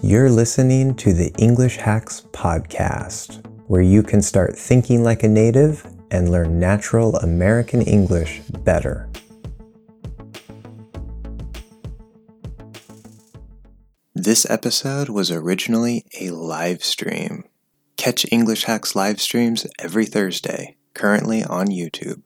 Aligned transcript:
You're 0.00 0.30
listening 0.30 0.94
to 0.96 1.12
the 1.12 1.34
English 1.38 1.76
Hacks 1.76 2.20
Podcast, 2.30 3.44
where 3.66 3.82
you 3.82 4.04
can 4.04 4.22
start 4.22 4.56
thinking 4.56 5.02
like 5.02 5.24
a 5.24 5.28
native 5.28 5.84
and 6.12 6.30
learn 6.30 6.60
natural 6.60 7.16
American 7.16 7.82
English 7.82 8.38
better. 8.62 9.08
This 14.14 14.48
episode 14.48 15.08
was 15.08 15.32
originally 15.32 16.04
a 16.20 16.30
live 16.30 16.84
stream. 16.84 17.42
Catch 17.96 18.24
English 18.30 18.64
Hacks 18.64 18.94
live 18.94 19.20
streams 19.20 19.66
every 19.80 20.06
Thursday, 20.06 20.76
currently 20.94 21.42
on 21.42 21.66
YouTube. 21.66 22.22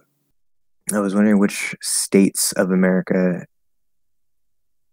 I 0.92 1.00
was 1.00 1.14
wondering 1.14 1.38
which 1.38 1.74
states 1.80 2.52
of 2.52 2.70
America 2.70 3.46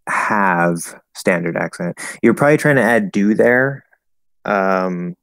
have 0.09 0.77
standard 1.15 1.57
accent. 1.57 1.99
You're 2.21 2.33
probably 2.33 2.57
trying 2.57 2.75
to 2.77 2.81
add 2.81 3.11
do 3.11 3.33
there 3.33 3.85
um, 4.45 5.15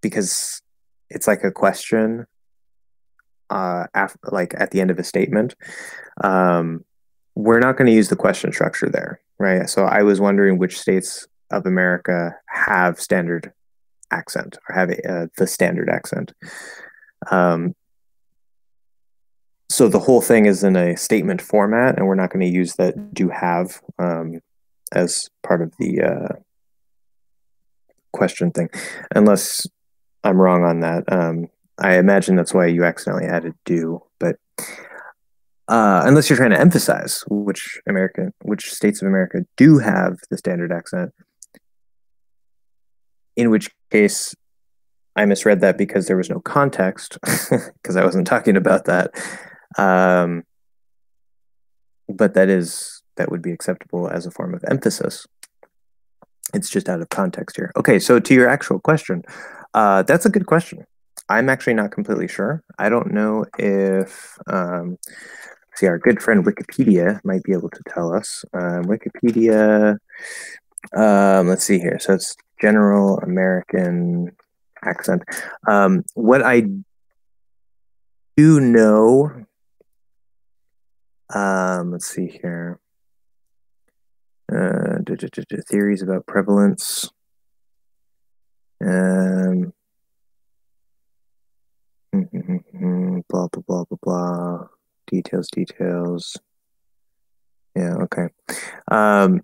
because 0.00 0.62
it's 1.10 1.26
like 1.26 1.44
a 1.44 1.52
question 1.52 2.26
uh, 3.50 3.86
after, 3.94 4.18
like 4.30 4.54
at 4.56 4.70
the 4.70 4.80
end 4.80 4.90
of 4.90 4.98
a 4.98 5.04
statement. 5.04 5.54
Um, 6.22 6.84
we're 7.34 7.60
not 7.60 7.76
going 7.76 7.86
to 7.86 7.92
use 7.92 8.08
the 8.08 8.16
question 8.16 8.52
structure 8.52 8.88
there, 8.88 9.20
right? 9.38 9.68
So 9.68 9.84
I 9.84 10.02
was 10.02 10.20
wondering 10.20 10.58
which 10.58 10.78
states 10.78 11.26
of 11.50 11.66
America 11.66 12.34
have 12.46 13.00
standard 13.00 13.52
accent 14.10 14.58
or 14.68 14.74
have 14.74 14.90
a, 14.90 15.12
uh, 15.12 15.26
the 15.36 15.46
standard 15.46 15.88
accent. 15.88 16.32
Um, 17.30 17.74
so 19.74 19.88
the 19.88 19.98
whole 19.98 20.20
thing 20.20 20.46
is 20.46 20.62
in 20.62 20.76
a 20.76 20.96
statement 20.96 21.42
format, 21.42 21.98
and 21.98 22.06
we're 22.06 22.14
not 22.14 22.30
going 22.30 22.46
to 22.46 22.56
use 22.58 22.76
that 22.76 23.12
do 23.12 23.28
have 23.28 23.82
um, 23.98 24.38
as 24.92 25.28
part 25.42 25.62
of 25.62 25.72
the 25.80 26.00
uh, 26.00 26.34
question 28.12 28.52
thing, 28.52 28.68
unless 29.16 29.66
I'm 30.22 30.40
wrong 30.40 30.62
on 30.62 30.78
that. 30.80 31.12
Um, 31.12 31.48
I 31.76 31.96
imagine 31.96 32.36
that's 32.36 32.54
why 32.54 32.66
you 32.66 32.84
accidentally 32.84 33.26
added 33.26 33.54
do, 33.64 34.00
but 34.20 34.36
uh, 35.66 36.04
unless 36.06 36.30
you're 36.30 36.36
trying 36.36 36.50
to 36.50 36.60
emphasize 36.60 37.24
which 37.28 37.80
American, 37.88 38.32
which 38.42 38.72
states 38.72 39.02
of 39.02 39.08
America 39.08 39.44
do 39.56 39.78
have 39.78 40.18
the 40.30 40.38
standard 40.38 40.70
accent, 40.70 41.12
in 43.34 43.50
which 43.50 43.72
case 43.90 44.36
I 45.16 45.24
misread 45.24 45.62
that 45.62 45.76
because 45.76 46.06
there 46.06 46.16
was 46.16 46.30
no 46.30 46.38
context, 46.38 47.18
because 47.50 47.96
I 47.96 48.04
wasn't 48.04 48.28
talking 48.28 48.56
about 48.56 48.84
that. 48.84 49.10
Um, 49.78 50.44
but 52.08 52.34
that 52.34 52.48
is 52.48 53.02
that 53.16 53.30
would 53.30 53.42
be 53.42 53.52
acceptable 53.52 54.08
as 54.08 54.26
a 54.26 54.30
form 54.30 54.54
of 54.54 54.64
emphasis. 54.68 55.26
It's 56.52 56.68
just 56.68 56.88
out 56.88 57.00
of 57.00 57.08
context 57.08 57.56
here. 57.56 57.72
Okay, 57.76 57.98
so 57.98 58.18
to 58.18 58.34
your 58.34 58.48
actual 58.48 58.78
question, 58.78 59.22
uh, 59.72 60.02
that's 60.02 60.26
a 60.26 60.30
good 60.30 60.46
question. 60.46 60.84
I'm 61.28 61.48
actually 61.48 61.74
not 61.74 61.90
completely 61.90 62.28
sure. 62.28 62.62
I 62.78 62.88
don't 62.88 63.12
know 63.12 63.46
if 63.58 64.36
um, 64.46 64.98
see 65.74 65.86
our 65.86 65.98
good 65.98 66.22
friend 66.22 66.44
Wikipedia 66.44 67.20
might 67.24 67.42
be 67.44 67.52
able 67.52 67.70
to 67.70 67.82
tell 67.88 68.14
us. 68.14 68.44
Um, 68.52 68.84
Wikipedia. 68.84 69.98
Um, 70.94 71.48
let's 71.48 71.64
see 71.64 71.78
here. 71.78 71.98
So 71.98 72.12
it's 72.12 72.36
general 72.60 73.18
American 73.18 74.32
accent. 74.84 75.22
Um, 75.66 76.04
what 76.14 76.42
I 76.42 76.68
do 78.36 78.60
know 78.60 79.46
um, 81.34 81.92
let's 81.92 82.06
see 82.06 82.26
here. 82.26 82.80
Uh, 84.52 84.98
theories 85.68 86.02
about 86.02 86.26
prevalence. 86.26 87.10
Um, 88.80 89.72
blah 93.28 93.48
blah 93.48 93.62
blah 93.66 93.84
blah 93.84 93.98
blah. 94.02 94.66
Details, 95.06 95.48
details. 95.48 96.36
Yeah. 97.74 97.94
Okay. 98.02 98.28
Um, 98.90 99.42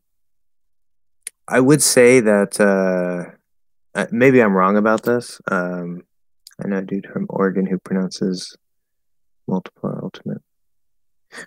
I 1.49 1.61
would 1.61 1.83
say 1.83 2.21
that 2.21 2.61
uh, 2.61 3.33
uh, 3.99 4.07
maybe 4.13 4.41
I'm 4.41 4.57
wrong 4.57 4.77
about 4.77 5.03
this. 5.03 5.41
Um, 5.51 6.03
I 6.63 6.69
know 6.69 6.79
a 6.79 6.83
dude 6.83 7.09
from 7.13 7.27
Oregon 7.29 7.67
who 7.67 7.79
pronounces 7.79 8.57
multiple 9.49 9.99
ultimate. 10.03 10.43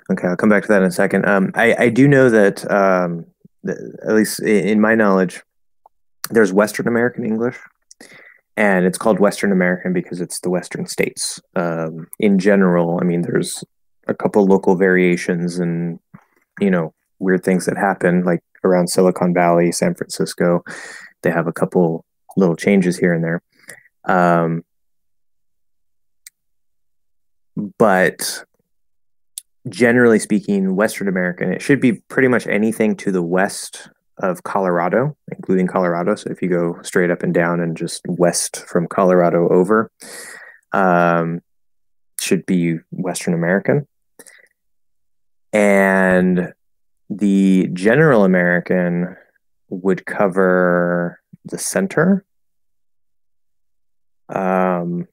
Okay, 0.09 0.27
I'll 0.27 0.35
come 0.35 0.49
back 0.49 0.63
to 0.63 0.69
that 0.69 0.81
in 0.81 0.87
a 0.87 0.91
second. 0.91 1.25
Um, 1.25 1.51
I, 1.55 1.75
I 1.77 1.89
do 1.89 2.07
know 2.07 2.29
that, 2.29 2.69
um, 2.71 3.25
at 3.67 4.13
least 4.13 4.41
in 4.41 4.79
my 4.81 4.95
knowledge, 4.95 5.41
there's 6.29 6.53
Western 6.53 6.87
American 6.87 7.25
English, 7.25 7.57
and 8.55 8.85
it's 8.85 8.97
called 8.97 9.19
Western 9.19 9.51
American 9.51 9.93
because 9.93 10.21
it's 10.21 10.39
the 10.39 10.49
Western 10.49 10.85
states. 10.85 11.41
Um, 11.55 12.07
in 12.19 12.39
general, 12.39 12.99
I 13.01 13.03
mean, 13.03 13.21
there's 13.21 13.63
a 14.07 14.13
couple 14.13 14.45
local 14.45 14.75
variations 14.75 15.59
and 15.59 15.99
you 16.59 16.69
know 16.69 16.93
weird 17.19 17.43
things 17.43 17.65
that 17.65 17.77
happen, 17.77 18.23
like 18.23 18.43
around 18.63 18.89
Silicon 18.89 19.33
Valley, 19.33 19.71
San 19.71 19.95
Francisco. 19.95 20.63
They 21.21 21.31
have 21.31 21.47
a 21.47 21.53
couple 21.53 22.05
little 22.35 22.55
changes 22.55 22.97
here 22.97 23.13
and 23.13 23.23
there. 23.23 23.41
Um, 24.05 24.63
but 27.77 28.43
generally 29.69 30.19
speaking, 30.19 30.75
Western 30.75 31.07
American, 31.07 31.51
it 31.51 31.61
should 31.61 31.79
be 31.79 31.93
pretty 31.93 32.27
much 32.27 32.47
anything 32.47 32.95
to 32.97 33.11
the 33.11 33.23
west 33.23 33.89
of 34.19 34.43
Colorado, 34.43 35.15
including 35.31 35.67
Colorado. 35.67 36.15
So 36.15 36.29
if 36.29 36.41
you 36.41 36.49
go 36.49 36.81
straight 36.83 37.09
up 37.09 37.23
and 37.23 37.33
down 37.33 37.59
and 37.59 37.75
just 37.75 38.01
west 38.07 38.65
from 38.67 38.87
Colorado 38.87 39.49
over, 39.49 39.91
um, 40.71 41.41
should 42.19 42.45
be 42.45 42.77
Western 42.91 43.33
American. 43.33 43.87
And 45.51 46.53
the 47.09 47.69
general 47.73 48.23
American 48.23 49.15
would 49.69 50.05
cover 50.05 51.19
the 51.45 51.57
center. 51.57 52.23
Um, 54.29 55.07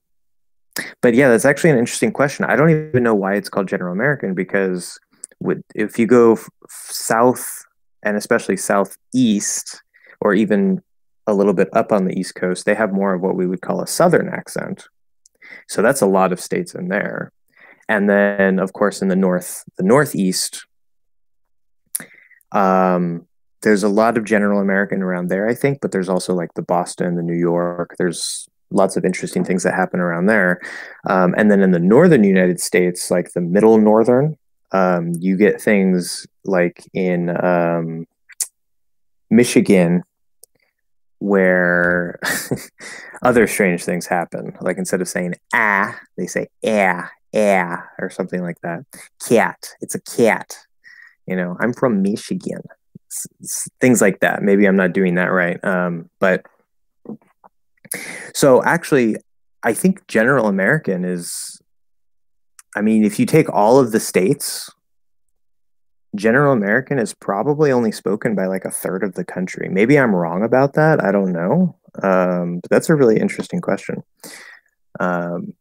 but 1.00 1.14
yeah, 1.14 1.28
that's 1.28 1.44
actually 1.44 1.70
an 1.70 1.78
interesting 1.78 2.12
question. 2.12 2.44
I 2.44 2.56
don't 2.56 2.70
even 2.70 3.02
know 3.02 3.14
why 3.14 3.34
it's 3.34 3.48
called 3.48 3.68
General 3.68 3.92
American 3.92 4.34
because 4.34 4.98
with, 5.41 5.62
if 5.74 5.98
you 5.98 6.06
go 6.06 6.32
f- 6.32 6.48
south 6.68 7.64
and 8.02 8.16
especially 8.16 8.56
southeast, 8.56 9.82
or 10.20 10.34
even 10.34 10.82
a 11.26 11.34
little 11.34 11.54
bit 11.54 11.68
up 11.72 11.92
on 11.92 12.04
the 12.04 12.18
East 12.18 12.34
Coast, 12.34 12.66
they 12.66 12.74
have 12.74 12.92
more 12.92 13.14
of 13.14 13.22
what 13.22 13.36
we 13.36 13.46
would 13.46 13.62
call 13.62 13.80
a 13.80 13.86
Southern 13.86 14.28
accent. 14.28 14.88
So 15.68 15.82
that's 15.82 16.00
a 16.00 16.06
lot 16.06 16.32
of 16.32 16.41
states 16.41 16.74
in 16.74 16.88
there. 16.88 17.32
And 17.88 18.08
then, 18.08 18.58
of 18.58 18.72
course, 18.72 19.02
in 19.02 19.08
the 19.08 19.16
north, 19.16 19.64
the 19.76 19.82
Northeast, 19.82 20.66
um, 22.52 23.26
there's 23.62 23.82
a 23.82 23.88
lot 23.88 24.16
of 24.16 24.24
General 24.24 24.60
American 24.60 25.02
around 25.02 25.28
there, 25.28 25.48
I 25.48 25.54
think, 25.54 25.80
but 25.80 25.92
there's 25.92 26.08
also 26.08 26.34
like 26.34 26.54
the 26.54 26.62
Boston, 26.62 27.16
the 27.16 27.22
New 27.22 27.34
York. 27.34 27.94
There's 27.98 28.48
lots 28.70 28.97
of 28.97 29.04
interesting 29.04 29.44
things 29.44 29.62
that 29.62 29.75
happen 29.75 30.00
around 30.00 30.26
there. 30.26 30.60
Um, 31.08 31.34
and 31.36 31.50
then 31.50 31.60
in 31.60 31.72
the 31.72 31.78
northern 31.78 32.25
United 32.25 32.60
States, 32.60 33.10
like 33.10 33.32
the 33.32 33.41
middle 33.41 33.78
northern, 33.78 34.36
um, 34.72 35.12
you 35.19 35.36
get 35.36 35.60
things 35.60 36.26
like 36.44 36.84
in 36.94 37.30
um, 37.44 38.06
Michigan 39.28 40.04
where 41.19 42.19
other 43.22 43.47
strange 43.47 43.84
things 43.84 44.06
happen. 44.06 44.56
Like 44.60 44.78
instead 44.78 45.00
of 45.00 45.09
saying 45.09 45.34
ah, 45.54 45.98
they 46.16 46.26
say 46.26 46.47
ah, 46.66 47.10
ah, 47.34 47.84
or 47.98 48.10
something 48.10 48.42
like 48.42 48.60
that. 48.62 48.84
Cat, 49.26 49.75
it's 49.80 49.94
a 49.94 50.00
cat. 50.00 50.56
You 51.26 51.36
know, 51.36 51.56
I'm 51.60 51.72
from 51.72 52.03
Michigan. 52.03 52.62
It's, 53.06 53.26
it's 53.41 53.69
things 53.80 54.00
like 54.00 54.20
that. 54.20 54.42
Maybe 54.42 54.66
I'm 54.66 54.76
not 54.76 54.92
doing 54.92 55.16
that 55.16 55.26
right. 55.26 55.62
Um, 55.64 56.09
but 56.18 56.44
so 58.34 58.63
actually, 58.65 59.16
I 59.63 59.72
think 59.72 60.07
General 60.07 60.47
American 60.47 61.04
is, 61.04 61.60
I 62.77 62.81
mean, 62.81 63.04
if 63.04 63.19
you 63.19 63.27
take 63.27 63.48
all 63.48 63.78
of 63.78 63.92
the 63.92 64.01
states, 64.01 64.71
General 66.16 66.53
American 66.53 66.98
is 66.98 67.15
probably 67.15 67.71
only 67.71 67.92
spoken 67.92 68.34
by 68.34 68.47
like 68.47 68.65
a 68.65 68.71
third 68.71 69.04
of 69.04 69.15
the 69.15 69.25
country. 69.25 69.69
Maybe 69.69 69.98
I'm 69.98 70.15
wrong 70.15 70.42
about 70.42 70.75
that. 70.75 71.03
I 71.03 71.13
don't 71.13 71.33
know. 71.33 71.77
Um, 72.03 72.60
but 72.60 72.71
that's 72.71 72.91
a 72.91 72.97
really 72.97 73.19
interesting 73.19 73.60
question. 73.60 74.03
Um, 74.98 75.54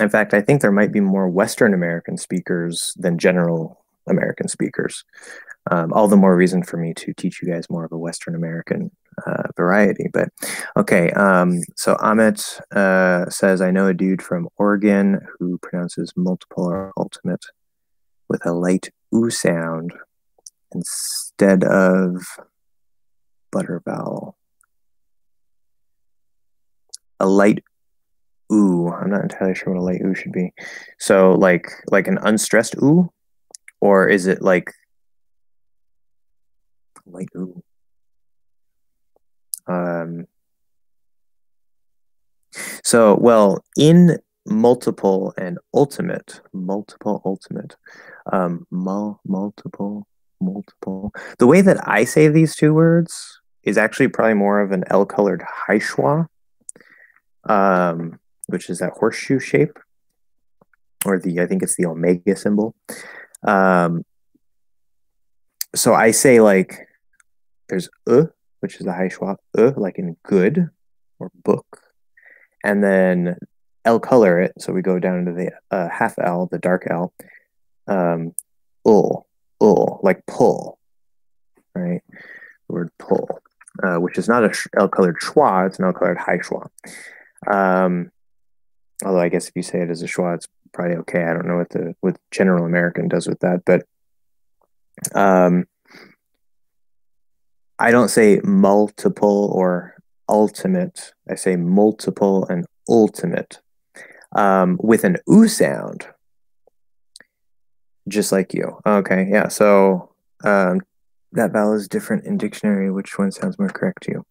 in 0.00 0.08
fact, 0.08 0.34
I 0.34 0.40
think 0.40 0.60
there 0.60 0.72
might 0.72 0.92
be 0.92 1.00
more 1.00 1.28
Western 1.28 1.74
American 1.74 2.16
speakers 2.16 2.92
than 2.96 3.18
General 3.18 3.78
American 4.06 4.48
speakers. 4.48 5.04
Um, 5.70 5.92
all 5.92 6.08
the 6.08 6.16
more 6.16 6.36
reason 6.36 6.62
for 6.62 6.76
me 6.76 6.92
to 6.94 7.14
teach 7.14 7.40
you 7.40 7.48
guys 7.48 7.70
more 7.70 7.84
of 7.84 7.92
a 7.92 7.98
Western 7.98 8.34
American 8.34 8.90
uh, 9.26 9.44
variety. 9.56 10.08
But 10.12 10.28
okay, 10.76 11.10
um, 11.12 11.60
so 11.76 11.94
Amit 11.96 12.60
uh, 12.72 13.30
says, 13.30 13.60
I 13.60 13.70
know 13.70 13.86
a 13.86 13.94
dude 13.94 14.22
from 14.22 14.48
Oregon 14.56 15.20
who 15.38 15.58
pronounces 15.58 16.12
multiple 16.16 16.64
or 16.64 16.92
ultimate 16.96 17.44
with 18.28 18.44
a 18.46 18.52
light 18.52 18.90
oo 19.14 19.30
sound 19.30 19.92
instead 20.74 21.64
of 21.64 22.24
butter 23.50 23.82
vowel. 23.84 24.36
A 27.20 27.26
light 27.26 27.62
ooh. 28.52 28.88
I'm 28.88 29.10
not 29.10 29.22
entirely 29.22 29.54
sure 29.54 29.72
what 29.72 29.80
a 29.80 29.84
light 29.84 30.00
ooh 30.04 30.14
should 30.14 30.32
be. 30.32 30.52
So 30.98 31.32
like 31.32 31.68
like 31.90 32.08
an 32.08 32.18
unstressed 32.22 32.74
ooh, 32.82 33.10
or 33.80 34.08
is 34.08 34.26
it 34.26 34.42
like 34.42 34.72
light 37.12 37.28
ooh? 37.36 37.62
Um. 39.66 40.26
So 42.82 43.16
well 43.20 43.64
in 43.76 44.18
multiple 44.46 45.32
and 45.38 45.58
ultimate, 45.72 46.40
multiple 46.52 47.22
ultimate, 47.24 47.76
um, 48.32 48.66
mul- 48.70 49.20
multiple 49.24 50.06
multiple. 50.42 51.12
The 51.38 51.46
way 51.46 51.60
that 51.60 51.88
I 51.88 52.04
say 52.04 52.28
these 52.28 52.56
two 52.56 52.74
words 52.74 53.40
is 53.62 53.78
actually 53.78 54.08
probably 54.08 54.34
more 54.34 54.60
of 54.60 54.72
an 54.72 54.84
L 54.88 55.06
colored 55.06 55.42
high 55.42 55.78
schwa, 55.78 56.26
um, 57.44 58.18
which 58.46 58.68
is 58.68 58.80
that 58.80 58.92
horseshoe 58.96 59.38
shape, 59.38 59.78
or 61.06 61.18
the 61.18 61.40
I 61.40 61.46
think 61.46 61.62
it's 61.62 61.76
the 61.76 61.86
omega 61.86 62.36
symbol. 62.36 62.74
Um, 63.46 64.04
so 65.74 65.94
I 65.94 66.10
say 66.10 66.40
like 66.40 66.88
there's 67.72 67.88
uh, 68.06 68.26
which 68.60 68.76
is 68.76 68.84
the 68.84 68.92
high 68.92 69.08
schwa, 69.08 69.36
uh, 69.56 69.72
like 69.76 69.98
in 69.98 70.14
good 70.24 70.68
or 71.18 71.30
book, 71.42 71.80
and 72.62 72.84
then 72.84 73.36
L 73.86 73.98
color 73.98 74.40
it. 74.40 74.52
So 74.58 74.74
we 74.74 74.82
go 74.82 74.98
down 74.98 75.20
into 75.20 75.32
the 75.32 75.52
uh, 75.74 75.88
half 75.88 76.18
L, 76.18 76.48
the 76.52 76.58
dark 76.58 76.86
L, 76.90 77.14
um, 77.88 78.32
ul, 78.86 79.26
ul, 79.60 80.00
like 80.02 80.24
pull, 80.26 80.78
right? 81.74 82.02
The 82.68 82.74
word 82.74 82.90
pull, 82.98 83.40
uh, 83.82 83.96
which 83.96 84.18
is 84.18 84.28
not 84.28 84.44
a 84.44 84.52
L 84.78 84.88
colored 84.88 85.16
schwa, 85.20 85.66
it's 85.66 85.78
an 85.78 85.86
L 85.86 85.94
colored 85.94 86.18
high 86.18 86.38
schwa. 86.38 86.68
Um, 87.50 88.10
although 89.02 89.20
I 89.20 89.30
guess 89.30 89.48
if 89.48 89.56
you 89.56 89.62
say 89.62 89.80
it 89.80 89.88
as 89.88 90.02
a 90.02 90.06
schwa, 90.06 90.34
it's 90.34 90.46
probably 90.74 90.96
okay. 90.98 91.24
I 91.24 91.32
don't 91.32 91.46
know 91.46 91.56
what 91.56 91.70
the 91.70 91.96
what 92.00 92.18
General 92.30 92.66
American 92.66 93.08
does 93.08 93.26
with 93.26 93.40
that, 93.40 93.62
but 93.64 93.86
um, 95.14 95.64
I 97.82 97.90
don't 97.90 98.10
say 98.10 98.40
multiple 98.44 99.50
or 99.52 99.96
ultimate. 100.28 101.12
I 101.28 101.34
say 101.34 101.56
multiple 101.56 102.46
and 102.46 102.64
ultimate 102.88 103.58
um, 104.36 104.78
with 104.80 105.02
an 105.02 105.16
oo 105.28 105.48
sound, 105.48 106.06
just 108.06 108.30
like 108.30 108.54
you. 108.54 108.78
Okay, 108.86 109.26
yeah. 109.28 109.48
So 109.48 110.14
um, 110.44 110.82
that 111.32 111.52
vowel 111.52 111.74
is 111.74 111.88
different 111.88 112.24
in 112.24 112.38
dictionary. 112.38 112.92
Which 112.92 113.18
one 113.18 113.32
sounds 113.32 113.58
more 113.58 113.68
correct 113.68 114.04
to 114.04 114.12
you? 114.12 114.26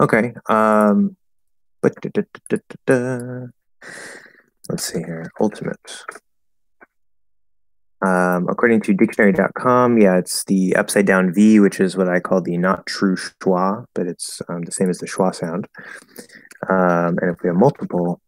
Okay. 0.00 0.32
Um, 0.48 1.14
but 1.82 2.00
da, 2.00 2.22
da, 2.48 2.56
da, 2.86 3.46
let's 4.70 4.84
see 4.84 5.00
here. 5.00 5.30
Ultimate. 5.38 6.04
Um, 8.04 8.48
according 8.48 8.82
to 8.82 8.92
dictionary.com, 8.92 9.98
yeah, 9.98 10.18
it's 10.18 10.44
the 10.44 10.76
upside 10.76 11.06
down 11.06 11.32
V, 11.32 11.60
which 11.60 11.80
is 11.80 11.96
what 11.96 12.08
I 12.08 12.20
call 12.20 12.42
the 12.42 12.58
not 12.58 12.84
true 12.86 13.16
schwa, 13.16 13.86
but 13.94 14.06
it's 14.06 14.42
um, 14.48 14.62
the 14.62 14.72
same 14.72 14.90
as 14.90 14.98
the 14.98 15.06
schwa 15.06 15.34
sound. 15.34 15.66
Um, 16.68 17.18
and 17.20 17.30
if 17.30 17.42
we 17.42 17.48
have 17.48 17.56
multiple, 17.56 18.20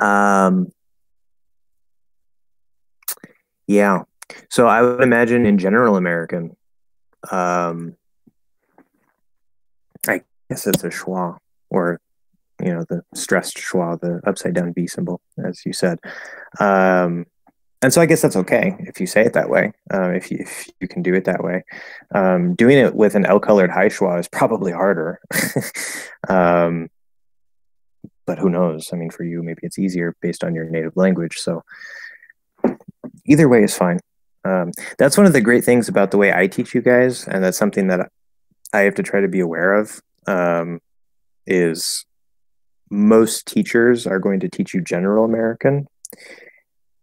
um, 0.00 0.72
yeah. 3.66 4.02
So 4.50 4.66
I 4.66 4.82
would 4.82 5.02
imagine 5.02 5.46
in 5.46 5.58
general 5.58 5.96
American, 5.96 6.56
um, 7.30 7.96
I 10.08 10.22
guess 10.48 10.66
it's 10.66 10.82
a 10.82 10.88
schwa 10.88 11.38
or 11.70 12.00
you 12.64 12.72
know 12.72 12.84
the 12.88 13.02
stressed 13.14 13.56
schwa, 13.58 14.00
the 14.00 14.20
upside 14.26 14.54
down 14.54 14.72
V 14.72 14.86
symbol, 14.86 15.20
as 15.44 15.64
you 15.66 15.72
said. 15.72 15.98
Um, 16.58 17.26
and 17.82 17.92
so 17.92 18.00
I 18.00 18.06
guess 18.06 18.22
that's 18.22 18.36
okay 18.36 18.76
if 18.80 18.98
you 18.98 19.06
say 19.06 19.26
it 19.26 19.34
that 19.34 19.50
way. 19.50 19.72
Uh, 19.92 20.10
if 20.10 20.30
you 20.30 20.38
if 20.40 20.68
you 20.80 20.88
can 20.88 21.02
do 21.02 21.12
it 21.14 21.24
that 21.24 21.44
way, 21.44 21.64
um, 22.14 22.54
doing 22.54 22.78
it 22.78 22.94
with 22.94 23.14
an 23.14 23.26
L 23.26 23.38
colored 23.38 23.70
high 23.70 23.88
schwa 23.88 24.18
is 24.18 24.28
probably 24.28 24.72
harder. 24.72 25.20
um, 26.28 26.88
but 28.26 28.38
who 28.38 28.48
knows? 28.48 28.88
I 28.92 28.96
mean, 28.96 29.10
for 29.10 29.24
you, 29.24 29.42
maybe 29.42 29.60
it's 29.62 29.78
easier 29.78 30.16
based 30.22 30.42
on 30.42 30.54
your 30.54 30.64
native 30.64 30.96
language. 30.96 31.36
So 31.36 31.62
either 33.26 33.50
way 33.50 33.62
is 33.62 33.76
fine. 33.76 34.00
Um, 34.46 34.72
that's 34.96 35.18
one 35.18 35.26
of 35.26 35.34
the 35.34 35.42
great 35.42 35.64
things 35.64 35.88
about 35.88 36.10
the 36.10 36.18
way 36.18 36.32
I 36.32 36.46
teach 36.46 36.74
you 36.74 36.80
guys, 36.80 37.28
and 37.28 37.44
that's 37.44 37.58
something 37.58 37.88
that 37.88 38.10
I 38.72 38.80
have 38.80 38.94
to 38.94 39.02
try 39.02 39.20
to 39.20 39.28
be 39.28 39.40
aware 39.40 39.74
of. 39.74 40.00
Um, 40.26 40.80
is 41.46 42.06
most 42.90 43.46
teachers 43.46 44.06
are 44.06 44.18
going 44.18 44.40
to 44.40 44.48
teach 44.48 44.74
you 44.74 44.80
general 44.80 45.24
American, 45.24 45.86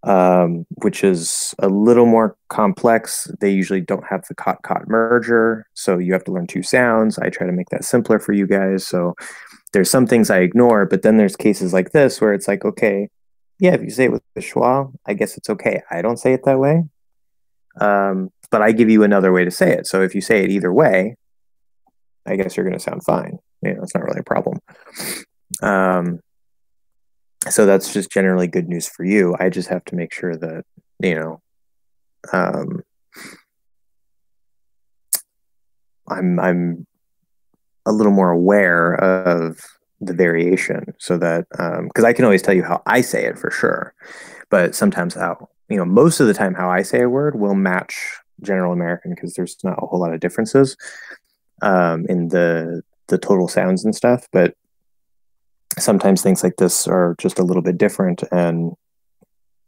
um, 0.03 0.65
which 0.75 1.03
is 1.03 1.53
a 1.59 1.67
little 1.67 2.05
more 2.05 2.35
complex. 2.49 3.29
They 3.39 3.51
usually 3.51 3.81
don't 3.81 4.05
have 4.05 4.25
the 4.27 4.35
cot 4.35 4.61
caught 4.63 4.87
merger, 4.87 5.67
so 5.73 5.97
you 5.97 6.13
have 6.13 6.23
to 6.25 6.31
learn 6.31 6.47
two 6.47 6.63
sounds. 6.63 7.19
I 7.19 7.29
try 7.29 7.47
to 7.47 7.53
make 7.53 7.69
that 7.69 7.85
simpler 7.85 8.19
for 8.19 8.33
you 8.33 8.47
guys. 8.47 8.85
So 8.85 9.15
there's 9.73 9.89
some 9.89 10.07
things 10.07 10.29
I 10.29 10.39
ignore, 10.39 10.85
but 10.85 11.01
then 11.01 11.17
there's 11.17 11.35
cases 11.35 11.73
like 11.73 11.91
this 11.91 12.19
where 12.19 12.33
it's 12.33 12.47
like, 12.47 12.65
okay, 12.65 13.09
yeah, 13.59 13.73
if 13.73 13.81
you 13.81 13.89
say 13.89 14.05
it 14.05 14.11
with 14.11 14.23
the 14.33 14.41
schwa, 14.41 14.91
I 15.05 15.13
guess 15.13 15.37
it's 15.37 15.49
okay. 15.49 15.81
I 15.91 16.01
don't 16.01 16.17
say 16.17 16.33
it 16.33 16.45
that 16.45 16.59
way. 16.59 16.83
Um, 17.79 18.31
but 18.49 18.61
I 18.61 18.71
give 18.71 18.89
you 18.89 19.03
another 19.03 19.31
way 19.31 19.45
to 19.45 19.51
say 19.51 19.71
it. 19.71 19.87
So 19.87 20.01
if 20.01 20.13
you 20.13 20.21
say 20.21 20.43
it 20.43 20.49
either 20.49 20.73
way, 20.73 21.15
I 22.25 22.35
guess 22.35 22.57
you're 22.57 22.65
going 22.65 22.77
to 22.77 22.83
sound 22.83 23.03
fine. 23.03 23.39
You 23.61 23.75
know, 23.75 23.83
it's 23.83 23.95
not 23.95 24.03
really 24.03 24.19
a 24.19 24.23
problem. 24.23 24.59
Um, 25.61 26.19
so 27.49 27.65
that's 27.65 27.93
just 27.93 28.11
generally 28.11 28.47
good 28.47 28.67
news 28.67 28.87
for 28.87 29.03
you. 29.03 29.35
I 29.39 29.49
just 29.49 29.69
have 29.69 29.83
to 29.85 29.95
make 29.95 30.13
sure 30.13 30.35
that, 30.35 30.63
you 30.99 31.15
know, 31.15 31.41
um, 32.33 32.81
I'm, 36.07 36.39
I'm 36.39 36.87
a 37.85 37.91
little 37.91 38.11
more 38.11 38.31
aware 38.31 38.93
of 38.95 39.59
the 40.01 40.13
variation 40.13 40.93
so 40.97 41.17
that 41.17 41.45
um, 41.59 41.87
because 41.87 42.03
um, 42.03 42.09
I 42.09 42.13
can 42.13 42.25
always 42.25 42.41
tell 42.41 42.55
you 42.55 42.63
how 42.63 42.81
I 42.85 43.01
say 43.01 43.25
it 43.25 43.37
for 43.37 43.51
sure, 43.51 43.93
but 44.49 44.75
sometimes 44.75 45.13
how 45.13 45.47
you 45.69 45.77
know 45.77 45.85
most 45.85 46.19
of 46.19 46.27
the 46.27 46.33
time 46.33 46.55
how 46.55 46.69
I 46.69 46.81
say 46.81 47.01
a 47.01 47.09
word 47.09 47.39
will 47.39 47.55
match 47.55 47.95
General 48.41 48.73
American 48.73 49.13
because 49.13 49.35
there's 49.35 49.57
not 49.63 49.81
a 49.81 49.85
whole 49.85 49.99
lot 49.99 50.13
of 50.13 50.19
differences 50.19 50.75
um, 51.61 52.05
in 52.09 52.29
the 52.29 52.81
the 53.07 53.17
total 53.17 53.47
sounds 53.47 53.85
and 53.85 53.95
stuff, 53.95 54.27
but 54.31 54.55
sometimes 55.77 56.21
things 56.21 56.43
like 56.43 56.55
this 56.57 56.87
are 56.87 57.15
just 57.19 57.39
a 57.39 57.43
little 57.43 57.61
bit 57.61 57.77
different 57.77 58.23
and 58.31 58.73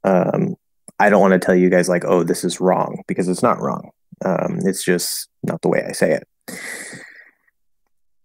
um, 0.03 0.55
I 0.99 1.09
don't 1.09 1.21
want 1.21 1.33
to 1.33 1.39
tell 1.39 1.55
you 1.55 1.69
guys 1.69 1.89
like 1.89 2.03
oh 2.05 2.23
this 2.23 2.43
is 2.43 2.59
wrong 2.59 3.03
because 3.07 3.27
it's 3.27 3.43
not 3.43 3.59
wrong. 3.59 3.89
Um, 4.23 4.59
it's 4.63 4.83
just 4.83 5.27
not 5.43 5.61
the 5.61 5.69
way 5.69 5.83
I 5.87 5.91
say 5.91 6.11
it. 6.11 6.27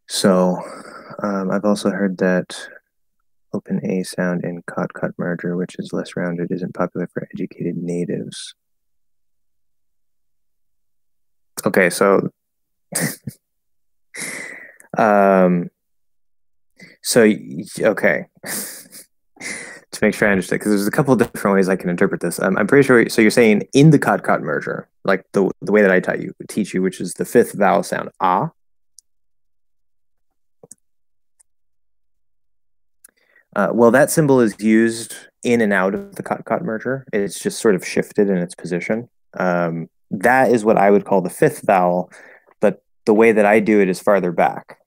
So 0.09 0.63
um, 1.23 1.51
I've 1.51 1.65
also 1.65 1.91
heard 1.91 2.19
that 2.19 2.57
open 3.53 3.85
A 3.85 4.03
sound 4.03 4.45
in 4.45 4.63
cot 4.67 4.93
caught 4.93 5.13
merger, 5.19 5.57
which 5.57 5.77
is 5.79 5.93
less 5.93 6.17
rounded, 6.17 6.51
isn't 6.51 6.75
popular 6.75 7.09
for 7.13 7.27
educated 7.35 7.77
natives. 7.77 8.55
Okay, 11.67 11.91
so 11.91 12.31
um 14.97 15.69
so 17.09 17.23
okay 17.81 18.27
to 18.45 19.99
make 20.03 20.15
sure 20.15 20.29
I 20.29 20.33
understand 20.33 20.61
because 20.61 20.73
there's 20.73 20.87
a 20.87 20.91
couple 20.91 21.15
of 21.15 21.19
different 21.19 21.55
ways 21.55 21.71
I 21.71 21.77
can 21.77 21.89
interpret 21.89 22.21
this. 22.21 22.39
Um, 22.39 22.59
I'm 22.59 22.67
pretty 22.67 22.87
sure. 22.87 23.09
So 23.09 23.23
you're 23.23 23.31
saying 23.31 23.63
in 23.73 23.89
the 23.89 23.99
cot 23.99 24.23
merger, 24.43 24.87
like 25.05 25.25
the 25.33 25.51
the 25.63 25.73
way 25.73 25.81
that 25.81 25.91
I 25.91 26.01
taught 26.01 26.21
you 26.21 26.35
teach 26.49 26.75
you, 26.75 26.83
which 26.83 27.01
is 27.01 27.15
the 27.15 27.25
fifth 27.25 27.53
vowel 27.55 27.83
sound 27.83 28.11
ah, 28.21 28.51
Uh, 33.57 33.71
well, 33.73 33.91
that 33.91 34.11
symbol 34.11 34.41
is 34.41 34.55
used 34.61 35.17
in 35.43 35.61
and 35.63 35.73
out 35.73 35.95
of 35.95 36.15
the 36.15 36.23
cot-caught 36.23 36.63
merger. 36.63 37.05
It's 37.13 37.41
just 37.41 37.59
sort 37.59 37.75
of 37.75 37.85
shifted 37.85 38.29
in 38.29 38.37
its 38.37 38.55
position. 38.55 39.09
Um, 39.35 39.89
that 40.13 40.53
is 40.53 40.65
what 40.65 40.77
I 40.77 40.91
would 40.93 41.05
call 41.05 41.23
the 41.23 41.31
fifth 41.31 41.63
vowel, 41.67 42.13
but 42.61 42.83
the 43.07 43.15
way 43.15 43.33
that 43.33 43.47
I 43.47 43.59
do 43.59 43.81
it 43.81 43.89
is 43.89 43.99
farther 43.99 44.31
back 44.31 44.79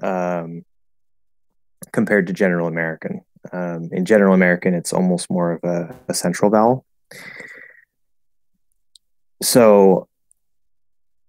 um, 0.00 0.64
compared 1.92 2.26
to 2.26 2.32
General 2.32 2.68
American. 2.68 3.22
Um, 3.52 3.88
in 3.92 4.04
General 4.04 4.34
American, 4.34 4.74
it's 4.74 4.92
almost 4.92 5.30
more 5.30 5.52
of 5.52 5.64
a, 5.64 5.96
a 6.08 6.14
central 6.14 6.50
vowel. 6.50 6.84
So, 9.42 10.08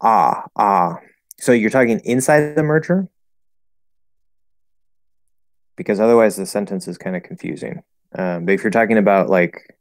ah, 0.01 0.45
ah. 0.55 0.97
So 1.39 1.51
you're 1.51 1.69
talking 1.69 2.01
inside 2.03 2.55
the 2.55 2.63
merger? 2.63 3.07
because 5.79 6.01
otherwise 6.01 6.35
the 6.35 6.45
sentence 6.45 6.89
is 6.89 6.97
kind 6.97 7.15
of 7.15 7.23
confusing. 7.23 7.81
Um, 8.13 8.43
but 8.43 8.51
if 8.53 8.63
you're 8.63 8.69
talking 8.69 8.97
about 8.97 9.29
like, 9.29 9.77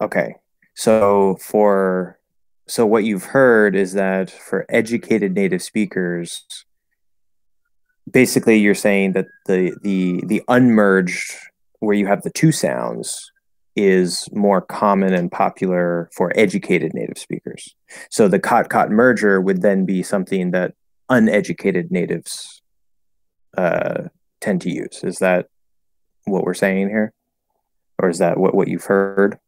okay, 0.00 0.36
so 0.76 1.36
for 1.40 2.16
so 2.68 2.86
what 2.86 3.02
you've 3.02 3.24
heard 3.24 3.74
is 3.74 3.94
that 3.94 4.30
for 4.30 4.66
educated 4.68 5.34
native 5.34 5.62
speakers, 5.62 6.64
basically 8.10 8.58
you're 8.58 8.74
saying 8.74 9.12
that 9.12 9.26
the 9.46 9.76
the 9.82 10.22
the 10.26 10.42
unmerged 10.48 11.34
where 11.80 11.96
you 11.96 12.06
have 12.06 12.22
the 12.22 12.30
two 12.30 12.52
sounds 12.52 13.32
is 13.76 14.28
more 14.32 14.60
common 14.60 15.14
and 15.14 15.30
popular 15.30 16.10
for 16.12 16.32
educated 16.34 16.92
native 16.92 17.18
speakers. 17.18 17.74
So 18.10 18.28
the 18.28 18.38
cot 18.38 18.68
caught 18.68 18.90
merger 18.90 19.40
would 19.40 19.62
then 19.62 19.84
be 19.84 20.02
something 20.02 20.50
that 20.50 20.74
uneducated 21.08 21.90
natives 21.90 22.62
uh, 23.56 24.08
tend 24.40 24.60
to 24.62 24.70
use. 24.70 25.00
Is 25.02 25.18
that 25.18 25.46
what 26.24 26.44
we're 26.44 26.54
saying 26.54 26.88
here? 26.88 27.12
Or 27.98 28.08
is 28.08 28.18
that 28.18 28.38
what, 28.38 28.54
what 28.54 28.68
you've 28.68 28.84
heard? 28.84 29.38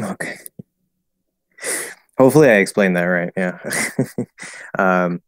Okay. 0.00 0.36
Hopefully 2.16 2.48
I 2.48 2.56
explained 2.56 2.96
that 2.96 3.04
right. 3.04 3.32
Yeah. 3.36 3.58
um, 4.78 5.22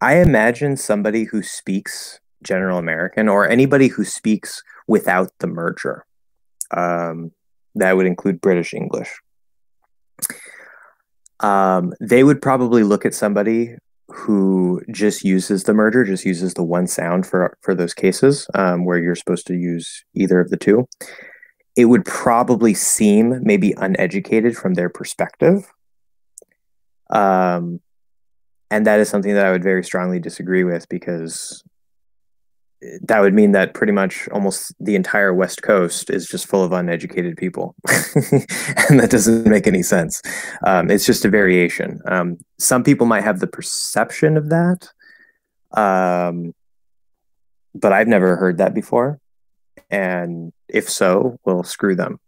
I 0.00 0.16
imagine 0.16 0.76
somebody 0.76 1.24
who 1.24 1.42
speaks 1.42 2.20
General 2.42 2.78
American 2.78 3.28
or 3.28 3.48
anybody 3.48 3.88
who 3.88 4.04
speaks 4.04 4.62
without 4.86 5.32
the 5.38 5.46
merger. 5.46 6.04
Um, 6.70 7.32
that 7.74 7.96
would 7.96 8.06
include 8.06 8.40
British 8.40 8.74
English. 8.74 9.10
Um, 11.40 11.92
they 12.00 12.24
would 12.24 12.40
probably 12.40 12.82
look 12.82 13.04
at 13.04 13.14
somebody 13.14 13.76
who 14.08 14.82
just 14.90 15.24
uses 15.24 15.64
the 15.64 15.74
merger, 15.74 16.04
just 16.04 16.24
uses 16.24 16.54
the 16.54 16.62
one 16.62 16.86
sound 16.86 17.26
for 17.26 17.56
for 17.60 17.74
those 17.74 17.94
cases 17.94 18.46
um, 18.54 18.84
where 18.84 18.98
you're 18.98 19.14
supposed 19.14 19.46
to 19.48 19.54
use 19.54 20.04
either 20.14 20.40
of 20.40 20.50
the 20.50 20.56
two. 20.56 20.88
It 21.76 21.86
would 21.86 22.04
probably 22.04 22.72
seem 22.72 23.42
maybe 23.42 23.74
uneducated 23.76 24.56
from 24.56 24.74
their 24.74 24.88
perspective. 24.88 25.70
Um, 27.10 27.80
and 28.70 28.86
that 28.86 28.98
is 28.98 29.08
something 29.08 29.34
that 29.34 29.46
I 29.46 29.52
would 29.52 29.62
very 29.62 29.84
strongly 29.84 30.18
disagree 30.18 30.64
with 30.64 30.88
because 30.88 31.62
that 33.02 33.20
would 33.20 33.34
mean 33.34 33.52
that 33.52 33.74
pretty 33.74 33.92
much 33.92 34.28
almost 34.28 34.74
the 34.80 34.96
entire 34.96 35.32
West 35.32 35.62
Coast 35.62 36.10
is 36.10 36.26
just 36.28 36.46
full 36.46 36.62
of 36.62 36.72
uneducated 36.72 37.36
people, 37.36 37.74
and 37.88 39.00
that 39.00 39.08
doesn't 39.10 39.46
make 39.46 39.66
any 39.66 39.82
sense. 39.82 40.20
Um, 40.66 40.90
it's 40.90 41.06
just 41.06 41.24
a 41.24 41.28
variation. 41.28 42.00
Um, 42.06 42.38
some 42.58 42.82
people 42.82 43.06
might 43.06 43.24
have 43.24 43.40
the 43.40 43.46
perception 43.46 44.36
of 44.36 44.50
that, 44.50 44.88
um, 45.72 46.54
but 47.74 47.92
I've 47.92 48.08
never 48.08 48.36
heard 48.36 48.58
that 48.58 48.74
before. 48.74 49.20
And 49.90 50.52
if 50.68 50.88
so, 50.88 51.38
well, 51.44 51.62
screw 51.62 51.94
them. 51.94 52.18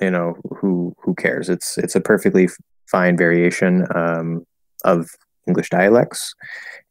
You 0.00 0.10
know 0.10 0.36
who 0.56 0.94
who 1.02 1.14
cares? 1.14 1.48
It's 1.48 1.78
it's 1.78 1.94
a 1.94 2.00
perfectly 2.00 2.48
fine 2.86 3.16
variation 3.16 3.86
um, 3.94 4.46
of 4.84 5.10
English 5.46 5.70
dialects, 5.70 6.34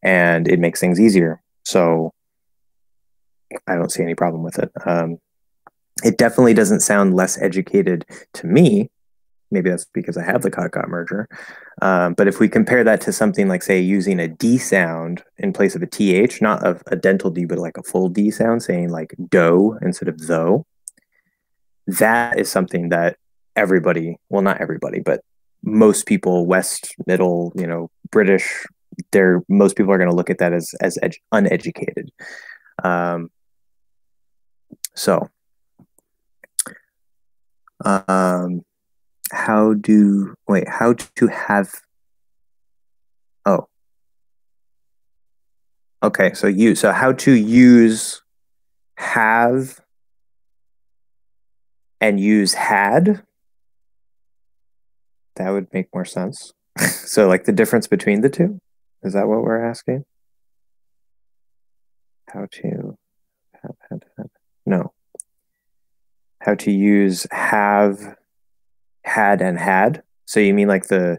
and 0.02 0.48
it 0.48 0.58
makes 0.58 0.80
things 0.80 1.00
easier. 1.00 1.42
So 1.64 2.12
I 3.66 3.74
don't 3.74 3.90
see 3.90 4.02
any 4.02 4.14
problem 4.14 4.42
with 4.42 4.58
it. 4.58 4.70
Um, 4.86 5.18
it 6.04 6.18
definitely 6.18 6.54
doesn't 6.54 6.80
sound 6.80 7.14
less 7.14 7.40
educated 7.40 8.04
to 8.34 8.46
me. 8.46 8.90
Maybe 9.50 9.68
that's 9.68 9.84
because 9.84 10.16
I 10.16 10.24
have 10.24 10.42
the 10.42 10.50
cot 10.50 10.88
merger. 10.88 11.28
Um, 11.82 12.14
but 12.14 12.26
if 12.26 12.40
we 12.40 12.48
compare 12.48 12.82
that 12.84 13.02
to 13.02 13.12
something 13.12 13.48
like, 13.48 13.62
say, 13.62 13.78
using 13.80 14.18
a 14.18 14.28
D 14.28 14.56
sound 14.56 15.22
in 15.36 15.52
place 15.52 15.74
of 15.74 15.82
a 15.82 15.86
TH, 15.86 16.40
not 16.40 16.64
of 16.64 16.82
a 16.86 16.96
dental 16.96 17.30
D, 17.30 17.44
but 17.44 17.58
like 17.58 17.76
a 17.76 17.82
full 17.82 18.08
D 18.08 18.30
sound, 18.30 18.62
saying 18.62 18.88
like 18.88 19.14
do 19.28 19.78
instead 19.82 20.08
of 20.08 20.26
though, 20.26 20.64
that 21.86 22.38
is 22.38 22.50
something 22.50 22.88
that 22.88 23.16
everybody, 23.54 24.16
well, 24.30 24.42
not 24.42 24.60
everybody, 24.60 25.00
but 25.00 25.20
most 25.62 26.06
people, 26.06 26.46
West, 26.46 26.94
Middle, 27.06 27.52
you 27.54 27.66
know, 27.66 27.90
British, 28.10 28.64
they're 29.10 29.42
most 29.48 29.76
people 29.76 29.92
are 29.92 29.98
going 29.98 30.10
to 30.10 30.16
look 30.16 30.30
at 30.30 30.38
that 30.38 30.52
as 30.52 30.74
as 30.80 30.98
edu- 31.02 31.18
uneducated. 31.30 32.10
Um, 32.82 33.30
so, 34.94 35.28
um, 37.84 38.64
how 39.30 39.74
do 39.74 40.34
wait? 40.46 40.68
How 40.68 40.92
to 40.92 41.26
have? 41.28 41.72
Oh, 43.46 43.68
okay. 46.02 46.34
So 46.34 46.46
you 46.46 46.74
so 46.74 46.92
how 46.92 47.12
to 47.12 47.32
use 47.32 48.22
have 48.96 49.80
and 52.00 52.20
use 52.20 52.54
had 52.54 53.22
that 55.36 55.50
would 55.50 55.72
make 55.72 55.88
more 55.94 56.04
sense. 56.04 56.52
so, 56.78 57.28
like 57.28 57.44
the 57.44 57.52
difference 57.52 57.86
between 57.86 58.20
the 58.20 58.28
two? 58.28 58.60
Is 59.02 59.14
that 59.14 59.28
what 59.28 59.42
we're 59.42 59.64
asking? 59.64 60.04
How 62.28 62.46
to 62.50 62.96
have, 63.62 63.76
have, 63.90 64.00
have. 64.16 64.41
No. 64.66 64.92
How 66.40 66.54
to 66.56 66.70
use 66.70 67.26
have, 67.30 68.16
had, 69.04 69.40
and 69.40 69.58
had. 69.58 70.02
So 70.24 70.40
you 70.40 70.54
mean 70.54 70.68
like 70.68 70.88
the 70.88 71.18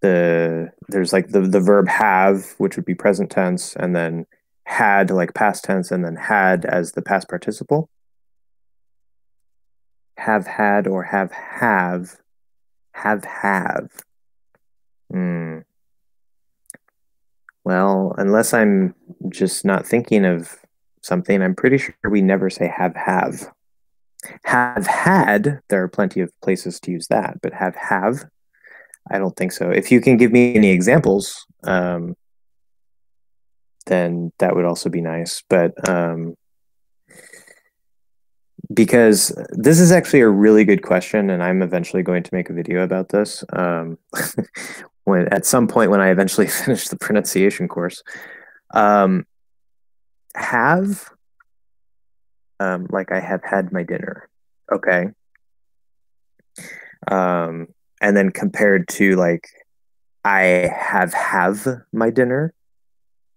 the 0.00 0.70
there's 0.88 1.12
like 1.12 1.28
the 1.28 1.40
the 1.40 1.60
verb 1.60 1.88
have, 1.88 2.54
which 2.58 2.76
would 2.76 2.84
be 2.84 2.94
present 2.94 3.30
tense, 3.30 3.74
and 3.76 3.94
then 3.94 4.26
had 4.64 5.10
like 5.10 5.34
past 5.34 5.64
tense, 5.64 5.90
and 5.90 6.04
then 6.04 6.16
had 6.16 6.64
as 6.64 6.92
the 6.92 7.02
past 7.02 7.28
participle. 7.28 7.88
Have 10.18 10.46
had 10.46 10.86
or 10.86 11.04
have 11.04 11.32
have 11.32 12.20
have 12.92 13.24
have. 13.24 13.90
Hmm. 15.10 15.58
Well, 17.64 18.14
unless 18.18 18.52
I'm 18.52 18.94
just 19.28 19.64
not 19.64 19.86
thinking 19.86 20.24
of 20.24 20.58
something, 21.02 21.42
I'm 21.42 21.54
pretty 21.54 21.78
sure 21.78 21.94
we 22.08 22.22
never 22.22 22.50
say 22.50 22.68
have 22.68 22.96
have. 22.96 23.52
Have 24.44 24.86
had, 24.86 25.60
there 25.68 25.82
are 25.82 25.88
plenty 25.88 26.20
of 26.20 26.30
places 26.40 26.78
to 26.80 26.92
use 26.92 27.08
that, 27.08 27.40
but 27.42 27.52
have 27.52 27.74
have, 27.74 28.24
I 29.10 29.18
don't 29.18 29.36
think 29.36 29.52
so. 29.52 29.70
If 29.70 29.90
you 29.90 30.00
can 30.00 30.16
give 30.16 30.32
me 30.32 30.54
any 30.54 30.70
examples, 30.70 31.44
um, 31.64 32.16
then 33.86 34.32
that 34.38 34.54
would 34.54 34.64
also 34.64 34.88
be 34.88 35.00
nice. 35.00 35.42
But 35.48 35.88
um, 35.88 36.36
because 38.72 39.36
this 39.50 39.80
is 39.80 39.90
actually 39.92 40.20
a 40.20 40.28
really 40.28 40.64
good 40.64 40.82
question, 40.82 41.30
and 41.30 41.42
I'm 41.42 41.62
eventually 41.62 42.02
going 42.02 42.22
to 42.22 42.34
make 42.34 42.48
a 42.48 42.54
video 42.54 42.82
about 42.82 43.08
this. 43.08 43.44
Um, 43.52 43.98
when 45.04 45.28
at 45.32 45.44
some 45.44 45.66
point 45.66 45.90
when 45.90 46.00
I 46.00 46.10
eventually 46.10 46.46
finish 46.64 46.88
the 46.88 46.96
pronunciation 46.96 47.68
course, 47.68 48.02
um, 48.72 49.26
have 50.34 51.10
um, 52.60 52.86
like 52.90 53.10
I 53.10 53.20
have 53.20 53.42
had 53.42 53.72
my 53.72 53.82
dinner, 53.82 54.28
okay, 54.72 55.08
um, 57.10 57.68
and 58.00 58.16
then 58.16 58.30
compared 58.30 58.88
to 58.88 59.16
like 59.16 59.48
I 60.24 60.70
have 60.76 61.12
have 61.12 61.66
my 61.92 62.10
dinner 62.10 62.54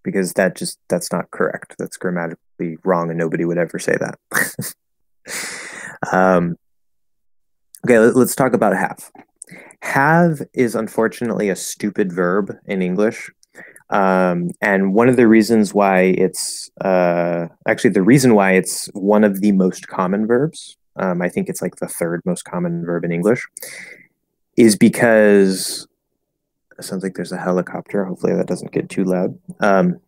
because 0.06 0.34
that 0.34 0.54
just 0.56 0.78
that's 0.88 1.12
not 1.12 1.30
correct. 1.32 1.74
That's 1.78 1.96
grammatically 1.96 2.78
wrong, 2.84 3.10
and 3.10 3.18
nobody 3.18 3.44
would 3.44 3.58
ever 3.58 3.78
say 3.78 3.96
that. 3.98 4.74
um, 6.12 6.56
okay, 7.84 7.98
let, 7.98 8.16
us 8.16 8.34
talk 8.36 8.52
about 8.52 8.76
have. 8.76 9.10
Have 9.82 10.42
is 10.54 10.74
unfortunately 10.74 11.48
a 11.48 11.56
stupid 11.56 12.12
verb 12.12 12.52
in 12.66 12.82
English. 12.82 13.30
Um, 13.90 14.50
and 14.60 14.94
one 14.94 15.08
of 15.08 15.16
the 15.16 15.28
reasons 15.28 15.72
why 15.72 16.00
it's 16.00 16.70
uh, 16.80 17.46
actually 17.68 17.90
the 17.90 18.02
reason 18.02 18.34
why 18.34 18.52
it's 18.52 18.86
one 18.94 19.22
of 19.22 19.40
the 19.40 19.52
most 19.52 19.86
common 19.88 20.26
verbs, 20.26 20.76
um, 20.96 21.22
I 21.22 21.28
think 21.28 21.48
it's 21.48 21.62
like 21.62 21.76
the 21.76 21.86
third 21.86 22.20
most 22.24 22.44
common 22.44 22.84
verb 22.84 23.04
in 23.04 23.12
English, 23.12 23.46
is 24.56 24.76
because 24.76 25.86
it 26.78 26.84
sounds 26.84 27.02
like 27.02 27.14
there's 27.14 27.32
a 27.32 27.38
helicopter. 27.38 28.04
Hopefully 28.04 28.34
that 28.34 28.46
doesn't 28.46 28.72
get 28.72 28.88
too 28.88 29.04
loud. 29.04 29.38
Um, 29.60 30.00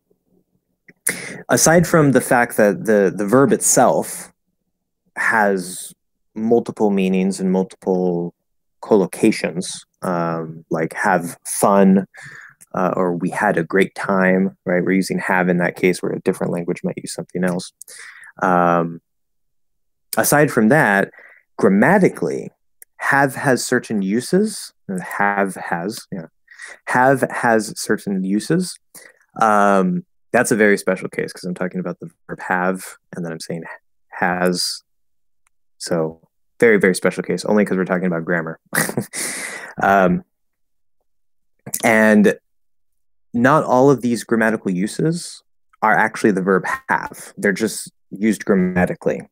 aside 1.48 1.86
from 1.86 2.12
the 2.12 2.20
fact 2.20 2.56
that 2.56 2.84
the 2.84 3.12
the 3.14 3.26
verb 3.26 3.52
itself 3.52 4.32
has 5.16 5.94
multiple 6.34 6.90
meanings 6.90 7.40
and 7.40 7.52
multiple 7.52 8.34
collocations, 8.82 9.84
um, 10.02 10.64
like 10.70 10.92
have 10.94 11.38
fun 11.44 12.06
uh, 12.78 12.92
or 12.96 13.12
we 13.12 13.28
had 13.28 13.56
a 13.56 13.64
great 13.64 13.92
time, 13.96 14.56
right? 14.64 14.84
We're 14.84 14.92
using 14.92 15.18
have 15.18 15.48
in 15.48 15.58
that 15.58 15.74
case, 15.74 16.00
where 16.00 16.12
a 16.12 16.20
different 16.20 16.52
language 16.52 16.82
might 16.84 16.96
use 16.96 17.12
something 17.12 17.42
else. 17.42 17.72
Um, 18.40 19.00
aside 20.16 20.52
from 20.52 20.68
that, 20.68 21.10
grammatically, 21.56 22.50
have 22.98 23.34
has 23.34 23.66
certain 23.66 24.00
uses. 24.00 24.72
Have 25.02 25.56
has, 25.56 26.06
yeah. 26.12 26.26
Have 26.86 27.22
has 27.32 27.72
certain 27.76 28.22
uses. 28.22 28.78
Um, 29.40 30.04
That's 30.30 30.52
a 30.52 30.56
very 30.56 30.78
special 30.78 31.08
case 31.08 31.32
because 31.32 31.44
I'm 31.44 31.54
talking 31.54 31.80
about 31.80 31.98
the 31.98 32.10
verb 32.28 32.38
have, 32.46 32.84
and 33.16 33.24
then 33.24 33.32
I'm 33.32 33.40
saying 33.40 33.64
has. 34.10 34.84
So 35.78 36.20
very, 36.60 36.78
very 36.78 36.94
special 36.94 37.24
case, 37.24 37.44
only 37.44 37.64
because 37.64 37.76
we're 37.76 37.86
talking 37.86 38.06
about 38.06 38.24
grammar. 38.24 38.60
um, 39.82 40.22
and 41.82 42.38
not 43.34 43.64
all 43.64 43.90
of 43.90 44.00
these 44.02 44.24
grammatical 44.24 44.70
uses 44.70 45.42
are 45.82 45.94
actually 45.94 46.32
the 46.32 46.42
verb 46.42 46.64
have. 46.88 47.32
They're 47.36 47.52
just 47.52 47.92
used 48.10 48.44
grammatically. 48.44 49.22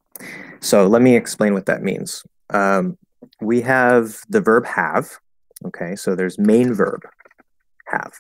So 0.60 0.86
let 0.86 1.02
me 1.02 1.16
explain 1.16 1.54
what 1.54 1.66
that 1.66 1.82
means. 1.82 2.22
Um, 2.50 2.98
we 3.40 3.60
have 3.62 4.18
the 4.28 4.40
verb 4.40 4.66
have. 4.66 5.10
Okay, 5.64 5.96
so 5.96 6.14
there's 6.14 6.38
main 6.38 6.74
verb 6.74 7.02
have. 7.88 8.12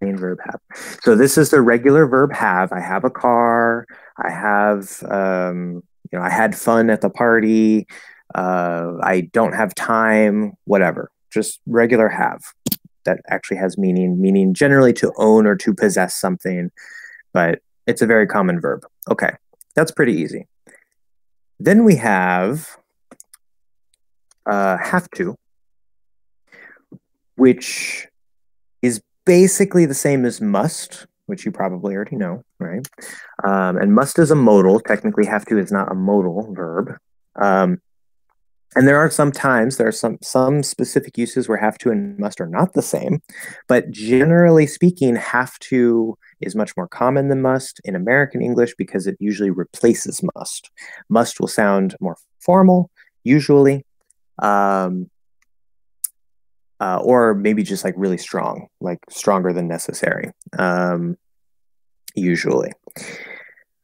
Main 0.00 0.16
verb 0.16 0.38
have. 0.44 0.60
So 1.02 1.14
this 1.14 1.36
is 1.36 1.50
the 1.50 1.60
regular 1.60 2.06
verb 2.06 2.32
have. 2.32 2.72
I 2.72 2.80
have 2.80 3.04
a 3.04 3.10
car. 3.10 3.86
I 4.16 4.30
have, 4.30 5.02
um, 5.04 5.82
you 6.10 6.18
know, 6.18 6.22
I 6.22 6.30
had 6.30 6.56
fun 6.56 6.88
at 6.90 7.00
the 7.00 7.10
party. 7.10 7.86
Uh, 8.34 8.94
I 9.02 9.22
don't 9.32 9.52
have 9.52 9.74
time, 9.74 10.52
whatever. 10.64 11.10
Just 11.30 11.60
regular 11.66 12.08
have 12.08 12.40
that 13.04 13.20
actually 13.28 13.56
has 13.58 13.78
meaning, 13.78 14.20
meaning 14.20 14.54
generally 14.54 14.92
to 14.94 15.12
own 15.16 15.46
or 15.46 15.56
to 15.56 15.74
possess 15.74 16.14
something, 16.14 16.70
but 17.32 17.60
it's 17.86 18.02
a 18.02 18.06
very 18.06 18.26
common 18.26 18.60
verb. 18.60 18.84
Okay, 19.10 19.30
that's 19.74 19.90
pretty 19.90 20.14
easy. 20.14 20.46
Then 21.58 21.84
we 21.84 21.96
have 21.96 22.76
uh, 24.46 24.76
have 24.78 25.10
to, 25.10 25.36
which 27.36 28.06
is 28.82 29.00
basically 29.24 29.86
the 29.86 29.94
same 29.94 30.24
as 30.24 30.40
must, 30.40 31.06
which 31.26 31.44
you 31.44 31.52
probably 31.52 31.94
already 31.94 32.16
know, 32.16 32.42
right? 32.58 32.86
Um, 33.44 33.76
and 33.76 33.94
must 33.94 34.18
is 34.18 34.30
a 34.30 34.34
modal. 34.36 34.80
Technically, 34.80 35.26
have 35.26 35.44
to 35.46 35.58
is 35.58 35.70
not 35.70 35.90
a 35.90 35.94
modal 35.94 36.52
verb. 36.52 36.96
Um, 37.36 37.80
and 38.76 38.86
there 38.86 38.98
are 38.98 39.10
some 39.10 39.32
times 39.32 39.76
there 39.76 39.88
are 39.88 39.92
some 39.92 40.18
some 40.22 40.62
specific 40.62 41.18
uses 41.18 41.48
where 41.48 41.58
have 41.58 41.78
to 41.78 41.90
and 41.90 42.18
must 42.18 42.40
are 42.40 42.46
not 42.46 42.72
the 42.72 42.82
same 42.82 43.22
but 43.68 43.90
generally 43.90 44.66
speaking 44.66 45.16
have 45.16 45.58
to 45.58 46.16
is 46.40 46.54
much 46.54 46.76
more 46.76 46.88
common 46.88 47.28
than 47.28 47.42
must 47.42 47.80
in 47.84 47.94
american 47.94 48.40
english 48.42 48.74
because 48.76 49.06
it 49.06 49.16
usually 49.20 49.50
replaces 49.50 50.20
must. 50.34 50.70
Must 51.08 51.40
will 51.40 51.48
sound 51.48 51.96
more 52.00 52.16
formal 52.40 52.90
usually 53.24 53.84
um, 54.38 55.10
uh, 56.80 56.98
or 57.02 57.34
maybe 57.34 57.62
just 57.62 57.84
like 57.84 57.94
really 57.96 58.18
strong 58.18 58.68
like 58.80 58.98
stronger 59.10 59.52
than 59.52 59.68
necessary 59.68 60.30
um, 60.58 61.16
usually. 62.14 62.72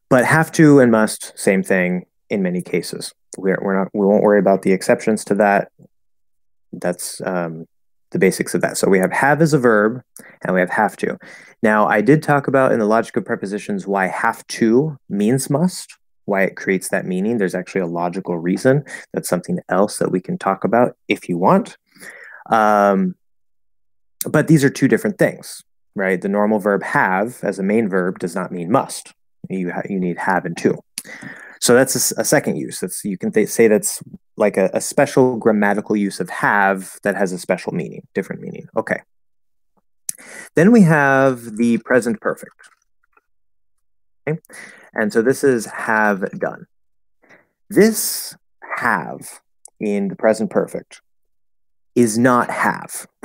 But 0.09 0.25
have 0.25 0.53
to 0.53 0.81
and 0.81 0.91
must 0.91 1.39
same 1.39 1.63
thing 1.63 2.07
in 2.31 2.43
many 2.43 2.63
cases. 2.63 3.13
We're, 3.37 3.59
we're 3.63 3.79
not 3.79 3.89
we 3.93 4.07
won't 4.07 4.23
worry 4.23 4.39
about 4.39 4.63
the 4.63 4.73
exceptions 4.73 5.25
to 5.27 5.35
that. 5.37 5.71
That's 6.73 7.21
um, 7.23 7.67
the 8.11 8.19
basics 8.19 8.55
of 8.55 8.61
that. 8.63 8.77
So 8.77 8.89
we 8.89 8.99
have 8.99 9.13
have 9.13 9.43
as 9.43 9.53
a 9.53 9.59
verb 9.59 10.03
and 10.43 10.55
we 10.55 10.61
have 10.61 10.71
have 10.71 10.97
to. 10.99 11.19
Now 11.63 11.87
i 11.87 12.01
did 12.01 12.23
talk 12.23 12.49
about 12.49 12.73
in 12.73 12.79
the 12.79 12.87
logic 12.87 13.17
of 13.17 13.25
prepositions 13.25 13.87
why 13.87 14.07
have 14.07 14.47
to 14.49 14.97
means 15.09 15.51
must 15.51 15.97
why 16.25 16.43
it 16.43 16.57
creates 16.57 16.89
that 16.89 17.07
meaning. 17.07 17.39
There's 17.39 17.55
actually 17.55 17.83
a 17.83 17.87
logical 17.87 18.37
reason. 18.37 18.85
That's 19.13 19.29
something 19.29 19.61
else 19.69 19.99
that 19.99 20.11
we 20.11 20.21
can 20.21 20.39
talk 20.39 20.65
about 20.65 20.97
if 21.07 21.29
you 21.29 21.39
want. 21.39 21.77
Um, 22.51 23.15
but 24.29 24.49
these 24.49 24.65
are 24.65 24.71
two 24.71 24.89
different 24.89 25.19
things 25.19 25.63
right? 25.97 26.21
The 26.21 26.29
normal 26.29 26.61
verb 26.61 26.85
have 26.85 27.43
as 27.43 27.59
a 27.59 27.65
main 27.65 27.89
verb 27.89 28.21
does 28.21 28.35
not 28.37 28.53
mean 28.53 28.71
must. 28.71 29.13
You, 29.49 29.73
ha- 29.73 29.83
you 29.89 29.99
need 29.99 30.19
have 30.19 30.45
and 30.45 30.57
to 30.59 30.79
so 31.61 31.75
that's 31.75 32.13
a, 32.13 32.21
a 32.21 32.25
second 32.25 32.57
use. 32.57 32.81
That's 32.81 33.05
you 33.05 33.19
can 33.19 33.33
th- 33.33 33.49
say 33.49 33.69
that's 33.69 34.03
like 34.37 34.57
a, 34.57 34.71
a 34.73 34.81
special 34.81 35.37
grammatical 35.37 35.97
use 35.97 36.21
of 36.21 36.29
have 36.31 36.99
that 37.03 37.17
has 37.17 37.33
a 37.33 37.39
special 37.39 37.73
meaning, 37.73 38.07
different 38.15 38.43
meaning. 38.43 38.69
Okay. 38.77 39.01
Then 40.55 40.73
we 40.73 40.83
have 40.83 41.57
the 41.57 41.79
present 41.79 42.21
perfect. 42.21 42.55
Okay. 44.29 44.41
And 44.95 45.13
so 45.13 45.23
this 45.23 45.45
is 45.45 45.67
have 45.67 46.31
done. 46.39 46.67
This 47.69 48.35
have 48.77 49.41
in 49.81 50.09
the 50.09 50.17
present 50.17 50.51
perfect 50.51 51.01
is 51.95 52.19
not 52.19 52.51
have. 52.51 53.07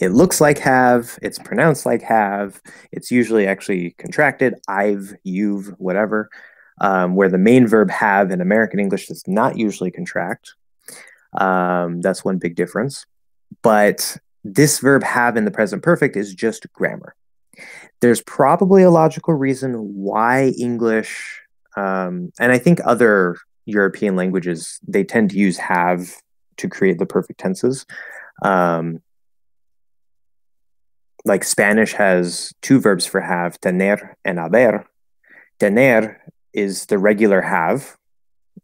it 0.00 0.10
looks 0.10 0.40
like 0.40 0.58
have, 0.58 1.18
it's 1.22 1.38
pronounced 1.38 1.86
like 1.86 2.02
have, 2.02 2.60
it's 2.92 3.10
usually 3.10 3.46
actually 3.46 3.92
contracted, 3.92 4.54
I've, 4.68 5.14
you've, 5.22 5.68
whatever 5.78 6.30
um, 6.80 7.14
where 7.14 7.28
the 7.28 7.38
main 7.38 7.66
verb 7.66 7.90
have 7.90 8.30
in 8.30 8.40
American 8.40 8.80
English 8.80 9.06
does 9.08 9.26
not 9.26 9.58
usually 9.58 9.90
contract. 9.90 10.54
Um, 11.36 12.00
that's 12.00 12.24
one 12.24 12.38
big 12.38 12.56
difference. 12.56 13.06
But 13.62 14.16
this 14.44 14.78
verb 14.78 15.02
have 15.02 15.36
in 15.36 15.44
the 15.44 15.50
present 15.50 15.82
perfect 15.82 16.16
is 16.16 16.34
just 16.34 16.70
grammar. 16.72 17.14
There's 18.00 18.22
probably 18.22 18.82
a 18.82 18.90
logical 18.90 19.34
reason 19.34 19.74
why 19.94 20.52
English, 20.58 21.40
um, 21.76 22.32
and 22.38 22.52
I 22.52 22.58
think 22.58 22.80
other 22.84 23.36
European 23.66 24.16
languages, 24.16 24.78
they 24.86 25.04
tend 25.04 25.30
to 25.30 25.36
use 25.36 25.58
have 25.58 26.14
to 26.58 26.68
create 26.68 26.98
the 26.98 27.06
perfect 27.06 27.40
tenses. 27.40 27.84
Um, 28.42 29.02
like 31.24 31.44
Spanish 31.44 31.92
has 31.94 32.52
two 32.62 32.80
verbs 32.80 33.04
for 33.04 33.20
have, 33.20 33.60
tener 33.60 34.16
and 34.24 34.38
haber. 34.38 34.86
Tener 35.58 36.20
is 36.58 36.86
the 36.86 36.98
regular 36.98 37.40
have, 37.40 37.96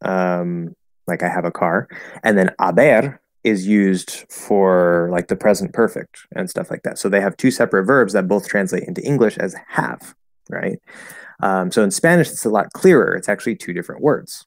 um, 0.02 0.74
like 1.06 1.22
I 1.22 1.28
have 1.28 1.44
a 1.44 1.50
car, 1.52 1.88
and 2.22 2.36
then 2.36 2.50
haber 2.60 3.20
is 3.44 3.66
used 3.66 4.24
for 4.32 5.08
like 5.12 5.28
the 5.28 5.36
present 5.36 5.72
perfect 5.72 6.26
and 6.34 6.48
stuff 6.48 6.70
like 6.70 6.82
that. 6.82 6.98
So 6.98 7.08
they 7.08 7.20
have 7.20 7.36
two 7.36 7.50
separate 7.50 7.84
verbs 7.84 8.14
that 8.14 8.26
both 8.26 8.48
translate 8.48 8.84
into 8.84 9.02
English 9.02 9.36
as 9.38 9.54
have, 9.68 10.14
right? 10.48 10.78
Um, 11.42 11.70
so 11.70 11.82
in 11.82 11.90
Spanish, 11.90 12.30
it's 12.30 12.46
a 12.46 12.50
lot 12.50 12.72
clearer. 12.72 13.14
It's 13.14 13.28
actually 13.28 13.56
two 13.56 13.74
different 13.74 14.00
words. 14.00 14.46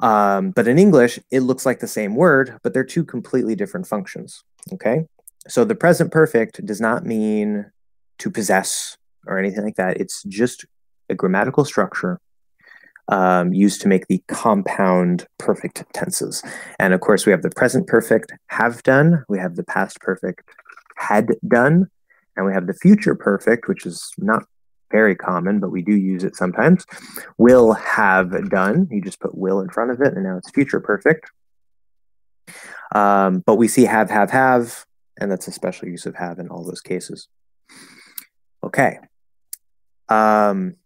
Um, 0.00 0.50
but 0.50 0.68
in 0.68 0.78
English, 0.78 1.18
it 1.30 1.40
looks 1.40 1.64
like 1.64 1.80
the 1.80 1.86
same 1.86 2.14
word, 2.16 2.58
but 2.62 2.74
they're 2.74 2.84
two 2.84 3.04
completely 3.04 3.54
different 3.54 3.86
functions. 3.86 4.44
Okay. 4.72 5.06
So 5.48 5.64
the 5.64 5.74
present 5.74 6.12
perfect 6.12 6.64
does 6.66 6.80
not 6.80 7.06
mean 7.06 7.70
to 8.18 8.30
possess 8.30 8.96
or 9.26 9.38
anything 9.38 9.64
like 9.64 9.76
that. 9.76 9.96
It's 9.98 10.22
just 10.24 10.66
a 11.12 11.14
grammatical 11.14 11.64
structure 11.64 12.20
um, 13.08 13.52
used 13.52 13.80
to 13.82 13.88
make 13.88 14.06
the 14.08 14.22
compound 14.26 15.26
perfect 15.38 15.84
tenses. 15.92 16.42
And 16.78 16.94
of 16.94 17.00
course, 17.00 17.26
we 17.26 17.32
have 17.32 17.42
the 17.42 17.50
present 17.50 17.86
perfect 17.86 18.32
have 18.48 18.82
done, 18.82 19.24
we 19.28 19.38
have 19.38 19.54
the 19.56 19.64
past 19.64 20.00
perfect 20.00 20.48
had 20.96 21.28
done, 21.46 21.88
and 22.36 22.46
we 22.46 22.52
have 22.52 22.66
the 22.66 22.74
future 22.74 23.14
perfect, 23.14 23.68
which 23.68 23.86
is 23.86 24.10
not 24.18 24.44
very 24.90 25.14
common, 25.14 25.58
but 25.58 25.70
we 25.70 25.82
do 25.82 25.94
use 25.94 26.24
it 26.24 26.36
sometimes. 26.36 26.84
Will 27.38 27.72
have 27.72 28.50
done. 28.50 28.88
You 28.90 29.02
just 29.02 29.20
put 29.20 29.36
will 29.36 29.60
in 29.60 29.70
front 29.70 29.90
of 29.90 30.00
it, 30.00 30.14
and 30.14 30.24
now 30.24 30.36
it's 30.36 30.50
future 30.50 30.80
perfect. 30.80 31.30
Um, 32.94 33.42
but 33.46 33.56
we 33.56 33.68
see 33.68 33.84
have, 33.84 34.10
have, 34.10 34.30
have, 34.30 34.84
and 35.18 35.30
that's 35.30 35.48
a 35.48 35.52
special 35.52 35.88
use 35.88 36.06
of 36.06 36.14
have 36.16 36.38
in 36.38 36.48
all 36.48 36.64
those 36.64 36.80
cases. 36.82 37.28
Okay. 38.62 38.98
Um, 40.08 40.76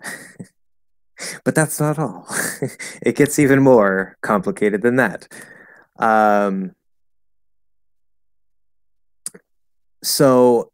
but 1.44 1.54
that's 1.54 1.80
not 1.80 1.98
all. 1.98 2.26
it 3.02 3.16
gets 3.16 3.38
even 3.38 3.60
more 3.60 4.16
complicated 4.22 4.82
than 4.82 4.96
that. 4.96 5.28
Um, 5.98 6.74
so 10.02 10.70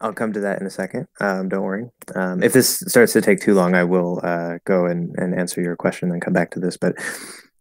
I'll 0.00 0.12
come 0.12 0.32
to 0.32 0.40
that 0.40 0.60
in 0.60 0.66
a 0.66 0.70
second. 0.70 1.06
Um, 1.20 1.48
don't 1.48 1.62
worry. 1.62 1.90
Um, 2.14 2.42
if 2.42 2.52
this 2.52 2.82
starts 2.86 3.12
to 3.12 3.20
take 3.20 3.40
too 3.40 3.54
long, 3.54 3.74
I 3.74 3.84
will 3.84 4.20
uh, 4.22 4.58
go 4.64 4.86
and, 4.86 5.14
and 5.18 5.38
answer 5.38 5.60
your 5.60 5.76
question 5.76 6.10
and 6.10 6.22
come 6.22 6.32
back 6.32 6.50
to 6.52 6.60
this. 6.60 6.76
But 6.76 6.96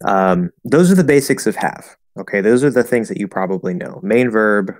um, 0.05 0.51
those 0.63 0.91
are 0.91 0.95
the 0.95 1.03
basics 1.03 1.45
of 1.45 1.55
have. 1.57 1.95
Okay, 2.17 2.41
those 2.41 2.63
are 2.63 2.71
the 2.71 2.83
things 2.83 3.09
that 3.09 3.17
you 3.17 3.27
probably 3.27 3.73
know. 3.73 3.99
Main 4.01 4.29
verb, 4.29 4.73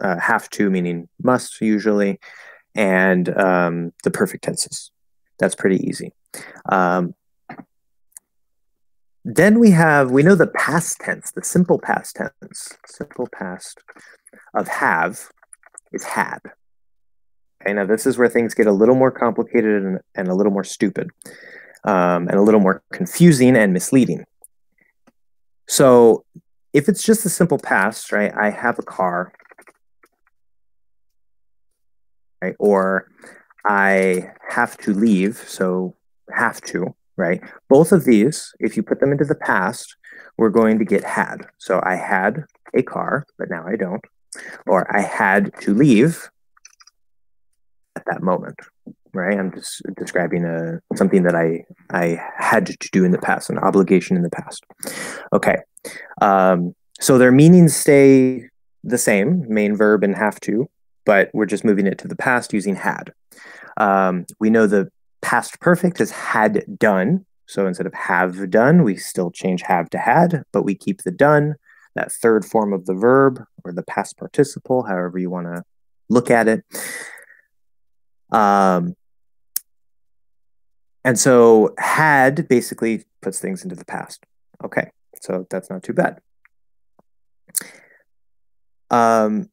uh, 0.00 0.18
have 0.18 0.50
to 0.50 0.70
meaning 0.70 1.08
must 1.22 1.60
usually, 1.60 2.18
and 2.74 3.28
um, 3.38 3.92
the 4.02 4.10
perfect 4.10 4.44
tenses. 4.44 4.90
That's 5.38 5.54
pretty 5.54 5.86
easy. 5.86 6.12
Um, 6.70 7.14
then 9.24 9.58
we 9.58 9.70
have, 9.70 10.10
we 10.10 10.22
know 10.22 10.34
the 10.34 10.46
past 10.46 10.98
tense, 11.00 11.30
the 11.30 11.42
simple 11.42 11.78
past 11.78 12.16
tense, 12.16 12.76
simple 12.86 13.28
past 13.32 13.80
of 14.54 14.68
have 14.68 15.28
is 15.92 16.04
had. 16.04 16.40
Okay, 17.62 17.72
now 17.72 17.86
this 17.86 18.06
is 18.06 18.18
where 18.18 18.28
things 18.28 18.54
get 18.54 18.66
a 18.66 18.72
little 18.72 18.94
more 18.94 19.10
complicated 19.10 19.82
and, 19.82 20.00
and 20.14 20.28
a 20.28 20.34
little 20.34 20.52
more 20.52 20.64
stupid 20.64 21.10
um, 21.84 22.28
and 22.28 22.34
a 22.34 22.42
little 22.42 22.60
more 22.60 22.82
confusing 22.92 23.56
and 23.56 23.72
misleading. 23.72 24.24
So 25.66 26.24
if 26.74 26.88
it's 26.88 27.02
just 27.02 27.24
a 27.24 27.30
simple 27.30 27.58
past, 27.58 28.12
right? 28.12 28.32
I 28.36 28.50
have 28.50 28.78
a 28.78 28.82
car. 28.82 29.32
Right? 32.44 32.56
Or 32.58 33.08
I 33.64 34.30
have 34.48 34.76
to 34.78 34.92
leave, 34.92 35.36
so 35.36 35.96
have 36.32 36.60
to, 36.72 36.94
right? 37.16 37.40
Both 37.68 37.92
of 37.92 38.04
these, 38.04 38.52
if 38.60 38.76
you 38.76 38.82
put 38.82 39.00
them 39.00 39.12
into 39.12 39.24
the 39.24 39.34
past, 39.34 39.96
we're 40.36 40.50
going 40.50 40.78
to 40.78 40.84
get 40.84 41.04
had. 41.04 41.46
So 41.58 41.80
I 41.82 41.96
had 41.96 42.44
a 42.74 42.82
car, 42.82 43.26
but 43.38 43.48
now 43.50 43.64
I 43.66 43.76
don't. 43.76 44.04
Or 44.66 44.84
I 44.94 45.00
had 45.00 45.52
to 45.60 45.72
leave 45.72 46.28
at 47.96 48.04
that 48.06 48.22
moment, 48.22 48.58
right? 49.12 49.38
I'm 49.38 49.52
just 49.52 49.82
describing 49.96 50.44
a 50.44 50.80
something 50.96 51.22
that 51.22 51.36
I 51.36 51.64
I 51.90 52.20
had 52.36 52.66
to 52.66 52.88
do 52.90 53.04
in 53.04 53.12
the 53.12 53.24
past, 53.28 53.48
an 53.48 53.58
obligation 53.58 54.16
in 54.16 54.24
the 54.24 54.30
past. 54.30 54.64
Okay, 55.32 55.58
um, 56.20 56.74
so 57.00 57.16
their 57.16 57.30
meanings 57.30 57.76
stay 57.76 58.48
the 58.82 58.98
same, 58.98 59.46
main 59.48 59.76
verb 59.76 60.02
and 60.02 60.16
have 60.16 60.40
to, 60.40 60.68
but 61.04 61.30
we're 61.32 61.46
just 61.46 61.64
moving 61.64 61.86
it 61.86 61.98
to 61.98 62.08
the 62.08 62.16
past 62.16 62.52
using 62.52 62.76
had. 62.76 63.12
Um, 63.76 64.26
we 64.38 64.50
know 64.50 64.66
the 64.66 64.90
past 65.22 65.60
perfect 65.60 66.00
is 66.00 66.10
had 66.10 66.64
done. 66.78 67.26
So 67.46 67.66
instead 67.66 67.86
of 67.86 67.94
have 67.94 68.50
done, 68.50 68.84
we 68.84 68.96
still 68.96 69.30
change 69.30 69.62
have 69.62 69.90
to 69.90 69.98
had, 69.98 70.44
but 70.52 70.62
we 70.62 70.74
keep 70.74 71.02
the 71.02 71.10
done, 71.10 71.56
that 71.94 72.10
third 72.10 72.44
form 72.44 72.72
of 72.72 72.86
the 72.86 72.94
verb 72.94 73.42
or 73.64 73.72
the 73.72 73.82
past 73.82 74.16
participle, 74.16 74.84
however 74.84 75.18
you 75.18 75.30
want 75.30 75.46
to 75.46 75.62
look 76.08 76.30
at 76.30 76.48
it. 76.48 76.64
Um, 78.30 78.96
and 81.04 81.18
so 81.18 81.74
had 81.78 82.48
basically 82.48 83.04
puts 83.20 83.38
things 83.38 83.62
into 83.62 83.76
the 83.76 83.84
past. 83.84 84.24
Okay, 84.64 84.90
so 85.20 85.46
that's 85.50 85.68
not 85.68 85.82
too 85.82 85.92
bad. 85.92 86.20
Um, 88.90 89.50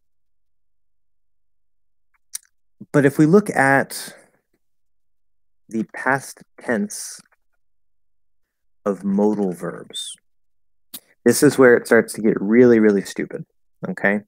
but 2.91 3.05
if 3.05 3.17
we 3.17 3.25
look 3.25 3.49
at 3.49 4.15
the 5.69 5.83
past 5.95 6.43
tense 6.59 7.19
of 8.85 9.03
modal 9.03 9.53
verbs, 9.53 10.15
this 11.23 11.43
is 11.43 11.57
where 11.57 11.75
it 11.75 11.85
starts 11.85 12.13
to 12.13 12.21
get 12.21 12.39
really, 12.41 12.79
really 12.79 13.03
stupid. 13.03 13.45
Okay. 13.87 14.21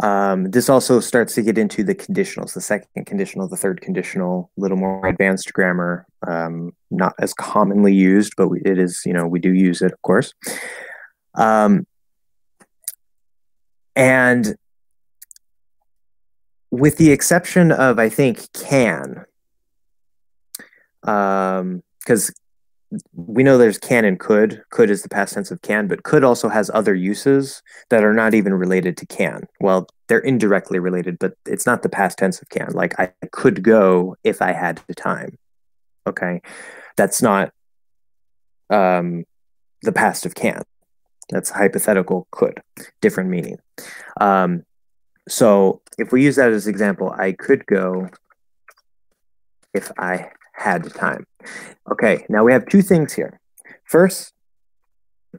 Um, 0.00 0.50
this 0.50 0.68
also 0.68 1.00
starts 1.00 1.34
to 1.34 1.42
get 1.42 1.58
into 1.58 1.82
the 1.82 1.94
conditionals, 1.94 2.54
the 2.54 2.60
second 2.60 3.06
conditional, 3.06 3.48
the 3.48 3.56
third 3.56 3.80
conditional, 3.80 4.50
a 4.56 4.60
little 4.60 4.76
more 4.76 5.04
advanced 5.06 5.52
grammar, 5.52 6.06
um, 6.26 6.72
not 6.90 7.14
as 7.18 7.34
commonly 7.34 7.92
used, 7.92 8.34
but 8.36 8.48
we, 8.48 8.60
it 8.64 8.78
is, 8.78 9.02
you 9.04 9.12
know, 9.12 9.26
we 9.26 9.40
do 9.40 9.52
use 9.52 9.82
it, 9.82 9.92
of 9.92 10.00
course. 10.02 10.34
Um, 11.34 11.84
and 13.96 14.54
with 16.70 16.96
the 16.96 17.10
exception 17.10 17.72
of, 17.72 17.98
I 17.98 18.08
think, 18.08 18.52
can, 18.52 19.24
because 21.00 22.28
um, 22.28 22.34
we 23.14 23.42
know 23.42 23.58
there's 23.58 23.78
can 23.78 24.04
and 24.04 24.18
could. 24.18 24.62
Could 24.70 24.90
is 24.90 25.02
the 25.02 25.08
past 25.08 25.34
tense 25.34 25.50
of 25.50 25.62
can, 25.62 25.88
but 25.88 26.02
could 26.02 26.24
also 26.24 26.48
has 26.48 26.70
other 26.72 26.94
uses 26.94 27.62
that 27.90 28.04
are 28.04 28.14
not 28.14 28.34
even 28.34 28.54
related 28.54 28.96
to 28.98 29.06
can. 29.06 29.46
Well, 29.60 29.88
they're 30.08 30.18
indirectly 30.18 30.78
related, 30.78 31.18
but 31.18 31.34
it's 31.46 31.66
not 31.66 31.82
the 31.82 31.88
past 31.88 32.18
tense 32.18 32.40
of 32.40 32.48
can. 32.48 32.72
Like 32.72 32.98
I 32.98 33.12
could 33.32 33.62
go 33.62 34.16
if 34.24 34.40
I 34.42 34.52
had 34.52 34.80
the 34.86 34.94
time. 34.94 35.38
Okay. 36.06 36.40
That's 36.96 37.20
not 37.20 37.52
um, 38.70 39.24
the 39.82 39.92
past 39.92 40.26
of 40.26 40.34
can. 40.34 40.62
That's 41.30 41.50
hypothetical 41.50 42.26
could, 42.30 42.62
different 43.02 43.28
meaning. 43.28 43.58
Um, 44.18 44.64
so 45.28 45.82
if 45.98 46.12
we 46.12 46.24
use 46.24 46.36
that 46.36 46.52
as 46.52 46.66
an 46.66 46.70
example, 46.70 47.10
I 47.10 47.32
could 47.32 47.66
go 47.66 48.08
if 49.74 49.90
I 49.98 50.30
had 50.54 50.92
time. 50.94 51.26
Okay, 51.90 52.24
now 52.28 52.44
we 52.44 52.52
have 52.52 52.66
two 52.66 52.82
things 52.82 53.12
here. 53.12 53.40
First, 53.84 54.32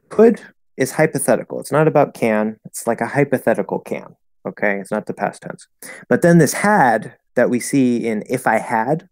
could 0.08 0.40
is 0.76 0.92
hypothetical. 0.92 1.60
It's 1.60 1.72
not 1.72 1.88
about 1.88 2.14
can, 2.14 2.58
it's 2.64 2.86
like 2.86 3.00
a 3.00 3.06
hypothetical 3.06 3.80
can. 3.80 4.16
Okay, 4.46 4.78
it's 4.78 4.90
not 4.90 5.06
the 5.06 5.12
past 5.12 5.42
tense. 5.42 5.66
But 6.08 6.22
then 6.22 6.38
this 6.38 6.54
had 6.54 7.14
that 7.36 7.50
we 7.50 7.60
see 7.60 8.06
in 8.06 8.24
if 8.28 8.46
I 8.46 8.58
had, 8.58 9.08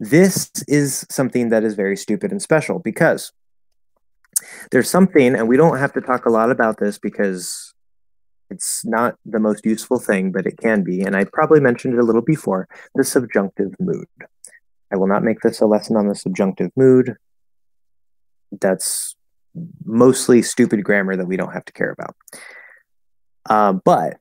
this 0.00 0.50
is 0.66 1.06
something 1.08 1.50
that 1.50 1.62
is 1.62 1.74
very 1.74 1.96
stupid 1.96 2.32
and 2.32 2.42
special 2.42 2.80
because 2.80 3.32
there's 4.72 4.90
something, 4.90 5.36
and 5.36 5.48
we 5.48 5.56
don't 5.56 5.78
have 5.78 5.92
to 5.92 6.00
talk 6.00 6.26
a 6.26 6.30
lot 6.30 6.50
about 6.50 6.78
this 6.78 6.98
because 6.98 7.71
it's 8.52 8.84
not 8.84 9.16
the 9.24 9.40
most 9.40 9.64
useful 9.64 9.98
thing, 9.98 10.30
but 10.30 10.46
it 10.46 10.58
can 10.58 10.82
be. 10.84 11.00
And 11.02 11.16
I 11.16 11.24
probably 11.24 11.60
mentioned 11.60 11.94
it 11.94 12.00
a 12.00 12.04
little 12.04 12.22
before 12.22 12.68
the 12.94 13.04
subjunctive 13.04 13.72
mood. 13.80 14.06
I 14.92 14.96
will 14.96 15.06
not 15.06 15.24
make 15.24 15.40
this 15.40 15.60
a 15.60 15.66
lesson 15.66 15.96
on 15.96 16.06
the 16.08 16.14
subjunctive 16.14 16.70
mood. 16.76 17.16
That's 18.60 19.16
mostly 19.84 20.42
stupid 20.42 20.84
grammar 20.84 21.16
that 21.16 21.26
we 21.26 21.36
don't 21.36 21.52
have 21.52 21.64
to 21.64 21.72
care 21.72 21.90
about. 21.90 22.14
Uh, 23.48 23.72
but 23.72 24.18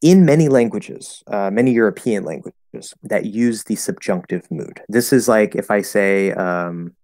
in 0.00 0.24
many 0.24 0.48
languages, 0.48 1.22
uh, 1.26 1.50
many 1.50 1.72
European 1.72 2.24
languages 2.24 2.94
that 3.02 3.26
use 3.26 3.64
the 3.64 3.76
subjunctive 3.76 4.50
mood, 4.50 4.80
this 4.88 5.12
is 5.12 5.28
like 5.28 5.54
if 5.54 5.70
I 5.70 5.82
say, 5.82 6.32
um, 6.32 6.94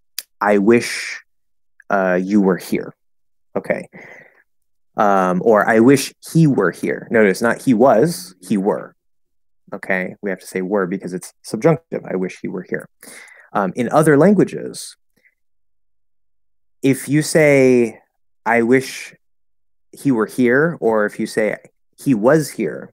I 0.40 0.58
wish 0.58 1.22
uh, 1.90 2.18
you 2.22 2.40
were 2.40 2.56
here. 2.56 2.94
Okay. 3.56 3.88
Um, 4.96 5.42
or 5.44 5.68
I 5.68 5.80
wish 5.80 6.14
he 6.32 6.46
were 6.46 6.70
here. 6.70 7.08
Notice 7.10 7.42
not 7.42 7.62
he 7.62 7.74
was, 7.74 8.34
he 8.40 8.56
were. 8.56 8.94
Okay, 9.72 10.14
we 10.22 10.30
have 10.30 10.40
to 10.40 10.46
say 10.46 10.62
were 10.62 10.86
because 10.86 11.12
it's 11.12 11.32
subjunctive. 11.42 12.04
I 12.04 12.16
wish 12.16 12.38
he 12.40 12.48
were 12.48 12.64
here. 12.68 12.88
Um, 13.52 13.72
in 13.74 13.88
other 13.90 14.16
languages, 14.16 14.96
if 16.82 17.08
you 17.08 17.22
say, 17.22 18.00
I 18.46 18.62
wish 18.62 19.14
he 19.90 20.12
were 20.12 20.26
here, 20.26 20.76
or 20.80 21.06
if 21.06 21.18
you 21.18 21.26
say 21.26 21.56
he 21.96 22.14
was 22.14 22.50
here, 22.50 22.92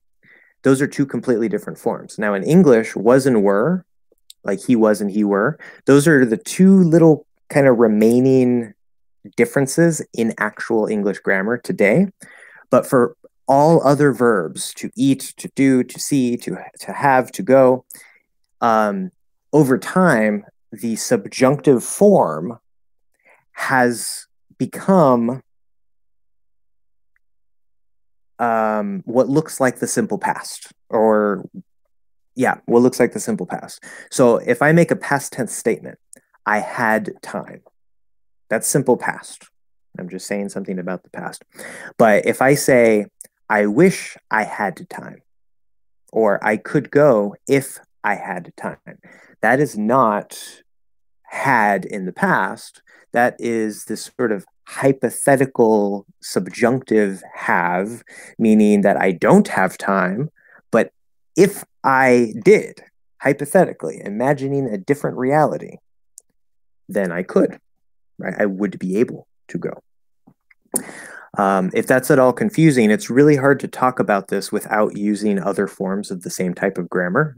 those 0.63 0.81
are 0.81 0.87
two 0.87 1.05
completely 1.05 1.49
different 1.49 1.77
forms. 1.77 2.17
Now, 2.17 2.33
in 2.33 2.43
English, 2.43 2.95
was 2.95 3.25
and 3.25 3.43
were, 3.43 3.85
like 4.43 4.63
he 4.63 4.75
was 4.75 5.01
and 5.01 5.11
he 5.11 5.23
were, 5.23 5.59
those 5.85 6.07
are 6.07 6.25
the 6.25 6.37
two 6.37 6.77
little 6.77 7.25
kind 7.49 7.67
of 7.67 7.77
remaining 7.77 8.73
differences 9.35 10.01
in 10.13 10.33
actual 10.37 10.87
English 10.87 11.19
grammar 11.19 11.57
today. 11.57 12.07
But 12.69 12.85
for 12.85 13.15
all 13.47 13.85
other 13.85 14.13
verbs 14.13 14.73
to 14.75 14.89
eat, 14.95 15.33
to 15.37 15.49
do, 15.55 15.83
to 15.83 15.99
see, 15.99 16.37
to, 16.37 16.57
to 16.79 16.93
have, 16.93 17.31
to 17.33 17.43
go. 17.43 17.85
Um, 18.61 19.11
over 19.51 19.77
time, 19.77 20.45
the 20.71 20.95
subjunctive 20.95 21.83
form 21.83 22.59
has 23.51 24.27
become 24.57 25.43
um, 28.39 29.03
what 29.05 29.27
looks 29.27 29.59
like 29.59 29.79
the 29.79 29.87
simple 29.87 30.17
past, 30.17 30.71
or 30.89 31.45
yeah, 32.35 32.57
what 32.65 32.81
looks 32.81 32.99
like 32.99 33.13
the 33.13 33.19
simple 33.19 33.45
past. 33.45 33.83
So 34.09 34.37
if 34.37 34.61
I 34.61 34.71
make 34.71 34.91
a 34.91 34.95
past 34.95 35.33
tense 35.33 35.53
statement, 35.53 35.99
I 36.45 36.59
had 36.59 37.11
time. 37.21 37.61
That's 38.51 38.67
simple 38.67 38.97
past. 38.97 39.49
I'm 39.97 40.09
just 40.09 40.27
saying 40.27 40.49
something 40.49 40.77
about 40.77 41.03
the 41.03 41.09
past. 41.09 41.45
But 41.97 42.25
if 42.25 42.41
I 42.41 42.55
say, 42.55 43.05
I 43.49 43.65
wish 43.65 44.17
I 44.29 44.43
had 44.43 44.89
time, 44.89 45.21
or 46.11 46.37
I 46.45 46.57
could 46.57 46.91
go 46.91 47.33
if 47.47 47.79
I 48.03 48.15
had 48.15 48.51
time. 48.57 48.99
That 49.41 49.61
is 49.61 49.77
not 49.77 50.37
had 51.23 51.85
in 51.85 52.05
the 52.05 52.11
past. 52.11 52.81
That 53.13 53.37
is 53.39 53.85
this 53.85 54.11
sort 54.17 54.33
of 54.33 54.45
hypothetical 54.67 56.05
subjunctive 56.21 57.23
have, 57.33 58.03
meaning 58.37 58.81
that 58.81 58.97
I 58.97 59.13
don't 59.13 59.47
have 59.47 59.77
time, 59.77 60.29
but 60.71 60.91
if 61.37 61.63
I 61.85 62.33
did, 62.43 62.83
hypothetically, 63.21 64.01
imagining 64.03 64.67
a 64.67 64.77
different 64.77 65.15
reality, 65.15 65.77
then 66.89 67.13
I 67.13 67.23
could, 67.23 67.57
right? 68.21 68.35
I 68.37 68.45
would 68.45 68.79
be 68.79 68.97
able 68.97 69.27
to 69.49 69.57
go. 69.57 69.81
Um, 71.37 71.71
if 71.73 71.87
that's 71.87 72.11
at 72.11 72.19
all 72.19 72.33
confusing, 72.33 72.91
it's 72.91 73.09
really 73.09 73.37
hard 73.37 73.59
to 73.61 73.67
talk 73.67 73.99
about 73.99 74.27
this 74.27 74.51
without 74.51 74.97
using 74.97 75.39
other 75.39 75.67
forms 75.67 76.11
of 76.11 76.23
the 76.23 76.29
same 76.29 76.53
type 76.53 76.77
of 76.77 76.89
grammar. 76.89 77.37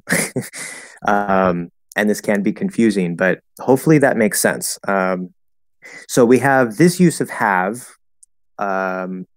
um, 1.08 1.72
and 1.96 2.10
this 2.10 2.22
can 2.22 2.42
be 2.42 2.52
confusing, 2.52 3.16
but 3.16 3.40
hopefully 3.60 4.00
that 4.00 4.18
makes 4.18 4.42
sense. 4.42 4.80
Um, 4.88 5.34
so 6.08 6.26
we 6.26 6.40
have 6.40 6.78
this 6.78 7.00
use 7.00 7.22
of 7.22 7.30
have, 7.30 7.88
um, 8.58 9.28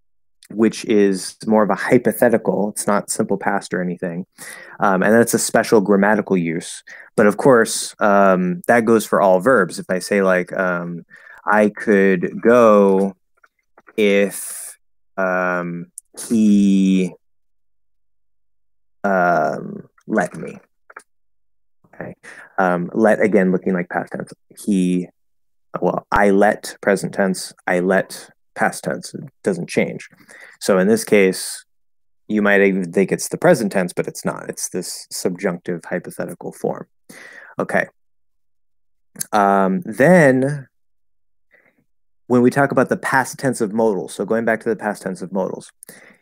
which 0.51 0.85
is 0.87 1.37
more 1.47 1.65
of 1.65 1.71
a 1.71 1.75
hypothetical. 1.75 2.71
It's 2.71 2.87
not 2.87 3.11
simple 3.11 3.37
past 3.37 3.75
or 3.75 3.83
anything. 3.83 4.25
Um, 4.81 5.03
and 5.03 5.13
that's 5.13 5.35
a 5.35 5.39
special 5.39 5.83
grammatical 5.83 6.37
use. 6.37 6.83
But 7.15 7.27
of 7.27 7.37
course, 7.37 7.95
um, 7.99 8.63
that 8.69 8.85
goes 8.87 9.05
for 9.05 9.21
all 9.21 9.41
verbs. 9.41 9.79
If 9.79 9.87
I 9.91 9.99
say, 9.99 10.23
like, 10.23 10.53
I 11.47 11.71
could 11.71 12.41
go 12.41 13.15
if 13.97 14.77
um, 15.17 15.93
he 16.29 17.15
um, 19.05 19.89
let 20.07 20.35
me. 20.37 20.59
Okay. 21.95 22.15
Um, 22.59 22.91
let 22.93 23.21
again 23.21 23.53
looking 23.53 23.73
like 23.73 23.89
past 23.89 24.13
tense. 24.13 24.33
He, 24.65 25.09
well, 25.81 26.07
I 26.11 26.31
let 26.31 26.77
present 26.83 27.15
tense. 27.15 27.53
I 27.67 27.81
let 27.81 28.29
past 28.55 28.85
tense. 28.85 29.15
It 29.15 29.25
doesn't 29.43 29.69
change. 29.69 30.09
So 30.61 30.79
in 30.79 30.89
this 30.89 31.05
case, 31.05 31.65
you 32.29 32.43
might 32.43 32.61
even 32.63 32.93
think 32.93 33.13
it's 33.13 33.29
the 33.29 33.39
present 33.39 33.73
tense, 33.73 33.93
but 33.93 34.09
it's 34.09 34.25
not. 34.25 34.49
It's 34.49 34.69
this 34.71 35.07
subjunctive 35.11 35.85
hypothetical 35.85 36.53
form. 36.53 36.87
Okay. 37.59 37.87
Um, 39.33 39.83
then 39.85 40.67
when 42.27 42.43
we 42.43 42.51
talk 42.51 42.73
about 42.73 42.89
the 42.89 42.97
past 42.97 43.39
tense 43.39 43.61
of 43.61 43.73
modals, 43.73 44.13
so 44.13 44.25
going 44.25 44.45
back 44.45 44.61
to 44.61 44.69
the 44.69 44.77
past 44.77 45.03
tense 45.03 45.23
of 45.23 45.31
modals, 45.31 45.71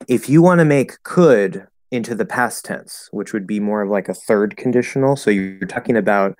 if 0.07 0.29
you 0.29 0.43
want 0.43 0.59
to 0.59 0.65
make 0.65 1.03
could 1.03 1.67
into 1.91 2.15
the 2.15 2.27
past 2.27 2.65
tense, 2.65 3.09
which 3.13 3.33
would 3.33 3.47
be 3.47 3.61
more 3.61 3.83
of 3.83 3.89
like 3.89 4.09
a 4.09 4.15
third 4.15 4.57
conditional, 4.57 5.17
so 5.17 5.31
you're 5.31 5.67
talking 5.67 5.97
about 5.97 6.37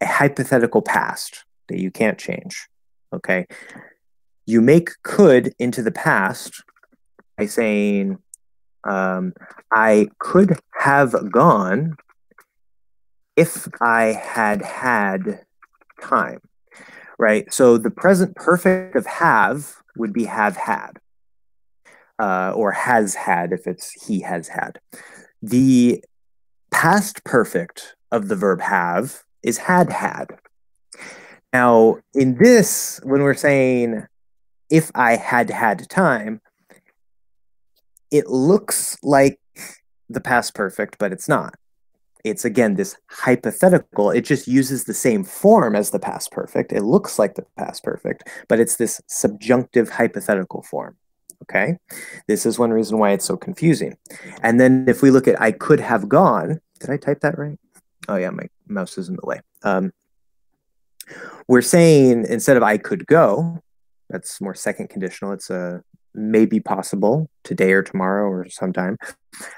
a 0.00 0.06
hypothetical 0.06 0.82
past 0.82 1.44
that 1.68 1.80
you 1.80 1.90
can't 1.90 2.18
change. 2.18 2.68
Okay. 3.12 3.46
You 4.46 4.60
make 4.60 4.90
could 5.02 5.54
into 5.58 5.82
the 5.82 5.92
past 5.92 6.62
by 7.36 7.46
saying, 7.46 8.18
um, 8.84 9.32
I 9.72 10.08
could 10.18 10.58
have 10.78 11.30
gone 11.30 11.96
if 13.36 13.68
I 13.80 14.06
had 14.12 14.62
had 14.62 15.44
time 16.00 16.40
right? 17.18 17.52
So 17.52 17.78
the 17.78 17.90
present 17.90 18.34
perfect 18.36 18.96
of 18.96 19.06
have 19.06 19.76
would 19.96 20.12
be 20.12 20.24
have 20.24 20.56
had, 20.56 20.98
uh, 22.18 22.52
or 22.54 22.72
has 22.72 23.14
had 23.14 23.52
if 23.52 23.66
it's 23.66 24.06
he 24.06 24.20
has 24.20 24.48
had. 24.48 24.80
The 25.42 26.02
past 26.70 27.24
perfect 27.24 27.96
of 28.12 28.28
the 28.28 28.36
verb 28.36 28.60
have 28.60 29.22
is 29.42 29.58
had 29.58 29.92
had. 29.92 30.38
Now, 31.52 31.98
in 32.14 32.36
this, 32.38 33.00
when 33.02 33.22
we're 33.22 33.34
saying 33.34 34.06
if 34.70 34.90
I 34.94 35.16
had 35.16 35.50
had 35.50 35.88
time, 35.88 36.40
it 38.10 38.28
looks 38.28 38.96
like 39.02 39.40
the 40.08 40.20
past 40.20 40.54
perfect, 40.54 40.98
but 40.98 41.12
it's 41.12 41.28
not 41.28 41.54
it's 42.24 42.44
again 42.44 42.74
this 42.74 42.96
hypothetical 43.08 44.10
it 44.10 44.22
just 44.22 44.48
uses 44.48 44.84
the 44.84 44.94
same 44.94 45.24
form 45.24 45.74
as 45.76 45.90
the 45.90 45.98
past 45.98 46.30
perfect. 46.32 46.72
It 46.72 46.82
looks 46.82 47.18
like 47.18 47.34
the 47.34 47.46
past 47.56 47.82
perfect 47.82 48.28
but 48.48 48.60
it's 48.60 48.76
this 48.76 49.00
subjunctive 49.06 49.88
hypothetical 49.90 50.62
form 50.62 50.96
okay? 51.44 51.76
This 52.26 52.44
is 52.44 52.58
one 52.58 52.72
reason 52.72 52.98
why 52.98 53.12
it's 53.12 53.24
so 53.24 53.36
confusing. 53.36 53.96
And 54.42 54.58
then 54.60 54.86
if 54.88 55.02
we 55.02 55.10
look 55.10 55.28
at 55.28 55.40
i 55.40 55.52
could 55.52 55.80
have 55.80 56.08
gone 56.08 56.60
did 56.80 56.90
i 56.90 56.96
type 56.96 57.20
that 57.20 57.38
right? 57.38 57.58
Oh 58.08 58.16
yeah 58.16 58.30
my 58.30 58.48
mouse 58.66 58.98
is 58.98 59.08
in 59.08 59.16
the 59.16 59.26
way. 59.26 59.40
Um, 59.62 59.92
we're 61.48 61.62
saying 61.62 62.26
instead 62.28 62.56
of 62.56 62.62
i 62.62 62.76
could 62.76 63.06
go 63.06 63.62
that's 64.10 64.40
more 64.40 64.54
second 64.54 64.88
conditional 64.88 65.32
it's 65.32 65.50
a 65.50 65.82
may 66.18 66.46
be 66.46 66.60
possible 66.60 67.30
today 67.44 67.72
or 67.72 67.82
tomorrow 67.82 68.28
or 68.28 68.48
sometime. 68.48 68.96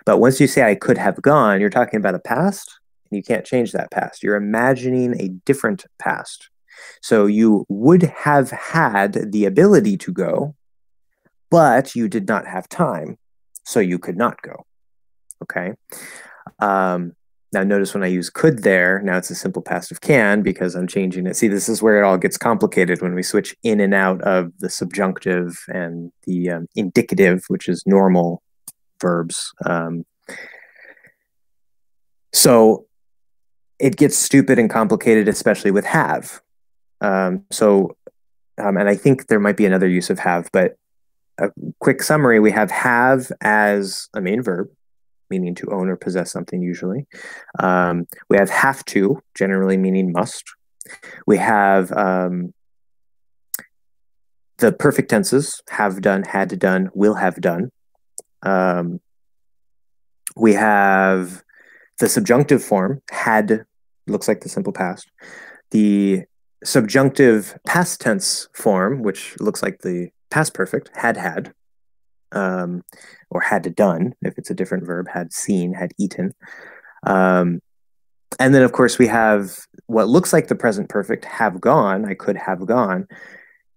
But 0.05 0.19
once 0.19 0.41
you 0.41 0.47
say 0.47 0.63
I 0.63 0.75
could 0.75 0.99
have 0.99 1.21
gone, 1.23 1.61
you're 1.61 1.71
talking 1.71 1.99
about 1.99 2.15
a 2.15 2.21
past 2.21 2.79
and 3.11 3.17
you 3.17 3.23
can't 3.23 3.45
change 3.45 3.73
that 3.73 3.91
past. 3.91 4.23
You're 4.23 4.37
imagining 4.37 5.21
a 5.21 5.29
different 5.29 5.87
past. 5.99 6.51
So 7.03 7.27
you 7.27 7.67
would 7.69 8.03
have 8.03 8.51
had 8.51 9.33
the 9.33 9.45
ability 9.45 9.97
to 9.99 10.13
go, 10.13 10.55
but 11.51 11.95
you 11.95 12.09
did 12.09 12.29
not 12.29 12.47
have 12.47 12.69
time. 12.69 13.19
So 13.65 13.81
you 13.81 13.99
could 13.99 14.17
not 14.17 14.41
go. 14.43 14.65
Okay. 15.43 15.75
Um, 16.59 17.15
now 17.53 17.65
notice 17.65 17.95
when 17.95 18.05
I 18.05 18.09
use 18.09 18.31
could 18.31 18.63
there, 18.63 19.03
now 19.03 19.17
it's 19.17 19.31
a 19.31 19.35
simple 19.35 19.63
past 19.63 19.91
of 19.91 20.01
can 20.01 20.43
because 20.43 20.75
I'm 20.77 20.87
changing 20.87 21.27
it. 21.27 21.37
See, 21.37 21.49
this 21.49 21.69
is 21.69 21.83
where 21.83 21.99
it 21.99 22.05
all 22.05 22.17
gets 22.17 22.39
complicated 22.39 23.03
when 23.03 23.15
we 23.15 23.23
switch 23.23 23.57
in 23.63 23.81
and 23.81 23.93
out 23.93 24.21
of 24.23 24.53
the 24.61 24.71
subjunctive 24.71 25.59
and 25.69 26.13
the 26.25 26.51
um, 26.51 26.69
indicative, 26.77 27.45
which 27.49 27.69
is 27.69 27.83
normal 27.87 28.43
verbs. 29.01 29.53
Um, 29.67 30.05
so 32.33 32.87
it 33.81 33.97
gets 33.97 34.17
stupid 34.17 34.59
and 34.59 34.71
complicated, 34.71 35.27
especially 35.27 35.73
with 35.73 35.87
have. 35.87 36.41
Um, 37.01 37.45
so, 37.51 37.97
um, 38.59 38.77
and 38.77 38.89
I 38.89 38.95
think 38.95 39.27
there 39.27 39.41
might 39.41 39.57
be 39.57 39.67
another 39.67 39.89
use 39.89 40.11
of 40.11 40.21
have, 40.21 40.51
but 40.53 40.77
a 41.39 41.51
quick 41.81 42.03
summary, 42.03 42.39
we 42.39 42.53
have 42.53 42.71
have 42.71 43.33
as 43.41 44.09
a 44.15 44.21
main 44.21 44.43
verb 44.43 44.69
meaning 45.31 45.55
to 45.57 45.71
own 45.71 45.89
or 45.89 45.97
possess 45.97 46.33
something 46.33 46.63
usually. 46.63 47.07
Um, 47.59 48.07
we 48.29 48.37
have 48.37 48.51
have 48.51 48.85
to, 48.87 49.23
generally 49.35 49.77
meaning 49.77 50.13
must. 50.13 50.45
We 51.27 51.39
have 51.39 51.93
um, 51.93 52.53
the 54.59 54.73
perfect 54.73 55.11
tenses 55.11 55.63
have 55.71 56.01
done, 56.01 56.25
had 56.25 56.59
done, 56.59 56.91
will 56.95 57.15
have 57.15 57.41
done. 57.41 57.71
Um, 58.43 59.01
we 60.37 60.55
have 60.55 61.43
the 61.99 62.09
subjunctive 62.09 62.63
form 62.63 63.03
had, 63.11 63.65
looks 64.07 64.29
like 64.29 64.41
the 64.41 64.49
simple 64.49 64.73
past. 64.73 65.11
The 65.71 66.25
subjunctive 66.65 67.59
past 67.67 68.01
tense 68.01 68.49
form, 68.55 69.03
which 69.03 69.39
looks 69.41 69.63
like 69.63 69.81
the 69.81 70.11
past 70.31 70.55
perfect, 70.55 70.91
had 70.95 71.17
had 71.17 71.53
um, 72.33 72.85
or 73.31 73.41
had 73.41 73.75
done, 73.75 74.15
if 74.23 74.39
it's 74.39 74.51
a 74.51 74.55
different 74.55 74.85
verb, 74.85 75.09
had 75.09 75.33
seen, 75.33 75.73
had 75.73 75.93
eaten. 75.99 76.35
Um, 77.07 77.61
and 78.39 78.55
then, 78.55 78.63
of 78.63 78.73
course, 78.73 78.99
we 78.99 79.07
have 79.07 79.59
what 79.87 80.09
looks 80.09 80.33
like 80.33 80.49
the 80.49 80.55
present 80.55 80.89
perfect 80.89 81.25
have 81.25 81.61
gone, 81.61 82.05
I 82.05 82.15
could 82.15 82.37
have 82.37 82.65
gone, 82.67 83.09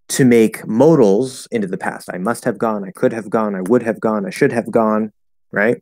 to 0.10 0.26
make 0.26 0.68
modals 0.68 1.48
into 1.52 1.68
the 1.68 1.78
past. 1.78 2.10
I 2.14 2.18
must 2.18 2.46
have 2.46 2.58
gone, 2.58 2.84
I 2.84 2.92
could 2.92 3.14
have 3.14 3.30
gone, 3.30 3.56
I 3.56 3.62
would 3.62 3.84
have 3.84 4.00
gone, 4.00 4.26
I 4.26 4.30
should 4.30 4.52
have 4.52 4.70
gone, 4.70 5.12
right? 5.52 5.82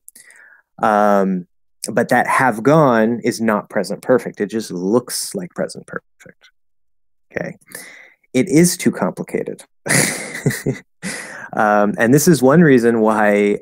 Um, 0.81 1.47
but 1.91 2.09
that 2.09 2.27
have 2.27 2.63
gone 2.63 3.19
is 3.23 3.41
not 3.41 3.69
present 3.69 4.01
perfect. 4.01 4.39
It 4.39 4.47
just 4.47 4.71
looks 4.71 5.33
like 5.33 5.49
present 5.51 5.87
perfect. 5.87 6.49
Okay. 7.31 7.57
It 8.33 8.47
is 8.47 8.77
too 8.77 8.91
complicated. 8.91 9.63
Um, 11.53 11.93
and 11.97 12.13
this 12.13 12.27
is 12.27 12.41
one 12.41 12.61
reason 12.61 13.01
why 13.01 13.59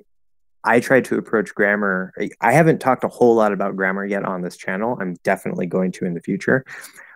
I 0.63 0.79
try 0.79 1.01
to 1.01 1.17
approach 1.17 1.53
grammar. 1.55 2.13
I 2.41 2.51
haven't 2.51 2.79
talked 2.79 3.03
a 3.03 3.07
whole 3.07 3.35
lot 3.35 3.53
about 3.53 3.75
grammar 3.75 4.05
yet 4.05 4.25
on 4.25 4.41
this 4.41 4.57
channel. 4.57 4.97
I'm 4.99 5.15
definitely 5.23 5.65
going 5.65 5.91
to 5.93 6.05
in 6.05 6.13
the 6.13 6.21
future. 6.21 6.65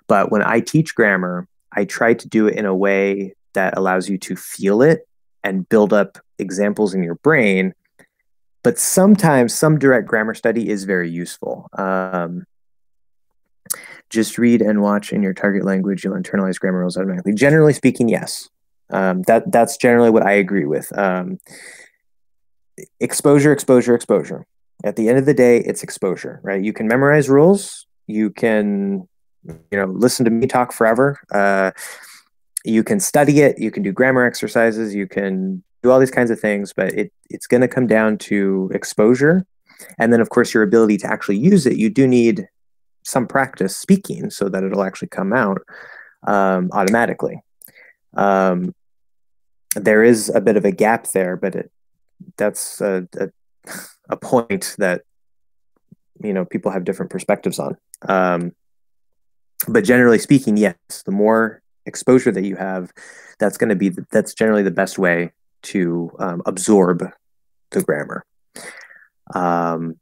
But 0.07 0.31
when 0.31 0.41
I 0.41 0.59
teach 0.59 0.95
grammar, 0.95 1.47
I 1.71 1.85
try 1.85 2.13
to 2.13 2.27
do 2.27 2.47
it 2.47 2.55
in 2.55 2.65
a 2.65 2.75
way 2.75 3.35
that 3.53 3.77
allows 3.77 4.09
you 4.09 4.17
to 4.19 4.35
feel 4.35 4.81
it 4.81 5.07
and 5.43 5.67
build 5.67 5.93
up 5.93 6.17
examples 6.39 6.93
in 6.93 7.03
your 7.03 7.15
brain. 7.15 7.73
But 8.63 8.79
sometimes 8.79 9.53
some 9.53 9.77
direct 9.77 10.07
grammar 10.07 10.33
study 10.33 10.69
is 10.69 10.85
very 10.85 11.09
useful. 11.09 11.67
Um, 11.73 12.45
just 14.09 14.37
read 14.37 14.61
and 14.61 14.81
watch 14.81 15.11
in 15.11 15.23
your 15.23 15.33
target 15.33 15.65
language, 15.65 16.03
you'll 16.03 16.15
internalize 16.15 16.59
grammar 16.59 16.79
rules 16.79 16.97
automatically. 16.97 17.33
Generally 17.33 17.73
speaking, 17.73 18.07
yes. 18.07 18.49
Um, 18.93 19.23
that 19.23 19.51
that's 19.51 19.77
generally 19.77 20.11
what 20.11 20.25
I 20.25 20.33
agree 20.33 20.65
with. 20.65 20.95
Um, 20.97 21.39
exposure, 22.99 23.51
exposure, 23.51 23.95
exposure. 23.95 24.45
At 24.83 24.95
the 24.95 25.09
end 25.09 25.17
of 25.17 25.25
the 25.25 25.33
day, 25.33 25.57
it's 25.57 25.83
exposure, 25.83 26.39
right? 26.43 26.63
You 26.63 26.73
can 26.73 26.87
memorize 26.87 27.29
rules. 27.29 27.87
You 28.07 28.29
can, 28.29 29.07
you 29.45 29.77
know, 29.77 29.85
listen 29.85 30.25
to 30.25 30.31
me 30.31 30.45
talk 30.45 30.73
forever. 30.73 31.19
Uh, 31.31 31.71
you 32.65 32.83
can 32.83 32.99
study 32.99 33.41
it. 33.41 33.59
You 33.59 33.71
can 33.71 33.83
do 33.83 33.91
grammar 33.91 34.25
exercises. 34.25 34.93
You 34.93 35.07
can 35.07 35.63
do 35.81 35.91
all 35.91 35.99
these 35.99 36.11
kinds 36.11 36.31
of 36.31 36.39
things, 36.39 36.73
but 36.73 36.93
it 36.93 37.11
it's 37.29 37.47
going 37.47 37.61
to 37.61 37.67
come 37.67 37.87
down 37.87 38.17
to 38.17 38.69
exposure, 38.73 39.45
and 39.97 40.13
then 40.13 40.21
of 40.21 40.29
course 40.29 40.53
your 40.53 40.63
ability 40.63 40.97
to 40.97 41.07
actually 41.07 41.37
use 41.37 41.65
it. 41.65 41.77
You 41.77 41.89
do 41.89 42.07
need 42.07 42.47
some 43.03 43.27
practice 43.27 43.75
speaking 43.75 44.29
so 44.29 44.47
that 44.49 44.63
it'll 44.63 44.83
actually 44.83 45.09
come 45.09 45.33
out 45.33 45.61
um, 46.25 46.69
automatically. 46.71 47.41
Um, 48.15 48.73
there 49.75 50.03
is 50.03 50.29
a 50.29 50.41
bit 50.41 50.57
of 50.57 50.65
a 50.65 50.71
gap 50.71 51.07
there, 51.11 51.35
but 51.35 51.55
it, 51.55 51.71
that's 52.37 52.81
a, 52.81 53.07
a, 53.17 53.29
a, 54.09 54.17
point 54.17 54.75
that 54.77 55.01
you 56.23 56.33
know 56.33 56.45
people 56.45 56.71
have 56.71 56.83
different 56.83 57.11
perspectives 57.11 57.59
on. 57.59 57.77
Um, 58.07 58.51
but 59.67 59.83
generally 59.83 60.19
speaking, 60.19 60.57
yes, 60.57 60.75
the 61.05 61.11
more 61.11 61.61
exposure 61.85 62.31
that 62.31 62.43
you 62.43 62.55
have, 62.55 62.91
that's 63.39 63.57
going 63.57 63.69
to 63.69 63.75
be 63.75 63.89
that's 64.11 64.33
generally 64.33 64.63
the 64.63 64.71
best 64.71 64.97
way 64.97 65.31
to 65.63 66.11
um, 66.19 66.41
absorb 66.45 67.03
the 67.71 67.81
grammar. 67.83 68.25
Um, 69.33 69.99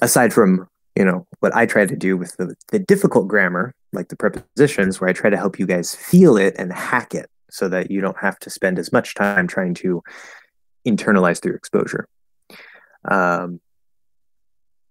aside 0.00 0.32
from 0.32 0.68
you 0.96 1.04
know 1.04 1.26
what 1.40 1.54
I 1.54 1.66
try 1.66 1.86
to 1.86 1.96
do 1.96 2.16
with 2.16 2.36
the, 2.36 2.54
the 2.68 2.78
difficult 2.78 3.28
grammar, 3.28 3.74
like 3.92 4.08
the 4.08 4.16
prepositions, 4.16 5.00
where 5.00 5.10
I 5.10 5.12
try 5.12 5.30
to 5.30 5.36
help 5.36 5.58
you 5.58 5.66
guys 5.66 5.94
feel 5.94 6.36
it 6.36 6.54
and 6.58 6.72
hack 6.72 7.14
it 7.14 7.30
so 7.52 7.68
that 7.68 7.90
you 7.90 8.00
don't 8.00 8.18
have 8.18 8.38
to 8.40 8.50
spend 8.50 8.78
as 8.78 8.92
much 8.92 9.14
time 9.14 9.46
trying 9.46 9.74
to 9.74 10.02
internalize 10.86 11.40
through 11.40 11.54
exposure. 11.54 12.08
Um, 13.04 13.60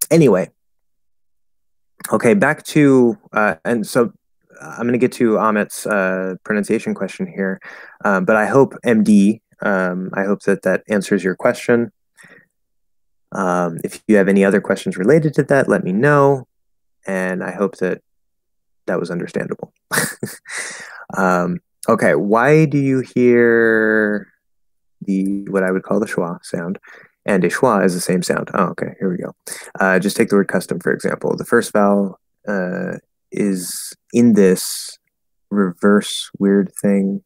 anyway, 0.09 0.51
Okay, 2.09 2.33
back 2.33 2.63
to 2.63 3.17
uh, 3.31 3.55
and 3.63 3.85
so 3.85 4.11
I'm 4.59 4.81
going 4.81 4.93
to 4.93 4.97
get 4.97 5.11
to 5.13 5.37
Amit's 5.37 5.85
uh, 5.85 6.35
pronunciation 6.43 6.93
question 6.93 7.25
here, 7.27 7.59
uh, 8.03 8.21
but 8.21 8.35
I 8.35 8.45
hope 8.47 8.73
MD. 8.85 9.41
Um, 9.61 10.09
I 10.13 10.23
hope 10.23 10.41
that 10.43 10.63
that 10.63 10.83
answers 10.89 11.23
your 11.23 11.35
question. 11.35 11.91
Um, 13.31 13.77
if 13.83 14.03
you 14.07 14.17
have 14.17 14.27
any 14.27 14.43
other 14.43 14.61
questions 14.61 14.97
related 14.97 15.33
to 15.35 15.43
that, 15.43 15.69
let 15.69 15.83
me 15.83 15.93
know, 15.93 16.47
and 17.07 17.43
I 17.43 17.51
hope 17.51 17.77
that 17.77 18.01
that 18.87 18.99
was 18.99 19.11
understandable. 19.11 19.71
um, 21.17 21.59
okay, 21.87 22.15
why 22.15 22.65
do 22.65 22.77
you 22.77 23.01
hear 23.01 24.27
the 25.01 25.47
what 25.49 25.63
I 25.63 25.71
would 25.71 25.83
call 25.83 25.99
the 25.99 26.05
schwa 26.05 26.43
sound? 26.43 26.79
And 27.25 27.43
a 27.43 27.49
schwa 27.49 27.85
is 27.85 27.93
the 27.93 28.01
same 28.01 28.23
sound. 28.23 28.49
Oh, 28.53 28.65
okay, 28.69 28.95
here 28.99 29.11
we 29.11 29.17
go. 29.17 29.33
Uh, 29.79 29.99
just 29.99 30.17
take 30.17 30.29
the 30.29 30.35
word 30.35 30.47
custom, 30.47 30.79
for 30.79 30.91
example. 30.91 31.35
The 31.35 31.45
first 31.45 31.71
vowel 31.71 32.19
uh, 32.47 32.97
is 33.31 33.93
in 34.11 34.33
this 34.33 34.97
reverse 35.49 36.31
weird 36.39 36.71
thing. 36.81 37.23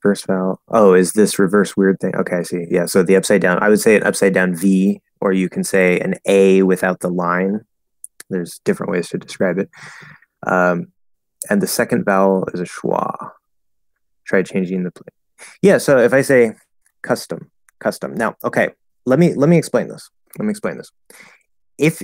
First 0.00 0.26
vowel. 0.26 0.60
Oh, 0.66 0.94
is 0.94 1.12
this 1.12 1.38
reverse 1.38 1.76
weird 1.76 2.00
thing? 2.00 2.16
Okay, 2.16 2.38
I 2.38 2.42
see. 2.42 2.66
Yeah, 2.68 2.86
so 2.86 3.04
the 3.04 3.14
upside 3.14 3.40
down. 3.40 3.62
I 3.62 3.68
would 3.68 3.80
say 3.80 3.94
an 3.94 4.02
upside 4.02 4.34
down 4.34 4.56
V, 4.56 5.00
or 5.20 5.32
you 5.32 5.48
can 5.48 5.62
say 5.62 6.00
an 6.00 6.16
A 6.26 6.64
without 6.64 6.98
the 6.98 7.08
line. 7.08 7.60
There's 8.28 8.58
different 8.64 8.90
ways 8.90 9.10
to 9.10 9.18
describe 9.18 9.58
it. 9.58 9.70
Um, 10.44 10.91
and 11.50 11.60
the 11.60 11.66
second 11.66 12.04
vowel 12.04 12.48
is 12.52 12.60
a 12.60 12.64
schwa. 12.64 13.30
Try 14.24 14.42
changing 14.42 14.84
the. 14.84 14.92
Yeah, 15.60 15.78
so 15.78 15.98
if 15.98 16.12
I 16.12 16.22
say 16.22 16.52
custom, 17.02 17.50
custom. 17.80 18.14
Now, 18.14 18.36
okay, 18.44 18.70
let 19.06 19.18
me 19.18 19.34
let 19.34 19.48
me 19.48 19.58
explain 19.58 19.88
this. 19.88 20.10
Let 20.38 20.46
me 20.46 20.50
explain 20.50 20.78
this. 20.78 20.90
If 21.78 22.02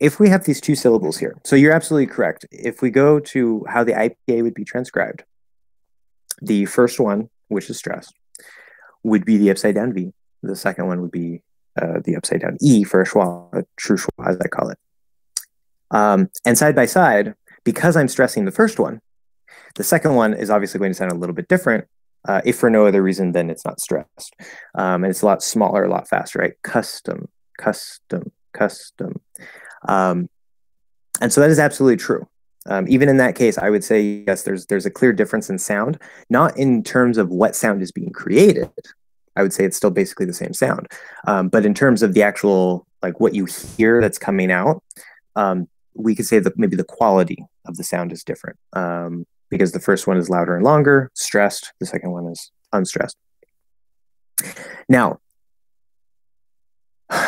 if 0.00 0.20
we 0.20 0.28
have 0.28 0.44
these 0.44 0.60
two 0.60 0.74
syllables 0.74 1.18
here, 1.18 1.36
so 1.44 1.56
you're 1.56 1.72
absolutely 1.72 2.06
correct. 2.06 2.46
If 2.50 2.82
we 2.82 2.90
go 2.90 3.20
to 3.20 3.64
how 3.68 3.84
the 3.84 3.92
IPA 3.92 4.42
would 4.42 4.54
be 4.54 4.64
transcribed, 4.64 5.24
the 6.40 6.64
first 6.66 6.98
one, 7.00 7.28
which 7.48 7.68
is 7.68 7.78
stressed, 7.78 8.14
would 9.02 9.24
be 9.24 9.36
the 9.36 9.50
upside 9.50 9.74
down 9.74 9.92
V. 9.92 10.12
The 10.42 10.56
second 10.56 10.86
one 10.86 11.00
would 11.02 11.10
be 11.10 11.42
uh, 11.80 12.00
the 12.04 12.16
upside 12.16 12.40
down 12.40 12.56
E 12.60 12.84
for 12.84 13.02
a 13.02 13.06
schwa, 13.06 13.52
a 13.52 13.64
true 13.76 13.96
schwa, 13.96 14.28
as 14.28 14.38
I 14.40 14.48
call 14.48 14.70
it. 14.70 14.78
Um, 15.90 16.28
and 16.44 16.56
side 16.56 16.76
by 16.76 16.86
side, 16.86 17.34
because 17.64 17.96
I'm 17.96 18.08
stressing 18.08 18.44
the 18.44 18.50
first 18.50 18.78
one, 18.78 19.00
the 19.74 19.84
second 19.84 20.14
one 20.14 20.34
is 20.34 20.50
obviously 20.50 20.78
going 20.78 20.90
to 20.90 20.94
sound 20.94 21.12
a 21.12 21.16
little 21.16 21.34
bit 21.34 21.48
different, 21.48 21.86
uh, 22.26 22.40
if 22.44 22.56
for 22.56 22.70
no 22.70 22.86
other 22.86 23.02
reason 23.02 23.32
than 23.32 23.50
it's 23.50 23.64
not 23.64 23.80
stressed. 23.80 24.34
Um, 24.74 25.04
and 25.04 25.10
it's 25.10 25.22
a 25.22 25.26
lot 25.26 25.42
smaller, 25.42 25.84
a 25.84 25.90
lot 25.90 26.08
faster, 26.08 26.40
right? 26.40 26.54
Custom, 26.62 27.28
custom, 27.58 28.32
custom. 28.52 29.20
Um, 29.86 30.28
and 31.20 31.32
so 31.32 31.40
that 31.40 31.50
is 31.50 31.58
absolutely 31.58 31.96
true. 31.96 32.26
Um, 32.66 32.86
even 32.88 33.08
in 33.08 33.16
that 33.16 33.34
case, 33.34 33.56
I 33.56 33.70
would 33.70 33.84
say 33.84 34.24
yes. 34.26 34.42
There's 34.42 34.66
there's 34.66 34.84
a 34.84 34.90
clear 34.90 35.12
difference 35.12 35.48
in 35.48 35.58
sound, 35.58 35.98
not 36.28 36.56
in 36.58 36.82
terms 36.82 37.16
of 37.16 37.30
what 37.30 37.56
sound 37.56 37.82
is 37.82 37.92
being 37.92 38.10
created. 38.10 38.70
I 39.36 39.42
would 39.42 39.52
say 39.52 39.64
it's 39.64 39.76
still 39.76 39.90
basically 39.90 40.26
the 40.26 40.34
same 40.34 40.52
sound, 40.52 40.88
um, 41.26 41.48
but 41.48 41.64
in 41.64 41.72
terms 41.72 42.02
of 42.02 42.12
the 42.12 42.22
actual 42.22 42.86
like 43.02 43.20
what 43.20 43.34
you 43.34 43.46
hear 43.46 44.00
that's 44.00 44.18
coming 44.18 44.50
out, 44.50 44.82
um, 45.36 45.68
we 45.98 46.14
could 46.14 46.26
say 46.26 46.38
that 46.38 46.56
maybe 46.58 46.76
the 46.76 46.84
quality 46.84 47.44
of 47.66 47.76
the 47.76 47.84
sound 47.84 48.12
is 48.12 48.22
different 48.24 48.56
um, 48.72 49.26
because 49.50 49.72
the 49.72 49.80
first 49.80 50.06
one 50.06 50.16
is 50.16 50.30
louder 50.30 50.54
and 50.54 50.64
longer, 50.64 51.10
stressed. 51.14 51.72
The 51.80 51.86
second 51.86 52.12
one 52.12 52.26
is 52.26 52.52
unstressed. 52.72 53.16
Now, 54.88 55.18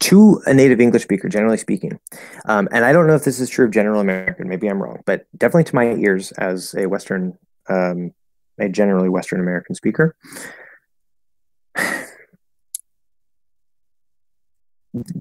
to 0.00 0.42
a 0.46 0.52
native 0.52 0.80
English 0.80 1.02
speaker, 1.02 1.28
generally 1.28 1.56
speaking, 1.56 1.98
um, 2.44 2.68
and 2.70 2.84
I 2.84 2.92
don't 2.92 3.06
know 3.06 3.14
if 3.14 3.24
this 3.24 3.40
is 3.40 3.48
true 3.48 3.64
of 3.64 3.72
general 3.72 4.00
American, 4.00 4.48
maybe 4.48 4.68
I'm 4.68 4.82
wrong, 4.82 5.02
but 5.06 5.26
definitely 5.36 5.64
to 5.64 5.74
my 5.74 5.94
ears 5.94 6.32
as 6.32 6.74
a 6.74 6.86
Western, 6.86 7.38
um, 7.68 8.12
a 8.60 8.68
generally 8.68 9.08
Western 9.08 9.40
American 9.40 9.74
speaker, 9.74 10.14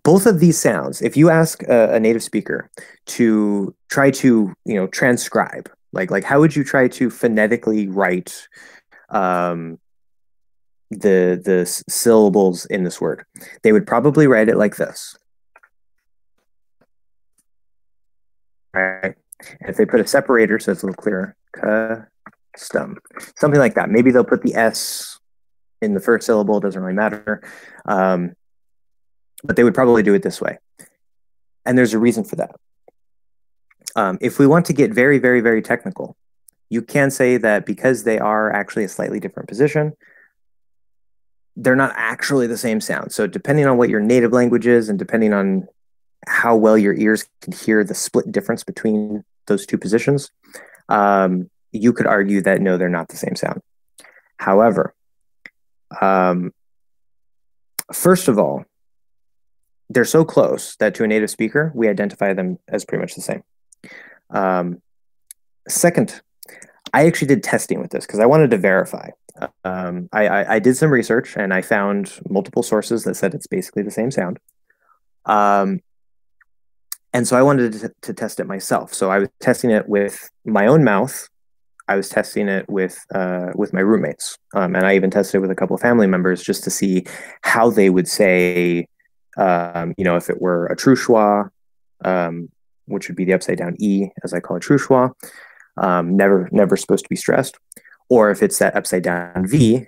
both 0.04 0.26
of 0.26 0.40
these 0.40 0.60
sounds, 0.60 1.02
if 1.02 1.18
you 1.18 1.30
ask 1.30 1.64
a, 1.64 1.96
a, 1.96 2.00
native 2.00 2.24
speaker 2.24 2.70
to 3.06 3.76
try 3.90 4.10
to, 4.12 4.54
you 4.66 4.76
know, 4.76 4.88
transcribe, 4.88 5.70
like 5.92 6.12
like 6.12 6.24
how 6.24 6.40
would 6.40 6.56
you 6.56 6.64
try 6.64 6.88
to 6.88 7.10
phonetically 7.10 7.88
write 7.88 8.48
um, 9.10 9.80
the 10.90 11.42
the 11.44 11.66
syllables 11.90 12.66
in 12.66 12.84
this 12.84 13.02
word. 13.02 13.26
They 13.64 13.72
would 13.72 13.88
probably 13.88 14.28
write 14.28 14.50
it 14.50 14.58
like 14.58 14.78
this. 14.78 15.18
Right. 18.74 19.16
And 19.62 19.70
if 19.70 19.78
they 19.78 19.86
put 19.86 20.00
a 20.00 20.08
separator 20.08 20.60
so 20.60 20.72
it's 20.72 20.84
a 20.84 20.86
little 20.86 21.02
clearer, 21.02 21.36
custom, 22.54 22.98
something 23.38 23.60
like 23.60 23.76
that. 23.76 23.90
Maybe 23.90 24.12
they'll 24.12 24.24
put 24.24 24.42
the 24.42 24.56
S 24.56 25.20
in 25.82 25.94
the 25.94 26.00
first 26.00 26.26
syllable, 26.26 26.60
doesn't 26.60 26.82
really 26.82 26.96
matter. 26.96 27.42
Um, 27.86 28.36
but 29.46 29.56
they 29.56 29.64
would 29.64 29.74
probably 29.74 30.04
do 30.04 30.14
it 30.14 30.24
this 30.24 30.42
way. 30.42 30.58
And 31.66 31.78
there's 31.78 31.94
a 31.94 32.00
reason 32.00 32.24
for 32.24 32.36
that. 32.38 32.56
Um, 33.96 34.18
if 34.22 34.40
we 34.40 34.48
want 34.48 34.66
to 34.66 34.74
get 34.74 34.94
very, 34.94 35.20
very, 35.20 35.42
very 35.42 35.62
technical, 35.62 36.16
you 36.70 36.82
can 36.82 37.12
say 37.12 37.38
that 37.38 37.66
because 37.66 38.04
they 38.04 38.20
are 38.20 38.52
actually 38.52 38.84
a 38.84 38.90
slightly 38.90 39.20
different 39.20 39.48
position, 39.48 39.94
they're 41.56 41.76
not 41.76 41.94
actually 41.96 42.48
the 42.48 42.58
same 42.58 42.82
sound. 42.82 43.14
So 43.14 43.28
depending 43.28 43.66
on 43.66 43.78
what 43.78 43.90
your 43.90 44.02
native 44.02 44.34
language 44.34 44.68
is 44.68 44.90
and 44.90 45.00
depending 45.00 45.34
on 45.34 45.68
how 46.28 46.56
well 46.56 46.78
your 46.78 46.94
ears 46.96 47.28
can 47.42 47.54
hear 47.54 47.84
the 47.84 47.96
split 47.96 48.32
difference 48.32 48.64
between 48.64 49.24
those 49.48 49.66
two 49.66 49.78
positions, 49.78 50.32
um, 50.90 51.50
you 51.72 51.94
could 51.94 52.08
argue 52.08 52.42
that 52.42 52.62
no, 52.62 52.78
they're 52.78 52.90
not 52.90 53.08
the 53.10 53.18
same 53.18 53.36
sound. 53.36 53.62
However, 54.38 54.94
um, 56.02 56.52
first 57.94 58.28
of 58.28 58.38
all, 58.38 58.66
they're 59.90 60.06
so 60.06 60.26
close 60.26 60.76
that 60.78 60.96
to 60.96 61.04
a 61.04 61.08
native 61.08 61.30
speaker, 61.30 61.72
we 61.76 61.88
identify 61.88 62.34
them 62.34 62.58
as 62.68 62.86
pretty 62.86 63.02
much 63.02 63.16
the 63.16 63.22
same. 63.22 63.44
Um, 64.30 64.82
second, 65.68 66.22
I 66.94 67.06
actually 67.06 67.28
did 67.28 67.44
testing 67.44 67.80
with 67.80 67.92
this 67.92 68.06
because 68.06 68.20
I 68.20 68.26
wanted 68.26 68.52
to 68.52 68.58
verify. 68.58 69.10
Um, 69.64 70.10
I, 70.14 70.28
I, 70.28 70.54
I, 70.56 70.60
did 70.60 70.78
some 70.78 70.90
research 70.90 71.36
and 71.36 71.54
I 71.54 71.62
found 71.62 72.20
multiple 72.30 72.64
sources 72.64 73.04
that 73.04 73.16
said 73.16 73.34
it's 73.34 73.48
basically 73.48 73.84
the 73.84 73.92
same 73.92 74.10
sound. 74.10 74.40
Um, 75.26 75.82
and 77.14 77.28
so 77.28 77.38
I 77.38 77.42
wanted 77.42 77.74
to, 77.74 77.92
to, 78.02 78.14
test 78.14 78.40
it 78.40 78.48
myself. 78.48 78.94
So 78.94 79.10
I 79.10 79.20
was 79.20 79.30
testing 79.42 79.72
it 79.72 79.90
with 79.90 80.30
my 80.46 80.68
own 80.68 80.84
mouth. 80.84 81.28
I 81.88 81.96
was 81.96 82.10
testing 82.10 82.48
it 82.48 82.70
with 82.70 82.98
uh, 83.14 83.52
with 83.56 83.72
my 83.72 83.80
roommates, 83.80 84.38
um, 84.56 84.76
and 84.76 84.86
I 84.86 84.96
even 84.96 85.12
tested 85.12 85.36
it 85.36 85.42
with 85.42 85.52
a 85.52 85.56
couple 85.56 85.76
of 85.76 85.82
family 85.82 86.08
members 86.08 86.42
just 86.44 86.64
to 86.64 86.70
see 86.72 87.06
how 87.42 87.70
they 87.70 87.90
would 87.90 88.08
say, 88.08 88.88
um, 89.38 89.94
you 89.98 90.04
know, 90.04 90.16
if 90.16 90.30
it 90.30 90.42
were 90.42 90.68
a 90.68 90.76
true 90.76 90.96
schwa, 90.96 91.50
um, 92.04 92.50
which 92.86 93.08
would 93.08 93.18
be 93.18 93.26
the 93.26 93.34
upside 93.34 93.58
down 93.58 93.76
e, 93.80 94.10
as 94.24 94.34
I 94.34 94.40
call 94.40 94.58
it, 94.58 94.62
true 94.62 94.78
schwa, 94.78 95.12
um, 95.78 96.16
never 96.16 96.50
never 96.52 96.78
supposed 96.78 97.04
to 97.06 97.10
be 97.10 97.16
stressed, 97.16 97.58
or 98.10 98.32
if 98.32 98.42
it's 98.42 98.60
that 98.60 98.76
upside 98.76 99.04
down 99.04 99.48
V 99.48 99.88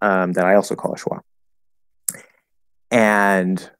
um, 0.00 0.32
that 0.32 0.44
I 0.44 0.54
also 0.54 0.74
call 0.74 0.94
a 0.94 0.96
schwa. 0.96 1.20
And 2.90 3.70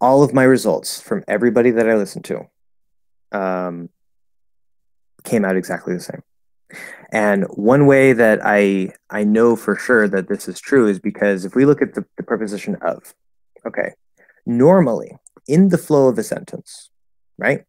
all 0.00 0.22
of 0.22 0.32
my 0.32 0.44
results 0.44 1.00
from 1.00 1.24
everybody 1.26 1.70
that 1.72 1.88
I 1.88 1.96
listened 1.96 2.24
to 2.26 2.46
um, 3.32 3.88
came 5.24 5.44
out 5.44 5.56
exactly 5.56 5.94
the 5.94 6.00
same. 6.00 6.22
And 7.12 7.44
one 7.44 7.86
way 7.86 8.12
that 8.12 8.40
I 8.44 8.92
I 9.10 9.24
know 9.24 9.56
for 9.56 9.76
sure 9.76 10.08
that 10.08 10.28
this 10.28 10.48
is 10.48 10.60
true 10.60 10.88
is 10.88 10.98
because 10.98 11.44
if 11.44 11.54
we 11.54 11.64
look 11.64 11.80
at 11.80 11.94
the, 11.94 12.04
the 12.16 12.22
preposition 12.22 12.76
of, 12.82 13.14
okay, 13.66 13.92
normally 14.44 15.16
in 15.46 15.68
the 15.68 15.78
flow 15.78 16.08
of 16.08 16.18
a 16.18 16.24
sentence, 16.24 16.90
right? 17.38 17.64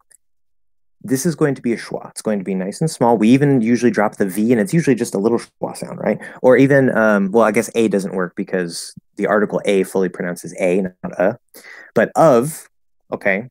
this 1.07 1.25
is 1.25 1.35
going 1.35 1.55
to 1.55 1.61
be 1.61 1.73
a 1.73 1.77
schwa. 1.77 2.09
It's 2.09 2.21
going 2.21 2.39
to 2.39 2.45
be 2.45 2.55
nice 2.55 2.81
and 2.81 2.89
small. 2.89 3.17
We 3.17 3.29
even 3.29 3.61
usually 3.61 3.91
drop 3.91 4.15
the 4.15 4.25
V 4.25 4.51
and 4.51 4.59
it's 4.59 4.73
usually 4.73 4.95
just 4.95 5.15
a 5.15 5.17
little 5.17 5.39
schwa 5.39 5.75
sound, 5.75 5.99
right? 5.99 6.19
Or 6.41 6.57
even, 6.57 6.95
um, 6.95 7.31
well, 7.31 7.43
I 7.43 7.51
guess 7.51 7.69
A 7.75 7.87
doesn't 7.87 8.15
work 8.15 8.35
because 8.35 8.93
the 9.15 9.27
article 9.27 9.61
A 9.65 9.83
fully 9.83 10.09
pronounces 10.09 10.55
A, 10.59 10.81
not 10.81 11.19
a. 11.19 11.39
But 11.93 12.11
of, 12.15 12.69
okay, 13.11 13.49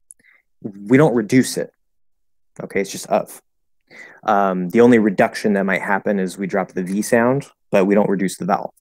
we 0.62 0.96
don't 0.96 1.14
reduce 1.14 1.56
it. 1.56 1.72
Okay, 2.62 2.80
it's 2.80 2.92
just 2.92 3.06
of. 3.06 3.40
Um, 4.24 4.68
the 4.70 4.80
only 4.80 4.98
reduction 4.98 5.52
that 5.54 5.64
might 5.64 5.82
happen 5.82 6.18
is 6.18 6.36
we 6.38 6.46
drop 6.46 6.72
the 6.72 6.82
V 6.82 7.02
sound, 7.02 7.46
but 7.70 7.84
we 7.84 7.94
don't 7.94 8.10
reduce 8.10 8.36
the 8.36 8.44
vowel. 8.44 8.74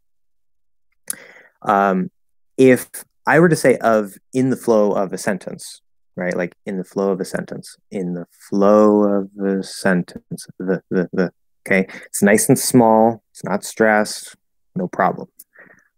Um, 1.61 2.09
if 2.57 2.89
I 3.27 3.39
were 3.39 3.49
to 3.49 3.55
say 3.55 3.77
of 3.77 4.15
in 4.33 4.49
the 4.49 4.57
flow 4.57 4.91
of 4.91 5.13
a 5.13 5.17
sentence, 5.17 5.81
right? 6.15 6.35
Like 6.35 6.55
in 6.65 6.77
the 6.77 6.83
flow 6.83 7.11
of 7.11 7.19
a 7.19 7.25
sentence, 7.25 7.75
in 7.91 8.13
the 8.13 8.25
flow 8.49 9.03
of 9.03 9.29
a 9.45 9.63
sentence, 9.63 10.47
the, 10.59 10.81
the, 10.89 11.09
the, 11.11 11.31
okay? 11.65 11.87
It's 12.05 12.21
nice 12.21 12.47
and 12.47 12.57
small, 12.57 13.23
it's 13.31 13.43
not 13.43 13.63
stressed, 13.63 14.35
no 14.75 14.87
problem. 14.87 15.27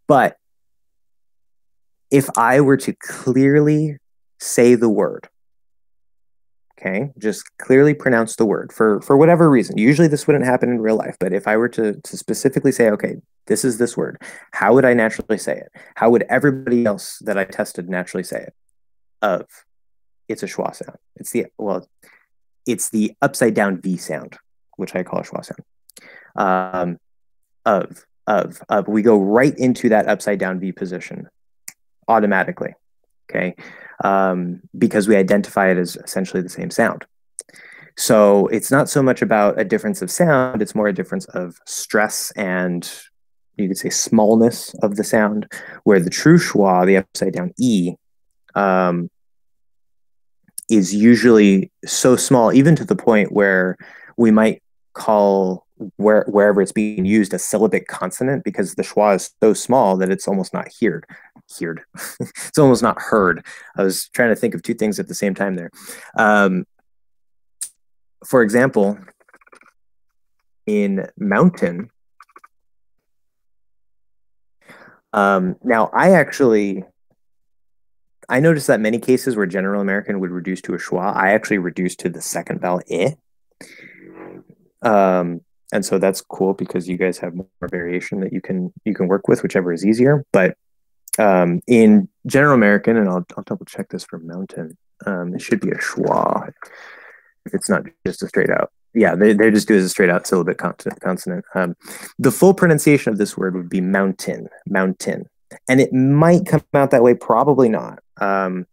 But 0.07 0.37
if 2.09 2.29
I 2.37 2.61
were 2.61 2.77
to 2.77 2.93
clearly 2.93 3.97
say 4.39 4.75
the 4.75 4.89
word, 4.89 5.29
okay, 6.79 7.11
just 7.17 7.45
clearly 7.57 7.93
pronounce 7.93 8.35
the 8.35 8.45
word 8.45 8.71
for 8.71 9.01
for 9.01 9.17
whatever 9.17 9.49
reason. 9.49 9.77
Usually 9.77 10.07
this 10.07 10.27
wouldn't 10.27 10.45
happen 10.45 10.69
in 10.69 10.79
real 10.79 10.95
life, 10.95 11.17
but 11.19 11.33
if 11.33 11.47
I 11.47 11.57
were 11.57 11.69
to 11.69 11.99
to 11.99 12.17
specifically 12.17 12.71
say, 12.71 12.89
okay, 12.91 13.15
this 13.47 13.65
is 13.65 13.77
this 13.77 13.97
word, 13.97 14.21
how 14.51 14.73
would 14.73 14.85
I 14.85 14.93
naturally 14.93 15.37
say 15.37 15.57
it? 15.57 15.71
How 15.95 16.09
would 16.09 16.23
everybody 16.29 16.85
else 16.85 17.19
that 17.19 17.37
I 17.37 17.45
tested 17.45 17.89
naturally 17.89 18.23
say 18.23 18.41
it? 18.43 18.53
Of. 19.21 19.45
It's 20.27 20.43
a 20.43 20.45
schwa 20.45 20.75
sound. 20.75 20.97
It's 21.15 21.31
the 21.31 21.47
well, 21.57 21.87
it's 22.65 22.89
the 22.89 23.15
upside 23.21 23.53
down 23.53 23.79
V 23.81 23.95
sound, 23.95 24.37
which 24.75 24.93
I 24.93 25.03
call 25.03 25.21
a 25.21 25.23
schwa 25.23 25.45
sound. 25.45 25.63
Um, 26.35 26.99
of 27.65 28.05
of 28.27 28.61
of 28.69 28.87
we 28.87 29.01
go 29.01 29.17
right 29.17 29.57
into 29.57 29.89
that 29.89 30.07
upside 30.07 30.39
down 30.39 30.59
V 30.59 30.73
position 30.73 31.29
automatically. 32.07 32.73
Okay. 33.29 33.55
Um, 34.03 34.61
because 34.77 35.07
we 35.07 35.15
identify 35.15 35.69
it 35.69 35.77
as 35.77 35.95
essentially 35.97 36.41
the 36.41 36.49
same 36.49 36.69
sound. 36.69 37.05
So 37.95 38.47
it's 38.47 38.69
not 38.69 38.89
so 38.89 39.01
much 39.01 39.21
about 39.23 39.59
a 39.59 39.65
difference 39.65 40.03
of 40.03 40.11
sound, 40.11 40.61
it's 40.61 40.75
more 40.75 40.87
a 40.87 40.93
difference 40.93 41.25
of 41.25 41.59
stress 41.65 42.31
and 42.35 42.87
you 43.57 43.67
could 43.67 43.77
say 43.77 43.89
smallness 43.89 44.73
of 44.81 44.95
the 44.95 45.03
sound, 45.03 45.51
where 45.83 45.99
the 45.99 46.09
true 46.09 46.37
schwa, 46.37 46.85
the 46.85 46.97
upside 46.97 47.33
down 47.33 47.53
E, 47.59 47.95
um, 48.55 49.09
is 50.69 50.93
usually 50.93 51.71
so 51.85 52.15
small, 52.15 52.53
even 52.53 52.75
to 52.75 52.85
the 52.85 52.95
point 52.95 53.31
where 53.31 53.77
we 54.15 54.31
might 54.31 54.61
call 54.93 55.65
where 55.97 56.25
wherever 56.27 56.59
it's 56.59 56.71
being 56.71 57.05
used 57.05 57.33
a 57.33 57.39
syllabic 57.39 57.87
consonant 57.87 58.43
because 58.43 58.73
the 58.75 58.81
schwa 58.81 59.15
is 59.15 59.29
so 59.43 59.53
small 59.53 59.95
that 59.95 60.09
it's 60.09 60.27
almost 60.27 60.53
not 60.53 60.67
heard. 60.81 61.05
Heard. 61.59 61.81
it's 62.19 62.57
almost 62.57 62.83
not 62.83 62.99
heard. 62.99 63.45
I 63.75 63.83
was 63.83 64.09
trying 64.09 64.29
to 64.29 64.35
think 64.35 64.53
of 64.53 64.61
two 64.61 64.73
things 64.73 64.99
at 64.99 65.07
the 65.07 65.15
same 65.15 65.33
time 65.33 65.55
there. 65.55 65.71
Um, 66.17 66.65
for 68.25 68.41
example, 68.41 68.97
in 70.65 71.07
mountain, 71.17 71.89
um, 75.13 75.55
now 75.63 75.89
I 75.93 76.11
actually 76.11 76.83
I 78.29 78.39
noticed 78.39 78.67
that 78.67 78.81
many 78.81 78.99
cases 78.99 79.35
where 79.37 79.45
General 79.45 79.81
American 79.81 80.19
would 80.19 80.31
reduce 80.31 80.61
to 80.63 80.73
a 80.73 80.77
schwa, 80.77 81.15
I 81.15 81.31
actually 81.31 81.59
reduced 81.59 81.99
to 82.01 82.09
the 82.09 82.21
second 82.21 82.59
vowel 82.59 82.81
i. 82.91 83.15
Um, 84.81 85.41
and 85.71 85.85
so 85.85 85.97
that's 85.97 86.21
cool 86.21 86.53
because 86.53 86.87
you 86.87 86.97
guys 86.97 87.17
have 87.19 87.35
more 87.35 87.47
variation 87.61 88.19
that 88.21 88.33
you 88.33 88.41
can 88.41 88.73
you 88.85 88.93
can 88.93 89.07
work 89.07 89.27
with, 89.27 89.43
whichever 89.43 89.73
is 89.73 89.85
easier. 89.85 90.25
But 90.31 90.57
um, 91.17 91.61
in 91.67 92.09
General 92.25 92.53
American, 92.53 92.97
and 92.97 93.07
I'll 93.09 93.25
I'll 93.35 93.43
double 93.43 93.65
check 93.65 93.89
this 93.89 94.03
for 94.03 94.19
Mountain. 94.19 94.77
Um, 95.05 95.35
it 95.35 95.41
should 95.41 95.59
be 95.59 95.69
a 95.69 95.75
schwa 95.75 96.51
if 97.45 97.53
it's 97.53 97.69
not 97.69 97.83
just 98.05 98.23
a 98.23 98.27
straight 98.27 98.49
out. 98.49 98.71
Yeah, 98.93 99.15
they, 99.15 99.33
they 99.33 99.51
just 99.51 99.67
do 99.67 99.77
as 99.77 99.85
a 99.85 99.89
straight 99.89 100.09
out 100.09 100.25
syllabic 100.25 100.57
consonant. 100.57 100.99
consonant. 101.01 101.45
Um, 101.53 101.75
the 102.17 102.31
full 102.31 102.53
pronunciation 102.53 103.11
of 103.11 103.19
this 103.19 103.37
word 103.37 103.55
would 103.55 103.69
be 103.69 103.81
mountain, 103.81 104.49
mountain, 104.65 105.29
and 105.69 105.79
it 105.79 105.93
might 105.93 106.45
come 106.47 106.63
out 106.73 106.91
that 106.91 107.03
way. 107.03 107.13
Probably 107.13 107.69
not. 107.69 107.99
Um, 108.19 108.65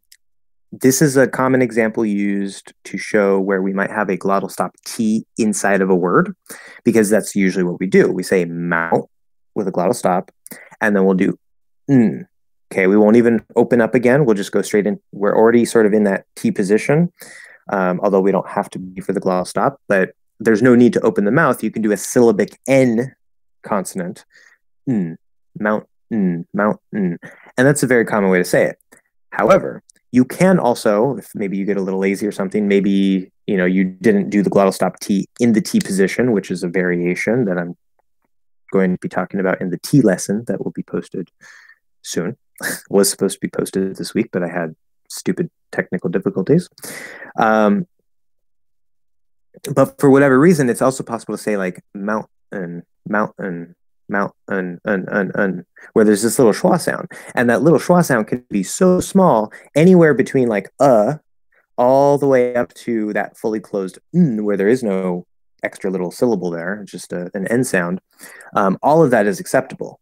this 0.72 1.02
is 1.02 1.16
a 1.16 1.28
common 1.28 1.62
example 1.62 2.04
used 2.04 2.72
to 2.84 2.98
show 2.98 3.38
where 3.38 3.62
we 3.62 3.72
might 3.72 3.90
have 3.90 4.08
a 4.08 4.16
glottal 4.16 4.50
stop 4.50 4.74
T 4.84 5.26
inside 5.36 5.82
of 5.82 5.90
a 5.90 5.94
word, 5.94 6.34
because 6.84 7.10
that's 7.10 7.36
usually 7.36 7.64
what 7.64 7.78
we 7.78 7.86
do. 7.86 8.10
We 8.10 8.22
say 8.22 8.44
mount 8.44 9.08
with 9.54 9.68
a 9.68 9.72
glottal 9.72 9.94
stop, 9.94 10.32
and 10.80 10.96
then 10.96 11.04
we'll 11.04 11.14
do. 11.14 11.38
Okay, 12.72 12.86
we 12.86 12.96
won't 12.96 13.16
even 13.16 13.44
open 13.56 13.80
up 13.80 13.94
again. 13.94 14.24
We'll 14.24 14.34
just 14.34 14.52
go 14.52 14.62
straight 14.62 14.86
in. 14.86 14.98
We're 15.12 15.36
already 15.36 15.64
sort 15.64 15.86
of 15.86 15.92
in 15.92 16.04
that 16.04 16.26
T 16.34 16.50
position, 16.50 17.12
um, 17.70 18.00
although 18.02 18.20
we 18.20 18.32
don't 18.32 18.48
have 18.48 18.70
to 18.70 18.78
be 18.78 19.00
for 19.00 19.12
the 19.12 19.20
glottal 19.20 19.46
stop, 19.46 19.80
but 19.88 20.14
there's 20.40 20.62
no 20.62 20.74
need 20.74 20.92
to 20.94 21.00
open 21.02 21.24
the 21.24 21.30
mouth. 21.30 21.62
You 21.62 21.70
can 21.70 21.82
do 21.82 21.92
a 21.92 21.96
syllabic 21.96 22.58
N 22.66 23.14
consonant, 23.62 24.24
mm, 24.88 25.16
mount, 25.58 25.86
mm, 26.12 26.44
mount, 26.52 26.80
mm. 26.94 27.16
and 27.56 27.66
that's 27.66 27.82
a 27.82 27.86
very 27.86 28.04
common 28.04 28.30
way 28.30 28.38
to 28.38 28.44
say 28.44 28.64
it. 28.64 28.78
However, 29.30 29.82
you 30.10 30.24
can 30.24 30.58
also, 30.58 31.16
if 31.16 31.30
maybe 31.34 31.56
you 31.56 31.64
get 31.64 31.76
a 31.76 31.80
little 31.80 32.00
lazy 32.00 32.26
or 32.26 32.32
something, 32.32 32.68
maybe 32.68 33.30
you 33.46 33.56
know 33.56 33.64
you 33.64 33.84
didn't 33.84 34.30
do 34.30 34.42
the 34.42 34.50
glottal 34.50 34.72
stop 34.72 35.00
T 35.00 35.28
in 35.40 35.52
the 35.52 35.60
T 35.60 35.80
position, 35.80 36.32
which 36.32 36.50
is 36.50 36.62
a 36.62 36.68
variation 36.68 37.44
that 37.46 37.58
I'm 37.58 37.76
going 38.72 38.92
to 38.92 38.98
be 38.98 39.08
talking 39.08 39.40
about 39.40 39.60
in 39.60 39.70
the 39.70 39.78
T 39.78 40.00
lesson 40.00 40.44
that 40.46 40.64
will 40.64 40.72
be 40.72 40.82
posted 40.82 41.30
soon. 42.02 42.36
Was 42.88 43.10
supposed 43.10 43.34
to 43.34 43.40
be 43.40 43.48
posted 43.48 43.96
this 43.96 44.14
week, 44.14 44.30
but 44.32 44.42
I 44.42 44.48
had 44.48 44.76
stupid 45.08 45.50
technical 45.72 46.08
difficulties. 46.10 46.68
Um, 47.36 47.86
but 49.74 49.98
for 50.00 50.10
whatever 50.10 50.38
reason, 50.38 50.68
it's 50.68 50.82
also 50.82 51.02
possible 51.02 51.36
to 51.36 51.42
say 51.42 51.56
like 51.56 51.82
mountain, 51.94 52.84
mountain, 53.08 53.74
mount 54.08 54.32
un, 54.48 54.80
un, 54.84 55.06
un, 55.08 55.32
un, 55.34 55.66
where 55.92 56.04
there's 56.04 56.22
this 56.22 56.38
little 56.38 56.52
schwa 56.52 56.80
sound. 56.80 57.10
And 57.34 57.48
that 57.50 57.62
little 57.62 57.78
schwa 57.78 58.04
sound 58.04 58.28
can 58.28 58.44
be 58.50 58.62
so 58.62 59.00
small, 59.00 59.52
anywhere 59.74 60.14
between 60.14 60.48
like 60.48 60.70
uh 60.80 61.14
all 61.76 62.18
the 62.18 62.28
way 62.28 62.54
up 62.54 62.72
to 62.74 63.12
that 63.14 63.36
fully 63.36 63.60
closed 63.60 63.98
n, 64.14 64.44
where 64.44 64.56
there 64.56 64.68
is 64.68 64.82
no 64.82 65.26
extra 65.62 65.90
little 65.90 66.10
syllable 66.10 66.50
there, 66.50 66.84
just 66.86 67.12
a, 67.12 67.30
an 67.34 67.48
n 67.48 67.64
sound. 67.64 68.00
Um, 68.54 68.78
all 68.82 69.02
of 69.02 69.10
that 69.10 69.26
is 69.26 69.40
acceptable. 69.40 69.98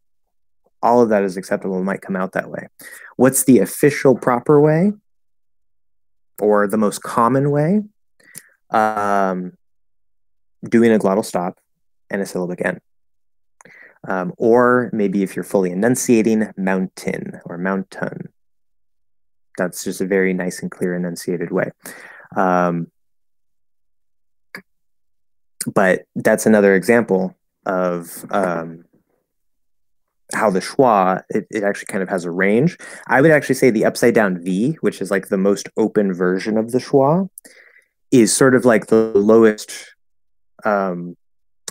All 0.83 1.01
of 1.01 1.09
that 1.11 1.23
is 1.23 1.37
acceptable. 1.37 1.79
It 1.79 1.85
might 1.85 2.03
come 2.03 2.17
out 2.17 2.33
that 2.33 2.51
way. 2.51 2.69
What's 3.17 3.45
the 3.45 3.61
official 3.61 4.17
proper 4.17 4.61
way? 4.61 4.93
Or 6.41 6.67
the 6.67 6.79
most 6.79 7.03
common 7.03 7.51
way? 7.51 7.83
Um, 8.71 9.53
doing 10.69 10.93
a 10.93 10.99
glottal 10.99 11.25
stop 11.25 11.59
and 12.11 12.21
a 12.21 12.27
syllabic 12.27 12.65
n. 12.65 12.81
Um, 14.09 14.33
or 14.37 14.91
maybe 14.93 15.23
if 15.23 15.37
you're 15.37 15.45
fully 15.45 15.71
enunciating, 15.71 16.53
mountain 16.57 17.41
or 17.45 17.59
mountain. 17.59 18.29
That's 19.57 19.85
just 19.85 20.01
a 20.01 20.07
very 20.07 20.33
nice 20.33 20.63
and 20.63 20.71
clear 20.71 20.97
enunciated 20.97 21.53
way. 21.53 21.71
Um, 22.37 22.91
but 25.73 26.03
that's 26.17 26.47
another 26.47 26.75
example 26.75 27.37
of 27.67 28.25
um, 28.31 28.85
how 30.35 30.51
the 30.51 30.61
schwa 30.61 31.23
it, 31.31 31.47
it 31.51 31.63
actually 31.63 31.87
kind 31.87 32.03
of 32.03 32.09
has 32.09 32.25
a 32.25 32.31
range. 32.31 32.79
I 33.07 33.21
would 33.21 33.31
actually 33.31 33.55
say 33.57 33.71
the 33.71 33.85
upside 33.85 34.15
down 34.15 34.43
V, 34.43 34.77
which 34.81 35.01
is 35.01 35.11
like 35.11 35.29
the 35.29 35.39
most 35.39 35.69
open 35.77 36.13
version 36.13 36.57
of 36.57 36.73
the 36.73 36.79
schwa, 36.79 37.29
is 38.11 38.35
sort 38.35 38.55
of 38.55 38.65
like 38.65 38.87
the 38.87 39.13
lowest 39.15 39.95
um, 40.65 41.17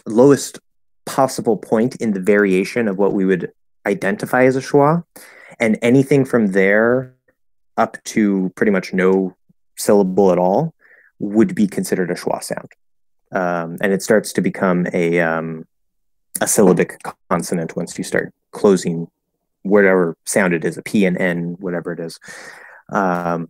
lowest 0.05 0.59
possible 1.05 1.57
point 1.57 1.95
in 1.97 2.13
the 2.13 2.19
variation 2.19 2.87
of 2.87 2.97
what 2.97 3.13
we 3.13 3.25
would 3.25 3.51
identify 3.85 4.43
as 4.45 4.55
a 4.55 4.61
schwa. 4.61 5.03
And 5.59 5.77
anything 5.81 6.25
from 6.25 6.47
there 6.47 7.15
up 7.77 7.97
to 8.03 8.51
pretty 8.55 8.71
much 8.71 8.93
no 8.93 9.35
syllable 9.77 10.31
at 10.31 10.37
all 10.37 10.73
would 11.19 11.55
be 11.55 11.67
considered 11.67 12.11
a 12.11 12.15
schwa 12.15 12.43
sound. 12.43 12.71
Um, 13.31 13.77
and 13.81 13.93
it 13.93 14.01
starts 14.01 14.33
to 14.33 14.41
become 14.41 14.87
a, 14.93 15.19
um, 15.19 15.65
a 16.41 16.47
syllabic 16.47 16.99
consonant 17.29 17.75
once 17.75 17.97
you 17.97 18.03
start 18.03 18.33
closing 18.51 19.07
whatever 19.63 20.17
sound 20.25 20.53
it 20.53 20.65
is, 20.65 20.77
a 20.77 20.81
P 20.81 21.05
and 21.05 21.17
N, 21.17 21.55
whatever 21.59 21.91
it 21.91 21.99
is. 21.99 22.19
Um, 22.91 23.49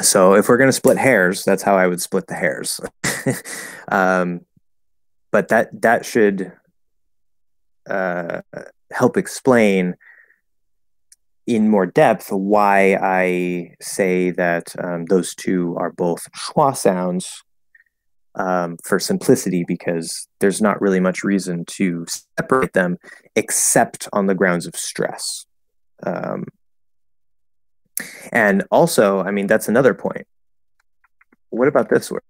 so 0.00 0.34
if 0.34 0.48
we're 0.48 0.56
going 0.56 0.68
to 0.68 0.72
split 0.72 0.96
hairs, 0.96 1.44
that's 1.44 1.62
how 1.62 1.76
I 1.76 1.86
would 1.86 2.00
split 2.00 2.26
the 2.26 2.34
hairs. 2.34 2.80
um, 3.88 4.40
but 5.30 5.48
that 5.48 5.82
that 5.82 6.06
should 6.06 6.52
uh, 7.88 8.40
help 8.90 9.16
explain 9.16 9.96
in 11.46 11.68
more 11.68 11.86
depth 11.86 12.30
why 12.30 12.96
I 13.00 13.74
say 13.80 14.30
that 14.30 14.74
um, 14.82 15.06
those 15.06 15.34
two 15.34 15.76
are 15.76 15.90
both 15.90 16.28
schwa 16.32 16.76
sounds 16.76 17.42
um, 18.34 18.76
for 18.84 18.98
simplicity, 18.98 19.64
because 19.66 20.28
there's 20.40 20.62
not 20.62 20.80
really 20.80 21.00
much 21.00 21.22
reason 21.22 21.64
to 21.66 22.06
separate 22.38 22.72
them 22.72 22.98
except 23.36 24.08
on 24.12 24.26
the 24.26 24.34
grounds 24.34 24.66
of 24.66 24.74
stress. 24.76 25.46
Um, 26.04 26.44
and 28.32 28.64
also, 28.70 29.20
I 29.20 29.30
mean, 29.30 29.46
that's 29.46 29.68
another 29.68 29.94
point. 29.94 30.26
What 31.50 31.68
about 31.68 31.90
this 31.90 32.10
word? 32.10 32.22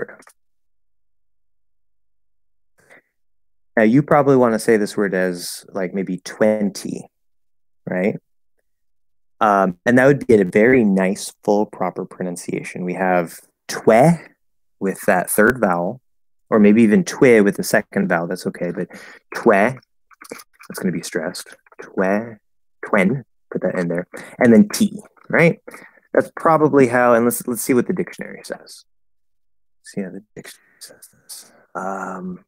Now 3.76 3.84
you 3.84 4.02
probably 4.02 4.36
want 4.36 4.54
to 4.54 4.58
say 4.58 4.76
this 4.76 4.96
word 4.96 5.14
as 5.14 5.64
like 5.72 5.94
maybe 5.94 6.18
20, 6.18 7.06
right? 7.86 8.16
Um, 9.40 9.78
and 9.86 9.98
that 9.98 10.06
would 10.06 10.26
be 10.26 10.34
a 10.34 10.44
very 10.44 10.84
nice, 10.84 11.32
full, 11.42 11.66
proper 11.66 12.04
pronunciation. 12.04 12.84
We 12.84 12.94
have 12.94 13.40
twe 13.68 14.31
with 14.82 15.00
that 15.02 15.30
third 15.30 15.58
vowel, 15.60 16.00
or 16.50 16.58
maybe 16.58 16.82
even 16.82 17.04
twe 17.04 17.42
with 17.42 17.56
the 17.56 17.62
second 17.62 18.08
vowel. 18.08 18.26
That's 18.26 18.46
okay, 18.48 18.72
but 18.72 18.88
twe, 19.34 19.78
that's 20.68 20.78
going 20.78 20.92
to 20.92 20.98
be 20.98 21.04
stressed. 21.04 21.56
Twe, 21.80 22.38
twen, 22.84 23.24
put 23.50 23.62
that 23.62 23.78
in 23.78 23.88
there. 23.88 24.08
And 24.38 24.52
then 24.52 24.68
T, 24.68 25.00
right? 25.30 25.60
That's 26.12 26.30
probably 26.36 26.88
how, 26.88 27.14
and 27.14 27.24
let's 27.24 27.46
let's 27.46 27.62
see 27.62 27.72
what 27.72 27.86
the 27.86 27.94
dictionary 27.94 28.42
says. 28.44 28.84
See 29.84 30.02
how 30.02 30.10
the 30.10 30.24
dictionary 30.34 30.66
says 30.80 31.08
this. 31.22 31.52
Um, 31.74 32.44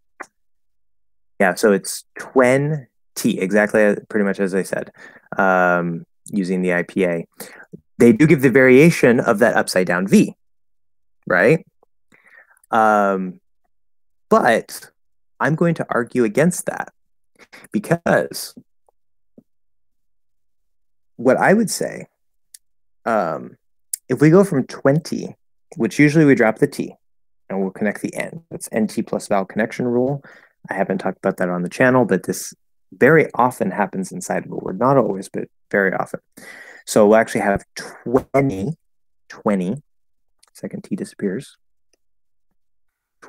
yeah, 1.41 1.55
so 1.55 1.73
it's 1.73 2.05
twen 2.19 2.89
T, 3.15 3.39
exactly 3.39 3.97
pretty 4.09 4.25
much 4.25 4.41
as 4.41 4.55
I 4.55 4.65
said, 4.65 4.91
um, 5.39 6.05
using 6.27 6.63
the 6.63 6.71
IPA. 6.71 7.25
They 7.99 8.13
do 8.13 8.27
give 8.27 8.43
the 8.43 8.51
variation 8.51 9.21
of 9.21 9.39
that 9.39 9.55
upside 9.55 9.87
down 9.87 10.09
V, 10.09 10.35
right? 11.29 11.65
Um, 12.75 13.41
but 14.29 14.91
I'm 15.39 15.55
going 15.55 15.75
to 15.77 15.87
argue 15.89 16.25
against 16.25 16.67
that 16.67 16.93
because 17.71 18.55
what 21.17 21.37
I 21.37 21.55
would 21.55 21.71
say, 21.71 22.07
um, 23.07 23.57
if 24.09 24.21
we 24.21 24.29
go 24.29 24.43
from 24.43 24.67
20, 24.67 25.37
which 25.77 26.01
usually 26.01 26.25
we 26.25 26.35
drop 26.35 26.59
the 26.59 26.67
T 26.67 26.95
and 27.49 27.61
we'll 27.61 27.71
connect 27.71 28.03
the 28.03 28.13
N, 28.15 28.43
that's 28.51 28.69
NT 28.75 29.07
plus 29.07 29.29
vowel 29.29 29.45
connection 29.45 29.87
rule. 29.87 30.23
I 30.69 30.75
haven't 30.75 30.99
talked 30.99 31.19
about 31.19 31.37
that 31.37 31.49
on 31.49 31.63
the 31.63 31.69
channel, 31.69 32.05
but 32.05 32.25
this 32.25 32.53
very 32.93 33.29
often 33.35 33.71
happens 33.71 34.11
inside 34.11 34.47
of 34.47 34.53
a 34.53 34.57
word. 34.57 34.81
Not 34.81 34.97
always, 34.97 35.29
but 35.29 35.49
very 35.71 35.93
often. 35.93 36.21
So 36.87 37.07
we'll 37.07 37.17
actually 37.17 37.43
have 37.43 37.65
20, 38.35 38.75
20, 39.29 39.83
second 40.53 40.85
T 40.85 40.97
disappears. 40.97 41.57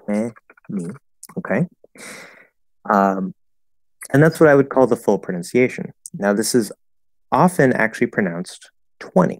20, 0.06 0.32
okay? 1.38 1.68
Um, 2.92 3.34
and 4.14 4.22
that's 4.22 4.40
what 4.40 4.50
I 4.50 4.56
would 4.56 4.70
call 4.70 4.88
the 4.88 4.96
full 4.96 5.20
pronunciation. 5.20 5.94
Now, 6.14 6.34
this 6.34 6.54
is 6.54 6.72
often 7.32 7.74
actually 7.74 8.08
pronounced 8.08 8.72
20. 9.00 9.40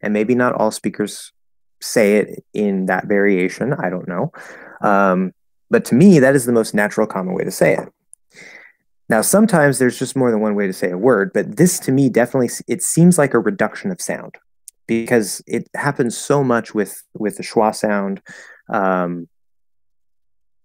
And 0.00 0.12
maybe 0.12 0.34
not 0.34 0.54
all 0.54 0.70
speakers 0.70 1.32
say 1.80 2.16
it 2.16 2.44
in 2.52 2.86
that 2.86 3.06
variation. 3.06 3.72
I 3.74 3.90
don't 3.90 4.08
know. 4.08 4.32
Um, 4.82 5.32
but 5.70 5.84
to 5.86 5.94
me, 5.94 6.18
that 6.18 6.34
is 6.34 6.44
the 6.44 6.52
most 6.52 6.74
natural, 6.74 7.06
common 7.06 7.34
way 7.34 7.44
to 7.44 7.50
say 7.50 7.74
it. 7.74 7.88
Now, 9.08 9.22
sometimes 9.22 9.78
there's 9.78 9.98
just 9.98 10.16
more 10.16 10.30
than 10.30 10.40
one 10.40 10.54
way 10.54 10.66
to 10.66 10.72
say 10.72 10.90
a 10.90 10.98
word, 10.98 11.32
but 11.34 11.56
this 11.56 11.78
to 11.80 11.92
me 11.92 12.08
definitely 12.08 12.50
it 12.68 12.82
seems 12.82 13.18
like 13.18 13.34
a 13.34 13.38
reduction 13.38 13.90
of 13.90 14.00
sound 14.00 14.36
because 14.86 15.42
it 15.46 15.68
happens 15.74 16.16
so 16.16 16.42
much 16.42 16.74
with 16.74 17.02
with 17.14 17.36
the 17.36 17.42
schwa 17.42 17.74
sound, 17.74 18.22
um, 18.72 19.28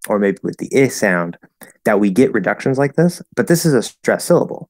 or 0.08 0.20
maybe 0.20 0.38
with 0.44 0.58
the 0.58 0.70
i 0.76 0.88
sound, 0.88 1.38
that 1.86 2.00
we 2.00 2.10
get 2.10 2.34
reductions 2.34 2.78
like 2.78 2.96
this. 2.96 3.22
But 3.36 3.48
this 3.48 3.66
is 3.66 3.74
a 3.74 3.82
stress 3.82 4.26
syllable, 4.26 4.70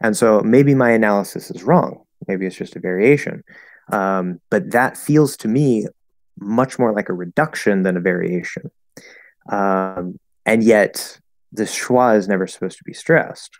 and 0.00 0.16
so 0.16 0.40
maybe 0.40 0.74
my 0.74 0.90
analysis 0.90 1.50
is 1.50 1.62
wrong. 1.62 2.02
Maybe 2.26 2.46
it's 2.46 2.56
just 2.56 2.76
a 2.76 2.80
variation. 2.80 3.44
Um, 3.92 4.40
but 4.50 4.70
that 4.70 4.96
feels 4.96 5.36
to 5.38 5.48
me 5.48 5.86
much 6.38 6.78
more 6.78 6.92
like 6.92 7.08
a 7.08 7.14
reduction 7.14 7.82
than 7.82 7.96
a 7.96 8.00
variation. 8.00 8.70
Um, 9.50 10.18
and 10.46 10.62
yet, 10.62 11.18
the 11.52 11.64
schwa 11.64 12.16
is 12.16 12.28
never 12.28 12.46
supposed 12.46 12.78
to 12.78 12.84
be 12.84 12.92
stressed. 12.92 13.58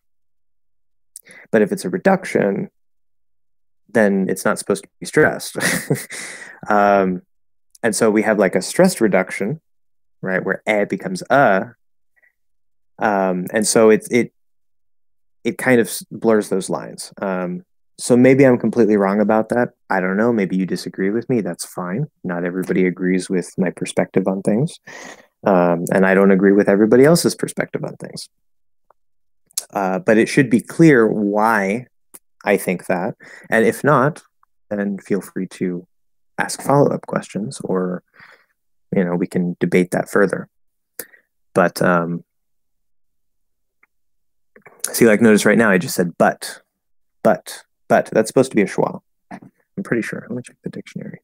But 1.50 1.62
if 1.62 1.72
it's 1.72 1.84
a 1.84 1.90
reduction, 1.90 2.70
then 3.88 4.26
it's 4.28 4.44
not 4.44 4.58
supposed 4.58 4.84
to 4.84 4.90
be 5.00 5.06
stressed. 5.06 5.56
um, 6.68 7.22
and 7.82 7.94
so 7.94 8.10
we 8.10 8.22
have 8.22 8.38
like 8.38 8.54
a 8.54 8.62
stressed 8.62 9.00
reduction, 9.00 9.60
right, 10.24 10.44
where 10.44 10.62
a 10.66 10.84
becomes 10.84 11.22
a. 11.30 11.74
Um, 12.98 13.46
and 13.52 13.66
so 13.66 13.90
it 13.90 14.06
it 14.10 14.32
it 15.44 15.58
kind 15.58 15.80
of 15.80 15.90
blurs 16.10 16.48
those 16.48 16.70
lines. 16.70 17.12
Um, 17.20 17.64
so 17.98 18.16
maybe 18.16 18.44
I'm 18.44 18.58
completely 18.58 18.96
wrong 18.96 19.20
about 19.20 19.50
that. 19.50 19.70
I 19.88 20.00
don't 20.00 20.16
know. 20.16 20.32
Maybe 20.32 20.56
you 20.56 20.66
disagree 20.66 21.10
with 21.10 21.28
me. 21.28 21.42
That's 21.42 21.64
fine. 21.64 22.06
Not 22.24 22.44
everybody 22.44 22.86
agrees 22.86 23.30
with 23.30 23.52
my 23.56 23.70
perspective 23.70 24.26
on 24.26 24.42
things. 24.42 24.80
Um, 25.46 25.84
and 25.92 26.06
I 26.06 26.14
don't 26.14 26.32
agree 26.32 26.52
with 26.52 26.68
everybody 26.68 27.04
else's 27.04 27.34
perspective 27.34 27.84
on 27.84 27.94
things. 27.96 28.28
Uh, 29.72 29.98
but 29.98 30.18
it 30.18 30.28
should 30.28 30.50
be 30.50 30.60
clear 30.60 31.06
why 31.06 31.86
I 32.44 32.56
think 32.56 32.86
that. 32.86 33.14
And 33.50 33.64
if 33.64 33.84
not, 33.84 34.22
then 34.70 34.98
feel 34.98 35.20
free 35.20 35.46
to 35.48 35.86
ask 36.38 36.62
follow 36.62 36.90
up 36.90 37.06
questions 37.06 37.60
or, 37.62 38.02
you 38.94 39.04
know, 39.04 39.14
we 39.14 39.26
can 39.26 39.56
debate 39.60 39.90
that 39.92 40.08
further. 40.08 40.48
But 41.54 41.80
um, 41.82 42.24
see, 44.92 45.06
like, 45.06 45.20
notice 45.20 45.44
right 45.44 45.58
now 45.58 45.70
I 45.70 45.78
just 45.78 45.94
said 45.94 46.16
but, 46.18 46.60
but, 47.22 47.64
but. 47.88 48.06
That's 48.12 48.28
supposed 48.28 48.50
to 48.50 48.56
be 48.56 48.62
a 48.62 48.66
schwa. 48.66 49.00
I'm 49.30 49.82
pretty 49.82 50.02
sure. 50.02 50.26
Let 50.28 50.36
me 50.36 50.42
check 50.44 50.56
the 50.62 50.70
dictionary. 50.70 51.20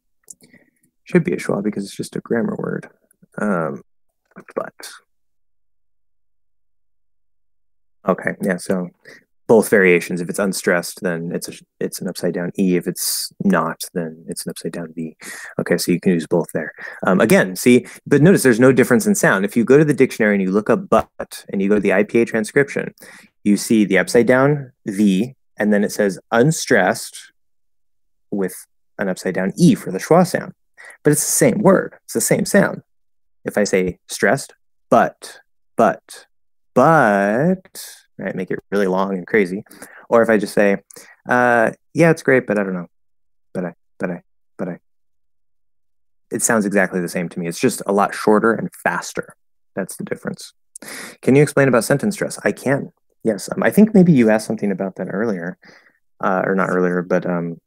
Should 1.04 1.24
be 1.24 1.32
a 1.32 1.36
schwa 1.36 1.62
because 1.62 1.84
it's 1.84 1.96
just 1.96 2.16
a 2.16 2.20
grammar 2.20 2.56
word. 2.56 2.88
Um, 3.38 3.82
but 4.54 4.90
okay, 8.06 8.32
yeah. 8.42 8.56
So 8.56 8.90
both 9.50 9.68
variations. 9.68 10.20
If 10.20 10.30
it's 10.30 10.38
unstressed, 10.38 11.00
then 11.02 11.32
it's 11.34 11.48
a, 11.48 11.52
it's 11.80 12.00
an 12.00 12.06
upside 12.06 12.34
down 12.34 12.52
E. 12.56 12.76
If 12.76 12.86
it's 12.86 13.32
not, 13.42 13.82
then 13.94 14.24
it's 14.28 14.46
an 14.46 14.50
upside 14.50 14.70
down 14.70 14.92
V. 14.94 15.16
Okay, 15.58 15.76
so 15.76 15.90
you 15.90 15.98
can 15.98 16.12
use 16.12 16.28
both 16.28 16.46
there. 16.54 16.72
Um, 17.04 17.20
again, 17.20 17.56
see, 17.56 17.84
but 18.06 18.22
notice 18.22 18.44
there's 18.44 18.60
no 18.60 18.70
difference 18.70 19.08
in 19.08 19.16
sound. 19.16 19.44
If 19.44 19.56
you 19.56 19.64
go 19.64 19.76
to 19.76 19.84
the 19.84 19.92
dictionary 19.92 20.36
and 20.36 20.42
you 20.42 20.52
look 20.52 20.70
up 20.70 20.88
but 20.88 21.44
and 21.48 21.60
you 21.60 21.68
go 21.68 21.74
to 21.74 21.80
the 21.80 21.88
IPA 21.88 22.28
transcription, 22.28 22.94
you 23.42 23.56
see 23.56 23.84
the 23.84 23.98
upside 23.98 24.28
down 24.28 24.70
V, 24.86 25.34
and 25.56 25.72
then 25.72 25.82
it 25.82 25.90
says 25.90 26.20
unstressed 26.30 27.32
with 28.30 28.54
an 29.00 29.08
upside 29.08 29.34
down 29.34 29.52
E 29.58 29.74
for 29.74 29.90
the 29.90 29.98
schwa 29.98 30.24
sound. 30.24 30.52
But 31.02 31.10
it's 31.12 31.26
the 31.26 31.32
same 31.32 31.58
word. 31.58 31.96
It's 32.04 32.14
the 32.14 32.20
same 32.20 32.44
sound 32.44 32.82
if 33.44 33.58
I 33.58 33.64
say 33.64 33.98
stressed, 34.06 34.54
but, 34.90 35.40
but, 35.76 36.26
but, 36.72 37.84
right, 38.20 38.34
make 38.34 38.50
it 38.50 38.58
really 38.70 38.86
long 38.86 39.16
and 39.16 39.26
crazy. 39.26 39.64
Or 40.08 40.22
if 40.22 40.28
I 40.28 40.38
just 40.38 40.54
say, 40.54 40.78
uh, 41.28 41.72
yeah, 41.94 42.10
it's 42.10 42.22
great, 42.22 42.46
but 42.46 42.58
I 42.58 42.62
don't 42.62 42.74
know. 42.74 42.88
But 43.54 43.64
I, 43.64 43.74
but 43.98 44.10
I, 44.10 44.22
but 44.58 44.68
I. 44.68 44.78
It 46.30 46.42
sounds 46.42 46.64
exactly 46.64 47.00
the 47.00 47.08
same 47.08 47.28
to 47.28 47.38
me. 47.40 47.48
It's 47.48 47.60
just 47.60 47.82
a 47.86 47.92
lot 47.92 48.14
shorter 48.14 48.52
and 48.52 48.70
faster. 48.84 49.34
That's 49.74 49.96
the 49.96 50.04
difference. 50.04 50.52
Can 51.22 51.34
you 51.34 51.42
explain 51.42 51.68
about 51.68 51.84
sentence 51.84 52.14
stress? 52.14 52.38
I 52.44 52.52
can. 52.52 52.92
Yes. 53.24 53.48
Um, 53.52 53.62
I 53.62 53.70
think 53.70 53.94
maybe 53.94 54.12
you 54.12 54.30
asked 54.30 54.46
something 54.46 54.70
about 54.70 54.96
that 54.96 55.08
earlier, 55.10 55.58
uh, 56.20 56.42
or 56.44 56.54
not 56.54 56.70
earlier, 56.70 57.02
but 57.02 57.26
um, 57.26 57.60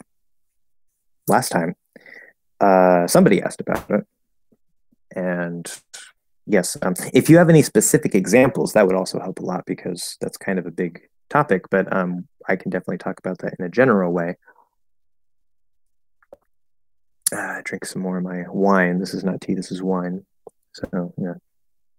last 1.28 1.50
time. 1.50 1.76
Uh, 2.60 3.08
somebody 3.08 3.42
asked 3.42 3.62
about 3.62 3.90
it. 3.90 4.06
And 5.16 5.70
yes, 6.46 6.78
um, 6.82 6.94
if 7.14 7.30
you 7.30 7.38
have 7.38 7.50
any 7.50 7.62
specific 7.62 8.16
examples, 8.16 8.74
that 8.74 8.86
would 8.86 8.96
also 8.96 9.20
help 9.20 9.40
a 9.40 9.46
lot 9.46 9.66
because 9.66 10.18
that's 10.22 10.38
kind 10.38 10.60
of 10.60 10.66
a 10.66 10.72
big 10.72 11.02
topic, 11.30 11.70
but 11.70 11.92
um, 11.96 12.28
I 12.48 12.56
can 12.56 12.70
definitely 12.72 12.98
talk 12.98 13.20
about 13.20 13.40
that 13.40 13.56
in 13.58 13.66
a 13.66 13.70
general 13.70 14.12
way. 14.12 14.36
Uh, 17.36 17.62
drink 17.64 17.86
some 17.86 18.02
more 18.02 18.18
of 18.18 18.24
my 18.24 18.44
wine. 18.50 19.00
This 19.00 19.14
is 19.14 19.24
not 19.24 19.42
tea, 19.42 19.56
this 19.56 19.72
is 19.72 19.82
wine. 19.82 20.26
So, 20.74 21.14
yeah, 21.18 21.34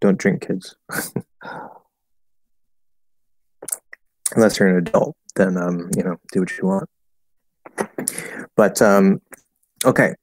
don't 0.01 0.18
drink, 0.18 0.47
kids. 0.47 0.76
Unless 4.34 4.59
you're 4.59 4.68
an 4.68 4.76
adult, 4.78 5.16
then, 5.36 5.57
um, 5.57 5.90
you 5.97 6.03
know, 6.03 6.16
do 6.32 6.40
what 6.40 6.57
you 6.59 6.66
want. 6.66 6.90
But, 8.57 8.82
um, 8.82 9.20
okay, 9.84 10.14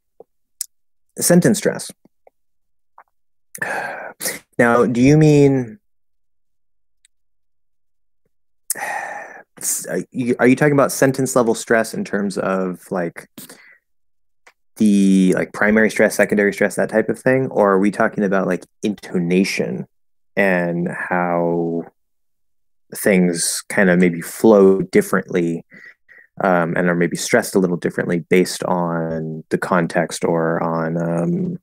sentence 1.18 1.58
stress. 1.58 1.92
Now, 4.62 4.86
do 4.86 5.02
you 5.02 5.18
mean 5.18 5.80
are 8.78 10.04
you, 10.12 10.56
talking 10.56 10.74
about 10.74 10.92
sentence 10.92 11.36
level 11.36 11.56
stress 11.56 11.96
in 11.96 12.06
terms 12.06 12.38
of 12.38 12.80
like 12.92 13.28
the 14.78 15.34
like 15.34 15.52
primary 15.52 15.90
stress, 15.90 16.14
secondary 16.14 16.54
stress, 16.54 16.76
that 16.76 16.90
type 16.90 17.10
of 17.10 17.18
thing, 17.18 17.48
or 17.48 17.72
are 17.72 17.80
we 17.80 17.90
talking 17.90 18.24
about 18.24 18.46
like 18.46 18.64
intonation 18.84 19.88
and 20.36 20.88
how 20.88 21.82
things 22.94 23.64
kind 23.68 23.90
of 23.90 23.98
maybe 23.98 24.22
flow 24.22 24.84
differently 24.84 25.66
um, 26.44 26.76
and 26.78 26.88
are 26.88 26.94
maybe 26.94 27.18
stressed 27.18 27.56
a 27.56 27.60
little 27.60 27.78
differently 27.78 28.20
based 28.30 28.64
on 28.66 29.44
the 29.50 29.58
context 29.58 30.24
or 30.24 30.62
on 30.62 31.02
um, 31.02 31.58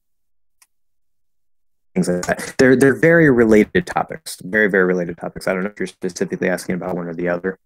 things 2.05 2.27
like 2.27 2.39
that. 2.39 2.55
They're 2.59 2.77
they're 2.77 2.99
very 2.99 3.31
related 3.31 3.87
topics, 3.87 4.39
very 4.45 4.69
very 4.69 4.85
related 4.85 5.17
topics. 5.17 5.47
I 5.47 5.55
don't 5.55 5.65
know 5.65 5.71
if 5.71 5.79
you're 5.79 5.87
specifically 5.87 6.49
asking 6.49 6.77
about 6.77 6.97
one 6.97 7.07
or 7.07 7.15
the 7.15 7.29
other, 7.29 7.59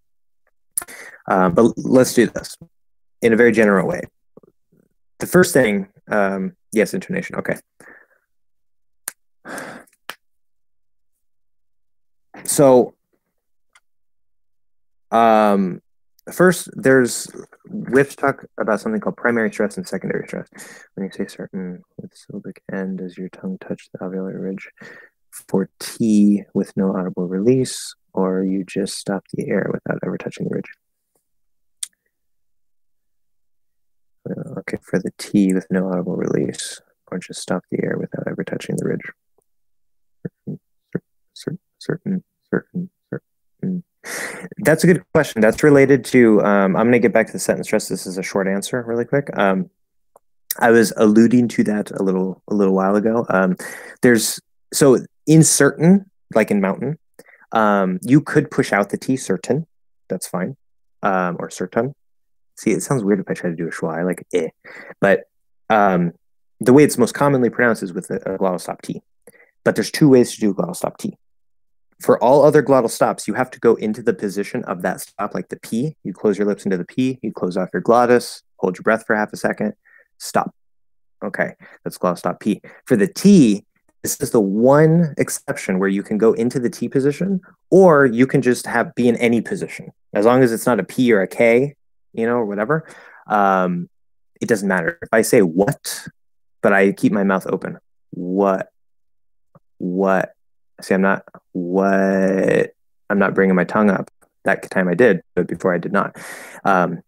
um, 1.30 1.54
but 1.54 1.72
let's 1.76 2.14
do 2.14 2.26
this 2.26 2.56
in 3.20 3.32
a 3.32 3.36
very 3.36 3.52
general 3.52 3.86
way. 3.86 4.02
The 5.18 5.26
first 5.26 5.52
thing, 5.52 5.88
um, 6.08 6.56
yes, 6.72 6.94
intonation. 6.94 7.36
Okay. 7.36 7.56
So, 12.44 12.94
um, 15.10 15.80
first, 16.30 16.68
there's 16.74 17.28
we 17.68 18.00
have 18.00 18.10
to 18.10 18.16
talk 18.16 18.44
about 18.58 18.80
something 18.80 19.00
called 19.00 19.16
primary 19.16 19.50
stress 19.50 19.76
and 19.76 19.86
secondary 19.86 20.26
stress. 20.26 20.48
When 20.94 21.06
you 21.06 21.12
say 21.12 21.26
certain 21.26 21.82
with 21.96 22.12
syllabic 22.14 22.62
n, 22.72 22.96
does 22.96 23.18
your 23.18 23.28
tongue 23.30 23.58
touch 23.58 23.88
the 23.92 23.98
alveolar 23.98 24.40
ridge 24.40 24.68
for 25.30 25.68
T 25.80 26.44
with 26.54 26.76
no 26.76 26.94
audible 26.96 27.26
release, 27.26 27.94
or 28.12 28.44
you 28.44 28.64
just 28.64 28.98
stop 28.98 29.24
the 29.32 29.48
air 29.48 29.68
without 29.72 29.98
ever 30.04 30.18
touching 30.18 30.48
the 30.48 30.54
ridge? 30.54 30.70
Uh, 34.28 34.60
okay, 34.60 34.78
for 34.82 34.98
the 34.98 35.10
T 35.18 35.52
with 35.54 35.66
no 35.70 35.88
audible 35.88 36.16
release, 36.16 36.80
or 37.10 37.18
just 37.18 37.40
stop 37.40 37.64
the 37.70 37.82
air 37.82 37.96
without 37.98 38.28
ever 38.28 38.44
touching 38.44 38.76
the 38.76 38.84
ridge. 38.84 39.12
Certain, 40.22 40.60
certain, 41.34 41.58
certain, 41.78 42.24
certain. 42.50 42.90
That's 44.58 44.84
a 44.84 44.86
good 44.86 45.02
question. 45.14 45.40
That's 45.40 45.62
related 45.62 46.04
to. 46.06 46.42
Um, 46.42 46.76
I'm 46.76 46.84
going 46.84 46.92
to 46.92 46.98
get 46.98 47.12
back 47.12 47.26
to 47.26 47.32
the 47.32 47.38
sentence 47.38 47.68
stress. 47.68 47.88
This 47.88 48.06
is 48.06 48.18
a 48.18 48.22
short 48.22 48.48
answer, 48.48 48.82
really 48.82 49.04
quick. 49.04 49.28
Um, 49.36 49.70
I 50.58 50.70
was 50.70 50.92
alluding 50.96 51.48
to 51.48 51.64
that 51.64 51.90
a 51.92 52.02
little 52.02 52.42
a 52.48 52.54
little 52.54 52.74
while 52.74 52.96
ago. 52.96 53.26
Um, 53.28 53.56
there's 54.02 54.40
so 54.72 54.98
in 55.26 55.42
certain, 55.42 56.10
like 56.34 56.50
in 56.50 56.60
mountain, 56.60 56.98
um, 57.52 57.98
you 58.02 58.20
could 58.20 58.50
push 58.50 58.72
out 58.72 58.90
the 58.90 58.98
T 58.98 59.16
certain. 59.16 59.66
That's 60.08 60.26
fine, 60.26 60.56
um, 61.02 61.36
or 61.38 61.48
certain. 61.48 61.94
See, 62.56 62.72
it 62.72 62.82
sounds 62.82 63.02
weird 63.02 63.20
if 63.20 63.30
I 63.30 63.34
try 63.34 63.50
to 63.50 63.56
do 63.56 63.66
a 63.66 63.70
schwa. 63.70 63.98
I 63.98 64.02
like 64.02 64.26
eh, 64.34 64.48
but 65.00 65.24
um, 65.70 66.12
the 66.60 66.72
way 66.72 66.84
it's 66.84 66.98
most 66.98 67.14
commonly 67.14 67.50
pronounced 67.50 67.82
is 67.82 67.92
with 67.92 68.10
a, 68.10 68.16
a 68.34 68.38
glottal 68.38 68.60
stop 68.60 68.82
T. 68.82 69.02
But 69.64 69.74
there's 69.76 69.90
two 69.90 70.08
ways 70.08 70.34
to 70.34 70.40
do 70.40 70.54
glottal 70.54 70.76
stop 70.76 70.98
T. 70.98 71.16
For 72.02 72.22
all 72.22 72.44
other 72.44 72.62
glottal 72.62 72.90
stops, 72.90 73.28
you 73.28 73.34
have 73.34 73.50
to 73.52 73.60
go 73.60 73.76
into 73.76 74.02
the 74.02 74.12
position 74.12 74.64
of 74.64 74.82
that 74.82 75.00
stop, 75.00 75.34
like 75.34 75.48
the 75.48 75.58
P. 75.60 75.96
You 76.02 76.12
close 76.12 76.36
your 76.36 76.48
lips 76.48 76.64
into 76.64 76.76
the 76.76 76.84
P, 76.84 77.20
you 77.22 77.32
close 77.32 77.56
off 77.56 77.68
your 77.72 77.82
glottis, 77.82 78.42
hold 78.56 78.76
your 78.76 78.82
breath 78.82 79.06
for 79.06 79.14
half 79.14 79.32
a 79.32 79.36
second, 79.36 79.74
stop. 80.18 80.52
Okay, 81.24 81.54
that's 81.84 81.98
glottal 81.98 82.18
stop 82.18 82.40
P. 82.40 82.60
For 82.86 82.96
the 82.96 83.06
T, 83.06 83.64
this 84.02 84.20
is 84.20 84.32
the 84.32 84.40
one 84.40 85.14
exception 85.16 85.78
where 85.78 85.88
you 85.88 86.02
can 86.02 86.18
go 86.18 86.32
into 86.32 86.58
the 86.58 86.68
T 86.68 86.88
position, 86.88 87.40
or 87.70 88.04
you 88.04 88.26
can 88.26 88.42
just 88.42 88.66
have 88.66 88.92
be 88.96 89.08
in 89.08 89.14
any 89.16 89.40
position 89.40 89.92
as 90.12 90.26
long 90.26 90.42
as 90.42 90.52
it's 90.52 90.66
not 90.66 90.80
a 90.80 90.84
P 90.84 91.12
or 91.12 91.22
a 91.22 91.28
K, 91.28 91.76
you 92.12 92.26
know, 92.26 92.34
or 92.34 92.44
whatever. 92.44 92.88
Um, 93.28 93.88
it 94.40 94.48
doesn't 94.48 94.66
matter. 94.66 94.98
If 95.02 95.08
I 95.12 95.22
say 95.22 95.40
what, 95.40 96.08
but 96.62 96.72
I 96.72 96.90
keep 96.90 97.12
my 97.12 97.22
mouth 97.22 97.46
open, 97.46 97.78
what, 98.10 98.70
what? 99.78 100.32
See, 100.82 100.94
I'm 100.94 101.02
not 101.02 101.24
what. 101.52 102.74
I'm 103.10 103.18
not 103.18 103.34
bringing 103.34 103.54
my 103.54 103.64
tongue 103.64 103.90
up. 103.90 104.10
That 104.44 104.68
time 104.70 104.88
I 104.88 104.94
did, 104.94 105.22
but 105.34 105.46
before 105.46 105.72
I 105.74 105.78
did 105.78 105.92
not. 105.92 106.16
Um, 106.64 107.02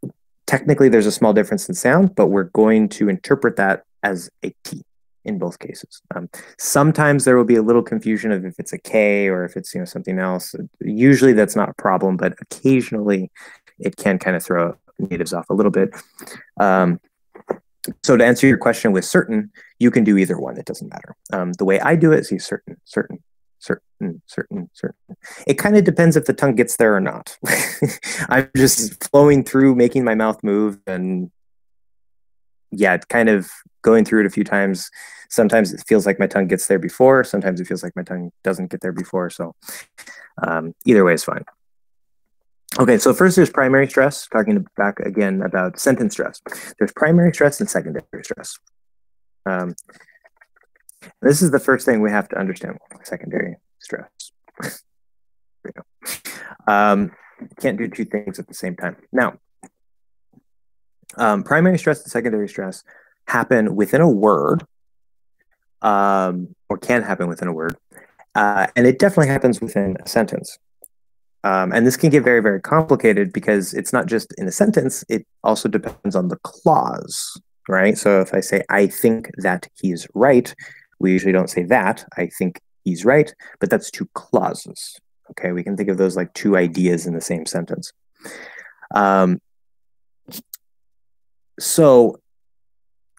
technically, 0.47 0.89
there's 0.89 1.07
a 1.07 1.12
small 1.12 1.33
difference 1.33 1.68
in 1.68 1.75
sound, 1.75 2.14
but 2.14 2.29
we're 2.29 2.45
going 2.45 2.89
to 2.91 3.09
interpret 3.09 3.57
that 3.57 3.85
as 4.03 4.31
a 4.45 4.55
T 4.64 4.85
in 5.25 5.39
both 5.39 5.59
cases. 5.59 6.03
Um, 6.14 6.29
sometimes 6.59 7.25
there 7.25 7.37
will 7.37 7.45
be 7.45 7.57
a 7.57 7.62
little 7.62 7.83
confusion 7.83 8.31
of 8.31 8.45
if 8.45 8.55
it's 8.59 8.72
a 8.72 8.79
K 8.79 9.29
or 9.29 9.45
if 9.45 9.57
it's 9.57 9.75
you 9.75 9.81
know 9.81 9.87
something 9.87 10.18
else. 10.18 10.55
Usually 10.81 11.33
that's 11.33 11.57
not 11.57 11.68
a 11.68 11.75
problem, 11.75 12.16
but 12.16 12.35
occasionally 12.41 13.31
it 13.79 13.97
can 13.97 14.18
kind 14.18 14.37
of 14.37 14.45
throw 14.45 14.77
natives 14.99 15.33
off 15.33 15.51
a 15.51 15.55
little 15.55 15.72
bit. 15.72 15.91
Um, 16.61 17.01
so 18.03 18.16
to 18.16 18.25
answer 18.25 18.47
your 18.47 18.59
question 18.59 18.93
with 18.93 19.05
certain, 19.05 19.51
you 19.79 19.91
can 19.91 20.05
do 20.05 20.16
either 20.16 20.39
one. 20.39 20.57
It 20.57 20.64
doesn't 20.64 20.89
matter. 20.89 21.16
Um, 21.33 21.53
the 21.55 21.64
way 21.64 21.81
I 21.81 21.97
do 21.97 22.12
it 22.12 22.31
is 22.31 22.45
certain, 22.45 22.77
certain, 22.85 23.22
certain, 23.65 24.23
certain, 24.27 24.71
certain. 24.73 25.17
It 25.47 25.55
kind 25.55 25.77
of 25.77 25.85
depends 25.85 26.17
if 26.17 26.27
the 26.27 26.33
tongue 26.33 26.55
gets 26.55 26.77
there 26.77 26.95
or 26.95 27.01
not. 27.01 27.37
I'm 28.29 28.51
just 28.57 29.03
flowing 29.11 29.45
through, 29.45 29.75
making 29.75 30.05
my 30.05 30.15
mouth 30.15 30.43
move, 30.43 30.79
and 30.87 31.31
yeah, 32.71 32.97
kind 32.99 33.29
of 33.29 33.51
going 33.83 34.05
through 34.05 34.21
it 34.21 34.27
a 34.27 34.31
few 34.31 34.45
times. 34.45 34.91
Sometimes 35.31 35.73
it 35.73 35.83
feels 35.87 36.07
like 36.07 36.19
my 36.19 36.27
tongue 36.27 36.47
gets 36.47 36.67
there 36.67 36.79
before. 36.79 37.25
Sometimes 37.25 37.61
it 37.61 37.67
feels 37.67 37.83
like 37.83 37.97
my 37.97 38.03
tongue 38.03 38.31
doesn't 38.43 38.71
get 38.71 38.81
there 38.81 38.93
before. 38.93 39.31
So 39.31 39.55
um, 40.47 40.75
either 40.85 41.05
way 41.05 41.15
is 41.15 41.25
fine. 41.25 41.45
Okay, 42.79 42.99
so 42.99 43.15
first 43.15 43.37
there's 43.37 43.51
primary 43.51 43.89
stress, 43.89 44.27
talking 44.27 44.67
back 44.77 44.99
again 45.01 45.43
about 45.43 45.79
sentence 45.79 46.15
stress. 46.15 46.41
There's 46.79 46.93
primary 46.93 47.33
stress 47.33 47.61
and 47.61 47.71
secondary 47.71 48.05
stress. 48.23 48.59
Um, 49.47 49.75
this 51.23 51.43
is 51.43 51.51
the 51.51 51.59
first 51.59 51.87
thing 51.87 52.01
we 52.01 52.11
have 52.11 52.29
to 52.29 52.39
understand, 52.39 52.79
secondary 53.03 53.57
stress. 53.81 54.09
um, 56.67 57.13
can't 57.61 57.79
do 57.79 57.89
two 57.89 58.05
things 58.05 58.39
at 58.39 58.47
the 58.47 58.55
same 58.55 58.77
time. 58.77 58.97
Now, 59.13 59.39
um, 61.17 61.43
primary 61.43 61.79
stress 61.79 62.03
and 62.03 62.11
secondary 62.11 62.49
stress 62.49 62.83
happen 63.27 63.77
within 63.77 64.01
a 64.01 64.09
word, 64.09 64.65
um, 65.83 66.55
or 66.69 66.79
can 66.79 67.03
happen 67.03 67.29
within 67.29 67.49
a 67.49 67.53
word, 67.53 67.77
uh, 68.35 68.67
and 68.77 68.87
it 68.87 68.99
definitely 68.99 69.29
happens 69.29 69.61
within 69.61 69.97
a 70.05 70.09
sentence. 70.09 70.59
Um, 71.45 71.73
and 71.73 71.87
this 71.87 71.99
can 71.99 72.09
get 72.09 72.25
very, 72.25 72.41
very 72.41 72.61
complicated 72.61 73.33
because 73.33 73.75
it's 73.75 73.93
not 73.93 74.07
just 74.07 74.33
in 74.39 74.49
a 74.49 74.53
sentence, 74.53 75.05
it 75.11 75.27
also 75.45 75.69
depends 75.69 76.17
on 76.17 76.29
the 76.29 76.39
clause, 76.39 77.39
right? 77.69 77.99
So 77.99 78.21
if 78.23 78.33
I 78.33 78.41
say, 78.41 78.63
I 78.71 78.87
think 78.87 79.31
that 79.37 79.69
he's 79.75 80.07
right, 80.15 80.55
we 80.99 81.12
usually 81.12 81.32
don't 81.32 81.51
say 81.51 81.64
that. 81.64 82.07
I 82.16 82.26
think 82.26 82.61
he's 82.84 83.05
right, 83.05 83.34
but 83.61 83.70
that's 83.70 83.90
two 83.90 84.09
clauses. 84.14 84.99
Okay, 85.30 85.53
we 85.53 85.62
can 85.62 85.76
think 85.76 85.88
of 85.88 85.97
those 85.97 86.16
like 86.16 86.32
two 86.34 86.57
ideas 86.57 87.07
in 87.07 87.14
the 87.14 87.20
same 87.20 87.47
sentence. 87.47 87.92
Um, 88.95 89.40
so 91.59 92.20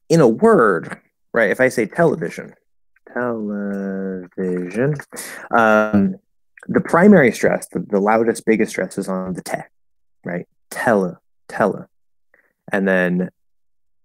in 0.10 0.22
a 0.22 0.28
word, 0.28 1.00
right, 1.34 1.50
if 1.50 1.60
I 1.60 1.70
say 1.70 1.86
television, 1.86 2.54
television, 3.14 4.96
um, 5.56 6.16
the 6.68 6.82
primary 6.82 7.32
stress, 7.32 7.68
the, 7.70 7.80
the 7.80 8.00
loudest, 8.00 8.46
biggest 8.46 8.72
stress 8.72 8.98
is 8.98 9.08
on 9.08 9.34
the 9.34 9.42
te, 9.42 9.58
right? 10.24 10.48
Tele, 10.70 11.18
tele. 11.48 11.88
And 12.72 12.88
then 12.88 13.30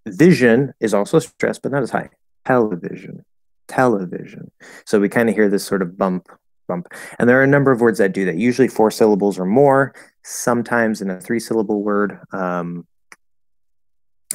vision 0.06 0.74
is 0.80 0.94
also 0.94 1.18
stressed, 1.18 1.62
but 1.62 1.72
not 1.72 1.82
as 1.82 1.90
high. 1.90 2.10
Television, 2.46 3.24
television. 3.70 4.50
So 4.84 5.00
we 5.00 5.08
kind 5.08 5.28
of 5.28 5.34
hear 5.34 5.48
this 5.48 5.64
sort 5.64 5.82
of 5.82 5.96
bump, 5.96 6.28
bump. 6.68 6.92
And 7.18 7.28
there 7.28 7.38
are 7.40 7.44
a 7.44 7.46
number 7.46 7.70
of 7.70 7.80
words 7.80 7.98
that 7.98 8.12
do 8.12 8.24
that, 8.26 8.36
usually 8.36 8.68
four 8.68 8.90
syllables 8.90 9.38
or 9.38 9.46
more, 9.46 9.94
sometimes 10.24 11.00
in 11.00 11.08
a 11.08 11.20
three 11.20 11.40
syllable 11.40 11.82
word, 11.82 12.18
um, 12.32 12.86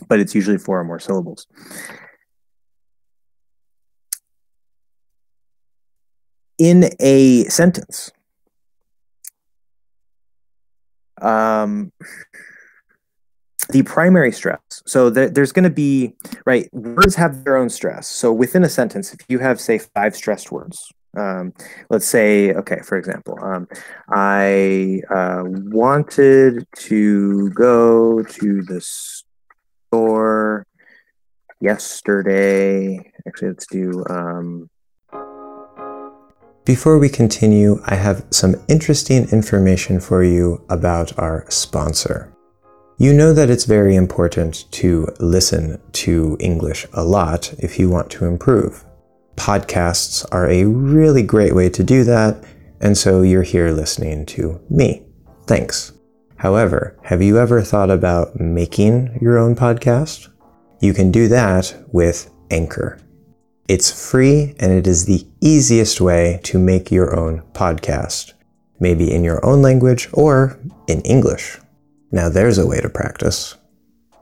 but 0.08 0.20
it's 0.20 0.34
usually 0.34 0.58
four 0.58 0.80
or 0.80 0.84
more 0.84 1.00
syllables. 1.00 1.48
In 6.58 6.90
a 7.02 7.44
sentence, 7.46 8.12
um, 11.22 11.92
the 13.70 13.84
primary 13.84 14.32
stress. 14.32 14.60
So 14.86 15.10
there's 15.10 15.52
going 15.52 15.64
to 15.64 15.70
be, 15.70 16.14
right, 16.46 16.72
words 16.74 17.16
have 17.16 17.44
their 17.44 17.58
own 17.58 17.70
stress. 17.70 18.08
So 18.08 18.32
within 18.32 18.64
a 18.64 18.70
sentence, 18.70 19.14
if 19.14 19.20
you 19.28 19.40
have, 19.40 19.60
say, 19.60 19.80
five 19.80 20.16
stressed 20.16 20.52
words, 20.52 20.92
um, 21.18 21.54
let's 21.90 22.08
say, 22.08 22.54
okay, 22.54 22.80
for 22.84 22.98
example, 22.98 23.38
um, 23.42 23.68
I 24.10 25.02
uh, 25.10 25.44
wanted 25.46 26.68
to 26.76 27.50
go 27.52 28.22
to 28.22 28.62
the 28.64 28.82
store 28.82 30.68
yesterday. 31.62 33.12
Actually, 33.26 33.48
let's 33.50 33.68
do 33.68 34.04
um, 34.10 34.70
before 36.66 36.98
we 36.98 37.10
continue, 37.10 37.80
I 37.86 37.94
have 37.94 38.26
some 38.32 38.56
interesting 38.68 39.30
information 39.30 40.00
for 40.00 40.24
you 40.24 40.66
about 40.68 41.16
our 41.20 41.46
sponsor. 41.48 42.35
You 42.98 43.12
know 43.12 43.34
that 43.34 43.50
it's 43.50 43.66
very 43.66 43.94
important 43.98 44.72
to 44.72 45.10
listen 45.20 45.82
to 45.92 46.38
English 46.40 46.88
a 46.94 47.04
lot 47.04 47.54
if 47.60 47.78
you 47.78 47.90
want 47.90 48.10
to 48.12 48.26
improve. 48.26 48.86
Podcasts 49.36 50.26
are 50.32 50.50
a 50.50 50.64
really 50.64 51.22
great 51.22 51.54
way 51.54 51.70
to 51.72 51.84
do 51.84 52.06
that, 52.06 52.42
and 52.80 52.98
so 52.98 53.22
you're 53.22 53.44
here 53.44 53.72
listening 53.72 54.26
to 54.28 54.62
me. 54.70 55.04
Thanks. 55.46 55.92
However, 56.38 56.98
have 57.04 57.22
you 57.22 57.38
ever 57.38 57.62
thought 57.62 57.92
about 57.92 58.40
making 58.40 59.20
your 59.22 59.38
own 59.38 59.58
podcast? 59.58 60.30
You 60.80 60.94
can 60.94 61.12
do 61.12 61.28
that 61.28 61.76
with 61.92 62.32
Anchor. 62.50 62.98
It's 63.68 64.10
free 64.10 64.56
and 64.58 64.72
it 64.72 64.88
is 64.88 65.06
the 65.06 65.28
easiest 65.42 66.00
way 66.00 66.40
to 66.44 66.58
make 66.58 66.92
your 66.92 67.20
own 67.20 67.42
podcast, 67.52 68.32
maybe 68.80 69.12
in 69.12 69.26
your 69.26 69.46
own 69.46 69.62
language 69.62 70.08
or 70.14 70.58
in 70.88 71.02
English. 71.02 71.60
Now 72.16 72.30
there's 72.30 72.60
a 72.60 72.66
way 72.66 72.80
to 72.80 72.88
practice. 72.88 73.56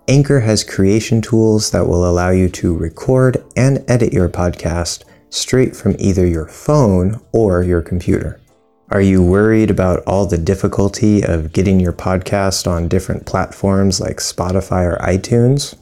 Anchor 0.08 0.40
has 0.40 0.64
creation 0.64 1.22
tools 1.22 1.70
that 1.70 1.88
will 1.88 2.10
allow 2.10 2.32
you 2.32 2.50
to 2.50 2.76
record 2.76 3.46
and 3.56 3.86
edit 3.88 4.12
your 4.12 4.30
podcast 4.30 5.04
straight 5.30 5.76
from 5.76 5.96
either 6.00 6.26
your 6.26 6.48
phone 6.48 7.22
or 7.34 7.62
your 7.62 7.84
computer. 7.84 8.42
Are 8.90 9.00
you 9.00 9.24
worried 9.24 9.70
about 9.70 10.02
all 10.08 10.26
the 10.26 10.40
difficulty 10.40 11.24
of 11.24 11.54
getting 11.54 11.80
your 11.80 11.94
podcast 11.94 12.66
on 12.66 12.88
different 12.88 13.28
platforms 13.28 14.02
like 14.02 14.18
Spotify 14.18 14.92
or 14.92 14.98
iTunes? 14.98 15.76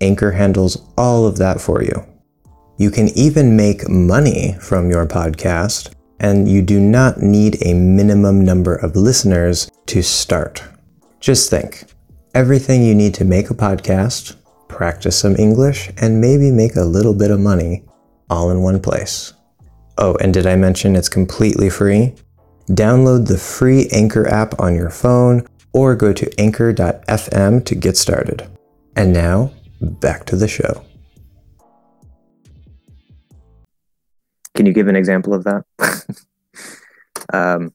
Anchor 0.00 0.32
handles 0.32 0.82
all 0.98 1.26
of 1.26 1.38
that 1.38 1.60
for 1.60 1.80
you. 1.80 2.04
You 2.76 2.90
can 2.90 3.06
even 3.16 3.56
make 3.56 3.88
money 3.88 4.56
from 4.60 4.90
your 4.90 5.06
podcast, 5.06 5.94
and 6.18 6.50
you 6.50 6.60
do 6.60 6.80
not 6.80 7.22
need 7.22 7.64
a 7.64 7.74
minimum 7.74 8.44
number 8.44 8.74
of 8.74 8.96
listeners 8.96 9.70
to 9.86 10.02
start. 10.02 10.64
Just 11.22 11.50
think 11.50 11.84
everything 12.34 12.82
you 12.82 12.96
need 12.96 13.14
to 13.14 13.24
make 13.24 13.48
a 13.48 13.54
podcast, 13.54 14.34
practice 14.66 15.16
some 15.16 15.36
English, 15.36 15.88
and 15.98 16.20
maybe 16.20 16.50
make 16.50 16.74
a 16.74 16.82
little 16.82 17.14
bit 17.14 17.30
of 17.30 17.38
money 17.38 17.84
all 18.28 18.50
in 18.50 18.60
one 18.60 18.80
place. 18.80 19.32
Oh, 19.98 20.16
and 20.16 20.34
did 20.34 20.48
I 20.48 20.56
mention 20.56 20.96
it's 20.96 21.08
completely 21.08 21.70
free? 21.70 22.16
Download 22.70 23.28
the 23.28 23.38
free 23.38 23.88
Anchor 23.92 24.26
app 24.26 24.58
on 24.58 24.74
your 24.74 24.90
phone 24.90 25.46
or 25.72 25.94
go 25.94 26.12
to 26.12 26.40
anchor.fm 26.40 27.64
to 27.66 27.74
get 27.76 27.96
started. 27.96 28.48
And 28.96 29.12
now, 29.12 29.52
back 29.80 30.24
to 30.26 30.34
the 30.34 30.48
show. 30.48 30.84
Can 34.56 34.66
you 34.66 34.72
give 34.72 34.88
an 34.88 34.96
example 34.96 35.34
of 35.34 35.44
that? 35.44 35.64
um, 37.32 37.72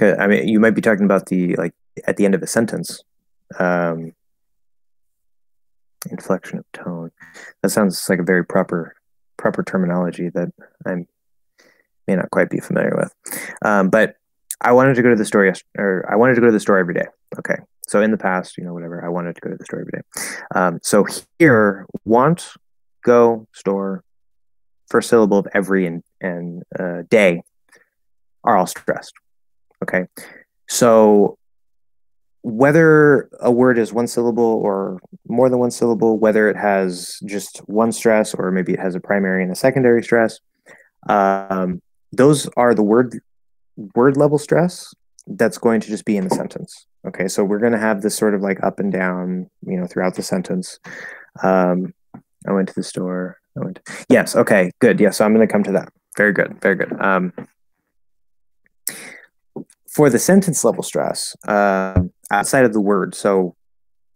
I 0.00 0.26
mean, 0.26 0.48
you 0.48 0.60
might 0.60 0.74
be 0.74 0.80
talking 0.80 1.04
about 1.04 1.26
the 1.26 1.54
like 1.56 1.72
at 2.06 2.16
the 2.16 2.24
end 2.24 2.34
of 2.34 2.42
a 2.42 2.46
sentence, 2.46 3.02
um, 3.58 4.12
inflection 6.10 6.58
of 6.58 6.64
tone. 6.72 7.10
That 7.62 7.70
sounds 7.70 8.08
like 8.08 8.18
a 8.18 8.24
very 8.24 8.44
proper 8.44 8.94
proper 9.36 9.62
terminology 9.62 10.30
that 10.30 10.52
I'm 10.86 11.06
may 12.06 12.16
not 12.16 12.30
quite 12.30 12.50
be 12.50 12.60
familiar 12.60 12.94
with. 12.96 13.14
Um, 13.64 13.88
but 13.90 14.16
I 14.60 14.72
wanted 14.72 14.94
to 14.96 15.02
go 15.02 15.10
to 15.10 15.16
the 15.16 15.24
store, 15.24 15.52
or 15.78 16.06
I 16.10 16.16
wanted 16.16 16.34
to 16.34 16.40
go 16.40 16.46
to 16.46 16.52
the 16.52 16.60
store 16.60 16.78
every 16.78 16.94
day. 16.94 17.06
Okay. 17.38 17.56
So 17.86 18.00
in 18.00 18.10
the 18.10 18.16
past, 18.16 18.56
you 18.56 18.64
know, 18.64 18.72
whatever, 18.72 19.04
I 19.04 19.08
wanted 19.08 19.34
to 19.34 19.40
go 19.40 19.50
to 19.50 19.56
the 19.56 19.64
store 19.64 19.80
every 19.80 19.92
day. 19.92 20.02
Um, 20.54 20.78
so 20.82 21.06
here, 21.38 21.86
want, 22.04 22.52
go, 23.02 23.46
store, 23.52 24.02
first 24.88 25.10
syllable 25.10 25.38
of 25.38 25.48
every 25.52 25.86
and, 25.86 26.02
and 26.20 26.62
uh, 26.78 27.02
day 27.10 27.42
are 28.42 28.56
all 28.56 28.66
stressed. 28.66 29.14
Okay. 29.84 30.06
So 30.68 31.38
whether 32.42 33.28
a 33.40 33.50
word 33.50 33.78
is 33.78 33.92
one 33.92 34.06
syllable 34.06 34.60
or 34.62 34.98
more 35.28 35.48
than 35.48 35.58
one 35.58 35.70
syllable, 35.70 36.18
whether 36.18 36.48
it 36.48 36.56
has 36.56 37.18
just 37.24 37.58
one 37.66 37.92
stress 37.92 38.34
or 38.34 38.50
maybe 38.50 38.72
it 38.72 38.80
has 38.80 38.94
a 38.94 39.00
primary 39.00 39.42
and 39.42 39.52
a 39.52 39.54
secondary 39.54 40.02
stress, 40.02 40.40
um, 41.08 41.80
those 42.12 42.48
are 42.56 42.74
the 42.74 42.82
word 42.82 43.18
word 43.94 44.16
level 44.16 44.38
stress 44.38 44.94
that's 45.26 45.58
going 45.58 45.80
to 45.80 45.88
just 45.88 46.04
be 46.04 46.16
in 46.16 46.28
the 46.28 46.34
sentence. 46.34 46.86
Okay, 47.06 47.28
so 47.28 47.44
we're 47.44 47.58
going 47.58 47.72
to 47.72 47.78
have 47.78 48.02
this 48.02 48.16
sort 48.16 48.34
of 48.34 48.40
like 48.40 48.62
up 48.62 48.78
and 48.78 48.92
down, 48.92 49.50
you 49.66 49.78
know, 49.78 49.86
throughout 49.86 50.14
the 50.14 50.22
sentence. 50.22 50.78
Um, 51.42 51.92
I 52.46 52.52
went 52.52 52.68
to 52.68 52.74
the 52.74 52.82
store. 52.82 53.38
I 53.56 53.64
went. 53.64 53.80
To, 53.84 54.04
yes. 54.08 54.36
Okay. 54.36 54.70
Good. 54.80 55.00
Yes. 55.00 55.18
so 55.18 55.24
I'm 55.24 55.34
going 55.34 55.46
to 55.46 55.52
come 55.52 55.64
to 55.64 55.72
that. 55.72 55.88
Very 56.16 56.32
good. 56.32 56.60
Very 56.60 56.76
good. 56.76 56.92
Um, 57.00 57.32
for 59.94 60.10
the 60.10 60.18
sentence 60.18 60.64
level 60.64 60.82
stress, 60.82 61.36
uh, 61.46 62.02
outside 62.30 62.64
of 62.64 62.72
the 62.72 62.80
word, 62.80 63.14
so 63.14 63.54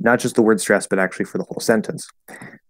not 0.01 0.19
just 0.19 0.35
the 0.35 0.43
word 0.43 0.61
stress, 0.61 0.87
but 0.87 0.99
actually 0.99 1.25
for 1.25 1.39
the 1.39 1.45
whole 1.45 1.61
sentence. 1.61 2.09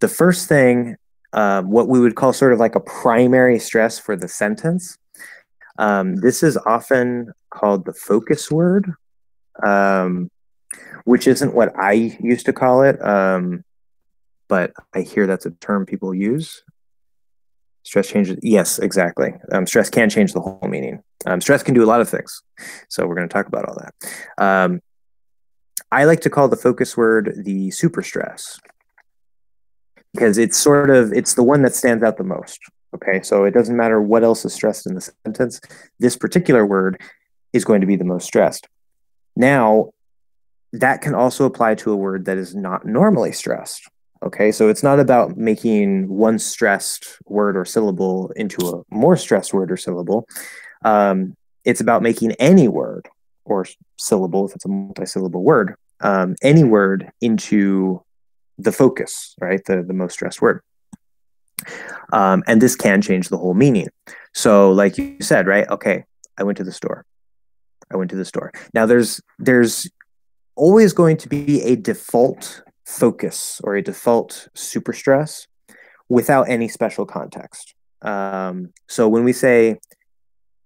The 0.00 0.09
first 0.09 0.48
thing, 0.48 0.96
uh, 1.32 1.62
what 1.62 1.88
we 1.88 2.00
would 2.00 2.16
call 2.16 2.32
sort 2.32 2.52
of 2.52 2.59
like 2.59 2.74
a 2.74 2.80
primary 2.80 3.59
stress 3.59 3.98
for 3.98 4.14
the 4.14 4.28
sentence, 4.28 4.98
um, 5.78 6.16
this 6.16 6.42
is 6.42 6.59
often 6.66 7.32
called 7.50 7.86
the 7.86 7.92
focus 7.92 8.50
word, 8.50 8.92
um, 9.64 10.30
which 11.04 11.26
isn't 11.26 11.54
what 11.54 11.72
I 11.78 11.92
used 12.20 12.46
to 12.46 12.52
call 12.52 12.82
it, 12.82 13.02
um, 13.02 13.64
but 14.48 14.72
I 14.94 15.00
hear 15.00 15.26
that's 15.26 15.46
a 15.46 15.50
term 15.50 15.86
people 15.86 16.14
use. 16.14 16.62
Stress 17.89 18.09
changes. 18.09 18.39
Yes, 18.43 18.78
exactly. 18.78 19.32
Um, 19.51 19.66
stress 19.66 19.89
can 19.89 20.11
change 20.11 20.34
the 20.34 20.41
whole 20.41 20.68
meaning. 20.68 21.03
Um, 21.24 21.41
stress 21.41 21.62
can 21.62 21.72
do 21.72 21.82
a 21.82 21.86
lot 21.89 22.03
of 22.03 22.09
things. 22.11 22.43
So 22.91 23.07
we're 23.07 23.14
going 23.14 23.26
to 23.26 23.32
talk 23.32 23.47
about 23.47 23.66
all 23.66 23.78
that. 23.80 23.95
Um, 24.36 24.82
I 25.91 26.05
like 26.05 26.20
to 26.20 26.28
call 26.28 26.49
the 26.49 26.57
focus 26.57 26.99
word 26.99 27.32
the 27.47 27.70
super 27.70 28.03
stress 28.03 28.61
because 30.12 30.36
it's 30.36 30.59
sort 30.59 30.91
of 30.91 31.14
it's 31.14 31.32
the 31.32 31.43
one 31.43 31.62
that 31.62 31.74
stands 31.74 32.05
out 32.05 32.18
the 32.18 32.24
most. 32.24 32.61
Okay, 32.95 33.22
so 33.22 33.45
it 33.45 33.55
doesn't 33.55 33.74
matter 33.74 34.03
what 34.03 34.22
else 34.22 34.45
is 34.45 34.53
stressed 34.53 34.86
in 34.86 34.95
the 34.95 35.11
sentence. 35.24 35.59
This 35.99 36.14
particular 36.14 36.66
word 36.66 37.01
is 37.55 37.64
going 37.64 37.80
to 37.80 37.86
be 37.86 37.97
the 37.97 38.05
most 38.05 38.26
stressed. 38.26 38.68
Now, 39.34 39.93
that 40.74 41.01
can 41.01 41.14
also 41.14 41.47
apply 41.47 41.76
to 41.76 41.91
a 41.91 41.97
word 41.97 42.26
that 42.26 42.36
is 42.36 42.55
not 42.55 42.84
normally 42.84 43.32
stressed. 43.32 43.89
Okay, 44.22 44.50
so 44.50 44.68
it's 44.68 44.82
not 44.82 44.98
about 44.98 45.36
making 45.36 46.08
one 46.08 46.38
stressed 46.38 47.18
word 47.26 47.56
or 47.56 47.64
syllable 47.64 48.32
into 48.34 48.68
a 48.68 48.82
more 48.94 49.16
stressed 49.16 49.54
word 49.54 49.70
or 49.70 49.76
syllable. 49.76 50.26
Um, 50.84 51.36
it's 51.64 51.80
about 51.80 52.02
making 52.02 52.32
any 52.32 52.66
word 52.66 53.08
or 53.44 53.64
syllable, 53.96 54.46
if 54.46 54.54
it's 54.54 54.64
a 54.64 54.68
multi-syllable 54.68 55.42
word, 55.42 55.76
um, 56.00 56.34
any 56.42 56.64
word 56.64 57.10
into 57.20 58.02
the 58.58 58.72
focus, 58.72 59.34
right? 59.40 59.64
The 59.64 59.82
the 59.82 59.94
most 59.94 60.14
stressed 60.14 60.42
word. 60.42 60.62
Um, 62.12 62.42
and 62.46 62.60
this 62.60 62.76
can 62.76 63.02
change 63.02 63.28
the 63.28 63.38
whole 63.38 63.54
meaning. 63.54 63.88
So, 64.34 64.72
like 64.72 64.98
you 64.98 65.16
said, 65.20 65.46
right? 65.46 65.68
Okay, 65.68 66.04
I 66.36 66.42
went 66.42 66.58
to 66.58 66.64
the 66.64 66.72
store. 66.72 67.04
I 67.90 67.96
went 67.96 68.10
to 68.10 68.16
the 68.16 68.24
store. 68.24 68.52
Now, 68.74 68.86
there's 68.86 69.20
there's 69.38 69.88
always 70.56 70.92
going 70.92 71.16
to 71.18 71.28
be 71.28 71.62
a 71.62 71.76
default 71.76 72.62
focus 72.89 73.61
or 73.62 73.76
a 73.76 73.82
default 73.82 74.49
super 74.55 74.93
stress 74.93 75.47
without 76.09 76.49
any 76.49 76.68
special 76.68 77.05
context. 77.05 77.74
Um, 78.03 78.72
so 78.89 79.09
when 79.09 79.24
we 79.24 79.32
say, 79.32 79.78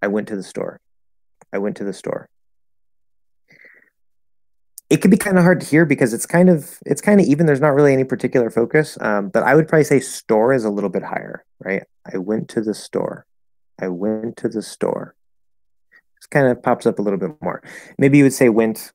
"I 0.01 0.07
went 0.07 0.27
to 0.29 0.35
the 0.35 0.43
store," 0.43 0.79
I 1.51 1.57
went 1.57 1.77
to 1.77 1.83
the 1.83 1.93
store 1.93 2.29
it 4.89 5.01
can 5.01 5.09
be 5.09 5.17
kind 5.17 5.39
of 5.39 5.43
hard 5.43 5.59
to 5.59 5.65
hear 5.65 5.85
because 5.85 6.13
it's 6.13 6.27
kind 6.27 6.49
of 6.49 6.77
it's 6.85 7.01
kind 7.01 7.19
of 7.19 7.25
even 7.25 7.47
there's 7.47 7.61
not 7.61 7.73
really 7.73 7.93
any 7.93 8.03
particular 8.03 8.51
focus 8.51 8.95
um, 9.01 9.29
but 9.29 9.41
i 9.41 9.55
would 9.55 9.67
probably 9.67 9.83
say 9.83 9.99
store 9.99 10.53
is 10.53 10.65
a 10.65 10.69
little 10.69 10.89
bit 10.89 11.01
higher 11.01 11.43
right? 11.59 11.83
I 12.13 12.17
went 12.17 12.49
to 12.49 12.61
the 12.61 12.75
store 12.75 13.25
i 13.81 13.87
went 13.87 14.37
to 14.37 14.49
the 14.49 14.61
store. 14.61 15.15
It 15.91 16.29
kind 16.29 16.47
of 16.47 16.61
pops 16.61 16.85
up 16.85 16.99
a 16.99 17.01
little 17.01 17.19
bit 17.19 17.31
more. 17.41 17.61
Maybe 17.97 18.17
you 18.17 18.23
would 18.23 18.33
say 18.33 18.49
went 18.49 18.93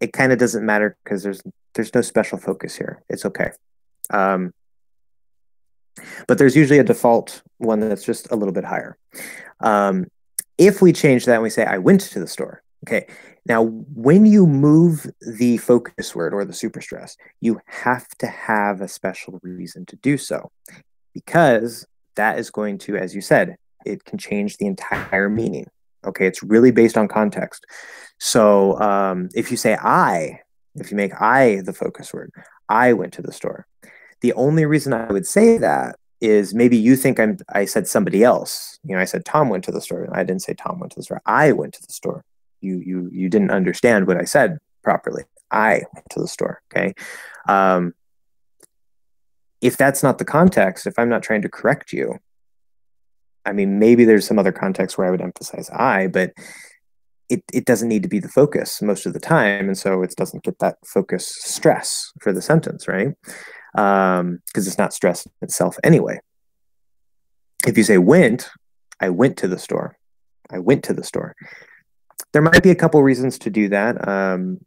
it 0.00 0.12
kind 0.12 0.32
of 0.32 0.38
doesn't 0.38 0.64
matter 0.64 0.96
because 1.04 1.22
there's 1.22 1.42
there's 1.74 1.94
no 1.94 2.02
special 2.02 2.38
focus 2.38 2.76
here. 2.76 3.02
It's 3.08 3.24
okay. 3.24 3.50
Um, 4.10 4.52
but 6.26 6.38
there's 6.38 6.56
usually 6.56 6.78
a 6.78 6.84
default 6.84 7.42
one 7.58 7.80
that's 7.80 8.04
just 8.04 8.30
a 8.30 8.36
little 8.36 8.52
bit 8.52 8.64
higher. 8.64 8.96
Um, 9.60 10.06
if 10.58 10.80
we 10.80 10.92
change 10.92 11.26
that 11.26 11.34
and 11.34 11.42
we 11.42 11.50
say 11.50 11.64
i 11.64 11.76
went 11.76 12.00
to 12.00 12.18
the 12.18 12.26
store 12.26 12.62
okay 12.86 13.06
now, 13.48 13.62
when 13.62 14.26
you 14.26 14.44
move 14.44 15.08
the 15.20 15.58
focus 15.58 16.16
word 16.16 16.34
or 16.34 16.44
the 16.44 16.52
superstress, 16.52 17.16
you 17.40 17.60
have 17.66 18.08
to 18.18 18.26
have 18.26 18.80
a 18.80 18.88
special 18.88 19.38
reason 19.40 19.86
to 19.86 19.96
do 19.96 20.18
so 20.18 20.50
because 21.14 21.86
that 22.16 22.40
is 22.40 22.50
going 22.50 22.78
to, 22.78 22.96
as 22.96 23.14
you 23.14 23.20
said, 23.20 23.56
it 23.84 24.04
can 24.04 24.18
change 24.18 24.56
the 24.56 24.66
entire 24.66 25.28
meaning. 25.28 25.68
Okay, 26.06 26.26
it's 26.26 26.42
really 26.42 26.70
based 26.70 26.96
on 26.96 27.08
context. 27.08 27.66
So 28.18 28.78
um, 28.80 29.28
if 29.34 29.50
you 29.50 29.56
say 29.56 29.76
I, 29.76 30.40
if 30.74 30.90
you 30.90 30.96
make 30.96 31.20
I 31.20 31.60
the 31.62 31.72
focus 31.72 32.12
word, 32.12 32.30
I 32.68 32.92
went 32.92 33.12
to 33.14 33.22
the 33.22 33.32
store. 33.32 33.66
The 34.20 34.32
only 34.34 34.64
reason 34.64 34.92
I 34.92 35.12
would 35.12 35.26
say 35.26 35.58
that 35.58 35.96
is 36.20 36.54
maybe 36.54 36.76
you 36.76 36.96
think 36.96 37.20
I'm 37.20 37.38
I 37.52 37.66
said 37.66 37.86
somebody 37.86 38.24
else. 38.24 38.78
You 38.84 38.94
know, 38.94 39.00
I 39.02 39.04
said 39.04 39.24
Tom 39.24 39.48
went 39.48 39.64
to 39.64 39.72
the 39.72 39.82
store. 39.82 40.08
I 40.12 40.24
didn't 40.24 40.42
say 40.42 40.54
Tom 40.54 40.80
went 40.80 40.92
to 40.92 41.00
the 41.00 41.02
store. 41.02 41.20
I 41.26 41.52
went 41.52 41.74
to 41.74 41.82
the 41.82 41.92
store 41.92 42.24
you 42.60 42.82
you 42.84 43.10
you 43.12 43.28
didn't 43.28 43.50
understand 43.50 44.06
what 44.06 44.16
I 44.16 44.24
said 44.24 44.58
properly. 44.82 45.24
I 45.50 45.82
went 45.94 46.08
to 46.10 46.20
the 46.20 46.28
store. 46.28 46.62
Okay. 46.72 46.94
Um, 47.48 47.94
if 49.60 49.76
that's 49.76 50.02
not 50.02 50.18
the 50.18 50.24
context, 50.24 50.86
if 50.86 50.98
I'm 50.98 51.08
not 51.08 51.22
trying 51.22 51.42
to 51.42 51.48
correct 51.48 51.92
you, 51.92 52.18
I 53.46 53.52
mean, 53.52 53.78
maybe 53.78 54.04
there's 54.04 54.26
some 54.26 54.38
other 54.38 54.52
context 54.52 54.98
where 54.98 55.06
I 55.06 55.10
would 55.10 55.22
emphasize 55.22 55.70
I, 55.70 56.08
but 56.08 56.32
it, 57.28 57.42
it 57.52 57.64
doesn't 57.64 57.88
need 57.88 58.02
to 58.02 58.08
be 58.08 58.18
the 58.18 58.28
focus 58.28 58.82
most 58.82 59.06
of 59.06 59.12
the 59.12 59.20
time. 59.20 59.68
And 59.68 59.78
so 59.78 60.02
it 60.02 60.14
doesn't 60.16 60.44
get 60.44 60.58
that 60.58 60.76
focus 60.84 61.26
stress 61.26 62.12
for 62.20 62.32
the 62.32 62.42
sentence, 62.42 62.86
right? 62.86 63.14
Because 63.72 64.20
um, 64.20 64.40
it's 64.54 64.78
not 64.78 64.92
stress 64.92 65.26
itself 65.42 65.76
anyway. 65.82 66.20
If 67.66 67.76
you 67.76 67.84
say 67.84 67.98
went, 67.98 68.48
I 69.00 69.08
went 69.08 69.36
to 69.38 69.48
the 69.48 69.58
store. 69.58 69.96
I 70.50 70.58
went 70.58 70.84
to 70.84 70.94
the 70.94 71.02
store 71.02 71.34
there 72.32 72.42
might 72.42 72.62
be 72.62 72.70
a 72.70 72.74
couple 72.74 73.02
reasons 73.02 73.38
to 73.40 73.50
do 73.50 73.68
that. 73.68 74.06
Um, 74.06 74.60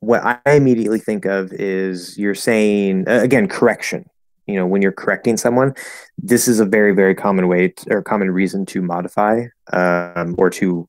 what 0.00 0.22
I 0.24 0.52
immediately 0.52 0.98
think 0.98 1.24
of 1.24 1.52
is 1.52 2.18
you're 2.18 2.34
saying 2.34 3.04
again 3.06 3.48
correction. 3.48 4.06
You 4.46 4.54
know 4.54 4.66
when 4.66 4.82
you're 4.82 4.92
correcting 4.92 5.36
someone 5.36 5.74
this 6.18 6.48
is 6.48 6.60
a 6.60 6.64
very 6.64 6.94
very 6.94 7.14
common 7.14 7.48
way 7.48 7.68
to, 7.68 7.94
or 7.94 8.02
common 8.02 8.30
reason 8.30 8.66
to 8.66 8.82
modify 8.82 9.44
um, 9.72 10.34
or 10.38 10.50
to 10.50 10.88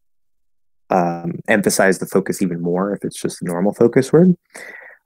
um, 0.89 1.39
emphasize 1.47 1.99
the 1.99 2.05
focus 2.05 2.41
even 2.41 2.61
more 2.61 2.93
if 2.93 3.03
it's 3.03 3.19
just 3.19 3.41
a 3.41 3.45
normal 3.45 3.73
focus 3.73 4.13
word. 4.13 4.35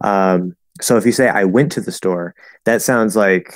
Um, 0.02 0.58
so 0.82 0.97
if 0.97 1.06
you 1.06 1.12
say 1.12 1.28
i 1.28 1.43
went 1.43 1.72
to 1.72 1.82
the 1.82 1.91
store 1.91 2.34
that 2.66 2.82
sounds 2.82 3.16
like 3.16 3.54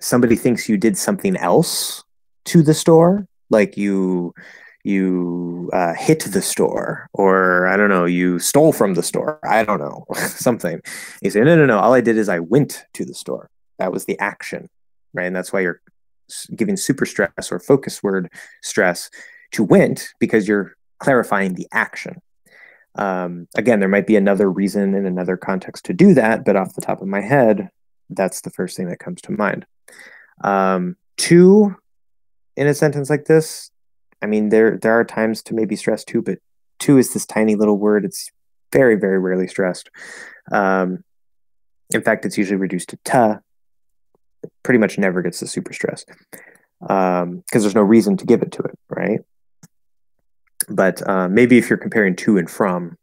somebody 0.00 0.36
thinks 0.36 0.68
you 0.68 0.76
did 0.76 0.96
something 0.96 1.36
else 1.36 2.04
to 2.44 2.62
the 2.62 2.74
store 2.74 3.26
like 3.50 3.76
you 3.76 4.34
you 4.84 5.70
uh, 5.72 5.94
hit 5.94 6.20
the 6.24 6.42
store 6.42 7.08
or 7.12 7.66
i 7.66 7.76
don't 7.76 7.90
know 7.90 8.06
you 8.06 8.38
stole 8.38 8.72
from 8.72 8.94
the 8.94 9.02
store 9.02 9.38
i 9.44 9.64
don't 9.64 9.80
know 9.80 10.04
something. 10.14 10.80
You 11.22 11.30
say 11.30 11.40
no 11.40 11.56
no 11.56 11.66
no 11.66 11.78
all 11.78 11.92
i 11.92 12.00
did 12.00 12.16
is 12.16 12.28
i 12.28 12.38
went 12.38 12.84
to 12.94 13.04
the 13.04 13.14
store. 13.14 13.50
That 13.78 13.92
was 13.92 14.04
the 14.04 14.18
action 14.18 14.68
right? 15.12 15.26
And 15.26 15.36
that's 15.36 15.52
why 15.52 15.60
you're 15.60 15.80
giving 16.54 16.76
super 16.76 17.06
stress 17.06 17.50
or 17.50 17.58
focus 17.58 18.02
word 18.02 18.30
stress 18.62 19.10
to 19.52 19.64
went 19.64 20.14
because 20.20 20.46
you're 20.46 20.74
clarifying 20.98 21.54
the 21.54 21.66
action. 21.72 22.20
Um, 22.96 23.46
again 23.56 23.78
there 23.78 23.88
might 23.88 24.06
be 24.06 24.16
another 24.16 24.50
reason 24.50 24.94
in 24.94 25.06
another 25.06 25.36
context 25.36 25.84
to 25.84 25.94
do 25.94 26.12
that 26.14 26.44
but 26.44 26.56
off 26.56 26.74
the 26.74 26.80
top 26.80 27.00
of 27.00 27.06
my 27.06 27.20
head 27.20 27.70
that's 28.08 28.40
the 28.40 28.50
first 28.50 28.76
thing 28.76 28.88
that 28.88 28.98
comes 28.98 29.22
to 29.22 29.32
mind. 29.32 29.64
Um, 30.42 30.96
two 31.16 31.76
in 32.56 32.66
a 32.66 32.74
sentence 32.74 33.08
like 33.08 33.26
this 33.26 33.70
I 34.22 34.26
mean, 34.26 34.48
there 34.50 34.76
there 34.76 34.92
are 34.92 35.04
times 35.04 35.42
to 35.44 35.54
maybe 35.54 35.76
stress 35.76 36.04
too, 36.04 36.22
but 36.22 36.38
two 36.78 36.98
is 36.98 37.12
this 37.12 37.26
tiny 37.26 37.54
little 37.54 37.78
word. 37.78 38.04
It's 38.04 38.30
very 38.72 38.96
very 38.96 39.18
rarely 39.18 39.48
stressed. 39.48 39.90
Um, 40.52 41.04
in 41.92 42.02
fact, 42.02 42.24
it's 42.24 42.38
usually 42.38 42.56
reduced 42.56 42.90
to 42.90 42.98
ta. 43.04 43.40
Pretty 44.62 44.78
much 44.78 44.98
never 44.98 45.22
gets 45.22 45.40
the 45.40 45.46
super 45.46 45.72
stress 45.72 46.04
because 46.80 47.22
um, 47.22 47.42
there's 47.52 47.74
no 47.74 47.82
reason 47.82 48.16
to 48.16 48.24
give 48.24 48.42
it 48.42 48.52
to 48.52 48.62
it, 48.62 48.78
right? 48.88 49.20
But 50.68 51.06
uh, 51.06 51.28
maybe 51.28 51.58
if 51.58 51.68
you're 51.68 51.78
comparing 51.78 52.16
to 52.16 52.38
and 52.38 52.50
from, 52.50 52.96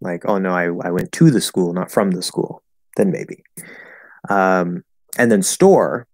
like, 0.00 0.24
oh 0.26 0.38
no, 0.38 0.50
I, 0.50 0.64
I 0.64 0.90
went 0.90 1.12
to 1.12 1.30
the 1.30 1.40
school, 1.40 1.72
not 1.72 1.90
from 1.90 2.10
the 2.10 2.22
school, 2.22 2.62
then 2.96 3.10
maybe. 3.10 3.44
Um, 4.28 4.84
and 5.16 5.30
then 5.30 5.42
store, 5.42 6.06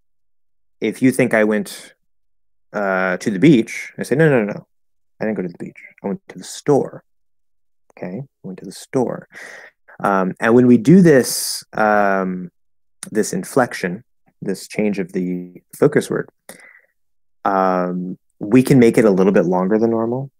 if 0.80 1.02
you 1.02 1.10
think 1.10 1.34
I 1.34 1.44
went 1.44 1.94
uh, 2.72 3.16
to 3.18 3.30
the 3.30 3.38
beach. 3.38 3.92
I 3.98 4.02
say, 4.02 4.16
no, 4.16 4.28
no, 4.28 4.44
no, 4.44 4.66
I 5.20 5.24
didn't 5.24 5.36
go 5.36 5.42
to 5.42 5.48
the 5.48 5.64
beach. 5.64 5.78
I 6.02 6.08
went 6.08 6.20
to 6.28 6.38
the 6.38 6.44
store. 6.44 7.04
Okay, 7.96 8.18
I 8.18 8.26
went 8.42 8.58
to 8.60 8.64
the 8.64 8.72
store. 8.72 9.28
Um, 10.00 10.34
and 10.40 10.54
when 10.54 10.66
we 10.66 10.78
do 10.78 11.02
this, 11.02 11.64
um, 11.72 12.50
this 13.10 13.32
inflection, 13.32 14.04
this 14.40 14.68
change 14.68 14.98
of 14.98 15.12
the 15.12 15.62
focus 15.76 16.08
word, 16.08 16.28
um, 17.44 18.18
we 18.38 18.62
can 18.62 18.78
make 18.78 18.98
it 18.98 19.04
a 19.04 19.10
little 19.10 19.32
bit 19.32 19.46
longer 19.46 19.78
than 19.78 19.90
normal. 19.90 20.30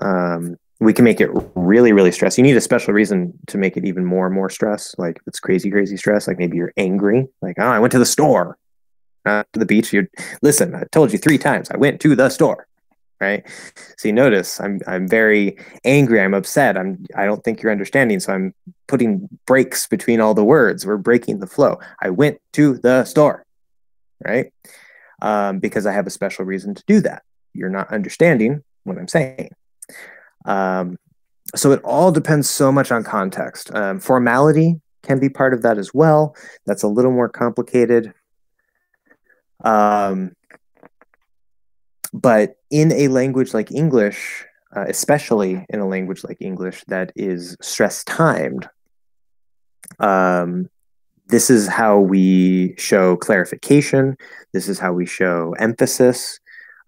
Um, 0.00 0.56
we 0.80 0.92
can 0.92 1.04
make 1.04 1.20
it 1.20 1.30
really, 1.54 1.92
really 1.92 2.10
stress. 2.10 2.36
You 2.36 2.44
need 2.44 2.56
a 2.56 2.60
special 2.60 2.92
reason 2.92 3.38
to 3.46 3.56
make 3.56 3.76
it 3.76 3.84
even 3.84 4.04
more 4.04 4.26
and 4.26 4.34
more 4.34 4.50
stress. 4.50 4.94
Like 4.98 5.20
it's 5.26 5.38
crazy, 5.38 5.70
crazy 5.70 5.96
stress. 5.96 6.26
Like 6.26 6.38
maybe 6.38 6.56
you're 6.56 6.72
angry. 6.76 7.28
Like, 7.40 7.56
oh, 7.58 7.68
I 7.68 7.78
went 7.78 7.92
to 7.92 8.00
the 8.00 8.04
store 8.04 8.58
uh, 9.24 9.44
to 9.52 9.58
the 9.58 9.66
beach. 9.66 9.92
You 9.92 10.08
listen. 10.42 10.74
I 10.74 10.84
told 10.92 11.12
you 11.12 11.18
three 11.18 11.38
times. 11.38 11.70
I 11.70 11.76
went 11.76 12.00
to 12.00 12.14
the 12.14 12.28
store. 12.28 12.66
Right. 13.20 13.46
So 13.98 14.08
you 14.08 14.12
notice 14.12 14.60
I'm 14.60 14.80
I'm 14.86 15.06
very 15.06 15.56
angry. 15.84 16.20
I'm 16.20 16.34
upset. 16.34 16.76
I'm 16.76 17.06
I 17.16 17.24
don't 17.24 17.44
think 17.44 17.62
you're 17.62 17.70
understanding. 17.70 18.18
So 18.18 18.32
I'm 18.32 18.52
putting 18.88 19.28
breaks 19.46 19.86
between 19.86 20.20
all 20.20 20.34
the 20.34 20.44
words. 20.44 20.84
We're 20.84 20.96
breaking 20.96 21.38
the 21.38 21.46
flow. 21.46 21.78
I 22.00 22.10
went 22.10 22.40
to 22.54 22.78
the 22.78 23.04
store. 23.04 23.44
Right. 24.24 24.52
Um, 25.20 25.60
because 25.60 25.86
I 25.86 25.92
have 25.92 26.08
a 26.08 26.10
special 26.10 26.44
reason 26.44 26.74
to 26.74 26.82
do 26.88 27.00
that. 27.02 27.22
You're 27.54 27.70
not 27.70 27.92
understanding 27.92 28.64
what 28.82 28.98
I'm 28.98 29.06
saying. 29.06 29.50
Um, 30.44 30.98
so 31.54 31.70
it 31.70 31.80
all 31.84 32.10
depends 32.10 32.50
so 32.50 32.72
much 32.72 32.90
on 32.90 33.04
context. 33.04 33.72
Um, 33.74 34.00
formality 34.00 34.80
can 35.02 35.18
be 35.18 35.28
part 35.28 35.54
of 35.54 35.62
that 35.62 35.78
as 35.78 35.92
well. 35.92 36.34
That's 36.66 36.82
a 36.82 36.88
little 36.88 37.12
more 37.12 37.28
complicated. 37.28 38.12
Um, 39.62 40.32
but 42.12 42.56
in 42.70 42.92
a 42.92 43.08
language 43.08 43.54
like 43.54 43.70
English, 43.72 44.44
uh, 44.76 44.84
especially 44.88 45.64
in 45.68 45.80
a 45.80 45.88
language 45.88 46.24
like 46.24 46.38
English 46.40 46.84
that 46.88 47.12
is 47.16 47.56
stress 47.60 48.04
timed, 48.04 48.68
um, 49.98 50.68
this 51.28 51.48
is 51.48 51.68
how 51.68 51.98
we 51.98 52.74
show 52.76 53.16
clarification. 53.16 54.16
This 54.52 54.68
is 54.68 54.78
how 54.78 54.92
we 54.92 55.06
show 55.06 55.54
emphasis 55.58 56.38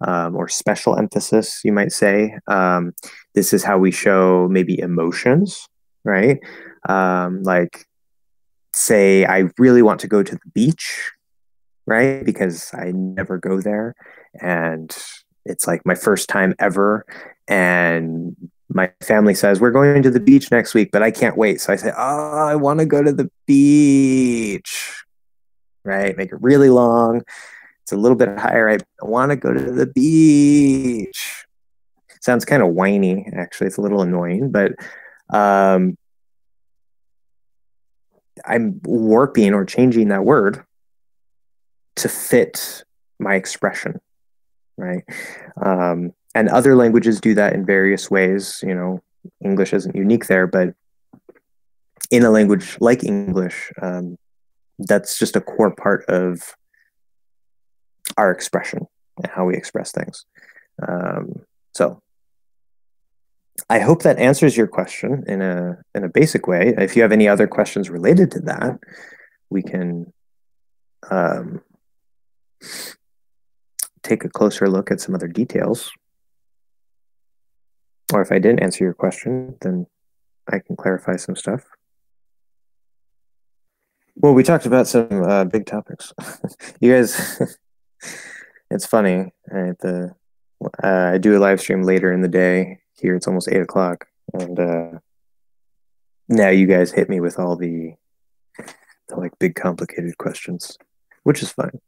um, 0.05 0.35
or 0.35 0.47
special 0.47 0.97
emphasis, 0.97 1.61
you 1.63 1.71
might 1.71 1.91
say. 1.91 2.37
Um, 2.47 2.93
this 3.33 3.53
is 3.53 3.63
how 3.63 3.77
we 3.77 3.91
show 3.91 4.47
maybe 4.49 4.79
emotions, 4.79 5.67
right? 6.03 6.39
Um, 6.87 7.43
like, 7.43 7.85
say, 8.73 9.25
I 9.25 9.49
really 9.57 9.81
want 9.81 10.01
to 10.01 10.07
go 10.07 10.21
to 10.21 10.35
the 10.35 10.49
beach 10.53 11.11
right? 11.85 12.25
Because 12.25 12.73
I 12.73 12.91
never 12.91 13.37
go 13.37 13.61
there. 13.61 13.95
And 14.41 14.95
it's 15.45 15.67
like 15.67 15.85
my 15.85 15.95
first 15.95 16.29
time 16.29 16.55
ever. 16.59 17.05
And 17.47 18.35
my 18.69 18.91
family 19.01 19.35
says, 19.35 19.59
We're 19.59 19.71
going 19.71 20.01
to 20.03 20.11
the 20.11 20.19
beach 20.19 20.51
next 20.51 20.73
week, 20.73 20.89
but 20.91 21.03
I 21.03 21.11
can't 21.11 21.37
wait. 21.37 21.61
So 21.61 21.71
I 21.71 21.75
say, 21.75 21.91
Oh, 21.95 22.47
I 22.47 22.55
want 22.55 22.79
to 22.79 22.85
go 22.85 23.03
to 23.03 23.11
the 23.11 23.29
beach, 23.45 25.03
right? 25.83 26.17
Make 26.17 26.31
it 26.31 26.41
really 26.41 26.69
long. 26.69 27.23
It's 27.83 27.91
a 27.91 27.97
little 27.97 28.17
bit 28.17 28.39
higher. 28.39 28.69
I 28.69 28.79
want 29.01 29.29
to 29.29 29.35
go 29.35 29.53
to 29.53 29.71
the 29.71 29.85
beach. 29.85 31.45
Sounds 32.21 32.43
kind 32.43 32.63
of 32.63 32.69
whiny, 32.69 33.27
actually. 33.35 33.67
It's 33.67 33.77
a 33.77 33.81
little 33.81 34.01
annoying, 34.01 34.49
but 34.49 34.71
um, 35.29 35.95
I'm 38.43 38.81
warping 38.83 39.53
or 39.53 39.63
changing 39.65 40.07
that 40.07 40.25
word 40.25 40.64
to 41.97 42.09
fit 42.09 42.83
my 43.19 43.35
expression, 43.35 43.99
right? 44.77 45.03
Um, 45.63 46.13
and 46.33 46.49
other 46.49 46.75
languages 46.75 47.21
do 47.21 47.33
that 47.35 47.53
in 47.53 47.65
various 47.65 48.11
ways. 48.11 48.61
You 48.61 48.75
know, 48.75 49.03
English 49.43 49.73
isn't 49.73 49.95
unique 49.95 50.27
there, 50.27 50.47
but 50.47 50.73
in 52.11 52.23
a 52.23 52.29
language 52.29 52.77
like 52.79 53.03
English, 53.03 53.71
um, 53.81 54.17
that's 54.79 55.17
just 55.17 55.35
a 55.35 55.41
core 55.41 55.73
part 55.73 56.05
of 56.05 56.55
our 58.17 58.31
expression 58.31 58.87
and 59.21 59.31
how 59.31 59.45
we 59.45 59.55
express 59.55 59.91
things. 59.91 60.25
Um, 60.85 61.45
so 61.73 62.01
I 63.69 63.79
hope 63.79 64.03
that 64.03 64.19
answers 64.19 64.57
your 64.57 64.67
question 64.67 65.23
in 65.27 65.41
a 65.41 65.77
in 65.93 66.03
a 66.03 66.09
basic 66.09 66.47
way. 66.47 66.73
If 66.77 66.95
you 66.95 67.01
have 67.01 67.13
any 67.13 67.27
other 67.27 67.47
questions 67.47 67.89
related 67.89 68.31
to 68.31 68.39
that, 68.41 68.79
we 69.49 69.63
can 69.63 70.11
um, 71.09 71.61
take 74.03 74.23
a 74.23 74.29
closer 74.29 74.69
look 74.69 74.91
at 74.91 75.01
some 75.01 75.15
other 75.15 75.27
details. 75.27 75.91
Or 78.13 78.21
if 78.21 78.31
I 78.31 78.39
didn't 78.39 78.61
answer 78.61 78.83
your 78.83 78.93
question, 78.93 79.55
then 79.61 79.87
I 80.47 80.59
can 80.59 80.75
clarify 80.75 81.15
some 81.15 81.35
stuff. 81.35 81.63
Well, 84.15 84.33
we 84.33 84.43
talked 84.43 84.65
about 84.65 84.87
some 84.87 85.23
uh, 85.23 85.43
big 85.45 85.65
topics. 85.65 86.13
you 86.79 86.93
guys, 86.93 87.41
it's 88.71 88.85
funny. 88.85 89.33
The 89.47 90.15
uh, 90.83 91.11
I 91.13 91.17
do 91.17 91.37
a 91.37 91.39
live 91.39 91.59
stream 91.59 91.83
later 91.83 92.13
in 92.13 92.21
the 92.21 92.27
day. 92.27 92.79
Here 92.97 93.15
it's 93.15 93.27
almost 93.27 93.49
eight 93.51 93.61
o'clock, 93.61 94.07
and 94.33 94.59
uh, 94.59 94.91
now 96.29 96.49
you 96.49 96.65
guys 96.65 96.91
hit 96.91 97.09
me 97.09 97.19
with 97.19 97.37
all 97.37 97.57
the, 97.57 97.95
the 99.09 99.15
like 99.17 99.37
big 99.37 99.55
complicated 99.55 100.17
questions, 100.17 100.77
which 101.23 101.41
is 101.43 101.51
fine. 101.51 101.81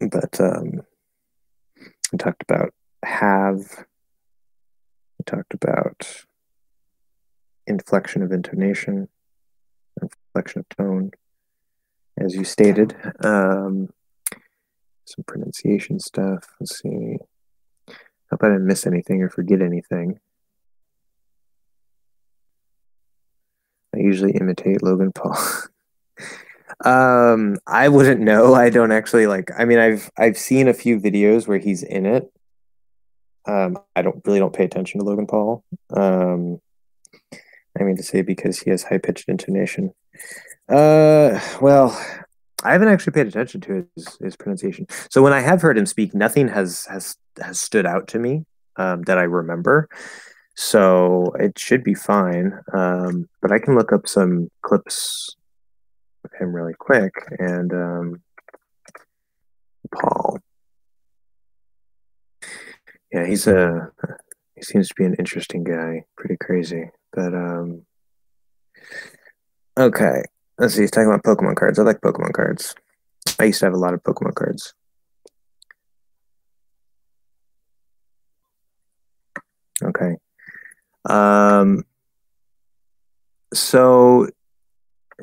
But 0.00 0.40
um, 0.40 0.82
we 2.12 2.18
talked 2.18 2.42
about 2.42 2.72
have. 3.04 3.84
We 5.18 5.24
talked 5.24 5.54
about 5.54 6.24
inflection 7.66 8.22
of 8.22 8.32
intonation, 8.32 9.08
inflection 10.00 10.60
of 10.60 10.68
tone, 10.76 11.12
as 12.18 12.34
you 12.34 12.44
stated. 12.44 12.94
Um, 13.24 13.90
some 15.04 15.24
pronunciation 15.24 16.00
stuff. 16.00 16.44
Let's 16.60 16.80
see. 16.80 17.16
Hope 18.30 18.42
I 18.42 18.48
didn't 18.48 18.66
miss 18.66 18.86
anything 18.86 19.22
or 19.22 19.30
forget 19.30 19.62
anything. 19.62 20.18
I 23.94 23.98
usually 23.98 24.32
imitate 24.32 24.82
Logan 24.82 25.12
Paul. 25.12 25.38
Um, 26.84 27.56
I 27.66 27.88
wouldn't 27.88 28.20
know. 28.20 28.54
I 28.66 28.70
don't 28.70 28.92
actually 28.92 29.26
like. 29.26 29.50
I 29.56 29.64
mean, 29.64 29.78
I've 29.78 30.10
I've 30.18 30.38
seen 30.38 30.68
a 30.68 30.74
few 30.74 31.00
videos 31.00 31.46
where 31.46 31.58
he's 31.58 31.82
in 31.82 32.06
it. 32.06 32.30
Um, 33.46 33.78
I 33.94 34.02
don't 34.02 34.20
really 34.24 34.40
don't 34.40 34.54
pay 34.54 34.64
attention 34.64 35.00
to 35.00 35.06
Logan 35.06 35.26
Paul. 35.26 35.64
Um, 35.94 36.60
I 37.78 37.84
mean 37.84 37.96
to 37.96 38.02
say 38.02 38.22
because 38.22 38.58
he 38.58 38.70
has 38.70 38.82
high 38.82 38.98
pitched 38.98 39.28
intonation. 39.28 39.92
Uh, 40.68 41.40
well, 41.60 41.96
I 42.64 42.72
haven't 42.72 42.88
actually 42.88 43.12
paid 43.12 43.28
attention 43.28 43.60
to 43.62 43.86
his, 43.94 44.18
his 44.20 44.36
pronunciation. 44.36 44.86
So 45.10 45.22
when 45.22 45.32
I 45.32 45.40
have 45.40 45.62
heard 45.62 45.78
him 45.78 45.86
speak, 45.86 46.14
nothing 46.14 46.48
has 46.48 46.86
has 46.86 47.16
has 47.40 47.60
stood 47.60 47.86
out 47.86 48.08
to 48.08 48.18
me 48.18 48.44
um, 48.76 49.02
that 49.02 49.18
I 49.18 49.22
remember. 49.22 49.88
So 50.56 51.32
it 51.38 51.58
should 51.58 51.84
be 51.84 51.94
fine. 51.94 52.58
Um, 52.72 53.28
but 53.42 53.52
I 53.52 53.58
can 53.58 53.76
look 53.76 53.92
up 53.92 54.08
some 54.08 54.50
clips 54.62 55.36
of 56.26 56.38
him 56.38 56.54
really 56.54 56.74
quick. 56.78 57.14
And 57.38 57.72
um, 57.72 58.22
Paul, 59.92 60.38
yeah, 63.12 63.26
he's 63.26 63.46
a 63.46 63.90
he 64.54 64.62
seems 64.62 64.88
to 64.88 64.94
be 64.96 65.04
an 65.04 65.14
interesting 65.18 65.64
guy. 65.64 66.04
Pretty 66.16 66.36
crazy, 66.36 66.90
but 67.12 67.34
um, 67.34 67.82
okay. 69.78 70.22
Let's 70.58 70.74
see. 70.74 70.82
He's 70.82 70.90
talking 70.90 71.08
about 71.08 71.22
Pokemon 71.22 71.56
cards. 71.56 71.78
I 71.78 71.82
like 71.82 72.00
Pokemon 72.00 72.32
cards. 72.32 72.74
I 73.38 73.44
used 73.44 73.60
to 73.60 73.66
have 73.66 73.74
a 73.74 73.78
lot 73.78 73.92
of 73.92 74.02
Pokemon 74.02 74.34
cards. 74.34 74.72
Okay. 79.82 80.16
Um, 81.04 81.84
so 83.52 84.28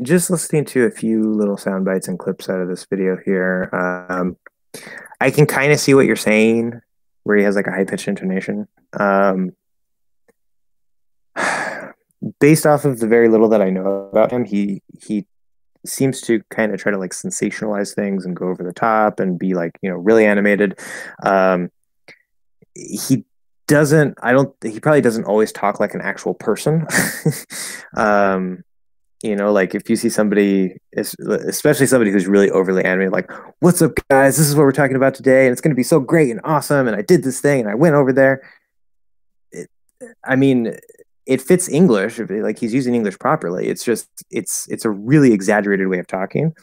just 0.02 0.30
listening 0.30 0.66
to 0.66 0.86
a 0.86 0.92
few 0.92 1.24
little 1.24 1.58
sound 1.58 1.86
bites 1.86 2.08
and 2.08 2.18
clips 2.18 2.50
out 2.50 2.62
of 2.62 2.68
this 2.68 2.86
video 2.86 3.18
here, 3.24 3.70
um, 3.74 4.38
I 5.22 5.30
can 5.30 5.46
kind 5.46 5.72
of 5.72 5.80
see 5.80 5.94
what 5.94 6.06
you're 6.06 6.16
saying, 6.16 6.82
where 7.24 7.38
he 7.38 7.44
has 7.44 7.56
like 7.56 7.68
a 7.68 7.72
high 7.72 7.86
pitched 7.86 8.08
intonation. 8.08 8.68
Um, 9.00 9.52
based 12.40 12.66
off 12.66 12.86
of 12.86 13.00
the 13.00 13.08
very 13.08 13.30
little 13.30 13.50
that 13.50 13.62
I 13.62 13.70
know 13.70 14.10
about 14.12 14.32
him, 14.32 14.46
he 14.46 14.82
he 15.02 15.26
seems 15.86 16.22
to 16.22 16.42
kind 16.50 16.74
of 16.74 16.80
try 16.80 16.92
to 16.92 16.98
like 16.98 17.12
sensationalize 17.12 17.94
things 17.94 18.26
and 18.26 18.36
go 18.36 18.48
over 18.48 18.64
the 18.64 18.74
top 18.74 19.20
and 19.20 19.38
be 19.38 19.54
like 19.54 19.78
you 19.82 19.90
know 19.90 19.98
really 19.98 20.26
animated. 20.26 20.80
Um, 21.24 21.72
he 22.76 23.26
doesn't. 23.68 24.18
I 24.22 24.32
don't. 24.32 24.56
He 24.64 24.80
probably 24.80 25.02
doesn't 25.02 25.26
always 25.26 25.52
talk 25.52 25.80
like 25.80 25.94
an 25.94 26.02
actual 26.02 26.34
person. 26.34 26.88
um, 27.96 28.64
you 29.24 29.38
know, 29.38 29.54
like 29.54 29.74
if 29.74 29.90
you 29.90 29.96
see 29.96 30.10
somebody, 30.10 30.76
especially 30.98 31.86
somebody 31.88 32.12
who's 32.12 32.28
really 32.28 32.52
overly 32.52 32.84
animated, 32.84 33.14
like, 33.14 33.32
"What's 33.60 33.82
up, 33.82 33.94
guys? 34.10 34.38
This 34.38 34.50
is 34.50 34.56
what 34.56 34.64
we're 34.64 34.74
talking 34.74 34.98
about 34.98 35.16
today, 35.16 35.46
and 35.46 35.54
it's 35.54 35.62
going 35.62 35.72
to 35.72 35.76
be 35.76 35.84
so 35.84 36.02
great 36.02 36.30
and 36.30 36.42
awesome." 36.44 36.90
And 36.90 36.96
I 36.96 37.02
did 37.02 37.24
this 37.24 37.40
thing, 37.40 37.62
and 37.62 37.70
I 37.70 37.76
went 37.76 37.96
over 37.96 38.12
there. 38.12 38.42
It, 39.54 39.70
I 40.26 40.36
mean, 40.36 40.78
it 41.26 41.42
fits 41.42 41.70
English. 41.70 42.20
Like 42.20 42.60
he's 42.60 42.74
using 42.74 42.96
English 42.96 43.18
properly. 43.18 43.70
It's 43.70 43.86
just 43.86 44.10
it's 44.30 44.68
it's 44.70 44.84
a 44.84 44.90
really 44.90 45.32
exaggerated 45.32 45.88
way 45.88 46.00
of 46.00 46.08
talking, 46.08 46.54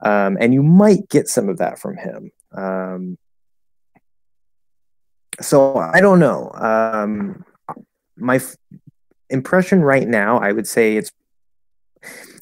um, 0.00 0.38
and 0.40 0.54
you 0.54 0.62
might 0.62 1.10
get 1.10 1.28
some 1.28 1.50
of 1.50 1.58
that 1.58 1.78
from 1.78 1.98
him. 1.98 2.30
Um, 2.52 3.18
so 5.42 5.76
I 5.76 6.00
don't 6.00 6.20
know. 6.20 6.50
Um, 6.54 7.44
my 8.16 8.36
f- 8.36 8.56
impression 9.28 9.82
right 9.82 10.08
now, 10.08 10.38
I 10.38 10.52
would 10.52 10.66
say 10.66 10.96
it's 10.96 11.12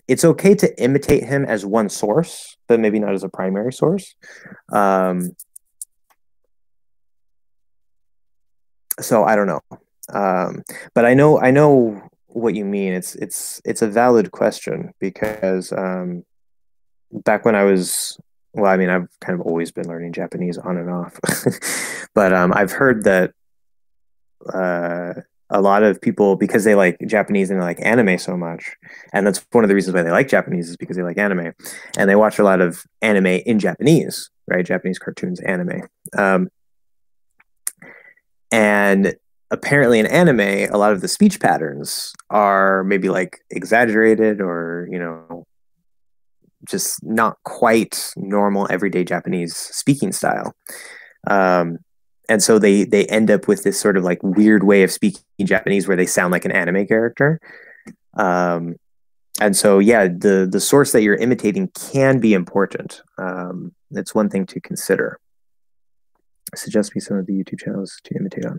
it's 0.09 0.25
okay 0.25 0.55
to 0.55 0.83
imitate 0.83 1.25
him 1.25 1.45
as 1.45 1.67
one 1.67 1.89
source, 1.89 2.57
but 2.69 2.81
maybe 2.81 2.99
not 2.99 3.15
as 3.15 3.25
a 3.25 3.29
primary 3.29 3.73
source. 3.73 4.15
Um, 4.73 5.37
so 9.01 9.25
I 9.25 9.37
don't 9.37 9.47
know. 9.47 9.61
Um, 10.13 10.63
but 10.95 11.05
I 11.05 11.15
know 11.15 11.41
I 11.41 11.51
know 11.51 12.01
what 12.29 12.55
you 12.55 12.65
mean. 12.65 12.93
It's 12.93 13.15
it's 13.17 13.61
it's 13.65 13.83
a 13.83 13.89
valid 13.89 14.31
question 14.31 14.93
because 15.01 15.73
um, 15.73 16.25
back 17.11 17.45
when 17.45 17.55
I 17.55 17.65
was 17.65 18.19
well, 18.53 18.73
I 18.73 18.77
mean, 18.77 18.89
I've 18.89 19.09
kind 19.21 19.39
of 19.39 19.47
always 19.47 19.71
been 19.71 19.87
learning 19.87 20.13
Japanese 20.13 20.57
on 20.57 20.79
and 20.79 20.91
off, 20.91 21.19
but 22.15 22.33
um, 22.33 22.53
I've 22.55 22.73
heard 22.73 23.05
that 23.05 23.33
uh, 24.53 25.21
a 25.51 25.61
lot 25.61 25.83
of 25.83 26.01
people 26.01 26.37
because 26.37 26.65
they 26.65 26.75
like 26.75 26.99
Japanese 27.07 27.51
and 27.51 27.61
they 27.61 27.65
like 27.65 27.81
anime 27.81 28.19
so 28.19 28.37
much, 28.37 28.75
and 29.13 29.27
that's 29.27 29.45
one 29.53 29.65
of 29.65 29.69
the 29.69 29.75
reasons 29.75 29.95
why 29.95 30.03
they 30.03 30.11
like 30.11 30.29
Japanese 30.29 30.69
is 30.69 30.77
because 30.77 30.97
they 30.97 31.03
like 31.03 31.19
anime, 31.19 31.53
and 31.97 32.11
they 32.11 32.17
watch 32.17 32.39
a 32.39 32.45
lot 32.45 32.61
of 32.61 32.85
anime 33.03 33.27
in 33.27 33.59
Japanese, 33.59 34.31
right? 34.49 34.65
Japanese 34.65 34.99
cartoons, 34.99 35.41
anime, 35.41 35.83
um, 36.17 36.49
and 38.51 39.15
apparently 39.51 39.99
in 39.99 40.07
anime 40.07 40.41
a 40.41 40.77
lot 40.77 40.93
of 40.93 41.01
the 41.01 41.09
speech 41.09 41.41
patterns 41.41 42.13
are 42.31 42.83
maybe 42.85 43.09
like 43.09 43.39
exaggerated 43.51 44.41
or 44.41 44.89
you 44.91 44.99
know 44.99 45.45
just 46.69 47.03
not 47.05 47.37
quite 47.45 48.13
normal 48.17 48.67
everyday 48.71 49.05
japanese 49.05 49.57
speaking 49.57 50.11
style 50.11 50.53
um, 51.29 51.79
and 52.29 52.43
so 52.43 52.59
they 52.59 52.85
they 52.85 53.07
end 53.07 53.31
up 53.31 53.49
with 53.49 53.63
this 53.63 53.79
sort 53.79 53.97
of 53.97 54.05
like 54.05 54.23
weird 54.23 54.65
way 54.65 54.83
of 54.83 54.91
speaking 54.91 55.23
japanese 55.45 55.87
where 55.87 55.97
they 55.97 56.07
sound 56.07 56.33
like 56.33 56.45
an 56.45 56.53
anime 56.53 56.87
character 56.87 57.41
um, 58.15 58.77
and 59.41 59.57
so 59.57 59.79
yeah 59.79 60.09
the 60.09 60.49
the 60.51 60.61
source 60.61 60.93
that 60.93 61.03
you're 61.03 61.17
imitating 61.17 61.69
can 61.69 62.19
be 62.19 62.35
important 62.35 63.03
um, 63.19 63.73
it's 63.91 64.15
one 64.15 64.29
thing 64.29 64.47
to 64.47 64.61
consider 64.61 65.19
suggest 66.55 66.95
me 66.95 67.01
some 67.01 67.17
of 67.17 67.27
the 67.27 67.33
YouTube 67.33 67.61
channels 67.61 67.99
to 68.05 68.15
imitate 68.15 68.45
on? 68.47 68.59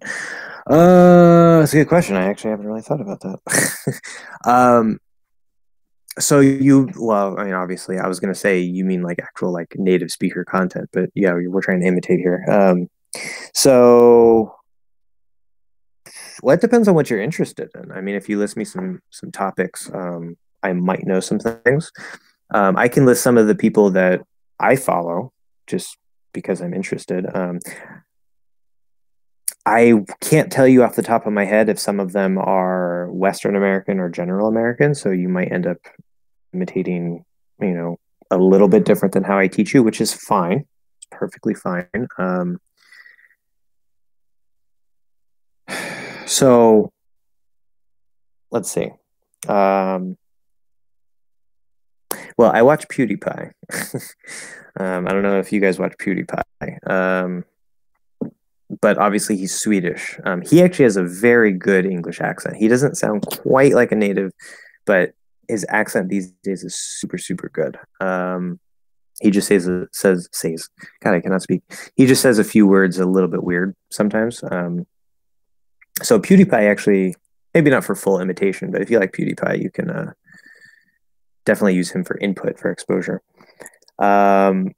Uh, 0.68 1.60
that's 1.60 1.74
a 1.74 1.78
good 1.78 1.88
question. 1.88 2.16
I 2.16 2.26
actually 2.26 2.52
haven't 2.52 2.68
really 2.68 2.82
thought 2.82 3.02
about 3.02 3.22
that. 3.22 4.02
um, 4.46 5.00
so 6.20 6.40
you, 6.40 6.90
well, 6.98 7.40
I 7.40 7.46
mean, 7.46 7.54
obviously, 7.54 8.00
I 8.00 8.08
was 8.08 8.20
going 8.20 8.34
to 8.34 8.40
say 8.40 8.60
you 8.60 8.84
mean 8.84 9.04
like 9.04 9.20
actual 9.20 9.54
like 9.54 9.76
native 9.78 10.12
speaker 10.12 10.44
content, 10.44 10.90
but 10.92 11.10
yeah, 11.14 11.34
we're 11.34 11.62
trying 11.62 11.82
to 11.82 11.88
imitate 11.88 12.20
here. 12.20 12.44
Um, 12.50 12.90
so, 13.54 14.56
well, 16.42 16.56
it 16.56 16.62
depends 16.62 16.88
on 16.88 16.96
what 16.96 17.10
you're 17.10 17.22
interested 17.22 17.70
in. 17.76 17.92
I 17.92 18.02
mean, 18.02 18.16
if 18.16 18.30
you 18.30 18.38
list 18.38 18.58
me 18.58 18.66
some 18.66 19.02
some 19.10 19.32
topics, 19.32 19.90
um, 19.94 20.38
I 20.64 20.74
might 20.74 21.06
know 21.06 21.20
some 21.20 21.40
things. 21.40 21.92
Um, 22.54 22.78
I 22.78 22.88
can 22.88 23.06
list 23.06 23.24
some 23.24 23.38
of 23.38 23.48
the 23.48 23.56
people 23.56 23.92
that 23.92 24.22
I 24.60 24.76
follow 24.76 25.34
just 25.66 25.98
because 26.34 26.62
I'm 26.62 26.74
interested. 26.74 27.26
Um, 27.34 27.60
I 29.66 29.96
can't 30.22 30.50
tell 30.50 30.68
you 30.68 30.84
off 30.84 30.96
the 30.96 31.04
top 31.04 31.26
of 31.26 31.34
my 31.34 31.44
head 31.44 31.68
if 31.68 31.78
some 31.78 32.00
of 32.00 32.14
them 32.14 32.38
are 32.38 33.12
Western 33.12 33.56
American 33.56 34.00
or 34.00 34.10
General 34.10 34.48
American, 34.48 34.96
so 34.96 35.10
you 35.10 35.28
might 35.28 35.52
end 35.52 35.68
up 35.68 35.78
imitating, 36.54 37.26
you 37.60 37.74
know, 37.74 37.98
a 38.32 38.38
little 38.38 38.70
bit 38.70 38.86
different 38.86 39.14
than 39.14 39.24
how 39.24 39.38
I 39.38 39.48
teach 39.48 39.74
you, 39.74 39.84
which 39.84 40.00
is 40.00 40.14
fine. 40.14 40.66
It's 41.00 41.08
perfectly 41.12 41.54
fine. 41.54 42.08
Um, 42.18 42.60
so 46.28 46.92
let's 48.52 48.72
see. 48.72 48.92
Um, 49.48 50.18
well, 52.38 52.52
I 52.54 52.62
watch 52.62 52.88
PewDiePie. 52.88 53.52
um, 54.80 55.08
I 55.08 55.12
don't 55.12 55.24
know 55.24 55.40
if 55.40 55.52
you 55.52 55.60
guys 55.60 55.80
watch 55.80 55.94
PewDiePie, 56.00 56.90
um, 56.90 57.46
but 58.82 58.98
obviously 58.98 59.38
he's 59.38 59.56
Swedish. 59.56 60.20
Um, 60.24 60.42
he 60.42 60.62
actually 60.62 60.84
has 60.84 60.98
a 60.98 61.04
very 61.04 61.52
good 61.52 61.86
English 61.86 62.22
accent. 62.22 62.58
He 62.58 62.68
doesn't 62.68 62.96
sound 62.96 63.26
quite 63.26 63.74
like 63.74 63.92
a 63.92 63.96
native, 63.96 64.32
but 64.86 65.14
his 65.48 65.66
accent 65.70 66.10
these 66.10 66.32
days 66.44 66.64
is 66.64 66.76
super, 66.76 67.18
super 67.18 67.50
good. 67.50 67.80
Um, 68.00 68.60
he 69.20 69.32
just 69.32 69.48
says 69.48 69.68
says 69.94 70.30
says 70.32 70.70
God, 71.02 71.16
I 71.16 71.22
cannot 71.22 71.42
speak. 71.42 71.64
He 71.96 72.06
just 72.06 72.22
says 72.22 72.38
a 72.38 72.44
few 72.44 72.68
words 72.68 73.00
a 73.00 73.06
little 73.06 73.30
bit 73.30 73.44
weird 73.44 73.74
sometimes. 73.90 74.44
So 76.04 76.20
PewDiePie 76.20 76.70
actually, 76.70 77.16
maybe 77.54 77.70
not 77.70 77.84
for 77.84 77.96
full 77.96 78.20
imitation, 78.20 78.72
but 78.72 78.82
if 78.82 78.90
you 78.90 79.00
like 79.00 79.14
PewDiePie, 79.14 79.62
you 79.62 79.72
can 79.72 79.90
uh, 79.90 80.14
definitely 81.46 81.76
use 81.76 81.92
him 81.92 82.04
for 82.04 82.18
input 82.20 82.60
for 82.60 82.72
exposure. 82.72 83.22
Um, 84.00 84.74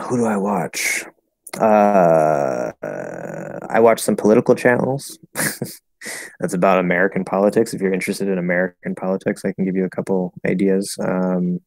who 0.00 0.16
do 0.16 0.24
I 0.24 0.36
watch? 0.36 1.04
Uh, 1.58 2.72
I 3.68 3.80
watch 3.80 4.00
some 4.00 4.16
political 4.16 4.54
channels. 4.54 5.18
That's 6.40 6.54
about 6.54 6.78
American 6.78 7.24
politics. 7.24 7.72
If 7.72 7.80
you're 7.80 7.92
interested 7.92 8.28
in 8.28 8.38
American 8.38 8.94
politics, 8.94 9.44
I 9.44 9.52
can 9.52 9.64
give 9.64 9.76
you 9.76 9.84
a 9.84 9.90
couple 9.90 10.34
ideas. 10.46 10.96
Um, 11.00 11.60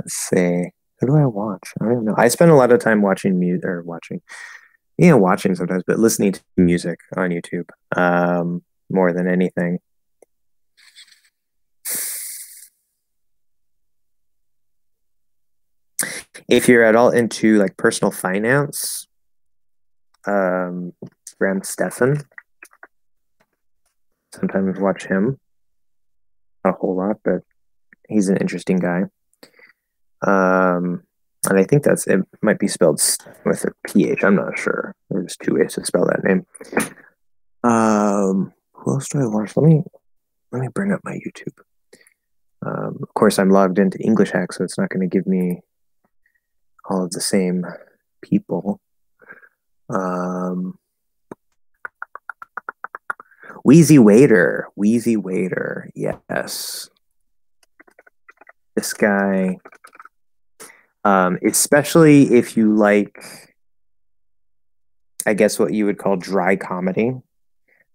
let's 0.00 0.14
see. 0.14 0.70
Who 1.00 1.06
do 1.06 1.16
I 1.16 1.26
watch? 1.26 1.72
I 1.80 1.86
don't 1.86 2.04
know. 2.04 2.14
I 2.16 2.28
spend 2.28 2.50
a 2.50 2.54
lot 2.54 2.72
of 2.72 2.80
time 2.80 3.02
watching 3.02 3.38
music 3.38 3.64
or 3.64 3.82
watching, 3.82 4.22
you 4.98 5.10
know, 5.10 5.18
watching 5.18 5.54
sometimes, 5.54 5.82
but 5.86 5.98
listening 5.98 6.32
to 6.32 6.40
music 6.56 7.00
on 7.16 7.30
YouTube 7.30 7.68
um, 7.96 8.62
more 8.90 9.12
than 9.12 9.28
anything. 9.28 9.78
if 16.48 16.68
you're 16.68 16.84
at 16.84 16.96
all 16.96 17.10
into 17.10 17.58
like 17.58 17.76
personal 17.76 18.10
finance, 18.10 19.06
um, 20.26 20.92
Graham 21.38 21.62
Stephan, 21.62 22.22
sometimes 24.34 24.78
watch 24.78 25.06
him. 25.06 25.38
a 26.64 26.72
whole 26.72 26.96
lot, 26.96 27.16
but 27.24 27.42
he's 28.08 28.28
an 28.28 28.36
interesting 28.38 28.78
guy. 28.78 29.04
Um, 30.26 31.05
and 31.48 31.58
I 31.58 31.64
think 31.64 31.82
that's 31.82 32.06
it. 32.06 32.20
Might 32.42 32.58
be 32.58 32.68
spelled 32.68 33.00
with 33.44 33.64
a 33.64 33.72
ph. 33.86 34.24
I'm 34.24 34.36
not 34.36 34.58
sure. 34.58 34.94
There's 35.10 35.36
two 35.36 35.54
ways 35.54 35.74
to 35.74 35.84
spell 35.84 36.06
that 36.06 36.24
name. 36.24 36.46
Um, 37.64 38.52
who 38.72 38.92
else 38.92 39.08
do 39.08 39.20
I 39.20 39.26
watch? 39.26 39.56
Let 39.56 39.66
me 39.66 39.82
let 40.52 40.62
me 40.62 40.68
bring 40.74 40.92
up 40.92 41.00
my 41.04 41.14
YouTube. 41.14 41.58
Um, 42.64 42.98
of 43.02 43.14
course, 43.14 43.38
I'm 43.38 43.50
logged 43.50 43.78
into 43.78 43.98
English 43.98 44.30
Hack, 44.30 44.52
so 44.52 44.64
it's 44.64 44.78
not 44.78 44.88
going 44.88 45.08
to 45.08 45.14
give 45.14 45.26
me 45.26 45.60
all 46.88 47.04
of 47.04 47.10
the 47.10 47.20
same 47.20 47.64
people. 48.22 48.80
Um, 49.88 50.78
Wheezy 53.64 53.98
Waiter, 53.98 54.68
Wheezy 54.76 55.16
Waiter, 55.16 55.90
yes. 55.94 56.88
This 58.74 58.92
guy, 58.92 59.58
um, 61.06 61.38
especially 61.46 62.34
if 62.34 62.56
you 62.56 62.74
like, 62.74 63.16
I 65.24 65.34
guess 65.34 65.56
what 65.56 65.72
you 65.72 65.86
would 65.86 65.98
call 65.98 66.16
dry 66.16 66.56
comedy. 66.56 67.12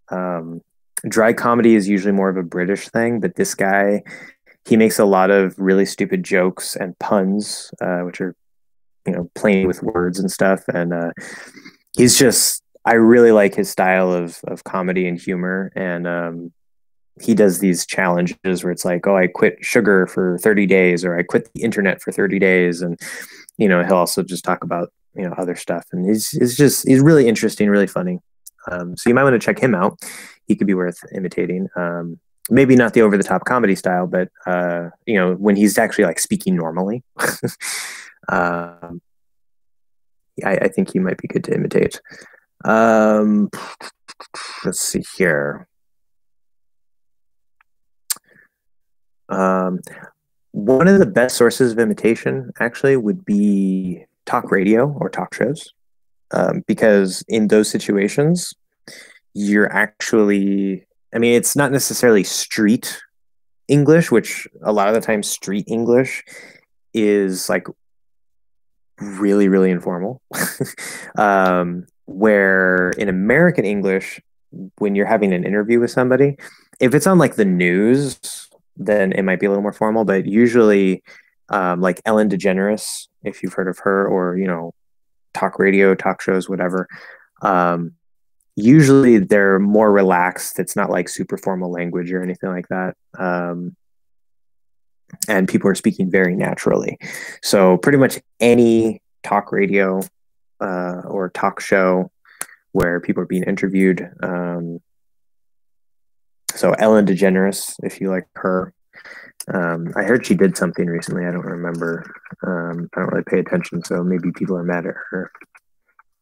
Um, 0.09 0.61
dry 1.09 1.33
comedy 1.33 1.75
is 1.75 1.89
usually 1.89 2.13
more 2.13 2.29
of 2.29 2.37
a 2.37 2.43
British 2.43 2.87
thing, 2.87 3.19
but 3.19 3.35
this 3.35 3.53
guy, 3.53 4.03
he 4.63 4.77
makes 4.77 4.97
a 4.97 5.03
lot 5.03 5.29
of 5.29 5.59
really 5.59 5.85
stupid 5.85 6.23
jokes 6.23 6.77
and 6.77 6.97
puns, 6.99 7.69
uh, 7.81 7.99
which 7.99 8.21
are, 8.21 8.33
you 9.05 9.11
know, 9.11 9.29
playing 9.35 9.67
with 9.67 9.83
words 9.83 10.17
and 10.17 10.31
stuff. 10.31 10.63
And 10.73 10.93
uh, 10.93 11.11
he's 11.97 12.17
just, 12.17 12.63
I 12.85 12.93
really 12.93 13.33
like 13.33 13.55
his 13.55 13.69
style 13.69 14.13
of 14.13 14.39
of 14.47 14.63
comedy 14.63 15.05
and 15.09 15.19
humor. 15.19 15.69
And 15.75 16.07
um, 16.07 16.53
he 17.21 17.33
does 17.33 17.59
these 17.59 17.85
challenges 17.85 18.63
where 18.63 18.71
it's 18.71 18.85
like, 18.85 19.07
oh, 19.07 19.15
I 19.15 19.27
quit 19.27 19.57
sugar 19.61 20.07
for 20.07 20.37
30 20.39 20.65
days, 20.65 21.05
or 21.05 21.17
I 21.17 21.23
quit 21.23 21.49
the 21.53 21.61
internet 21.61 22.01
for 22.01 22.11
30 22.11 22.39
days, 22.39 22.81
and 22.81 22.99
you 23.57 23.67
know, 23.67 23.83
he'll 23.83 23.95
also 23.95 24.23
just 24.23 24.43
talk 24.43 24.63
about 24.63 24.91
you 25.15 25.23
know 25.23 25.33
other 25.37 25.55
stuff. 25.55 25.85
And 25.91 26.05
he's 26.05 26.29
he's 26.29 26.57
just 26.57 26.87
he's 26.87 27.01
really 27.01 27.27
interesting, 27.27 27.69
really 27.69 27.87
funny. 27.87 28.19
Um, 28.69 28.95
so 28.95 29.09
you 29.09 29.15
might 29.15 29.23
want 29.23 29.33
to 29.33 29.45
check 29.45 29.59
him 29.59 29.75
out. 29.75 29.99
He 30.45 30.55
could 30.55 30.67
be 30.67 30.73
worth 30.73 30.99
imitating. 31.13 31.67
Um, 31.75 32.19
maybe 32.49 32.75
not 32.75 32.93
the 32.93 33.01
over 33.01 33.17
the 33.17 33.23
top 33.23 33.45
comedy 33.45 33.75
style, 33.75 34.07
but 34.07 34.29
uh, 34.45 34.89
you 35.05 35.15
know 35.15 35.33
when 35.35 35.55
he's 35.55 35.77
actually 35.77 36.05
like 36.05 36.19
speaking 36.19 36.55
normally. 36.55 37.03
um, 38.29 39.01
I, 40.43 40.55
I, 40.55 40.67
think 40.69 40.93
he 40.93 40.99
might 40.99 41.17
be 41.17 41.27
good 41.27 41.43
to 41.45 41.53
imitate. 41.53 42.01
Um, 42.63 43.49
let's 44.63 44.79
see 44.79 45.03
here. 45.17 45.67
Um, 49.31 49.79
one 50.51 50.87
of 50.87 50.99
the 50.99 51.05
best 51.05 51.37
sources 51.37 51.71
of 51.71 51.79
imitation 51.79 52.51
actually 52.59 52.97
would 52.97 53.25
be 53.25 54.05
talk 54.25 54.51
radio 54.51 54.91
or 54.99 55.09
talk 55.09 55.33
shows. 55.33 55.73
Um, 56.33 56.63
because 56.65 57.25
in 57.27 57.47
those 57.47 57.69
situations 57.69 58.53
you're 59.33 59.71
actually 59.71 60.85
i 61.13 61.17
mean 61.17 61.33
it's 61.33 61.55
not 61.55 61.71
necessarily 61.71 62.23
street 62.23 63.01
english 63.67 64.11
which 64.11 64.47
a 64.63 64.71
lot 64.71 64.87
of 64.87 64.93
the 64.93 65.01
time 65.01 65.23
street 65.23 65.65
english 65.67 66.23
is 66.93 67.49
like 67.49 67.67
really 68.99 69.47
really 69.47 69.71
informal. 69.71 70.21
Um, 71.17 71.87
where 72.05 72.91
in 72.91 73.09
american 73.09 73.65
english 73.65 74.21
when 74.77 74.95
you're 74.95 75.05
having 75.05 75.33
an 75.33 75.43
interview 75.43 75.79
with 75.79 75.91
somebody 75.91 76.37
if 76.79 76.93
it's 76.95 77.07
on 77.07 77.17
like 77.17 77.35
the 77.35 77.45
news 77.45 78.40
then 78.77 79.11
it 79.11 79.23
might 79.23 79.39
be 79.39 79.45
a 79.45 79.49
little 79.49 79.61
more 79.61 79.73
formal 79.73 80.05
but 80.05 80.25
usually 80.25 81.03
um, 81.49 81.81
like 81.81 82.01
ellen 82.05 82.29
degeneres 82.29 83.07
if 83.23 83.43
you've 83.43 83.53
heard 83.53 83.67
of 83.67 83.79
her 83.79 84.07
or 84.07 84.37
you 84.37 84.47
know 84.47 84.73
talk 85.33 85.59
radio, 85.59 85.95
talk 85.95 86.21
shows, 86.21 86.49
whatever. 86.49 86.87
Um, 87.41 87.93
usually 88.55 89.17
they're 89.17 89.59
more 89.59 89.91
relaxed. 89.91 90.59
It's 90.59 90.75
not 90.75 90.89
like 90.89 91.09
super 91.09 91.37
formal 91.37 91.71
language 91.71 92.11
or 92.11 92.21
anything 92.21 92.49
like 92.49 92.67
that. 92.69 92.95
Um, 93.17 93.75
and 95.27 95.47
people 95.47 95.69
are 95.69 95.75
speaking 95.75 96.09
very 96.09 96.35
naturally. 96.35 96.97
So 97.41 97.77
pretty 97.77 97.97
much 97.97 98.19
any 98.39 99.01
talk 99.23 99.51
radio 99.51 100.01
uh, 100.59 101.01
or 101.05 101.29
talk 101.29 101.59
show 101.59 102.11
where 102.71 102.99
people 102.99 103.23
are 103.23 103.27
being 103.27 103.43
interviewed. 103.43 104.09
Um, 104.23 104.79
so 106.55 106.73
Ellen 106.73 107.05
DeGeneres, 107.05 107.75
if 107.83 107.99
you 108.01 108.09
like 108.09 108.27
her, 108.35 108.73
um, 109.53 109.91
I 109.95 110.03
heard 110.03 110.25
she 110.25 110.35
did 110.35 110.55
something 110.55 110.85
recently. 110.85 111.25
I 111.25 111.31
don't 111.31 111.45
remember. 111.45 112.05
Um, 112.45 112.89
I 112.95 112.99
don't 112.99 113.11
really 113.11 113.23
pay 113.23 113.39
attention, 113.39 113.83
so 113.83 114.03
maybe 114.03 114.31
people 114.31 114.57
are 114.57 114.63
mad 114.63 114.85
at 114.85 114.95
her 115.09 115.31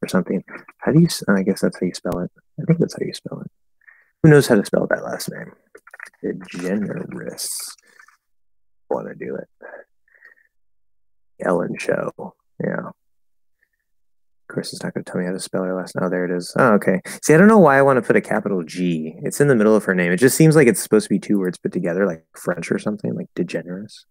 or 0.01 0.07
something. 0.07 0.43
How 0.77 0.91
do 0.91 1.01
you? 1.01 1.07
I 1.27 1.43
guess 1.43 1.61
that's 1.61 1.79
how 1.79 1.85
you 1.85 1.93
spell 1.93 2.19
it. 2.19 2.31
I 2.59 2.63
think 2.63 2.79
that's 2.79 2.93
how 2.93 3.05
you 3.05 3.13
spell 3.13 3.41
it. 3.41 3.51
Who 4.23 4.29
knows 4.29 4.47
how 4.47 4.55
to 4.55 4.65
spell 4.65 4.87
that 4.89 5.03
last 5.03 5.29
name? 5.31 5.51
DeGeneres. 6.23 7.49
Want 8.89 9.07
to 9.07 9.15
do 9.15 9.35
it? 9.35 9.47
Ellen 11.41 11.77
Show. 11.77 12.35
Yeah. 12.63 12.91
Course, 14.49 14.73
it's 14.73 14.83
not 14.83 14.95
going 14.95 15.03
to 15.03 15.11
tell 15.11 15.21
me 15.21 15.27
how 15.27 15.31
to 15.31 15.39
spell 15.39 15.61
her 15.61 15.75
last 15.75 15.95
name. 15.95 16.03
Oh, 16.03 16.09
there 16.09 16.25
it 16.25 16.31
is. 16.35 16.51
Oh, 16.57 16.73
okay. 16.73 17.01
See, 17.23 17.35
I 17.35 17.37
don't 17.37 17.47
know 17.47 17.59
why 17.59 17.77
I 17.77 17.83
want 17.83 17.97
to 17.97 18.01
put 18.01 18.15
a 18.15 18.21
capital 18.21 18.63
G. 18.63 19.13
It's 19.21 19.39
in 19.39 19.47
the 19.47 19.55
middle 19.55 19.75
of 19.75 19.83
her 19.83 19.93
name. 19.93 20.11
It 20.11 20.17
just 20.17 20.35
seems 20.35 20.55
like 20.55 20.67
it's 20.67 20.81
supposed 20.81 21.05
to 21.05 21.09
be 21.09 21.19
two 21.19 21.37
words 21.37 21.59
put 21.59 21.71
together, 21.71 22.07
like 22.07 22.25
French 22.35 22.71
or 22.71 22.79
something, 22.79 23.13
like 23.13 23.27
degenerous. 23.35 24.05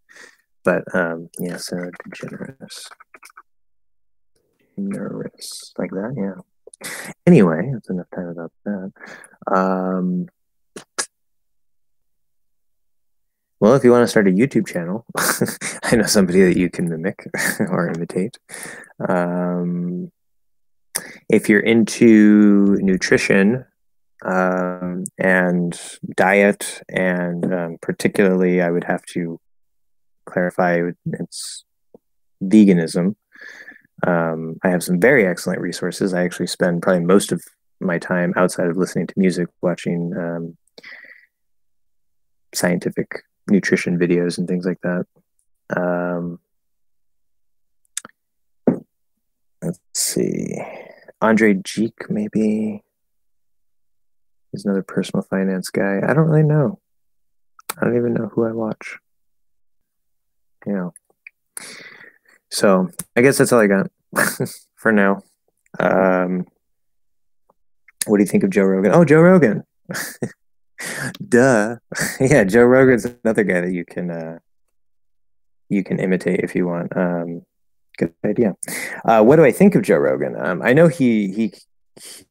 But 0.63 0.85
um, 0.95 1.29
yeah, 1.41 1.57
so 1.57 1.77
degenerous. 2.09 2.87
Nervous. 4.77 5.75
Like 5.77 5.91
that, 5.91 6.15
yeah. 6.17 6.89
Anyway, 7.27 7.71
that's 7.73 7.91
enough 7.91 8.07
time 8.15 8.29
about 8.29 8.53
that. 8.65 8.93
Um, 9.53 10.29
well, 13.59 13.75
if 13.75 13.83
you 13.83 13.91
want 13.91 14.05
to 14.05 14.09
start 14.09 14.29
a 14.29 14.31
YouTube 14.31 14.69
channel, 14.69 15.05
I 15.83 15.97
know 15.97 16.07
somebody 16.07 16.43
that 16.43 16.57
you 16.57 16.71
can 16.71 16.89
mimic 16.89 17.27
or 17.59 17.89
imitate. 17.89 18.39
Um, 19.09 20.13
if 21.29 21.49
you're 21.49 21.61
into 21.61 22.77
nutrition 22.81 23.65
um, 24.25 25.05
and 25.19 25.81
diet, 26.17 26.83
and 26.89 27.53
um, 27.53 27.79
particularly, 27.81 28.61
I 28.61 28.71
would 28.71 28.85
have 28.85 29.05
to 29.15 29.41
clarify 30.25 30.83
it's 31.07 31.65
veganism. 32.43 33.17
Um, 34.07 34.57
I 34.63 34.71
have 34.71 34.83
some 34.83 35.01
very 35.01 35.27
excellent 35.27 35.61
resources. 35.61 36.15
I 36.15 36.25
actually 36.25 36.47
spend 36.47 36.83
probably 36.83 37.05
most 37.05 37.33
of 37.33 37.43
my 37.81 37.99
time 37.99 38.33
outside 38.37 38.69
of 38.69 38.77
listening 38.77 39.07
to 39.07 39.15
music 39.17 39.49
watching 39.63 40.13
um, 40.17 40.57
scientific 42.55 43.23
nutrition 43.51 43.99
videos 43.99 44.39
and 44.39 44.47
things 44.49 44.67
like 44.67 44.81
that. 44.83 45.07
Um, 45.77 46.39
let's 49.63 49.81
see. 49.95 50.57
Andrei 51.21 51.55
Jikh, 51.55 52.09
maybe. 52.09 52.83
He's 54.53 54.65
another 54.65 54.83
personal 54.83 55.23
finance 55.23 55.71
guy. 55.71 56.01
I 56.03 56.15
don't 56.15 56.29
really 56.29 56.43
know. 56.43 56.81
I 57.77 57.85
don't 57.85 57.97
even 57.97 58.15
know 58.15 58.31
who 58.33 58.47
I 58.47 58.53
watch. 58.53 58.97
Yeah. 60.67 60.91
So 62.51 62.89
I 63.17 63.23
guess 63.23 63.39
that's 63.39 63.53
all 63.53 63.61
I 63.61 63.67
got 63.67 63.91
for 64.77 64.93
now. 64.93 65.23
Um, 65.79 66.47
what 68.07 68.17
do 68.17 68.23
you 68.23 68.29
think 68.29 68.43
of 68.43 68.51
Joe 68.51 68.65
Rogan? 68.65 68.93
Oh, 68.95 69.05
Joe 69.05 69.21
Rogan. 69.21 69.65
Duh. 71.29 71.77
yeah, 72.21 72.45
Joe 72.45 72.65
Rogan's 72.65 73.05
another 73.05 73.45
guy 73.45 73.61
that 73.61 73.73
you 73.73 73.85
can 73.85 74.11
uh, 74.11 74.39
you 75.69 75.85
can 75.85 75.99
imitate 75.99 76.41
if 76.41 76.55
you 76.55 76.67
want. 76.67 76.97
Um, 76.97 77.43
good 77.99 78.15
idea. 78.25 78.57
Uh, 79.05 79.23
what 79.23 79.37
do 79.37 79.45
I 79.45 79.53
think 79.53 79.75
of 79.75 79.83
Joe 79.83 79.97
Rogan? 79.97 80.37
Um, 80.39 80.63
I 80.63 80.73
know 80.73 80.89
he 80.89 81.33
he 81.33 81.53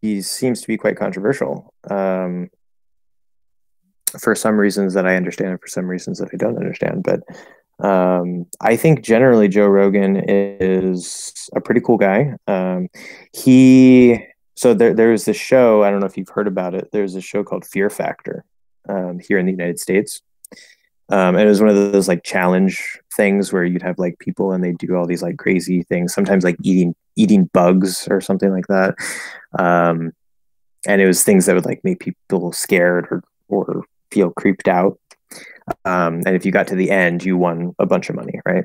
he 0.02 0.22
seems 0.22 0.61
to 0.61 0.68
be 0.68 0.77
quite 0.77 0.98
controversial 0.98 1.73
um, 1.89 2.49
for 4.19 4.34
some 4.35 4.57
reasons 4.57 4.94
that 4.94 5.06
I 5.06 5.15
understand, 5.15 5.52
and 5.52 5.61
for 5.61 5.68
some 5.68 5.88
reasons 5.88 6.19
that 6.19 6.30
I 6.34 6.38
don't 6.38 6.57
understand. 6.57 7.03
But 7.03 7.22
um, 7.85 8.48
I 8.61 8.76
think 8.76 9.03
generally 9.03 9.48
Joe 9.48 9.68
Rogan 9.68 10.23
is 10.27 11.49
a 11.56 11.61
pretty 11.61 11.81
cool 11.81 11.98
guy. 11.98 12.34
Um, 12.48 12.88
he 13.34 14.26
so 14.56 14.73
there 14.73 14.94
there's 14.94 15.26
this 15.26 15.38
show. 15.38 15.84
I 15.84 15.91
don't 15.91 15.99
know 15.99 16.07
if 16.07 16.18
you've 16.18 16.30
heard 16.30 16.48
about 16.48 16.73
it. 16.73 16.89
There's 16.91 17.15
a 17.15 17.22
show 17.22 17.44
called 17.44 17.65
Fear 17.65 17.89
Factor 17.89 18.45
um, 18.89 19.19
here 19.19 19.38
in 19.38 19.45
the 19.45 19.52
United 19.52 19.80
States. 19.80 20.22
Um, 21.10 21.35
and 21.35 21.45
it 21.45 21.48
was 21.48 21.61
one 21.61 21.69
of 21.69 21.91
those 21.91 22.07
like 22.07 22.23
challenge 22.23 22.99
things 23.18 23.52
where 23.52 23.65
you'd 23.65 23.81
have 23.81 23.99
like 23.99 24.19
people 24.19 24.53
and 24.53 24.64
they 24.64 24.72
do 24.72 24.95
all 24.95 25.06
these 25.06 25.23
like 25.23 25.38
crazy 25.38 25.84
things, 25.84 26.14
sometimes 26.14 26.44
like 26.44 26.57
eating 26.64 26.95
eating 27.18 27.49
bugs 27.52 28.07
or 28.10 28.22
something 28.22 28.52
like 28.52 28.68
that. 28.68 28.95
Um, 29.60 30.14
and 30.88 31.02
it 31.02 31.07
was 31.07 31.23
things 31.23 31.45
that 31.45 31.56
would 31.56 31.65
like 31.65 31.84
make 31.84 31.99
people 31.99 32.53
scared 32.53 33.07
or 33.11 33.23
or 33.49 33.84
feel 34.11 34.31
creeped 34.31 34.68
out. 34.69 34.98
Um, 35.84 36.22
and 36.26 36.35
if 36.35 36.45
you 36.45 36.52
got 36.52 36.68
to 36.68 36.76
the 36.76 36.91
end, 36.91 37.26
you 37.26 37.38
won 37.38 37.76
a 37.80 37.85
bunch 37.85 38.10
of 38.10 38.15
money, 38.15 38.39
right? 38.45 38.64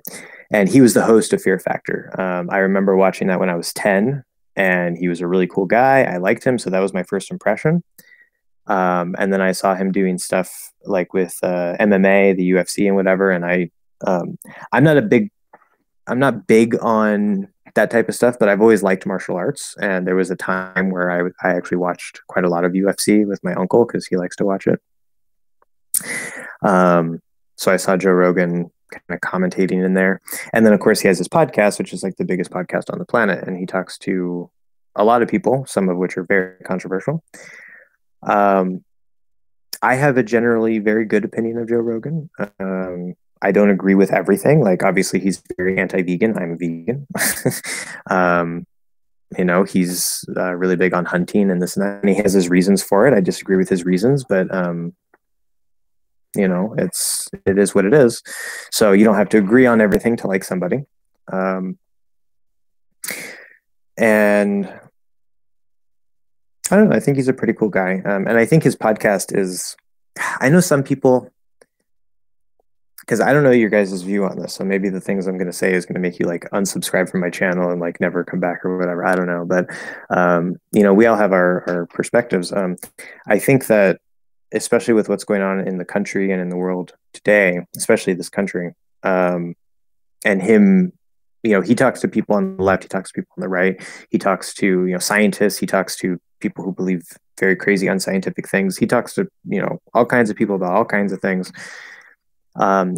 And 0.52 0.68
he 0.68 0.80
was 0.80 0.94
the 0.94 1.04
host 1.04 1.32
of 1.32 1.42
Fear 1.42 1.58
Factor. 1.58 2.14
Um, 2.20 2.48
I 2.50 2.58
remember 2.58 2.96
watching 2.96 3.26
that 3.28 3.40
when 3.40 3.50
I 3.50 3.56
was 3.56 3.72
10, 3.72 4.22
and 4.54 4.96
he 4.96 5.08
was 5.08 5.20
a 5.20 5.26
really 5.26 5.46
cool 5.46 5.66
guy. 5.66 6.04
I 6.04 6.18
liked 6.18 6.44
him. 6.44 6.58
So 6.58 6.70
that 6.70 6.80
was 6.80 6.94
my 6.94 7.02
first 7.02 7.30
impression. 7.30 7.82
Um, 8.66 9.16
and 9.18 9.32
then 9.32 9.40
I 9.40 9.52
saw 9.52 9.74
him 9.74 9.90
doing 9.90 10.18
stuff 10.18 10.72
like 10.84 11.12
with 11.12 11.36
uh, 11.42 11.76
MMA, 11.80 12.36
the 12.36 12.50
UFC, 12.52 12.86
and 12.86 12.94
whatever. 12.94 13.30
And 13.30 13.44
I, 13.44 13.70
um, 14.06 14.38
I'm 14.72 14.84
not 14.84 14.96
a 14.96 15.02
big, 15.02 15.30
I'm 16.06 16.18
not 16.18 16.46
big 16.46 16.76
on 16.80 17.48
that 17.74 17.90
type 17.90 18.08
of 18.08 18.14
stuff, 18.14 18.38
but 18.38 18.48
I've 18.48 18.60
always 18.60 18.82
liked 18.82 19.06
martial 19.06 19.36
arts. 19.36 19.74
And 19.80 20.06
there 20.06 20.16
was 20.16 20.30
a 20.30 20.36
time 20.36 20.90
where 20.90 21.10
I, 21.10 21.48
I 21.48 21.54
actually 21.54 21.78
watched 21.78 22.20
quite 22.28 22.44
a 22.44 22.48
lot 22.48 22.64
of 22.64 22.72
UFC 22.72 23.26
with 23.26 23.42
my 23.42 23.54
uncle 23.54 23.86
because 23.86 24.06
he 24.06 24.16
likes 24.16 24.36
to 24.36 24.44
watch 24.44 24.66
it. 24.66 24.80
Um, 26.62 27.20
so 27.56 27.72
I 27.72 27.76
saw 27.76 27.96
Joe 27.96 28.10
Rogan 28.10 28.70
kind 28.90 29.02
of 29.10 29.20
commentating 29.20 29.84
in 29.84 29.94
there. 29.94 30.20
And 30.52 30.66
then, 30.66 30.72
of 30.72 30.80
course, 30.80 31.00
he 31.00 31.08
has 31.08 31.18
his 31.18 31.28
podcast, 31.28 31.78
which 31.78 31.92
is 31.92 32.02
like 32.02 32.16
the 32.16 32.24
biggest 32.24 32.50
podcast 32.50 32.92
on 32.92 32.98
the 32.98 33.04
planet. 33.04 33.46
And 33.46 33.56
he 33.56 33.66
talks 33.66 33.98
to 33.98 34.50
a 34.94 35.04
lot 35.04 35.22
of 35.22 35.28
people, 35.28 35.64
some 35.66 35.88
of 35.88 35.96
which 35.96 36.16
are 36.16 36.24
very 36.24 36.58
controversial. 36.64 37.22
Um, 38.22 38.84
I 39.80 39.94
have 39.94 40.16
a 40.16 40.22
generally 40.22 40.78
very 40.78 41.04
good 41.04 41.24
opinion 41.24 41.58
of 41.58 41.68
Joe 41.68 41.76
Rogan. 41.76 42.30
Um, 42.60 43.14
I 43.42 43.52
don't 43.52 43.70
agree 43.70 43.94
with 43.94 44.12
everything. 44.12 44.60
Like, 44.60 44.82
obviously, 44.82 45.20
he's 45.20 45.42
very 45.56 45.78
anti 45.78 46.02
vegan. 46.02 46.36
I'm 46.38 46.58
vegan. 46.58 47.06
um, 48.08 48.66
you 49.36 49.44
know, 49.44 49.64
he's 49.64 50.24
uh, 50.36 50.54
really 50.54 50.76
big 50.76 50.94
on 50.94 51.04
hunting 51.04 51.50
and 51.50 51.60
this 51.60 51.76
and 51.76 51.84
that. 51.84 52.00
And 52.00 52.08
he 52.08 52.22
has 52.22 52.32
his 52.32 52.48
reasons 52.48 52.82
for 52.82 53.06
it. 53.06 53.14
I 53.14 53.20
disagree 53.20 53.56
with 53.56 53.68
his 53.68 53.84
reasons, 53.84 54.24
but 54.28 54.54
um, 54.54 54.94
you 56.36 56.48
know 56.48 56.74
it's 56.78 57.28
it 57.46 57.58
is 57.58 57.74
what 57.74 57.84
it 57.84 57.92
is 57.92 58.22
so 58.70 58.92
you 58.92 59.04
don't 59.04 59.16
have 59.16 59.28
to 59.28 59.38
agree 59.38 59.66
on 59.66 59.80
everything 59.80 60.16
to 60.16 60.26
like 60.26 60.44
somebody 60.44 60.84
um, 61.32 61.78
and 63.96 64.66
i 66.70 66.76
don't 66.76 66.88
know 66.88 66.96
i 66.96 67.00
think 67.00 67.16
he's 67.16 67.28
a 67.28 67.32
pretty 67.32 67.52
cool 67.52 67.68
guy 67.68 68.00
um, 68.04 68.26
and 68.26 68.38
i 68.38 68.46
think 68.46 68.62
his 68.62 68.76
podcast 68.76 69.36
is 69.36 69.76
i 70.40 70.48
know 70.48 70.60
some 70.60 70.82
people 70.82 71.30
because 73.02 73.20
i 73.20 73.32
don't 73.32 73.44
know 73.44 73.50
your 73.50 73.70
guys' 73.70 74.02
view 74.02 74.24
on 74.24 74.38
this 74.38 74.54
so 74.54 74.64
maybe 74.64 74.88
the 74.88 75.00
things 75.00 75.26
i'm 75.26 75.36
going 75.36 75.46
to 75.46 75.52
say 75.52 75.72
is 75.72 75.84
going 75.84 75.94
to 75.94 76.00
make 76.00 76.18
you 76.18 76.26
like 76.26 76.48
unsubscribe 76.52 77.10
from 77.10 77.20
my 77.20 77.30
channel 77.30 77.70
and 77.70 77.80
like 77.80 78.00
never 78.00 78.24
come 78.24 78.40
back 78.40 78.64
or 78.64 78.78
whatever 78.78 79.06
i 79.06 79.14
don't 79.14 79.26
know 79.26 79.44
but 79.44 79.66
um, 80.10 80.56
you 80.72 80.82
know 80.82 80.94
we 80.94 81.06
all 81.06 81.16
have 81.16 81.32
our, 81.32 81.64
our 81.68 81.86
perspectives 81.86 82.52
um, 82.52 82.76
i 83.28 83.38
think 83.38 83.66
that 83.66 83.98
especially 84.52 84.94
with 84.94 85.08
what's 85.08 85.24
going 85.24 85.42
on 85.42 85.66
in 85.66 85.78
the 85.78 85.84
country 85.84 86.30
and 86.30 86.40
in 86.40 86.48
the 86.48 86.56
world 86.56 86.92
today, 87.12 87.60
especially 87.76 88.14
this 88.14 88.28
country. 88.28 88.72
Um, 89.02 89.54
and 90.24 90.42
him, 90.42 90.92
you 91.42 91.52
know, 91.52 91.60
he 91.60 91.74
talks 91.74 92.00
to 92.00 92.08
people 92.08 92.36
on 92.36 92.56
the 92.56 92.62
left, 92.62 92.84
he 92.84 92.88
talks 92.88 93.10
to 93.10 93.14
people 93.20 93.34
on 93.36 93.42
the 93.42 93.48
right, 93.48 93.82
he 94.10 94.18
talks 94.18 94.54
to, 94.54 94.66
you 94.86 94.92
know, 94.92 94.98
scientists, 94.98 95.58
he 95.58 95.66
talks 95.66 95.96
to 95.96 96.20
people 96.40 96.64
who 96.64 96.72
believe 96.72 97.02
very 97.38 97.56
crazy 97.56 97.86
unscientific 97.86 98.48
things. 98.48 98.76
He 98.76 98.86
talks 98.86 99.14
to, 99.14 99.26
you 99.44 99.60
know, 99.60 99.80
all 99.94 100.06
kinds 100.06 100.30
of 100.30 100.36
people 100.36 100.56
about 100.56 100.72
all 100.72 100.84
kinds 100.84 101.12
of 101.12 101.20
things. 101.20 101.52
Um, 102.56 102.96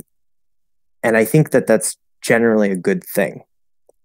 and 1.03 1.17
I 1.17 1.25
think 1.25 1.51
that 1.51 1.67
that's 1.67 1.97
generally 2.23 2.71
a 2.71 2.77
good 2.77 3.05
thing. 3.05 3.43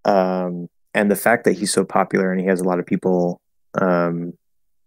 Um, 0.05 0.67
and 0.93 1.09
the 1.09 1.15
fact 1.15 1.45
that 1.45 1.57
he's 1.57 1.71
so 1.71 1.85
popular 1.85 2.31
and 2.31 2.41
he 2.41 2.47
has 2.47 2.61
a 2.61 2.65
lot 2.65 2.79
of 2.79 2.85
people 2.85 3.41
um, 3.79 4.33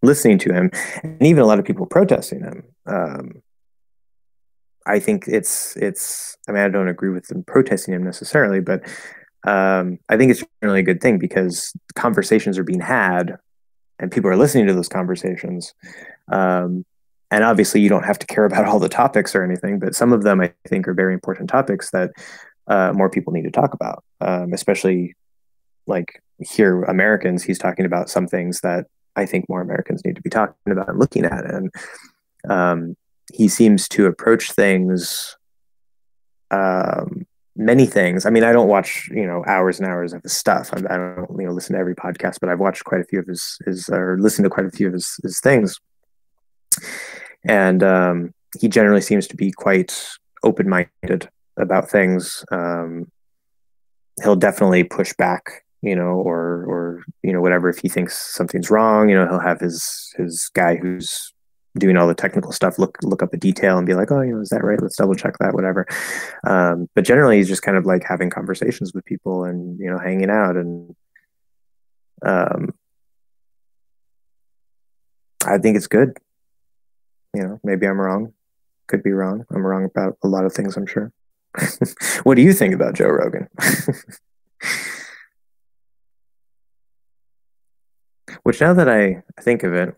listening 0.02 0.38
to 0.38 0.52
him, 0.52 0.70
and 1.02 1.22
even 1.22 1.42
a 1.42 1.46
lot 1.46 1.58
of 1.58 1.64
people 1.64 1.86
protesting 1.86 2.40
him. 2.40 2.64
Um, 2.86 3.42
I 4.84 4.98
think 4.98 5.28
it's 5.28 5.76
it's. 5.76 6.36
I 6.48 6.52
mean, 6.52 6.62
I 6.62 6.68
don't 6.68 6.88
agree 6.88 7.10
with 7.10 7.28
them 7.28 7.44
protesting 7.44 7.94
him 7.94 8.02
necessarily, 8.02 8.60
but 8.60 8.82
um, 9.46 9.98
I 10.08 10.16
think 10.16 10.32
it's 10.32 10.44
generally 10.60 10.80
a 10.80 10.84
good 10.84 11.00
thing 11.00 11.18
because 11.18 11.72
conversations 11.94 12.58
are 12.58 12.64
being 12.64 12.80
had, 12.80 13.36
and 13.98 14.10
people 14.10 14.30
are 14.30 14.36
listening 14.36 14.66
to 14.66 14.74
those 14.74 14.88
conversations. 14.88 15.72
Um, 16.30 16.84
and 17.32 17.44
obviously, 17.44 17.80
you 17.80 17.88
don't 17.88 18.04
have 18.04 18.18
to 18.18 18.26
care 18.26 18.44
about 18.44 18.64
all 18.68 18.78
the 18.78 18.88
topics 18.88 19.34
or 19.34 19.42
anything, 19.42 19.78
but 19.78 19.94
some 19.94 20.12
of 20.12 20.22
them 20.22 20.40
I 20.40 20.52
think 20.68 20.86
are 20.86 20.94
very 20.94 21.14
important 21.14 21.48
topics 21.48 21.90
that 21.90 22.10
uh, 22.66 22.92
more 22.94 23.10
people 23.10 23.32
need 23.32 23.44
to 23.44 23.50
talk 23.50 23.72
about, 23.72 24.04
um, 24.20 24.52
especially 24.52 25.16
like 25.86 26.22
here 26.38 26.82
Americans. 26.84 27.42
He's 27.42 27.58
talking 27.58 27.86
about 27.86 28.10
some 28.10 28.26
things 28.26 28.60
that 28.60 28.86
I 29.16 29.24
think 29.26 29.48
more 29.48 29.62
Americans 29.62 30.04
need 30.04 30.16
to 30.16 30.22
be 30.22 30.30
talking 30.30 30.54
about 30.70 30.90
and 30.90 30.98
looking 30.98 31.24
at. 31.24 31.44
And 31.44 31.70
um, 32.48 32.96
he 33.32 33.48
seems 33.48 33.88
to 33.88 34.06
approach 34.06 34.52
things, 34.52 35.36
um, 36.50 37.26
many 37.56 37.86
things. 37.86 38.26
I 38.26 38.30
mean, 38.30 38.44
I 38.44 38.52
don't 38.52 38.68
watch 38.68 39.08
you 39.10 39.26
know 39.26 39.42
hours 39.46 39.80
and 39.80 39.88
hours 39.88 40.12
of 40.12 40.22
his 40.22 40.34
stuff. 40.34 40.70
I, 40.74 40.80
I, 40.94 40.96
don't 40.98 41.28
you 41.38 41.46
know 41.46 41.52
listen 41.52 41.74
to 41.74 41.80
every 41.80 41.94
podcast, 41.94 42.40
but 42.40 42.50
I've 42.50 42.60
watched 42.60 42.84
quite 42.84 43.00
a 43.00 43.04
few 43.04 43.20
of 43.20 43.26
his 43.26 43.58
his 43.64 43.88
or 43.88 44.18
listened 44.20 44.44
to 44.44 44.50
quite 44.50 44.66
a 44.66 44.70
few 44.70 44.88
of 44.88 44.92
his 44.92 45.16
his 45.22 45.40
things. 45.40 45.80
And 47.44 47.82
um, 47.82 48.34
he 48.60 48.68
generally 48.68 49.00
seems 49.00 49.26
to 49.28 49.36
be 49.36 49.52
quite 49.52 50.08
open 50.42 50.68
minded 50.68 51.28
about 51.56 51.90
things. 51.90 52.44
Um, 52.50 53.10
he'll 54.22 54.36
definitely 54.36 54.84
push 54.84 55.12
back 55.14 55.62
you 55.82 55.96
know, 55.96 56.14
or 56.14 56.64
or 56.64 57.04
you 57.22 57.32
know 57.32 57.40
whatever. 57.40 57.68
If 57.68 57.78
he 57.78 57.88
thinks 57.88 58.16
something's 58.34 58.70
wrong, 58.70 59.08
you 59.08 59.16
know, 59.16 59.26
he'll 59.26 59.40
have 59.40 59.60
his 59.60 60.14
his 60.16 60.48
guy 60.54 60.76
who's 60.76 61.32
doing 61.78 61.96
all 61.96 62.06
the 62.06 62.14
technical 62.14 62.52
stuff 62.52 62.78
look 62.78 62.98
look 63.02 63.22
up 63.22 63.34
a 63.34 63.36
detail 63.36 63.78
and 63.78 63.86
be 63.86 63.94
like, 63.94 64.12
oh, 64.12 64.20
you 64.20 64.34
know, 64.34 64.40
is 64.40 64.50
that 64.50 64.62
right? 64.62 64.80
Let's 64.80 64.96
double 64.96 65.16
check 65.16 65.36
that, 65.38 65.54
whatever. 65.54 65.86
Um, 66.44 66.88
but 66.94 67.04
generally, 67.04 67.38
he's 67.38 67.48
just 67.48 67.62
kind 67.62 67.76
of 67.76 67.84
like 67.84 68.04
having 68.04 68.30
conversations 68.30 68.94
with 68.94 69.04
people 69.04 69.44
and 69.44 69.78
you 69.78 69.90
know 69.90 69.98
hanging 69.98 70.30
out 70.30 70.56
and. 70.56 70.94
Um, 72.24 72.72
I 75.44 75.58
think 75.58 75.76
it's 75.76 75.88
good. 75.88 76.16
You 77.34 77.42
know, 77.42 77.60
maybe 77.62 77.86
I'm 77.86 78.00
wrong. 78.00 78.32
Could 78.88 79.02
be 79.02 79.12
wrong. 79.12 79.44
I'm 79.50 79.64
wrong 79.66 79.84
about 79.84 80.18
a 80.22 80.28
lot 80.28 80.44
of 80.44 80.52
things, 80.52 80.76
I'm 80.76 80.86
sure. 80.86 81.12
what 82.22 82.34
do 82.34 82.42
you 82.42 82.52
think 82.52 82.74
about 82.74 82.94
Joe 82.94 83.08
Rogan? 83.08 83.48
Which 88.42 88.60
now 88.60 88.74
that 88.74 88.88
I 88.88 89.22
think 89.40 89.62
of 89.62 89.72
it, 89.72 89.94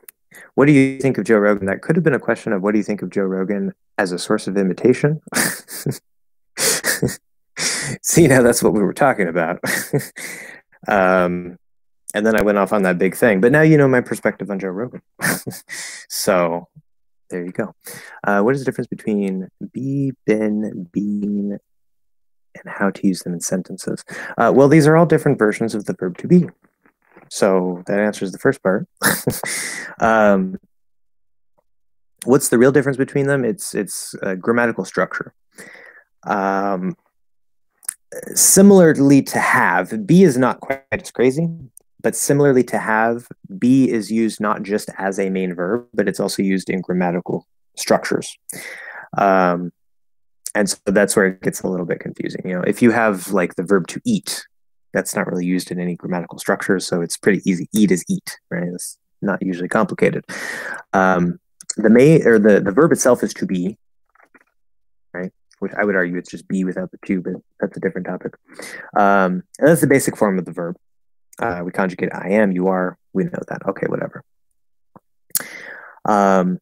what 0.55 0.67
do 0.67 0.73
you 0.73 0.99
think 1.01 1.19
of 1.19 1.25
Joe 1.25 1.39
Rogan? 1.39 1.67
That 1.67 1.83
could 1.83 1.97
have 1.97 2.05
been 2.05 2.15
a 2.15 2.21
question 2.21 2.53
of 2.53 2.63
what 2.63 2.73
do 2.73 2.79
you 2.79 2.85
think 2.85 3.03
of 3.03 3.11
Joe 3.11 3.23
Rogan 3.23 3.73
as 3.99 4.13
a 4.13 4.19
source 4.19 4.47
of 4.47 4.57
imitation? 4.57 5.21
See, 8.03 8.27
now 8.27 8.43
that's 8.43 8.63
what 8.63 8.73
we 8.73 8.83
were 8.83 8.93
talking 8.93 9.29
about. 9.29 9.61
um, 10.89 11.59
and 12.15 12.25
then 12.25 12.37
I 12.39 12.43
went 12.43 12.59
off 12.59 12.73
on 12.73 12.83
that 12.83 12.99
big 12.99 13.17
thing. 13.17 13.41
But 13.41 13.53
now 13.53 13.63
you 13.63 13.77
know 13.77 13.89
my 13.89 14.01
perspective 14.01 14.51
on 14.51 14.59
Joe 14.59 14.69
Rogan. 14.69 15.03
so 16.09 16.69
there 17.35 17.45
you 17.45 17.51
go. 17.51 17.75
Uh, 18.23 18.43
what 18.43 18.55
is 18.55 18.61
the 18.61 18.65
difference 18.65 18.87
between 18.87 19.49
be, 19.73 20.13
been, 20.25 20.89
being, 20.93 21.59
and 22.55 22.73
how 22.73 22.91
to 22.91 23.07
use 23.07 23.23
them 23.23 23.35
in 23.35 23.41
sentences? 23.41 24.05
Uh, 24.39 24.53
well, 24.55 24.69
these 24.69 24.87
are 24.87 24.97
all 24.97 25.05
different 25.05 25.37
versions 25.37 25.75
of 25.75 25.87
the 25.87 25.95
verb 25.95 26.17
to 26.19 26.29
be. 26.29 26.47
So 27.29 27.83
that 27.89 27.99
answers 27.99 28.31
the 28.31 28.39
first 28.39 28.63
part. 28.63 28.87
um, 30.01 30.59
what's 32.25 32.51
the 32.51 32.59
real 32.59 32.71
difference 32.71 32.99
between 32.99 33.27
them? 33.27 33.45
It's 33.45 33.75
it's 33.75 34.15
grammatical 34.39 34.85
structure. 34.85 35.35
Um, 36.25 36.97
similarly 38.35 39.23
to 39.23 39.41
have, 39.41 40.07
be 40.07 40.23
is 40.23 40.39
not 40.39 40.61
quite 40.61 40.85
as 40.93 41.11
crazy, 41.11 41.49
but 42.05 42.15
similarly 42.15 42.63
to 42.63 42.79
have, 42.79 43.27
be 43.59 43.91
is 43.91 44.13
used 44.13 44.39
not 44.39 44.63
just 44.63 44.91
as 44.99 45.19
a 45.19 45.31
main 45.31 45.55
verb, 45.55 45.87
but 45.95 46.07
it's 46.07 46.21
also 46.21 46.43
used 46.43 46.69
in 46.69 46.83
grammatical 46.83 47.49
structures. 47.77 48.37
Um, 49.17 49.73
and 50.55 50.69
so 50.69 50.77
that's 50.85 51.17
where 51.17 51.27
it 51.29 51.41
gets 51.41 51.63
a 51.63 51.67
little 51.67 51.87
bit 51.87 52.01
confusing. 52.01 52.43
You 52.45 52.57
know, 52.57 52.61
if 52.61 52.83
you 52.83 52.91
have 52.91 53.33
like 53.33 53.55
the 53.55 53.63
verb 53.63 53.87
to 53.89 54.03
eat, 54.05 54.47
that's 54.93 55.17
not 55.17 55.27
really 55.27 55.47
used 55.47 55.71
in 55.71 55.81
any 55.81 55.97
grammatical 55.97 56.39
structure, 56.39 56.79
so 56.79 57.01
it's 57.01 57.17
pretty 57.17 57.41
easy. 57.51 57.69
Eat 57.73 57.91
is 57.91 58.05
eat, 58.07 58.39
right? 58.51 58.69
It's 58.75 58.99
not 59.23 59.41
usually 59.41 59.69
complicated. 59.69 60.27
Um, 60.93 61.41
the 61.79 61.91
may 61.91 62.21
or 62.23 62.39
the 62.39 62.61
the 62.61 62.71
verb 62.71 62.93
itself 62.93 63.23
is 63.23 63.33
to 63.35 63.47
be, 63.47 63.79
right? 65.15 65.33
Which 65.59 65.73
I 65.73 65.85
would 65.85 65.97
argue 65.97 66.19
it's 66.19 66.31
just 66.31 66.47
be 66.49 66.65
without 66.65 66.91
the 66.91 66.99
to, 67.07 67.23
but 67.23 67.33
that's 67.61 67.79
a 67.79 67.81
different 67.81 68.07
topic. 68.07 68.35
Um, 68.95 69.43
and 69.59 69.69
that's 69.69 69.81
the 69.81 69.87
basic 69.87 70.19
form 70.19 70.39
of 70.39 70.45
the 70.45 70.53
verb. 70.53 70.77
Uh, 71.39 71.63
we 71.65 71.73
conjugate 71.73 72.15
I 72.15 72.31
am, 72.31 72.53
you 72.53 72.69
are. 72.69 72.99
We 73.13 73.25
know 73.25 73.43
that. 73.49 73.63
Okay, 73.67 73.87
whatever. 73.87 74.23
Um, 76.05 76.59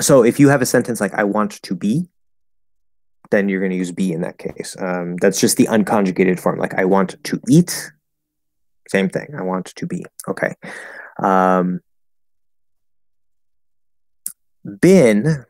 so 0.00 0.24
if 0.24 0.38
you 0.40 0.48
have 0.48 0.62
a 0.62 0.66
sentence 0.66 1.00
like 1.00 1.14
"I 1.14 1.24
want 1.24 1.62
to 1.62 1.74
be," 1.74 2.08
then 3.30 3.48
you're 3.48 3.60
going 3.60 3.72
to 3.72 3.76
use 3.76 3.92
be 3.92 4.12
in 4.12 4.22
that 4.22 4.38
case. 4.38 4.76
Um, 4.78 5.16
that's 5.16 5.40
just 5.40 5.56
the 5.56 5.66
unconjugated 5.66 6.38
form. 6.38 6.58
Like 6.58 6.74
I 6.74 6.84
want 6.84 7.22
to 7.24 7.40
eat, 7.48 7.92
same 8.88 9.08
thing. 9.08 9.34
I 9.36 9.42
want 9.42 9.66
to 9.66 9.86
be. 9.86 10.04
Okay. 10.28 10.54
Um, 11.22 11.80
been 14.80 15.46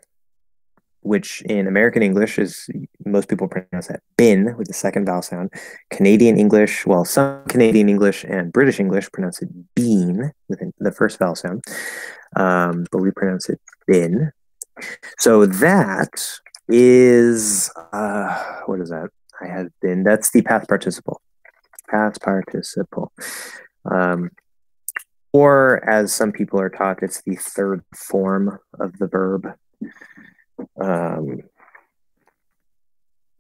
which 1.07 1.43
in 1.43 1.67
American 1.67 2.03
English 2.03 2.39
is 2.39 2.69
most 3.05 3.29
people 3.29 3.49
pronounce 3.49 3.87
that 3.87 4.03
bin 4.17 4.57
with 4.57 4.67
the 4.67 4.75
second 4.75 5.07
vowel 5.07 5.23
sound. 5.23 5.53
Canadian 5.91 6.39
English, 6.39 6.87
well, 6.87 7.05
some 7.05 7.45
Canadian 7.49 7.89
English 7.89 8.25
and 8.25 8.53
British 8.53 8.81
English 8.81 9.11
pronounce 9.13 9.41
it 9.41 9.49
bean 9.75 10.33
with 10.49 10.61
the 10.79 10.93
first 10.93 11.19
vowel 11.19 11.37
sound, 11.37 11.65
um, 12.35 12.87
but 12.91 12.99
we 12.99 13.11
pronounce 13.13 13.49
it 13.49 13.61
bin. 13.87 14.33
So 15.19 15.47
that 15.47 16.13
is 16.69 17.71
uh, 17.93 18.63
what 18.67 18.81
is 18.81 18.91
that? 18.91 19.11
I 19.41 19.47
have 19.47 19.69
been. 19.81 20.03
That's 20.03 20.31
the 20.31 20.43
past 20.43 20.69
participle. 20.69 21.21
Past 21.89 22.21
participle. 22.21 23.13
Um, 23.91 24.31
or 25.33 25.89
as 25.89 26.13
some 26.13 26.33
people 26.33 26.61
are 26.61 26.71
taught, 26.71 27.03
it's 27.03 27.23
the 27.23 27.37
third 27.37 27.85
form 27.95 28.59
of 28.81 28.99
the 28.99 29.07
verb. 29.07 29.47
Um, 30.81 31.43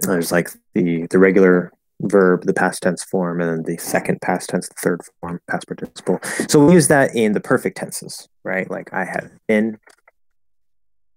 there's 0.01 0.33
like 0.33 0.51
the 0.75 1.07
the 1.11 1.19
regular 1.19 1.73
verb, 2.01 2.43
the 2.45 2.55
past 2.55 2.83
tense 2.83 3.03
form, 3.05 3.41
and 3.41 3.51
then 3.51 3.63
the 3.75 3.81
second 3.81 4.21
past 4.21 4.51
tense, 4.51 4.69
the 4.69 4.75
third 4.79 5.01
form, 5.21 5.41
past 5.51 5.67
participle. 5.67 6.21
So 6.49 6.65
we 6.65 6.75
use 6.75 6.89
that 6.89 7.15
in 7.15 7.33
the 7.33 7.41
perfect 7.41 7.77
tenses, 7.77 8.29
right? 8.45 8.71
Like 8.71 8.93
I 8.93 9.05
have 9.05 9.31
been. 9.47 9.79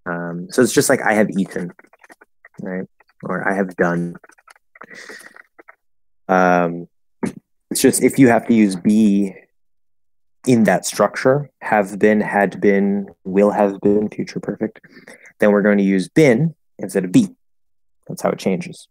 Um, 0.05 0.47
so 0.49 0.61
it's 0.61 0.73
just 0.73 0.89
like 0.89 1.01
I 1.01 1.13
have 1.13 1.30
eaten, 1.31 1.71
right? 2.61 2.88
Or 3.23 3.47
I 3.47 3.55
have 3.55 3.76
done. 3.76 4.15
Um, 6.27 6.88
it's 7.69 7.81
just 7.81 8.01
if 8.01 8.17
you 8.17 8.30
have 8.30 8.47
to 8.47 8.53
use 8.53 8.76
be 8.76 9.35
in 10.47 10.63
that 10.63 10.85
structure, 10.85 11.49
have 11.61 11.99
been, 11.99 12.21
had 12.21 12.59
been, 12.61 13.07
will 13.23 13.51
have 13.51 13.80
been, 13.81 14.09
future 14.09 14.39
perfect, 14.39 14.80
then 15.39 15.51
we're 15.51 15.61
going 15.61 15.77
to 15.77 15.83
use 15.83 16.09
been 16.09 16.55
instead 16.77 17.05
of 17.05 17.11
be. 17.11 17.29
That's 18.07 18.21
how 18.21 18.29
it 18.29 18.39
changes. 18.39 18.87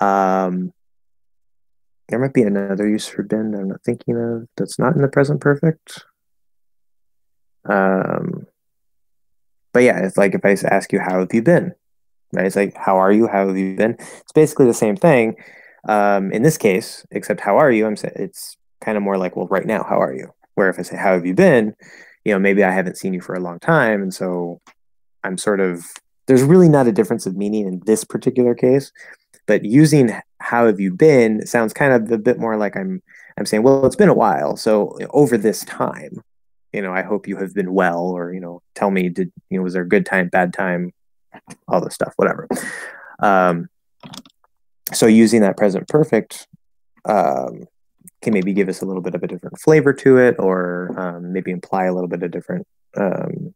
Um, 0.00 0.72
there 2.08 2.18
might 2.18 2.32
be 2.32 2.42
another 2.42 2.88
use 2.88 3.06
for 3.06 3.22
been 3.22 3.50
that 3.52 3.60
I'm 3.60 3.68
not 3.68 3.82
thinking 3.84 4.16
of 4.16 4.48
that's 4.56 4.78
not 4.78 4.94
in 4.94 5.02
the 5.02 5.08
present 5.08 5.40
perfect. 5.40 6.04
Um, 7.68 8.46
but 9.72 9.80
yeah, 9.80 10.04
it's 10.04 10.16
like 10.16 10.34
if 10.34 10.44
I 10.44 10.56
ask 10.68 10.92
you, 10.92 11.00
how 11.00 11.20
have 11.20 11.28
you 11.32 11.42
been? 11.42 11.74
Right? 12.32 12.46
It's 12.46 12.56
like, 12.56 12.74
how 12.76 12.96
are 12.96 13.12
you? 13.12 13.26
How 13.26 13.46
have 13.46 13.56
you 13.56 13.76
been? 13.76 13.92
It's 13.98 14.32
basically 14.34 14.66
the 14.66 14.74
same 14.74 14.96
thing. 14.96 15.36
Um, 15.86 16.32
in 16.32 16.42
this 16.42 16.58
case, 16.58 17.06
except 17.10 17.40
how 17.40 17.58
are 17.58 17.70
you? 17.70 17.86
I'm 17.86 17.96
saying 17.96 18.14
it's 18.16 18.56
kind 18.80 18.96
of 18.96 19.02
more 19.02 19.18
like, 19.18 19.36
well, 19.36 19.46
right 19.46 19.66
now, 19.66 19.84
how 19.88 20.00
are 20.00 20.14
you? 20.14 20.32
Where 20.54 20.70
if 20.70 20.78
I 20.78 20.82
say, 20.82 20.96
how 20.96 21.12
have 21.12 21.26
you 21.26 21.34
been? 21.34 21.74
You 22.24 22.32
know, 22.32 22.38
maybe 22.38 22.64
I 22.64 22.70
haven't 22.70 22.96
seen 22.96 23.14
you 23.14 23.20
for 23.20 23.34
a 23.34 23.40
long 23.40 23.60
time. 23.60 24.02
And 24.02 24.12
so 24.12 24.60
I'm 25.24 25.38
sort 25.38 25.60
of, 25.60 25.84
there's 26.26 26.42
really 26.42 26.68
not 26.68 26.86
a 26.86 26.92
difference 26.92 27.26
of 27.26 27.36
meaning 27.36 27.66
in 27.66 27.82
this 27.86 28.04
particular 28.04 28.54
case. 28.54 28.92
But 29.46 29.64
using 29.64 30.12
how 30.40 30.66
have 30.66 30.78
you 30.78 30.92
been 30.92 31.46
sounds 31.46 31.72
kind 31.72 31.92
of 31.92 32.10
a 32.12 32.18
bit 32.18 32.38
more 32.38 32.56
like 32.56 32.76
I'm, 32.76 33.02
I'm 33.38 33.46
saying, 33.46 33.62
well, 33.62 33.86
it's 33.86 33.96
been 33.96 34.10
a 34.10 34.14
while. 34.14 34.56
So 34.56 34.98
over 35.10 35.38
this 35.38 35.64
time, 35.64 36.22
you 36.72 36.82
know, 36.82 36.92
I 36.92 37.02
hope 37.02 37.26
you 37.26 37.36
have 37.38 37.54
been 37.54 37.72
well, 37.72 38.02
or, 38.02 38.32
you 38.34 38.40
know, 38.40 38.62
tell 38.74 38.90
me, 38.90 39.08
did, 39.08 39.32
you 39.48 39.58
know, 39.58 39.64
was 39.64 39.72
there 39.72 39.82
a 39.82 39.88
good 39.88 40.04
time, 40.04 40.28
bad 40.28 40.52
time, 40.52 40.92
all 41.66 41.80
this 41.80 41.94
stuff, 41.94 42.12
whatever. 42.16 42.46
Um, 43.20 43.68
so 44.92 45.06
using 45.06 45.40
that 45.42 45.56
present 45.56 45.88
perfect 45.88 46.46
um, 47.04 47.64
can 48.20 48.34
maybe 48.34 48.52
give 48.52 48.68
us 48.68 48.82
a 48.82 48.84
little 48.84 49.02
bit 49.02 49.14
of 49.14 49.22
a 49.22 49.26
different 49.26 49.58
flavor 49.60 49.92
to 49.94 50.18
it 50.18 50.36
or 50.38 50.94
um, 50.98 51.32
maybe 51.32 51.50
imply 51.50 51.84
a 51.84 51.94
little 51.94 52.08
bit 52.08 52.22
of 52.22 52.30
different 52.30 52.66
um, 52.96 53.54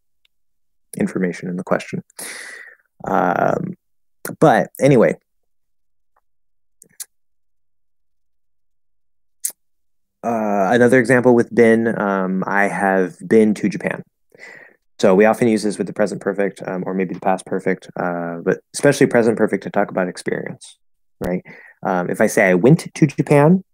information 0.98 1.48
in 1.48 1.56
the 1.56 1.64
question 1.64 2.02
um, 3.06 3.74
but 4.39 4.70
anyway 4.81 5.14
uh, 10.24 10.69
another 10.70 10.98
example 10.98 11.35
with 11.35 11.55
been 11.55 11.98
um, 12.01 12.44
i 12.47 12.69
have 12.69 13.16
been 13.27 13.55
to 13.55 13.69
japan 13.69 14.02
so 14.98 15.16
we 15.16 15.24
often 15.24 15.48
use 15.48 15.64
this 15.64 15.78
with 15.78 15.89
the 15.89 15.93
present 15.93 16.20
perfect 16.20 16.62
um, 16.66 16.85
or 16.86 16.94
maybe 16.94 17.14
the 17.14 17.20
past 17.20 17.44
perfect 17.47 17.89
uh, 18.01 18.36
but 18.44 18.60
especially 18.74 19.06
present 19.06 19.36
perfect 19.36 19.62
to 19.62 19.70
talk 19.70 19.90
about 19.90 20.09
experience 20.09 20.78
right? 21.23 21.44
Um, 21.82 22.10
if 22.10 22.20
I 22.20 22.27
say 22.27 22.51
I 22.51 22.55
went 22.55 22.93
to 22.94 23.06
Japan 23.06 23.64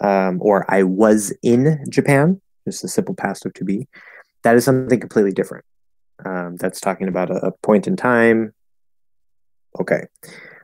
um, 0.00 0.38
or 0.40 0.64
I 0.68 0.82
was 0.82 1.32
in 1.42 1.84
Japan, 1.88 2.40
just 2.66 2.84
a 2.84 2.88
simple 2.88 3.14
past 3.14 3.46
of 3.46 3.54
to 3.54 3.64
be, 3.64 3.88
that 4.42 4.56
is 4.56 4.64
something 4.64 5.00
completely 5.00 5.32
different. 5.32 5.64
Um, 6.24 6.56
that's 6.56 6.80
talking 6.80 7.08
about 7.08 7.30
a, 7.30 7.46
a, 7.46 7.52
point 7.62 7.86
in 7.86 7.96
time. 7.96 8.54
Okay. 9.78 10.02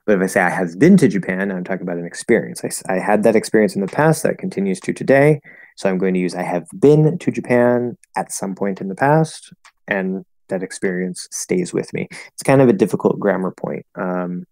But 0.06 0.16
if 0.16 0.22
I 0.22 0.26
say 0.26 0.40
I 0.40 0.50
have 0.50 0.78
been 0.78 0.96
to 0.96 1.08
Japan, 1.08 1.52
I'm 1.52 1.64
talking 1.64 1.82
about 1.82 1.98
an 1.98 2.06
experience. 2.06 2.62
I, 2.64 2.92
I 2.92 2.98
had 2.98 3.22
that 3.22 3.36
experience 3.36 3.74
in 3.74 3.82
the 3.82 3.86
past 3.86 4.22
that 4.22 4.38
continues 4.38 4.80
to 4.80 4.92
today. 4.92 5.40
So 5.76 5.88
I'm 5.88 5.98
going 5.98 6.14
to 6.14 6.20
use 6.20 6.34
I 6.34 6.42
have 6.42 6.66
been 6.78 7.18
to 7.18 7.30
Japan 7.30 7.96
at 8.16 8.32
some 8.32 8.54
point 8.54 8.80
in 8.80 8.88
the 8.88 8.94
past, 8.94 9.52
and 9.86 10.24
that 10.48 10.62
experience 10.62 11.28
stays 11.30 11.72
with 11.72 11.92
me. 11.92 12.08
It's 12.32 12.42
kind 12.42 12.60
of 12.60 12.68
a 12.68 12.74
difficult 12.74 13.20
grammar 13.20 13.52
point. 13.52 13.86
Um, 13.94 14.46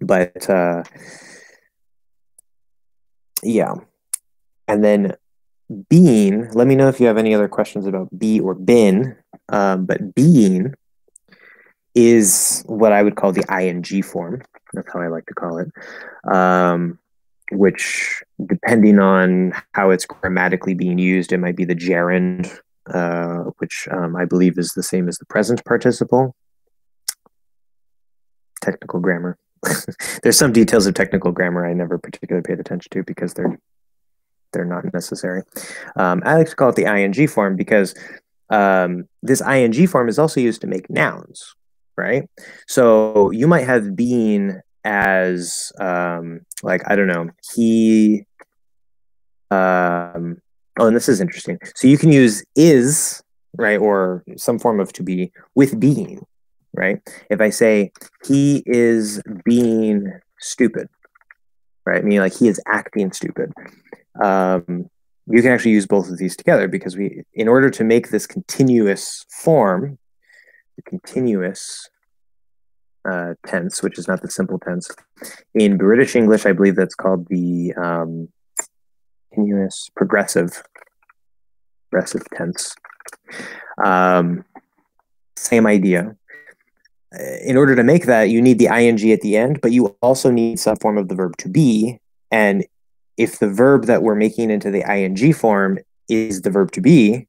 but 0.00 0.48
uh, 0.48 0.84
yeah. 3.42 3.74
And 4.66 4.82
then 4.82 5.16
being, 5.88 6.50
let 6.52 6.66
me 6.66 6.74
know 6.74 6.88
if 6.88 7.00
you 7.00 7.06
have 7.06 7.18
any 7.18 7.34
other 7.34 7.48
questions 7.48 7.86
about 7.86 8.16
be 8.16 8.40
or 8.40 8.54
been. 8.54 9.16
Um, 9.48 9.86
but 9.86 10.14
being 10.14 10.74
is 11.94 12.62
what 12.66 12.92
I 12.92 13.02
would 13.02 13.16
call 13.16 13.32
the 13.32 13.44
ing 13.50 14.02
form. 14.02 14.42
That's 14.72 14.92
how 14.92 15.00
I 15.00 15.08
like 15.08 15.26
to 15.26 15.34
call 15.34 15.58
it. 15.58 15.70
Um, 16.32 16.98
which, 17.52 18.22
depending 18.46 18.98
on 18.98 19.52
how 19.72 19.90
it's 19.90 20.06
grammatically 20.06 20.74
being 20.74 20.98
used, 20.98 21.32
it 21.32 21.38
might 21.38 21.56
be 21.56 21.64
the 21.64 21.74
gerund, 21.74 22.50
uh, 22.92 23.50
which 23.58 23.86
um, 23.90 24.16
I 24.16 24.24
believe 24.24 24.58
is 24.58 24.72
the 24.72 24.82
same 24.82 25.08
as 25.08 25.18
the 25.18 25.26
present 25.26 25.64
participle. 25.64 26.34
Technical 28.60 28.98
grammar. 28.98 29.38
there's 30.22 30.38
some 30.38 30.52
details 30.52 30.86
of 30.86 30.94
technical 30.94 31.32
grammar 31.32 31.66
I 31.66 31.74
never 31.74 31.98
particularly 31.98 32.44
paid 32.44 32.60
attention 32.60 32.90
to 32.92 33.02
because 33.04 33.34
they're 33.34 33.58
they're 34.54 34.64
not 34.64 34.92
necessary. 34.92 35.42
Um, 35.96 36.22
I 36.24 36.34
like 36.36 36.48
to 36.48 36.56
call 36.56 36.70
it 36.70 36.76
the 36.76 36.86
ing 36.86 37.26
form 37.28 37.56
because 37.56 37.94
um, 38.50 39.06
this 39.22 39.42
ing 39.42 39.86
form 39.86 40.08
is 40.08 40.18
also 40.18 40.40
used 40.40 40.62
to 40.62 40.66
make 40.66 40.88
nouns, 40.88 41.54
right? 41.96 42.28
So 42.66 43.30
you 43.30 43.46
might 43.46 43.66
have 43.66 43.94
been 43.94 44.62
as 44.84 45.72
um, 45.78 46.40
like 46.62 46.82
I 46.90 46.96
don't 46.96 47.08
know 47.08 47.28
he. 47.54 48.24
Um, 49.50 50.38
oh, 50.78 50.86
and 50.86 50.96
this 50.96 51.08
is 51.08 51.20
interesting. 51.20 51.58
So 51.76 51.86
you 51.86 51.98
can 51.98 52.10
use 52.10 52.42
is 52.56 53.22
right 53.56 53.78
or 53.78 54.24
some 54.36 54.58
form 54.58 54.80
of 54.80 54.92
to 54.94 55.02
be 55.02 55.30
with 55.54 55.78
being 55.78 56.24
right? 56.76 57.00
If 57.30 57.40
I 57.40 57.50
say 57.50 57.92
he 58.26 58.62
is 58.66 59.22
being 59.44 60.12
stupid, 60.40 60.88
right? 61.86 62.04
Meaning 62.04 62.20
like 62.20 62.36
he 62.36 62.48
is 62.48 62.60
acting 62.66 63.12
stupid. 63.12 63.52
Um, 64.22 64.88
you 65.26 65.42
can 65.42 65.52
actually 65.52 65.72
use 65.72 65.86
both 65.86 66.10
of 66.10 66.18
these 66.18 66.36
together 66.36 66.68
because 66.68 66.96
we, 66.96 67.22
in 67.32 67.48
order 67.48 67.70
to 67.70 67.84
make 67.84 68.10
this 68.10 68.26
continuous 68.26 69.24
form, 69.30 69.98
the 70.76 70.82
continuous 70.82 71.88
uh, 73.08 73.34
tense, 73.46 73.82
which 73.82 73.98
is 73.98 74.06
not 74.06 74.22
the 74.22 74.30
simple 74.30 74.58
tense, 74.58 74.90
in 75.54 75.78
British 75.78 76.14
English, 76.14 76.46
I 76.46 76.52
believe 76.52 76.76
that's 76.76 76.94
called 76.94 77.26
the 77.28 77.72
um, 77.74 78.28
continuous 79.32 79.90
progressive 79.96 80.62
progressive 81.90 82.22
tense. 82.34 82.74
Um, 83.84 84.44
same 85.36 85.66
idea 85.66 86.16
in 87.42 87.56
order 87.56 87.76
to 87.76 87.82
make 87.82 88.06
that, 88.06 88.30
you 88.30 88.40
need 88.40 88.58
the 88.58 88.66
ing 88.66 89.10
at 89.10 89.20
the 89.20 89.36
end, 89.36 89.60
but 89.60 89.72
you 89.72 89.96
also 90.02 90.30
need 90.30 90.58
some 90.58 90.76
form 90.76 90.98
of 90.98 91.08
the 91.08 91.14
verb 91.14 91.36
to 91.38 91.48
be. 91.48 91.98
And 92.30 92.64
if 93.16 93.38
the 93.38 93.48
verb 93.48 93.86
that 93.86 94.02
we're 94.02 94.14
making 94.14 94.50
into 94.50 94.70
the 94.70 94.88
ing 94.90 95.32
form 95.32 95.78
is 96.08 96.42
the 96.42 96.50
verb 96.50 96.72
to 96.72 96.80
be, 96.80 97.26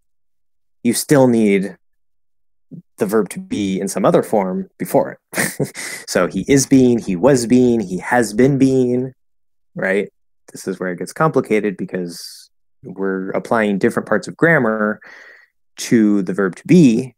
you 0.84 0.94
still 0.94 1.28
need 1.28 1.78
the 2.98 3.06
verb 3.06 3.30
to 3.30 3.40
be 3.40 3.80
in 3.80 3.88
some 3.88 4.06
other 4.06 4.24
form 4.24 4.70
before 4.78 5.20
it. 5.34 5.76
so 6.08 6.28
he 6.28 6.46
is 6.48 6.66
being, 6.66 7.00
he 7.00 7.16
was 7.16 7.46
being, 7.46 7.80
he 7.80 7.98
has 8.00 8.34
been 8.34 8.58
being, 8.58 9.14
right? 9.76 10.10
This 10.52 10.68
is 10.68 10.80
where 10.80 10.92
it 10.92 11.00
gets 11.00 11.14
complicated 11.14 11.78
because 11.78 12.50
we're 12.84 13.32
applying 13.32 13.78
different 13.78 14.08
parts 14.08 14.28
of 14.28 14.38
grammar 14.38 15.00
to 15.78 16.22
the 16.24 16.34
verb 16.34 16.56
to 16.56 16.68
be. 16.68 17.16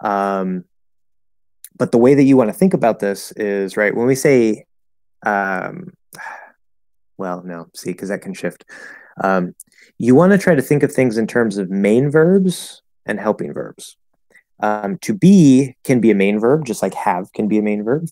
Um, 0.00 0.64
but 1.78 1.92
the 1.92 1.98
way 1.98 2.14
that 2.14 2.24
you 2.24 2.36
want 2.36 2.48
to 2.48 2.54
think 2.54 2.74
about 2.74 2.98
this 2.98 3.32
is 3.32 3.76
right 3.76 3.94
when 3.94 4.06
we 4.06 4.14
say 4.14 4.64
um, 5.24 5.92
well 7.18 7.42
no 7.44 7.66
see 7.74 7.92
because 7.92 8.08
that 8.08 8.22
can 8.22 8.34
shift 8.34 8.64
um, 9.22 9.54
you 9.98 10.14
want 10.14 10.32
to 10.32 10.38
try 10.38 10.54
to 10.54 10.62
think 10.62 10.82
of 10.82 10.92
things 10.92 11.16
in 11.16 11.26
terms 11.26 11.56
of 11.58 11.70
main 11.70 12.10
verbs 12.10 12.82
and 13.06 13.18
helping 13.20 13.52
verbs 13.52 13.96
Um, 14.60 14.96
to 14.98 15.12
be 15.12 15.76
can 15.84 16.00
be 16.00 16.10
a 16.10 16.14
main 16.14 16.40
verb, 16.40 16.64
just 16.64 16.82
like 16.82 16.94
have 16.94 17.30
can 17.32 17.46
be 17.46 17.58
a 17.58 17.62
main 17.62 17.84
verb. 17.84 18.08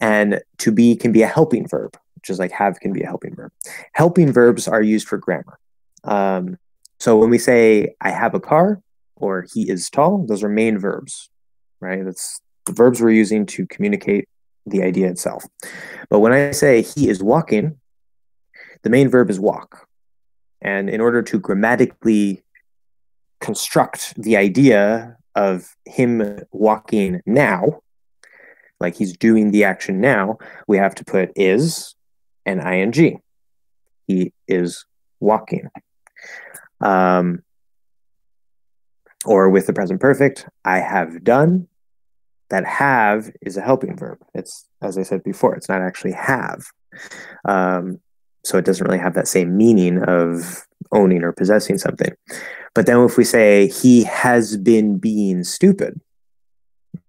And 0.00 0.40
to 0.58 0.70
be 0.70 0.94
can 0.94 1.12
be 1.12 1.22
a 1.22 1.26
helping 1.26 1.66
verb, 1.66 1.96
just 2.22 2.38
like 2.38 2.52
have 2.52 2.78
can 2.78 2.92
be 2.92 3.02
a 3.02 3.06
helping 3.06 3.34
verb. 3.34 3.50
Helping 3.94 4.32
verbs 4.32 4.68
are 4.68 4.82
used 4.82 5.08
for 5.08 5.18
grammar. 5.18 5.58
Um, 6.04 6.56
so 7.00 7.18
when 7.18 7.30
we 7.30 7.38
say 7.38 7.94
I 8.00 8.10
have 8.10 8.34
a 8.36 8.40
car 8.40 8.80
or 9.16 9.46
he 9.52 9.68
is 9.68 9.90
tall, 9.90 10.24
those 10.28 10.44
are 10.44 10.48
main 10.48 10.78
verbs, 10.78 11.30
right? 11.80 12.04
That's 12.04 12.40
the 12.66 12.72
verbs 12.72 13.00
we're 13.00 13.10
using 13.10 13.46
to 13.46 13.66
communicate 13.66 14.28
the 14.66 14.82
idea 14.84 15.08
itself. 15.10 15.42
But 16.10 16.20
when 16.20 16.32
I 16.32 16.52
say 16.52 16.82
he 16.82 17.08
is 17.08 17.22
walking, 17.22 17.76
the 18.82 18.90
main 18.90 19.08
verb 19.08 19.30
is 19.30 19.40
walk. 19.40 19.88
And 20.60 20.90
in 20.90 21.00
order 21.00 21.22
to 21.22 21.38
grammatically 21.38 22.42
construct 23.40 24.20
the 24.20 24.36
idea 24.36 25.16
of 25.34 25.76
him 25.84 26.40
walking 26.50 27.20
now, 27.26 27.82
like 28.80 28.96
he's 28.96 29.16
doing 29.16 29.50
the 29.50 29.64
action 29.64 30.00
now, 30.00 30.38
we 30.66 30.76
have 30.76 30.94
to 30.96 31.04
put 31.04 31.30
is 31.36 31.94
and 32.46 32.60
ing. 32.60 33.20
He 34.06 34.32
is 34.46 34.84
walking. 35.20 35.68
Um, 36.80 37.42
or 39.24 39.48
with 39.50 39.66
the 39.66 39.72
present 39.72 40.00
perfect, 40.00 40.46
I 40.64 40.78
have 40.78 41.24
done. 41.24 41.68
That 42.50 42.64
have 42.64 43.30
is 43.42 43.58
a 43.58 43.60
helping 43.60 43.94
verb. 43.94 44.24
It's, 44.34 44.66
as 44.80 44.96
I 44.96 45.02
said 45.02 45.22
before, 45.22 45.54
it's 45.54 45.68
not 45.68 45.82
actually 45.82 46.12
have. 46.12 46.64
Um, 47.44 48.00
so 48.48 48.56
it 48.56 48.64
doesn't 48.64 48.86
really 48.86 48.98
have 48.98 49.14
that 49.14 49.28
same 49.28 49.56
meaning 49.56 50.02
of 50.04 50.66
owning 50.90 51.22
or 51.22 51.32
possessing 51.32 51.76
something. 51.76 52.14
But 52.74 52.86
then 52.86 52.98
if 53.00 53.18
we 53.18 53.24
say 53.24 53.68
he 53.68 54.04
has 54.04 54.56
been 54.56 54.96
being 54.96 55.44
stupid, 55.44 56.00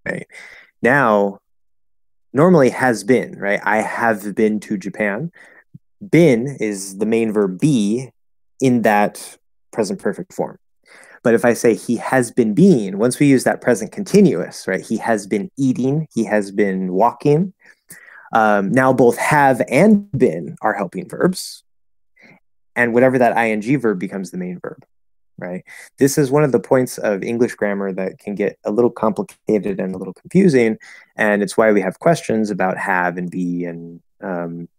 right? 0.05 0.27
Now, 0.81 1.39
normally 2.33 2.69
has 2.71 3.05
been, 3.05 3.39
right? 3.39 3.61
I 3.63 3.77
have 3.77 4.35
been 4.35 4.59
to 4.61 4.77
Japan. 4.77 5.31
Been 6.11 6.57
is 6.59 6.97
the 6.97 7.05
main 7.05 7.31
verb 7.31 7.59
be 7.59 8.09
in 8.59 8.81
that 8.81 9.37
present 9.71 9.99
perfect 9.99 10.33
form. 10.33 10.57
But 11.23 11.33
if 11.33 11.45
I 11.45 11.53
say 11.53 11.73
he 11.73 11.95
has 11.97 12.31
been 12.31 12.53
being, 12.53 12.97
once 12.97 13.19
we 13.19 13.27
use 13.27 13.43
that 13.45 13.61
present 13.61 13.91
continuous, 13.91 14.67
right? 14.67 14.81
He 14.81 14.97
has 14.97 15.25
been 15.27 15.49
eating, 15.57 16.07
he 16.13 16.25
has 16.25 16.51
been 16.51 16.93
walking. 16.93 17.53
Um, 18.31 18.71
now 18.71 18.93
both 18.93 19.17
have 19.17 19.61
and 19.69 20.11
been 20.11 20.55
are 20.61 20.73
helping 20.73 21.07
verbs. 21.07 21.63
And 22.75 22.93
whatever 22.93 23.17
that 23.17 23.37
ing 23.37 23.79
verb 23.79 23.99
becomes 23.99 24.31
the 24.31 24.37
main 24.37 24.59
verb, 24.59 24.85
right? 25.37 25.65
This 25.97 26.17
is 26.17 26.31
one 26.31 26.43
of 26.43 26.51
the 26.51 26.59
points 26.59 26.97
of 26.97 27.23
English 27.23 27.55
grammar 27.55 27.91
that 27.93 28.19
can 28.19 28.35
get 28.35 28.57
a 28.63 28.71
little 28.71 28.91
complicated 28.91 29.79
and 29.79 29.93
a 29.93 29.97
little 29.97 30.13
confusing. 30.13 30.77
And 31.15 31.43
it's 31.43 31.57
why 31.57 31.71
we 31.71 31.81
have 31.81 31.99
questions 31.99 32.51
about 32.51 32.77
have 32.77 33.17
and 33.17 33.29
be 33.29 33.65
and 33.65 34.01
um, 34.21 34.69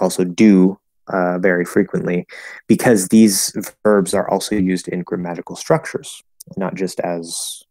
also 0.00 0.24
do 0.24 0.78
uh, 1.08 1.38
very 1.38 1.64
frequently 1.64 2.26
because 2.66 3.08
these 3.08 3.54
verbs 3.84 4.14
are 4.14 4.28
also 4.28 4.56
used 4.56 4.88
in 4.88 5.02
grammatical 5.02 5.56
structures, 5.56 6.22
not 6.56 6.74
just 6.74 7.00
as 7.00 7.62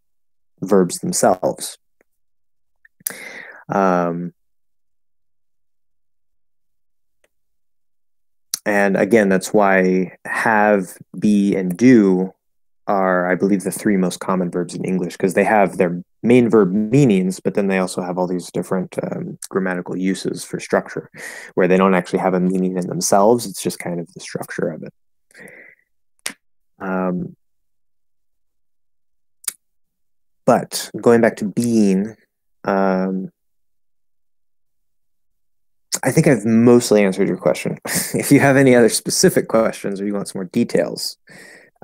verbs 0.62 1.00
themselves. 1.00 1.78
Um, 3.70 4.34
and 8.68 8.98
again, 8.98 9.30
that's 9.30 9.54
why 9.54 10.18
have, 10.26 10.98
be, 11.18 11.56
and 11.56 11.78
do 11.78 12.34
are, 12.86 13.32
I 13.32 13.34
believe, 13.34 13.64
the 13.64 13.72
three 13.72 13.96
most 13.96 14.20
common 14.20 14.52
verbs 14.52 14.76
in 14.76 14.84
English 14.84 15.14
because 15.14 15.36
they 15.36 15.46
have 15.46 15.78
their 15.78 16.04
main 16.22 16.50
verb 16.50 16.74
meanings, 16.74 17.40
but 17.40 17.54
then 17.54 17.68
they 17.68 17.78
also 17.78 18.02
have 18.02 18.18
all 18.18 18.28
these 18.28 18.52
different 18.52 18.94
um, 19.04 19.40
grammatical 19.48 19.96
uses 19.96 20.44
for 20.44 20.60
structure 20.60 21.10
where 21.54 21.70
they 21.70 21.78
don't 21.78 21.96
actually 21.96 22.20
have 22.20 22.34
a 22.34 22.42
meaning 22.42 22.78
in 22.78 22.88
themselves. 22.88 23.46
It's 23.46 23.64
just 23.64 23.80
kind 23.80 24.02
of 24.02 24.14
the 24.14 24.20
structure 24.20 24.68
of 24.68 24.84
it. 24.84 24.94
Um, 26.80 27.38
but 30.46 30.92
going 31.00 31.22
back 31.22 31.38
to 31.38 31.46
being, 31.46 32.18
um, 32.66 33.32
I 36.04 36.12
think 36.12 36.28
I've 36.28 36.46
mostly 36.46 37.04
answered 37.04 37.28
your 37.28 37.38
question. 37.38 37.78
if 38.14 38.32
you 38.32 38.40
have 38.40 38.58
any 38.58 38.76
other 38.76 38.90
specific 38.90 39.48
questions 39.48 40.00
or 40.00 40.06
you 40.06 40.14
want 40.14 40.28
some 40.28 40.40
more 40.40 40.46
details, 40.46 41.18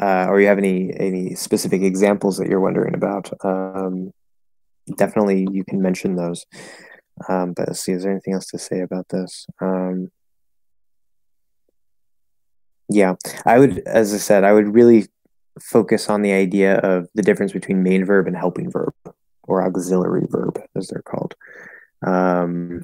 uh, 0.01 0.25
or 0.27 0.41
you 0.41 0.47
have 0.47 0.57
any 0.57 0.93
any 0.99 1.35
specific 1.35 1.81
examples 1.81 2.37
that 2.37 2.47
you're 2.47 2.59
wondering 2.59 2.95
about, 2.95 3.31
um, 3.45 4.11
definitely 4.97 5.47
you 5.51 5.63
can 5.63 5.81
mention 5.81 6.15
those. 6.15 6.45
Um, 7.29 7.53
but 7.53 7.67
let's 7.67 7.81
see, 7.81 7.91
is 7.91 8.03
there 8.03 8.11
anything 8.11 8.33
else 8.33 8.47
to 8.47 8.57
say 8.57 8.81
about 8.81 9.09
this? 9.09 9.45
Um, 9.61 10.11
yeah, 12.89 13.15
I 13.45 13.59
would, 13.59 13.79
as 13.85 14.13
I 14.13 14.17
said, 14.17 14.43
I 14.43 14.53
would 14.53 14.73
really 14.73 15.07
focus 15.61 16.09
on 16.09 16.21
the 16.21 16.31
idea 16.31 16.77
of 16.77 17.07
the 17.13 17.21
difference 17.21 17.53
between 17.53 17.83
main 17.83 18.05
verb 18.05 18.27
and 18.27 18.35
helping 18.35 18.71
verb 18.71 18.93
or 19.43 19.63
auxiliary 19.63 20.25
verb, 20.27 20.59
as 20.75 20.87
they're 20.87 21.03
called. 21.03 21.35
Um, 22.05 22.83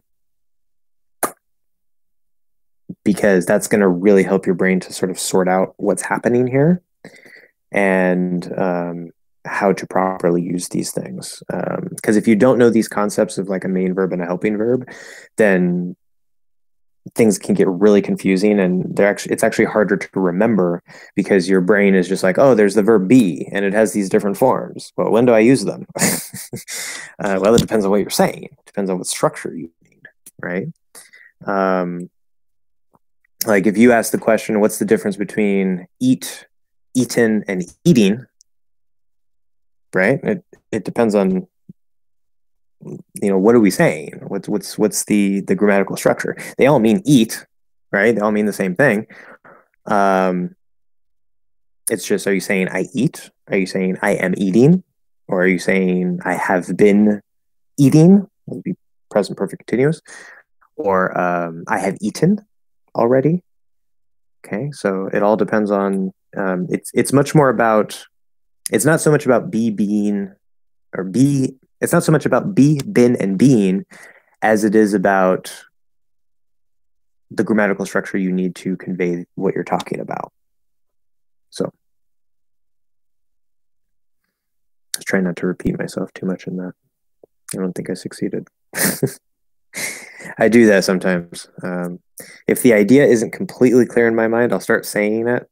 because 3.04 3.46
that's 3.46 3.68
going 3.68 3.82
to 3.82 3.88
really 3.88 4.24
help 4.24 4.46
your 4.46 4.56
brain 4.56 4.80
to 4.82 4.94
sort 4.94 5.12
of 5.12 5.20
sort 5.20 5.48
out 5.48 5.74
what's 5.78 6.02
happening 6.02 6.48
here 6.48 6.82
and 7.72 8.52
um, 8.58 9.12
how 9.46 9.72
to 9.72 9.88
properly 9.88 10.42
use 10.42 10.70
these 10.70 10.92
things. 10.92 11.42
Because 11.50 12.16
um, 12.16 12.18
if 12.18 12.28
you 12.28 12.36
don't 12.36 12.58
know 12.58 12.70
these 12.70 12.88
concepts 12.88 13.38
of 13.38 13.48
like 13.48 13.64
a 13.64 13.70
main 13.70 13.94
verb 13.94 14.12
and 14.14 14.22
a 14.22 14.26
helping 14.26 14.58
verb, 14.58 14.90
then 15.38 15.96
things 17.16 17.40
can 17.40 17.56
get 17.56 17.68
really 17.68 18.02
confusing 18.02 18.60
and 18.60 18.96
they're 18.96 19.08
actually 19.08 19.34
it's 19.34 19.44
actually 19.44 19.66
harder 19.66 19.98
to 19.98 20.08
remember 20.20 20.84
because 21.16 21.50
your 21.50 21.62
brain 21.62 21.96
is 21.96 22.08
just 22.08 22.22
like 22.22 22.38
oh 22.38 22.54
there's 22.54 22.76
the 22.76 22.84
verb 22.84 23.08
be 23.08 23.48
and 23.52 23.66
it 23.66 23.74
has 23.74 23.94
these 23.94 24.10
different 24.10 24.38
forms. 24.38 24.94
But 24.96 25.12
when 25.12 25.26
do 25.26 25.34
i 25.34 25.40
use 25.40 25.66
them? 25.66 25.88
Uh, 27.22 27.38
well 27.42 27.54
it 27.54 27.60
depends 27.60 27.84
on 27.84 27.92
what 27.92 28.00
you're 28.00 28.10
saying. 28.10 28.46
It 28.46 28.66
depends 28.66 28.90
on 28.90 28.98
what 28.98 29.08
structure 29.08 29.54
you 29.54 29.70
need 29.84 30.08
right? 30.42 30.68
Um, 31.46 32.10
like 33.46 33.68
if 33.68 33.78
you 33.78 33.92
ask 33.92 34.12
the 34.12 34.18
question 34.18 34.60
what's 34.60 34.80
the 34.80 34.86
difference 34.86 35.16
between 35.16 35.88
eat 36.00 36.48
eaten 36.96 37.44
and 37.48 37.64
eating? 37.86 38.26
Right? 39.94 40.20
It 40.24 40.44
it 40.72 40.86
depends 40.86 41.16
on 41.16 41.48
you 42.82 43.30
know 43.30 43.38
what 43.38 43.56
are 43.56 43.60
we 43.60 43.72
saying? 43.72 44.22
What's 44.28 44.48
what's 44.48 44.78
what's 44.78 45.06
the 45.06 45.42
the 45.42 45.56
grammatical 45.56 45.98
structure? 45.98 46.38
They 46.58 46.68
all 46.68 46.80
mean 46.80 47.02
eat 47.06 47.46
right? 47.92 48.14
They 48.14 48.22
all 48.22 48.32
mean 48.32 48.46
the 48.46 48.54
same 48.54 48.76
thing. 48.76 49.08
Um 49.86 50.56
it's 51.90 52.06
just 52.06 52.28
are 52.28 52.34
you 52.34 52.40
saying 52.40 52.70
i 52.70 52.86
eat? 52.94 53.32
Are 53.48 53.58
you 53.58 53.66
saying 53.66 53.98
i 54.02 54.12
am 54.12 54.34
eating? 54.38 54.84
Or 55.28 55.44
are 55.44 55.48
you 55.48 55.60
saying 55.60 56.20
i 56.24 56.34
have 56.34 56.76
been 56.78 57.22
eating? 57.78 58.28
Would 58.46 58.64
be 58.64 58.76
present 59.10 59.38
perfect 59.38 59.66
continuous. 59.66 60.02
Or 60.76 61.18
um, 61.20 61.64
i 61.68 61.80
have 61.80 61.98
eaten 62.02 62.46
already? 63.00 63.44
Okay 64.46 64.70
so 64.72 65.10
it 65.12 65.24
all 65.24 65.36
depends 65.36 65.72
on 65.72 66.14
um, 66.38 66.68
it's 66.70 66.92
it's 66.94 67.12
much 67.12 67.34
more 67.34 67.50
about 67.50 68.06
it's 68.72 68.86
not 68.86 69.02
so 69.02 69.12
much 69.12 69.26
about 69.26 69.50
be 69.50 69.70
being 69.70 70.32
or 70.96 71.04
be 71.04 71.56
it's 71.82 71.94
not 71.94 72.04
so 72.04 72.12
much 72.12 72.26
about 72.26 72.54
be 72.54 72.80
been 72.92 73.16
and 73.16 73.38
being 73.38 73.86
as 74.42 74.64
it 74.64 74.76
is 74.76 74.94
about 74.94 75.66
the 77.32 77.44
grammatical 77.44 77.86
structure 77.86 78.18
you 78.18 78.32
need 78.32 78.56
to 78.56 78.76
convey 78.78 79.26
what 79.36 79.54
you're 79.54 79.64
talking 79.64 80.00
about. 80.00 80.32
So. 81.50 81.72
I 84.96 84.98
was 84.98 85.06
trying 85.06 85.24
not 85.24 85.36
to 85.38 85.48
repeat 85.48 85.78
myself 85.78 86.12
too 86.14 86.26
much 86.26 86.48
in 86.48 86.58
that. 86.58 86.74
I 87.56 87.58
don't 87.58 87.74
think 87.74 87.90
i 87.90 87.94
succeeded 87.94 88.48
I 90.38 90.50
do 90.50 90.66
that 90.68 90.84
sometimes. 90.84 91.48
Um, 91.64 92.00
if 92.48 92.62
the 92.62 92.74
idea 92.74 93.06
isn't 93.06 93.32
completely 93.32 93.86
clear 93.86 94.08
in 94.08 94.16
my 94.16 94.28
mind, 94.28 94.52
I'll 94.52 94.60
start 94.60 94.86
saying 94.86 95.28
it, 95.28 95.50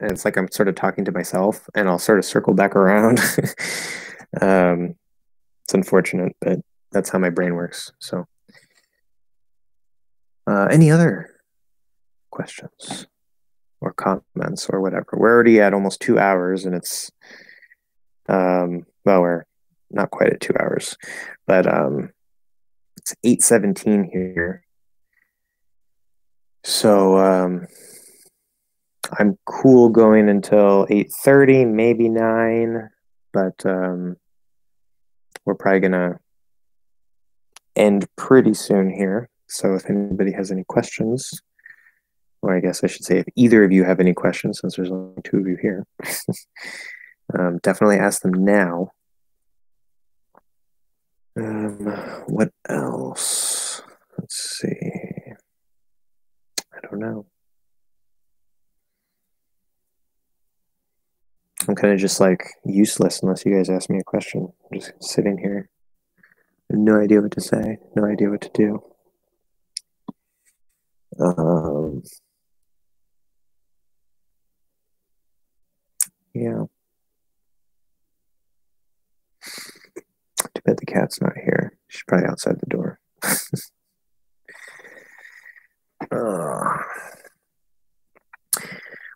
and 0.00 0.10
it's 0.10 0.24
like 0.24 0.36
I'm 0.36 0.50
sort 0.50 0.68
of 0.68 0.74
talking 0.74 1.04
to 1.04 1.12
myself, 1.12 1.68
and 1.74 1.88
I'll 1.88 1.98
sort 1.98 2.18
of 2.18 2.24
circle 2.24 2.54
back 2.54 2.76
around. 2.76 3.18
um, 4.40 4.94
it's 5.64 5.74
unfortunate, 5.74 6.36
but 6.40 6.60
that's 6.92 7.10
how 7.10 7.18
my 7.18 7.30
brain 7.30 7.54
works. 7.54 7.92
So, 7.98 8.26
uh, 10.46 10.68
any 10.70 10.90
other 10.90 11.30
questions 12.30 13.06
or 13.80 13.92
comments 13.92 14.68
or 14.68 14.80
whatever? 14.80 15.06
We're 15.12 15.32
already 15.32 15.60
at 15.60 15.74
almost 15.74 16.00
two 16.00 16.18
hours, 16.18 16.64
and 16.64 16.74
it's 16.74 17.10
um, 18.28 18.86
well, 19.04 19.22
we're 19.22 19.44
not 19.90 20.10
quite 20.10 20.32
at 20.32 20.40
two 20.40 20.54
hours, 20.58 20.96
but 21.46 21.66
um, 21.66 22.10
it's 23.00 23.14
817 23.24 24.10
here. 24.12 24.62
So 26.64 27.16
um, 27.16 27.66
I'm 29.18 29.38
cool 29.46 29.88
going 29.88 30.28
until 30.28 30.86
8:30, 30.90 31.66
maybe 31.72 32.08
9, 32.10 32.90
but 33.32 33.64
um, 33.64 34.16
we're 35.46 35.54
probably 35.54 35.80
gonna 35.80 36.20
end 37.74 38.06
pretty 38.16 38.52
soon 38.52 38.90
here. 38.90 39.30
So 39.48 39.74
if 39.74 39.88
anybody 39.88 40.32
has 40.32 40.50
any 40.50 40.64
questions, 40.64 41.40
or 42.42 42.54
I 42.54 42.60
guess 42.60 42.84
I 42.84 42.86
should 42.86 43.04
say, 43.04 43.18
if 43.18 43.26
either 43.34 43.64
of 43.64 43.72
you 43.72 43.84
have 43.84 44.00
any 44.00 44.12
questions, 44.12 44.60
since 44.60 44.76
there's 44.76 44.90
only 44.90 45.22
two 45.24 45.38
of 45.38 45.48
you 45.48 45.56
here, 45.56 45.86
um, 47.38 47.58
definitely 47.62 47.98
ask 47.98 48.20
them 48.20 48.44
now. 48.44 48.92
Um, 51.36 51.86
what 52.26 52.50
else? 52.68 53.82
Let's 54.18 54.58
see. 54.58 54.76
I 56.72 56.78
don't 56.82 57.00
know. 57.00 57.26
I'm 61.68 61.74
kind 61.74 61.92
of 61.92 62.00
just 62.00 62.20
like 62.20 62.42
useless 62.64 63.22
unless 63.22 63.44
you 63.44 63.54
guys 63.54 63.70
ask 63.70 63.90
me 63.90 63.98
a 63.98 64.04
question. 64.04 64.48
I'm 64.72 64.80
just 64.80 64.92
sitting 65.02 65.38
here. 65.38 65.68
No 66.70 67.00
idea 67.00 67.20
what 67.20 67.32
to 67.32 67.40
say. 67.40 67.78
No 67.96 68.04
idea 68.04 68.30
what 68.30 68.40
to 68.42 68.50
do. 68.54 68.82
Um, 71.18 72.02
yeah. 76.34 76.64
Too 80.54 80.62
bad 80.64 80.78
the 80.78 80.86
cat's 80.86 81.20
not 81.20 81.36
here. 81.36 81.76
She's 81.88 82.02
probably 82.06 82.28
outside 82.28 82.58
the 82.60 82.66
door. 82.66 82.98
uh, 86.10 86.76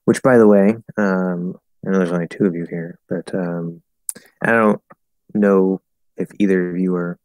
which, 0.04 0.22
by 0.22 0.38
the 0.38 0.46
way, 0.46 0.76
um, 0.96 1.56
I 1.86 1.90
know 1.90 1.98
there's 1.98 2.12
only 2.12 2.28
two 2.28 2.46
of 2.46 2.54
you 2.54 2.66
here, 2.68 2.98
but 3.08 3.34
um, 3.34 3.82
I 4.42 4.52
don't 4.52 4.80
know 5.34 5.80
if 6.16 6.30
either 6.38 6.70
of 6.70 6.78
you 6.78 6.94
are 6.94 7.18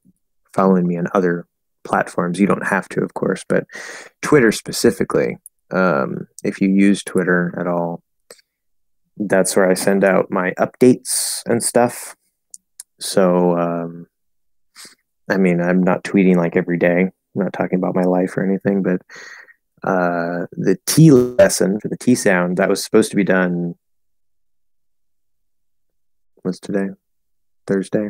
following 0.54 0.88
me 0.88 0.98
on 0.98 1.08
other 1.14 1.46
platforms. 1.84 2.40
You 2.40 2.48
don't 2.48 2.68
have 2.68 2.90
to, 2.90 3.02
of 3.02 3.14
course, 3.14 3.46
but 3.48 3.66
Twitter 4.22 4.52
specifically, 4.52 5.38
um, 5.72 6.28
if 6.44 6.62
you 6.62 6.70
use 6.70 7.04
Twitter 7.04 7.54
at 7.60 7.68
all, 7.68 8.02
that's 9.18 9.56
where 9.56 9.70
I 9.70 9.74
send 9.74 10.04
out 10.04 10.32
my 10.32 10.54
updates 10.58 11.42
and 11.46 11.62
stuff. 11.64 12.16
So, 13.00 13.58
um, 13.58 14.08
I 15.30 15.38
mean, 15.38 15.62
I'm 15.62 15.84
not 15.84 16.04
tweeting 16.04 16.36
like 16.36 16.56
every 16.56 16.78
day. 16.78 17.02
I'm 17.02 17.12
not 17.44 17.54
talking 17.54 17.78
about 17.78 17.96
my 17.96 18.04
life 18.04 18.36
or 18.36 18.44
anything, 18.44 18.84
but 18.84 19.02
uh, 19.84 20.48
the 20.52 20.78
T 20.86 21.12
lesson 21.12 21.80
for 21.80 21.88
the 21.88 21.98
T 21.98 22.16
sound 22.16 22.58
that 22.58 22.70
was 22.70 22.84
supposed 22.84 23.12
to 23.12 23.16
be 23.16 23.24
done. 23.24 23.76
was 26.44 26.60
today? 26.60 26.90
Thursday. 27.68 28.10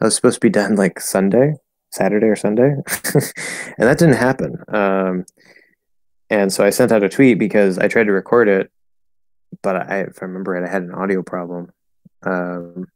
I 0.00 0.04
was 0.04 0.14
supposed 0.14 0.36
to 0.36 0.40
be 0.46 0.50
done 0.50 0.76
like 0.76 1.00
Sunday, 1.00 1.54
Saturday 1.90 2.26
or 2.26 2.36
Sunday, 2.36 2.70
and 2.74 3.88
that 3.88 3.98
didn't 3.98 4.16
happen. 4.16 4.62
Um, 4.68 5.24
and 6.28 6.52
so 6.52 6.64
I 6.64 6.70
sent 6.70 6.92
out 6.92 7.02
a 7.02 7.08
tweet 7.08 7.38
because 7.38 7.78
I 7.78 7.88
tried 7.88 8.04
to 8.04 8.12
record 8.12 8.48
it, 8.48 8.70
but 9.62 9.76
I, 9.76 10.00
if 10.00 10.22
I 10.22 10.26
remember 10.26 10.56
it, 10.56 10.66
I 10.66 10.70
had 10.70 10.82
an 10.82 10.92
audio 10.92 11.22
problem, 11.22 11.72
um, 12.24 12.86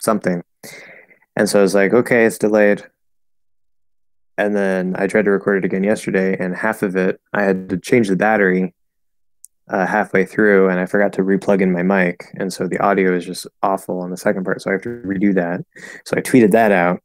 something, 0.00 0.42
and 1.36 1.48
so 1.48 1.58
I 1.58 1.62
was 1.62 1.74
like, 1.74 1.92
okay, 1.92 2.24
it's 2.24 2.38
delayed. 2.38 2.84
And 4.38 4.54
then 4.54 4.94
I 4.98 5.06
tried 5.06 5.24
to 5.24 5.30
record 5.30 5.58
it 5.58 5.64
again 5.64 5.82
yesterday, 5.82 6.36
and 6.38 6.54
half 6.54 6.82
of 6.82 6.94
it 6.96 7.20
I 7.32 7.42
had 7.42 7.70
to 7.70 7.78
change 7.78 8.08
the 8.08 8.16
battery 8.16 8.74
uh, 9.68 9.86
halfway 9.86 10.24
through, 10.24 10.68
and 10.68 10.78
I 10.78 10.86
forgot 10.86 11.12
to 11.14 11.22
replug 11.22 11.60
in 11.60 11.72
my 11.72 11.82
mic, 11.82 12.26
and 12.34 12.52
so 12.52 12.68
the 12.68 12.78
audio 12.78 13.16
is 13.16 13.24
just 13.24 13.46
awful 13.62 14.00
on 14.00 14.10
the 14.10 14.16
second 14.16 14.44
part. 14.44 14.62
So 14.62 14.70
I 14.70 14.74
have 14.74 14.82
to 14.82 15.02
redo 15.04 15.34
that. 15.34 15.64
So 16.04 16.16
I 16.16 16.20
tweeted 16.20 16.52
that 16.52 16.70
out. 16.70 17.02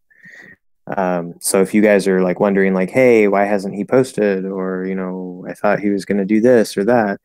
Um, 0.97 1.35
so 1.39 1.61
if 1.61 1.73
you 1.73 1.81
guys 1.81 2.07
are 2.07 2.21
like 2.21 2.39
wondering, 2.39 2.73
like, 2.73 2.89
hey, 2.89 3.27
why 3.27 3.45
hasn't 3.45 3.75
he 3.75 3.85
posted, 3.85 4.45
or 4.45 4.85
you 4.85 4.95
know, 4.95 5.45
I 5.47 5.53
thought 5.53 5.79
he 5.79 5.89
was 5.89 6.05
going 6.05 6.17
to 6.17 6.25
do 6.25 6.41
this 6.41 6.75
or 6.75 6.83
that, 6.85 7.19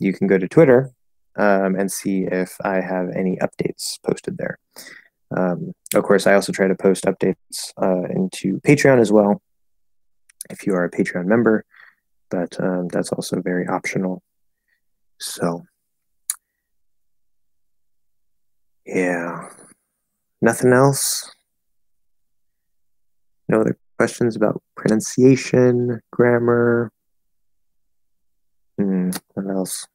you 0.00 0.12
can 0.12 0.26
go 0.26 0.36
to 0.36 0.48
Twitter 0.48 0.90
um, 1.36 1.76
and 1.76 1.90
see 1.92 2.24
if 2.24 2.56
I 2.64 2.80
have 2.80 3.10
any 3.10 3.36
updates 3.36 3.98
posted 4.02 4.36
there. 4.36 4.58
Um, 5.36 5.72
of 5.94 6.04
course, 6.04 6.26
I 6.26 6.34
also 6.34 6.52
try 6.52 6.68
to 6.68 6.74
post 6.74 7.04
updates 7.04 7.72
uh, 7.80 8.04
into 8.14 8.60
Patreon 8.60 9.00
as 9.00 9.10
well, 9.10 9.42
if 10.50 10.66
you 10.66 10.74
are 10.74 10.84
a 10.84 10.90
Patreon 10.90 11.26
member, 11.26 11.64
but 12.30 12.58
um, 12.60 12.88
that's 12.88 13.12
also 13.12 13.40
very 13.40 13.66
optional. 13.66 14.22
So, 15.18 15.64
yeah, 18.86 19.48
nothing 20.40 20.72
else. 20.72 21.30
No 23.48 23.60
other 23.60 23.76
questions 23.98 24.36
about 24.36 24.62
pronunciation, 24.76 26.00
grammar. 26.10 26.92
Hmm, 28.78 29.10
what 29.34 29.46
else? 29.54 29.86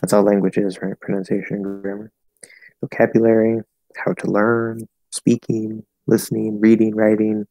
That's 0.00 0.12
all 0.12 0.22
language 0.22 0.58
is, 0.58 0.80
right? 0.80 0.98
Pronunciation, 1.00 1.62
grammar, 1.62 2.12
vocabulary, 2.80 3.62
how 3.96 4.12
to 4.12 4.30
learn, 4.30 4.88
speaking, 5.10 5.84
listening, 6.06 6.60
reading, 6.60 6.94
writing, 6.94 7.46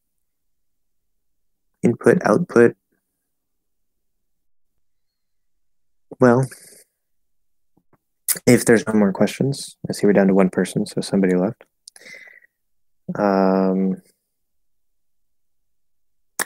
input, 1.84 2.20
output, 2.26 2.76
Well, 6.20 6.48
if 8.48 8.66
there's 8.66 8.86
no 8.88 8.94
more 8.94 9.14
questions, 9.14 9.78
I 9.88 9.94
see 9.94 10.08
we're 10.08 10.14
down 10.14 10.28
to 10.28 10.34
one 10.34 10.50
person, 10.50 10.86
so 10.86 11.02
somebody 11.02 11.36
left. 11.36 11.64
Um, 13.16 14.02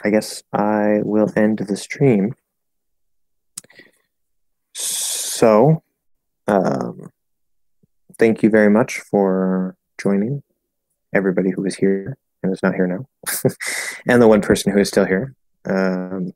I 0.04 0.10
guess 0.10 0.42
I 0.52 1.00
will 1.04 1.30
end 1.36 1.58
the 1.58 1.76
stream. 1.76 2.34
So, 4.74 5.82
um, 6.46 7.10
thank 8.18 8.42
you 8.42 8.50
very 8.50 8.70
much 8.70 8.98
for 8.98 9.76
joining 10.02 10.42
everybody 11.14 11.50
who 11.50 11.64
is 11.64 11.76
here 11.76 12.16
and 12.42 12.52
is 12.52 12.62
not 12.62 12.74
here 12.74 12.86
now, 12.86 13.06
and 14.08 14.20
the 14.20 14.28
one 14.28 14.40
person 14.40 14.72
who 14.72 14.78
is 14.78 14.88
still 14.88 15.04
here. 15.04 15.34
Um, 15.64 16.32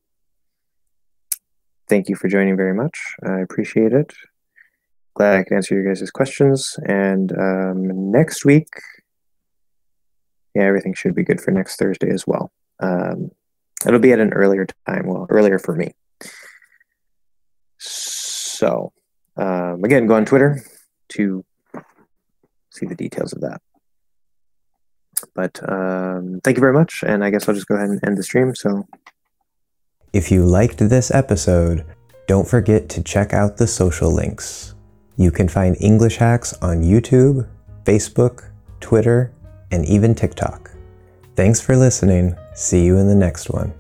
thank 1.89 2.09
you 2.09 2.17
for 2.17 2.29
joining 2.29 2.57
very 2.57 2.75
much. 2.75 2.99
I 3.25 3.41
appreciate 3.41 3.93
it. 3.93 4.13
Glad 5.15 5.39
I 5.39 5.43
could 5.45 5.57
answer 5.57 5.75
your 5.75 5.85
guys' 5.85 6.11
questions. 6.11 6.79
And 6.87 7.33
um, 7.33 8.11
next 8.11 8.45
week, 8.45 8.69
yeah, 10.55 10.65
everything 10.65 10.95
should 10.95 11.15
be 11.15 11.25
good 11.25 11.41
for 11.41 11.51
next 11.51 11.77
Thursday 11.77 12.11
as 12.11 12.27
well. 12.27 12.53
Um, 12.81 13.31
it'll 13.87 13.99
be 13.99 14.13
at 14.13 14.21
an 14.21 14.33
earlier 14.33 14.67
time, 14.87 15.07
well, 15.07 15.27
earlier 15.31 15.59
for 15.59 15.75
me. 15.75 15.95
So, 17.79 18.93
um, 19.37 19.85
again, 19.85 20.07
go 20.07 20.15
on 20.15 20.25
Twitter 20.25 20.63
to 21.11 21.45
see 22.77 22.87
the 22.87 22.95
details 22.95 23.33
of 23.33 23.41
that. 23.41 23.61
But 25.35 25.59
um, 25.69 26.41
thank 26.45 26.57
you 26.57 26.61
very 26.61 26.73
much. 26.73 27.03
And 27.07 27.25
I 27.25 27.31
guess 27.31 27.49
I'll 27.49 27.55
just 27.55 27.67
go 27.67 27.75
ahead 27.75 27.89
and 27.89 28.01
end 28.07 28.19
the 28.19 28.23
stream. 28.23 28.55
So, 28.55 28.87
if 30.13 30.31
you 30.31 30.45
liked 30.45 30.79
this 30.79 31.11
episode, 31.11 31.85
don't 32.27 32.49
forget 32.49 32.89
to 32.91 33.03
check 33.03 33.33
out 33.33 33.57
the 33.57 33.67
social 33.67 34.13
links. 34.13 34.75
You 35.17 35.31
can 35.31 35.49
find 35.49 35.77
English 35.81 36.17
Hacks 36.17 36.53
on 36.61 36.83
YouTube, 36.83 37.49
Facebook, 37.85 38.51
Twitter, 38.81 39.33
and 39.71 39.85
even 39.87 40.15
TikTok. 40.15 40.71
Thanks 41.35 41.61
for 41.61 41.77
listening. 41.77 42.37
See 42.55 42.85
you 42.85 42.99
in 42.99 43.07
the 43.09 43.15
next 43.15 43.51
one. 43.51 43.73